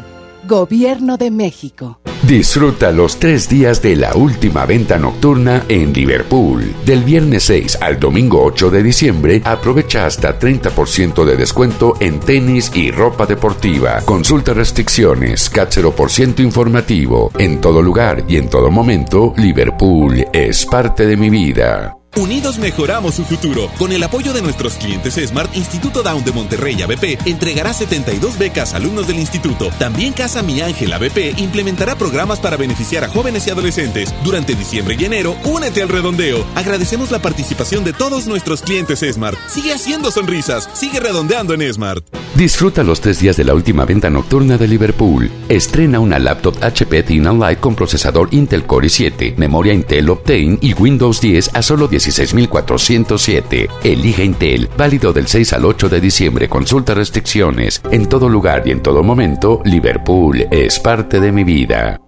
Gobierno 0.47 1.17
de 1.17 1.31
México. 1.31 2.01
Disfruta 2.23 2.93
los 2.93 3.19
tres 3.19 3.49
días 3.49 3.81
de 3.81 3.97
la 3.97 4.15
última 4.15 4.67
venta 4.67 4.99
nocturna 4.99 5.65
en 5.69 5.93
Liverpool. 5.93 6.75
Del 6.85 7.05
viernes 7.05 7.45
6 7.45 7.79
al 7.81 7.99
domingo 7.99 8.43
8 8.43 8.71
de 8.71 8.83
diciembre, 8.83 9.41
aprovecha 9.45 10.05
hasta 10.05 10.39
30% 10.39 11.25
de 11.25 11.37
descuento 11.37 11.95
en 12.01 12.21
tenis 12.21 12.71
y 12.75 12.91
ropa 12.91 13.25
deportiva. 13.25 14.01
Consulta 14.05 14.53
restricciones, 14.53 15.51
por 15.97 16.11
ciento 16.11 16.43
informativo. 16.43 17.31
En 17.39 17.61
todo 17.61 17.81
lugar 17.81 18.25
y 18.29 18.37
en 18.37 18.51
todo 18.51 18.71
momento, 18.71 19.33
Liverpool 19.37 20.27
es 20.33 20.67
parte 20.67 21.07
de 21.07 21.17
mi 21.17 21.31
vida. 21.31 21.98
Unidos 22.19 22.59
mejoramos 22.59 23.15
su 23.15 23.25
futuro. 23.25 23.71
Con 23.79 23.93
el 23.93 24.03
apoyo 24.03 24.33
de 24.33 24.43
nuestros 24.43 24.75
clientes 24.75 25.15
Smart, 25.15 25.57
Instituto 25.57 26.03
Down 26.03 26.25
de 26.25 26.33
Monterrey 26.33 26.83
ABP 26.83 27.17
entregará 27.27 27.73
72 27.73 28.37
becas 28.37 28.75
a 28.75 28.79
alumnos 28.79 29.07
del 29.07 29.21
instituto. 29.21 29.71
También 29.79 30.13
Casa 30.13 30.43
Mi 30.43 30.61
Ángel 30.61 30.93
ABP 30.93 31.39
implementará 31.39 31.97
programas 31.97 32.41
para 32.41 32.57
beneficiar 32.57 33.05
a 33.05 33.09
jóvenes 33.09 33.47
y 33.47 33.51
adolescentes. 33.51 34.13
Durante 34.25 34.57
diciembre 34.57 34.97
y 34.99 35.05
enero, 35.05 35.37
únete 35.45 35.81
al 35.81 35.89
redondeo. 35.89 36.45
Agradecemos 36.57 37.13
la 37.13 37.21
participación 37.21 37.85
de 37.85 37.93
todos 37.93 38.27
nuestros 38.27 38.63
clientes 38.63 38.99
Smart. 39.01 39.39
Sigue 39.49 39.73
haciendo 39.73 40.11
sonrisas, 40.11 40.69
sigue 40.75 40.99
redondeando 40.99 41.55
en 41.55 41.73
Smart. 41.73 42.05
Disfruta 42.35 42.83
los 42.83 43.01
tres 43.01 43.19
días 43.19 43.37
de 43.37 43.45
la 43.45 43.55
última 43.55 43.85
venta 43.85 44.11
nocturna 44.11 44.59
de 44.59 44.69
Liverpool. 44.69 45.31
Estrena 45.49 45.99
una 45.99 46.19
laptop 46.19 46.57
HP 46.63 47.03
Thin 47.05 47.25
Light 47.39 47.61
con 47.61 47.75
procesador 47.75 48.29
Intel 48.33 48.65
Core 48.65 48.89
i7, 48.89 49.37
memoria 49.37 49.73
Intel 49.73 50.09
Optane 50.11 50.59
y 50.61 50.73
Windows 50.75 51.21
10 51.21 51.51
a 51.55 51.63
solo 51.63 51.89
16.407. 52.09 53.69
Elige 53.85 54.25
Intel, 54.25 54.69
válido 54.77 55.13
del 55.13 55.27
6 55.27 55.53
al 55.53 55.65
8 55.65 55.89
de 55.89 56.01
diciembre. 56.01 56.49
Consulta 56.49 56.95
restricciones. 56.95 57.83
En 57.91 58.09
todo 58.09 58.29
lugar 58.29 58.63
y 58.67 58.71
en 58.71 58.83
todo 58.83 59.03
momento, 59.03 59.61
Liverpool 59.65 60.47
es 60.51 60.79
parte 60.79 61.21
de 61.21 61.33
mi 61.33 61.45
vida. 61.45 62.01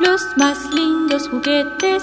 Los 0.00 0.22
más 0.36 0.58
lindos 0.72 1.28
juguetes 1.28 2.02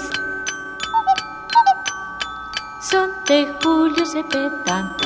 son 2.90 3.10
de 3.28 3.46
Julio 3.62 4.06
Cepeda. 4.06 4.96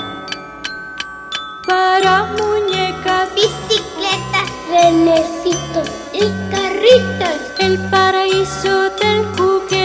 Para 1.66 2.24
muñecas, 2.38 3.28
bicicletas, 3.34 4.50
renecitos 4.70 5.88
y 6.12 6.20
carritas. 6.50 7.38
El 7.60 7.78
paraíso 7.90 8.90
del 9.00 9.24
juguete 9.36 9.81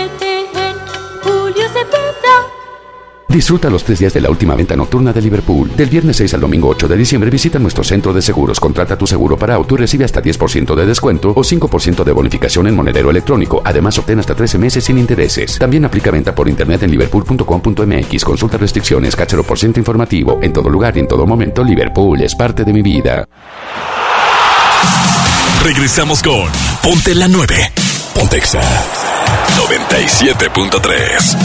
Julio 1.48 1.65
Cepeda. 1.69 2.36
Disfruta 3.30 3.69
los 3.69 3.82
tres 3.84 3.99
días 3.99 4.14
de 4.14 4.19
la 4.19 4.30
última 4.30 4.53
venta 4.53 4.76
nocturna 4.76 5.14
de 5.14 5.22
Liverpool. 5.22 5.72
Del 5.78 5.90
viernes 5.90 6.18
6 6.18 6.34
al 6.34 6.41
domingo 6.41 6.68
8 6.68 6.90
de 6.90 6.98
diciembre 6.98 7.30
visita 7.30 7.57
nuestro 7.57 7.86
centro 7.86 8.11
de 8.11 8.22
seguros. 8.22 8.60
Contrata 8.60 8.98
tu 8.98 9.07
seguro 9.07 9.38
para 9.38 9.56
auto 9.56 9.76
y 9.76 9.78
recibe 9.78 10.03
hasta 10.03 10.22
10% 10.22 10.76
de 10.76 10.86
descuento 10.86 11.30
o 11.30 11.44
5% 11.44 12.03
de 12.03 12.11
bonificación 12.11 12.68
en 12.68 12.76
monedero 12.76 13.10
electrónico. 13.10 13.61
Además, 13.64 13.98
obtén 13.98 14.19
hasta 14.19 14.36
13 14.36 14.57
meses 14.57 14.84
sin 14.84 14.98
intereses. 14.98 15.57
También 15.57 15.86
aplica 15.86 16.11
venta 16.11 16.36
por 16.36 16.49
internet 16.49 16.84
en 16.84 16.91
liverpool.com.mx. 16.91 18.26
Consulta 18.26 18.57
restricciones, 18.57 19.15
cáchero 19.15 19.44
por 19.44 19.57
ciento 19.57 19.80
informativo. 19.80 20.40
En 20.41 20.52
todo 20.52 20.69
lugar 20.69 20.98
y 20.98 20.99
en 20.99 21.07
todo 21.07 21.26
momento, 21.26 21.64
Liverpool 21.64 22.22
es 22.22 22.36
parte 22.36 22.65
de 22.65 22.74
mi 22.74 22.82
vida. 22.82 23.26
Regresamos 25.64 26.22
con 26.22 26.49
Ponte 26.82 27.15
la 27.15 27.30
9. 27.30 27.87
Pontexa 28.18 28.61
97.3. 29.69 31.38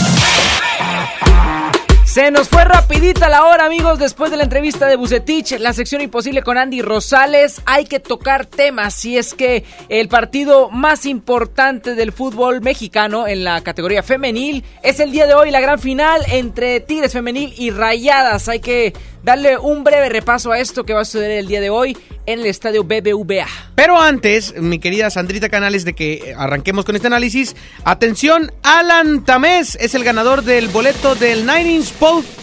Se 2.06 2.30
nos 2.30 2.48
fue 2.48 2.64
rapidita 2.64 3.28
la 3.28 3.44
hora, 3.44 3.66
amigos, 3.66 3.98
después 3.98 4.30
de 4.30 4.38
la 4.38 4.44
entrevista 4.44 4.86
de 4.86 4.96
Bucetich, 4.96 5.58
la 5.58 5.74
sección 5.74 6.00
imposible 6.00 6.42
con 6.42 6.56
Andy 6.56 6.80
Rosales. 6.80 7.60
Hay 7.66 7.84
que 7.84 8.00
tocar 8.00 8.46
temas, 8.46 8.94
si 8.94 9.18
es 9.18 9.34
que 9.34 9.64
el 9.90 10.08
partido 10.08 10.70
más 10.70 11.04
importante 11.04 11.94
del 11.94 12.12
fútbol 12.12 12.62
mexicano 12.62 13.26
en 13.26 13.44
la 13.44 13.60
categoría 13.62 14.02
femenil 14.02 14.64
es 14.82 14.98
el 15.00 15.12
día 15.12 15.26
de 15.26 15.34
hoy, 15.34 15.50
la 15.50 15.60
gran 15.60 15.78
final 15.78 16.22
entre 16.30 16.80
Tigres 16.80 17.12
Femenil 17.12 17.52
y 17.56 17.70
Rayadas. 17.70 18.48
Hay 18.48 18.60
que 18.60 18.94
darle 19.22 19.58
un 19.58 19.84
breve 19.84 20.08
repaso 20.08 20.52
a 20.52 20.58
esto 20.58 20.84
que 20.84 20.92
va 20.92 21.00
a 21.00 21.04
suceder 21.04 21.32
el 21.32 21.46
día 21.46 21.60
de 21.60 21.70
hoy 21.70 21.96
en 22.26 22.40
el 22.40 22.46
estadio 22.46 22.84
BBVA. 22.84 23.46
Pero 23.74 24.00
antes, 24.00 24.54
mi 24.60 24.78
querida 24.78 25.10
Sandrita 25.10 25.48
Canales, 25.48 25.84
de 25.84 25.94
que 25.94 26.34
arranquemos 26.36 26.84
con 26.84 26.94
este 26.94 27.08
análisis, 27.08 27.56
atención, 27.84 28.52
Alan 28.62 29.24
Tamés 29.24 29.76
es 29.80 29.94
el 29.94 30.04
ganador 30.04 30.42
del 30.42 30.68
boleto 30.68 31.14
del 31.14 31.46
Nine 31.46 31.72
Inch 31.72 31.92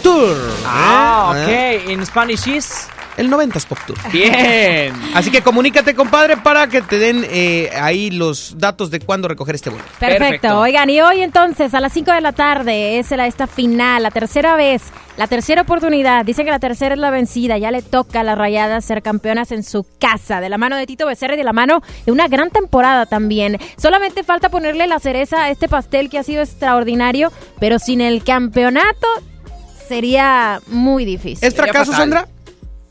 Tour. 0.04 0.38
Ah, 0.66 1.34
¿Eh? 1.36 1.82
ok. 1.84 1.90
En 1.92 2.06
Spanish 2.06 2.48
is. 2.48 2.88
El 3.20 3.30
90s 3.30 3.66
Pop 3.66 3.78
Tour. 3.86 3.98
Bien. 4.14 4.94
Así 5.14 5.30
que 5.30 5.42
comunícate, 5.42 5.94
compadre, 5.94 6.38
para 6.38 6.68
que 6.68 6.82
te 6.82 6.98
den 6.98 7.26
eh, 7.30 7.70
ahí 7.76 8.12
los 8.12 8.58
datos 8.58 8.92
de 8.92 9.02
cuándo 9.02 9.28
recoger 9.28 9.56
este 9.56 9.70
boleto. 9.70 9.90
Perfecto. 10.00 10.58
Oigan, 10.58 10.90
y 10.90 11.02
hoy 11.02 11.22
entonces 11.22 11.74
a 11.74 11.82
las 11.82 11.92
5 11.92 12.14
de 12.14 12.22
la 12.22 12.32
tarde 12.32 12.98
es 12.98 13.12
la, 13.12 13.28
esta 13.28 13.46
final, 13.46 14.04
la 14.04 14.12
tercera 14.12 14.56
vez, 14.56 14.84
la 15.18 15.28
tercera 15.28 15.64
oportunidad. 15.64 16.24
Dicen 16.24 16.46
que 16.46 16.52
la 16.52 16.60
tercera 16.60 16.96
es 16.96 17.02
la 17.02 17.12
vencida. 17.12 17.58
Ya 17.58 17.72
le 17.72 17.82
toca 17.82 18.22
a 18.22 18.24
las 18.24 18.38
rayadas 18.38 18.86
ser 18.86 19.02
campeonas 19.02 19.52
en 19.52 19.64
su 19.64 19.86
casa, 20.00 20.40
de 20.40 20.48
la 20.48 20.58
mano 20.58 20.78
de 20.78 20.86
Tito 20.86 21.06
Becerra 21.06 21.34
y 21.34 21.38
de 21.38 21.44
la 21.44 21.52
mano 21.52 21.82
de 22.06 22.14
una 22.14 22.30
gran 22.30 22.52
temporada 22.52 23.06
también. 23.06 23.58
Solamente 23.78 24.24
falta 24.24 24.48
ponerle 24.48 24.88
la 24.88 25.00
cereza 25.00 25.44
a 25.44 25.50
este 25.50 25.68
pastel 25.68 26.10
que 26.10 26.20
ha 26.20 26.24
sido 26.24 26.42
extraordinario, 26.42 27.34
pero 27.60 27.80
sin 27.80 28.00
el 28.00 28.24
campeonato 28.24 29.08
sería 29.90 30.62
muy 30.68 31.04
difícil. 31.04 31.46
¿Es 31.46 31.54
fracaso, 31.54 31.92
Sandra? 31.92 32.26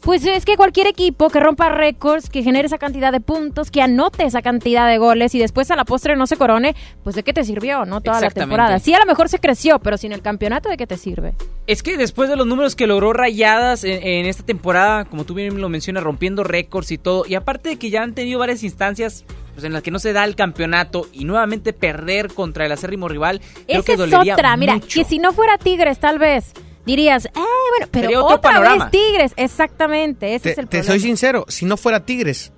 Pues 0.01 0.25
es 0.25 0.45
que 0.45 0.57
cualquier 0.57 0.87
equipo 0.87 1.29
que 1.29 1.41
rompa 1.41 1.69
récords, 1.71 2.31
que 2.31 2.43
genere 2.43 2.67
esa 2.67 2.79
cantidad 2.79 3.11
de 3.11 3.21
puntos, 3.21 3.71
que 3.71 3.83
anote 3.83 4.25
esa 4.25 4.43
cantidad 4.43 4.89
de 4.89 4.99
goles 4.99 5.35
y 5.35 5.39
después 5.39 5.71
a 5.71 5.77
la 5.77 5.85
postre 5.85 6.17
no 6.17 6.27
se 6.27 6.37
corone, 6.37 6.77
pues 7.03 7.17
de 7.17 7.25
qué 7.25 7.33
te 7.33 7.45
sirvió, 7.45 7.85
¿no? 7.85 8.01
Toda 8.01 8.21
la 8.21 8.31
temporada. 8.31 8.79
Sí, 8.79 8.95
a 8.95 8.99
lo 8.99 9.07
mejor 9.07 9.29
se 9.29 9.39
creció, 9.39 9.81
pero 9.81 9.97
sin 9.97 10.13
el 10.13 10.23
campeonato, 10.23 10.69
¿de 10.69 10.77
qué 10.77 10.87
te 10.87 10.97
sirve? 10.97 11.35
Es 11.67 11.83
que 11.83 11.97
después 11.97 12.29
de 12.29 12.37
los 12.37 12.47
números 12.47 12.77
que 12.77 12.87
logró 12.87 13.13
Rayadas 13.13 13.83
en, 13.85 14.03
en 14.03 14.27
esta 14.27 14.45
temporada, 14.45 15.05
como 15.05 15.25
tú 15.25 15.35
bien 15.35 15.61
lo 15.61 15.69
mencionas, 15.69 16.05
rompiendo 16.05 16.45
récords 16.45 16.93
y 16.93 16.99
todo, 16.99 17.25
y 17.27 17.35
aparte 17.35 17.71
de 17.71 17.77
que 17.77 17.91
ya 17.91 18.03
han 18.03 18.15
tenido 18.15 18.39
varias 18.39 18.63
instancias 18.63 19.25
pues, 19.55 19.65
en 19.65 19.73
las 19.73 19.83
que 19.83 19.91
no 19.91 19.99
se 19.99 20.13
da 20.13 20.25
el 20.25 20.37
campeonato 20.37 21.09
y 21.13 21.25
nuevamente 21.25 21.73
perder 21.73 22.33
contra 22.33 22.65
el 22.65 22.71
acérrimo 22.71 23.09
rival, 23.09 23.41
creo 23.67 23.83
que 23.83 23.95
es 23.95 24.01
otra, 24.01 24.57
mira, 24.57 24.75
mucho. 24.75 25.01
que 25.01 25.05
si 25.05 25.19
no 25.19 25.33
fuera 25.33 25.59
Tigres, 25.59 25.99
tal 25.99 26.21
vez 26.21 26.53
dirías, 26.89 27.27
eh, 27.27 27.31
bueno, 27.35 27.87
pero 27.93 28.05
Sería 28.07 28.23
otro 28.23 28.37
otra 28.37 28.51
panorama. 28.51 28.85
vez 28.87 28.91
Tigres, 28.91 29.33
exactamente, 29.37 30.35
ese 30.35 30.43
Te, 30.43 30.51
es 30.51 30.59
el 30.59 30.65
te 30.65 30.69
problema. 30.79 30.87
soy 30.93 31.01
sincero, 31.01 31.45
si 31.49 31.65
no 31.67 31.77
fuera 31.77 32.05
Tigres, 32.05 32.53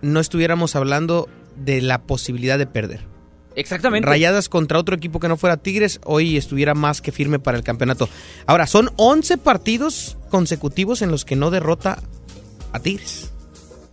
no 0.00 0.20
estuviéramos 0.20 0.74
hablando 0.76 1.28
de 1.56 1.82
la 1.82 2.02
posibilidad 2.02 2.58
de 2.58 2.66
perder. 2.66 3.04
Exactamente. 3.54 4.06
Rayadas 4.06 4.48
contra 4.50 4.78
otro 4.78 4.94
equipo 4.94 5.18
que 5.18 5.28
no 5.28 5.36
fuera 5.38 5.56
Tigres, 5.56 5.98
hoy 6.04 6.36
estuviera 6.36 6.74
más 6.74 7.00
que 7.00 7.10
firme 7.12 7.38
para 7.38 7.56
el 7.56 7.64
campeonato. 7.64 8.08
Ahora, 8.46 8.66
son 8.66 8.90
11 8.96 9.38
partidos 9.38 10.18
consecutivos 10.30 11.00
en 11.02 11.10
los 11.10 11.24
que 11.24 11.36
no 11.36 11.50
derrota 11.50 11.98
a 12.72 12.80
Tigres. 12.80 13.32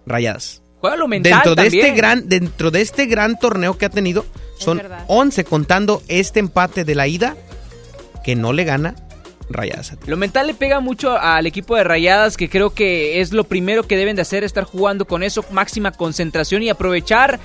Rayadas. 0.05 0.61
Juega 0.81 0.97
lo 0.97 1.07
mental 1.07 1.31
Dentro 1.31 1.55
de 1.55 1.63
también. 1.63 1.85
este 1.85 1.95
gran 1.97 2.27
dentro 2.27 2.71
de 2.71 2.81
este 2.81 3.05
gran 3.05 3.39
torneo 3.39 3.77
que 3.77 3.85
ha 3.85 3.89
tenido, 3.89 4.25
son 4.59 4.79
verdad. 4.79 5.05
11 5.07 5.45
contando 5.45 6.03
este 6.09 6.41
empate 6.41 6.83
de 6.83 6.95
la 6.95 7.07
ida 7.07 7.37
que 8.25 8.35
no 8.35 8.51
le 8.51 8.65
gana 8.65 8.95
Rayadas. 9.53 9.95
Lo 10.05 10.17
mental 10.17 10.47
le 10.47 10.53
pega 10.53 10.79
mucho 10.79 11.17
al 11.17 11.45
equipo 11.45 11.75
de 11.75 11.83
Rayadas, 11.83 12.37
que 12.37 12.49
creo 12.49 12.71
que 12.71 13.21
es 13.21 13.31
lo 13.31 13.43
primero 13.43 13.83
que 13.83 13.97
deben 13.97 14.15
de 14.15 14.23
hacer, 14.23 14.43
estar 14.43 14.63
jugando 14.63 15.05
con 15.05 15.23
eso, 15.23 15.45
máxima 15.51 15.91
concentración 15.91 16.63
y 16.63 16.69
aprovechar 16.69 17.39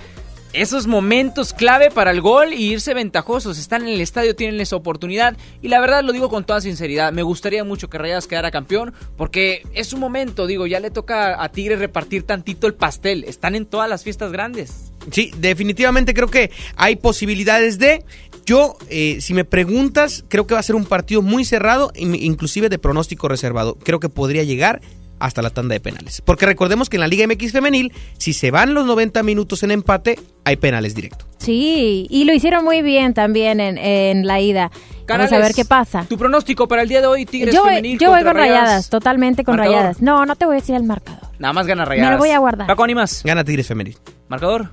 esos 0.52 0.86
momentos 0.86 1.52
clave 1.52 1.90
para 1.90 2.10
el 2.10 2.20
gol 2.20 2.52
y 2.52 2.72
irse 2.72 2.94
ventajosos. 2.94 3.59
Están 3.59 3.82
en 3.82 3.89
el 3.89 4.01
estadio, 4.01 4.35
tienen 4.35 4.60
esa 4.60 4.76
oportunidad 4.76 5.36
y 5.62 5.68
la 5.68 5.80
verdad 5.80 6.02
lo 6.02 6.12
digo 6.12 6.28
con 6.28 6.44
toda 6.44 6.60
sinceridad, 6.60 7.12
me 7.12 7.22
gustaría 7.22 7.64
mucho 7.64 7.89
que 7.90 7.98
Rayadas 7.98 8.26
quedara 8.26 8.51
campeón 8.51 8.94
porque 9.16 9.62
es 9.74 9.93
un 9.93 10.01
momento, 10.01 10.47
digo, 10.47 10.66
ya 10.66 10.80
le 10.80 10.90
toca 10.90 11.43
a 11.43 11.48
Tigres 11.51 11.78
repartir 11.78 12.22
tantito 12.22 12.66
el 12.66 12.74
pastel. 12.74 13.24
Están 13.24 13.55
en 13.55 13.66
todas 13.66 13.89
las 13.89 14.05
fiestas 14.05 14.32
grandes. 14.32 14.93
Sí, 15.10 15.32
definitivamente 15.39 16.12
creo 16.12 16.28
que 16.28 16.51
hay 16.76 16.97
posibilidades 16.97 17.78
de. 17.78 18.05
Yo, 18.49 18.79
eh, 18.89 19.19
si 19.20 19.35
me 19.35 19.45
preguntas, 19.45 20.25
creo 20.29 20.47
que 20.47 20.55
va 20.55 20.61
a 20.61 20.62
ser 20.62 20.75
un 20.75 20.87
partido 20.87 21.20
muy 21.20 21.45
cerrado, 21.45 21.93
in- 21.95 22.15
inclusive 22.15 22.70
de 22.70 22.79
pronóstico 22.79 23.29
reservado. 23.29 23.75
Creo 23.85 24.01
que 24.01 24.09
podría 24.09 24.43
llegar 24.43 24.81
hasta 25.19 25.43
la 25.43 25.51
tanda 25.51 25.75
de 25.75 25.81
penales. 25.81 26.23
Porque 26.25 26.47
recordemos 26.47 26.89
que 26.89 26.97
en 26.97 27.03
la 27.03 27.09
Liga 27.09 27.27
MX 27.27 27.53
femenil, 27.53 27.93
si 28.16 28.33
se 28.33 28.51
van 28.51 28.73
los 28.73 28.87
90 28.87 29.23
minutos 29.23 29.62
en 29.65 29.73
empate, 29.73 30.19
hay 30.45 30.57
penales 30.57 30.95
directo. 30.95 31.27
Sí, 31.37 32.07
y 32.09 32.25
lo 32.25 32.33
hicieron 32.33 32.65
muy 32.65 32.81
bien 32.81 33.12
también 33.12 33.61
en, 33.61 33.77
en 33.77 34.27
la 34.27 34.41
ida. 34.41 34.70
Vamos 35.07 35.31
a 35.33 35.39
ver 35.39 35.53
qué 35.55 35.65
pasa. 35.66 36.07
Tu 36.09 36.16
pronóstico 36.16 36.69
para 36.69 36.81
el 36.83 36.89
día 36.89 37.01
de 37.03 37.07
hoy, 37.07 37.27
Tigres 37.27 37.55
Yo, 37.55 37.62
voy- 37.62 37.70
femenil 37.70 37.99
yo 37.99 38.11
voy 38.11 38.23
con 38.25 38.35
rayadas. 38.35 38.89
totalmente 38.89 39.45
con 39.45 39.57
Marcador. 39.57 39.77
rayadas. 39.79 40.01
No, 40.03 40.25
no 40.25 40.37
te 40.37 40.47
voy 40.47 40.57
a 40.57 40.61
decir 40.61 40.75
el 40.75 40.85
marcador. 40.85 41.20
Nada 41.39 41.53
más 41.53 41.66
gana 41.66 41.85
Rayadas. 41.85 42.11
Me 42.11 42.16
lo 42.16 42.19
voy 42.19 42.31
a 42.31 42.39
guardar. 42.39 42.66
Paco 42.66 42.83
Animas. 42.85 43.23
Gana 43.25 43.45
Tigres 43.45 43.66
femenil. 43.66 43.97
Marcador. 44.29 44.70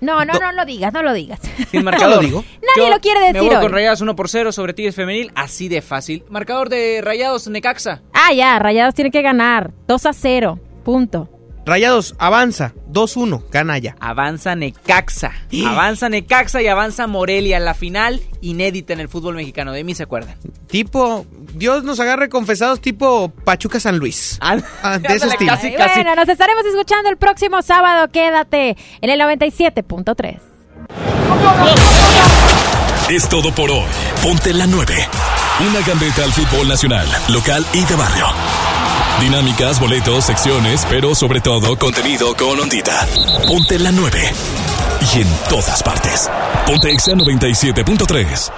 No, 0.00 0.24
no, 0.24 0.34
no 0.34 0.52
lo 0.52 0.64
digas, 0.64 0.92
no 0.92 1.02
lo 1.02 1.12
digas. 1.12 1.40
Sin 1.70 1.82
marcador. 1.84 2.16
lo 2.16 2.20
digo. 2.28 2.44
Nadie 2.76 2.90
lo 2.90 3.00
quiere 3.00 3.20
Me 3.20 3.26
decir 3.32 3.42
voy 3.48 3.56
hoy. 3.56 3.62
con 3.62 3.72
Rayados 3.72 4.00
1 4.00 4.14
por 4.16 4.28
0 4.28 4.52
sobre 4.52 4.74
Tigres 4.74 4.94
Femenil, 4.94 5.32
así 5.34 5.68
de 5.68 5.80
fácil. 5.82 6.24
Marcador 6.28 6.68
de 6.68 7.00
Rayados 7.02 7.48
Necaxa. 7.48 8.02
Ah, 8.12 8.32
ya, 8.34 8.58
Rayados 8.58 8.94
tiene 8.94 9.10
que 9.10 9.22
ganar. 9.22 9.72
2 9.88 10.06
a 10.06 10.12
0. 10.12 10.58
Punto. 10.84 11.28
Rayados, 11.66 12.14
avanza. 12.18 12.72
2-1, 12.92 13.42
gana 13.50 13.76
ya. 13.78 13.96
Avanza 13.98 14.54
Necaxa. 14.54 15.32
Avanza 15.66 16.08
Necaxa 16.08 16.62
y 16.62 16.68
avanza 16.68 17.08
Morelia. 17.08 17.58
La 17.58 17.74
final 17.74 18.22
inédita 18.40 18.92
en 18.92 19.00
el 19.00 19.08
fútbol 19.08 19.34
mexicano. 19.34 19.72
De 19.72 19.82
mí 19.82 19.92
se 19.94 20.04
acuerdan. 20.04 20.36
Tipo, 20.68 21.26
Dios 21.54 21.82
nos 21.82 21.98
agarre 21.98 22.28
confesados 22.28 22.80
tipo 22.80 23.30
Pachuca 23.44 23.80
San 23.80 23.98
Luis. 23.98 24.38
Ah, 24.40 24.54
de 24.56 24.60
ese 24.62 24.76
ándale, 24.82 25.14
estilo. 25.26 25.52
casi, 25.52 25.66
Y 25.68 25.76
Bueno, 25.76 26.14
nos 26.14 26.28
estaremos 26.28 26.64
escuchando 26.64 27.10
el 27.10 27.16
próximo 27.16 27.60
sábado. 27.62 28.08
Quédate 28.12 28.76
en 29.00 29.10
el 29.10 29.20
97.3. 29.20 30.38
Es 33.10 33.28
todo 33.28 33.52
por 33.52 33.70
hoy. 33.70 33.84
Ponte 34.22 34.52
la 34.54 34.66
9. 34.68 34.94
Una 35.68 35.80
gambeta 35.86 36.22
al 36.24 36.32
fútbol 36.32 36.68
nacional, 36.68 37.06
local 37.28 37.64
y 37.72 37.84
de 37.84 37.94
barrio. 37.96 38.26
Dinámicas, 39.20 39.80
boletos, 39.80 40.24
secciones, 40.24 40.86
pero 40.90 41.14
sobre 41.14 41.40
todo 41.40 41.78
contenido 41.78 42.36
con 42.36 42.60
ondita. 42.60 43.06
Ponte 43.46 43.78
la 43.78 43.90
9. 43.90 44.18
Y 45.14 45.20
en 45.20 45.28
todas 45.48 45.82
partes. 45.82 46.30
Ponte 46.66 46.90
Exa 46.90 47.12
97.3. 47.12 48.52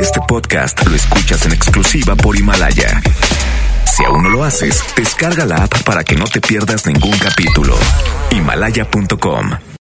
Este 0.00 0.20
podcast 0.26 0.86
lo 0.86 0.96
escuchas 0.96 1.44
en 1.46 1.52
exclusiva 1.52 2.16
por 2.16 2.36
Himalaya. 2.36 3.00
Si 3.84 4.04
aún 4.04 4.22
no 4.22 4.30
lo 4.30 4.44
haces, 4.44 4.82
descarga 4.96 5.44
la 5.44 5.56
app 5.56 5.82
para 5.82 6.04
que 6.04 6.16
no 6.16 6.24
te 6.24 6.40
pierdas 6.40 6.86
ningún 6.86 7.16
capítulo. 7.18 7.76
Himalaya.com 8.30 9.60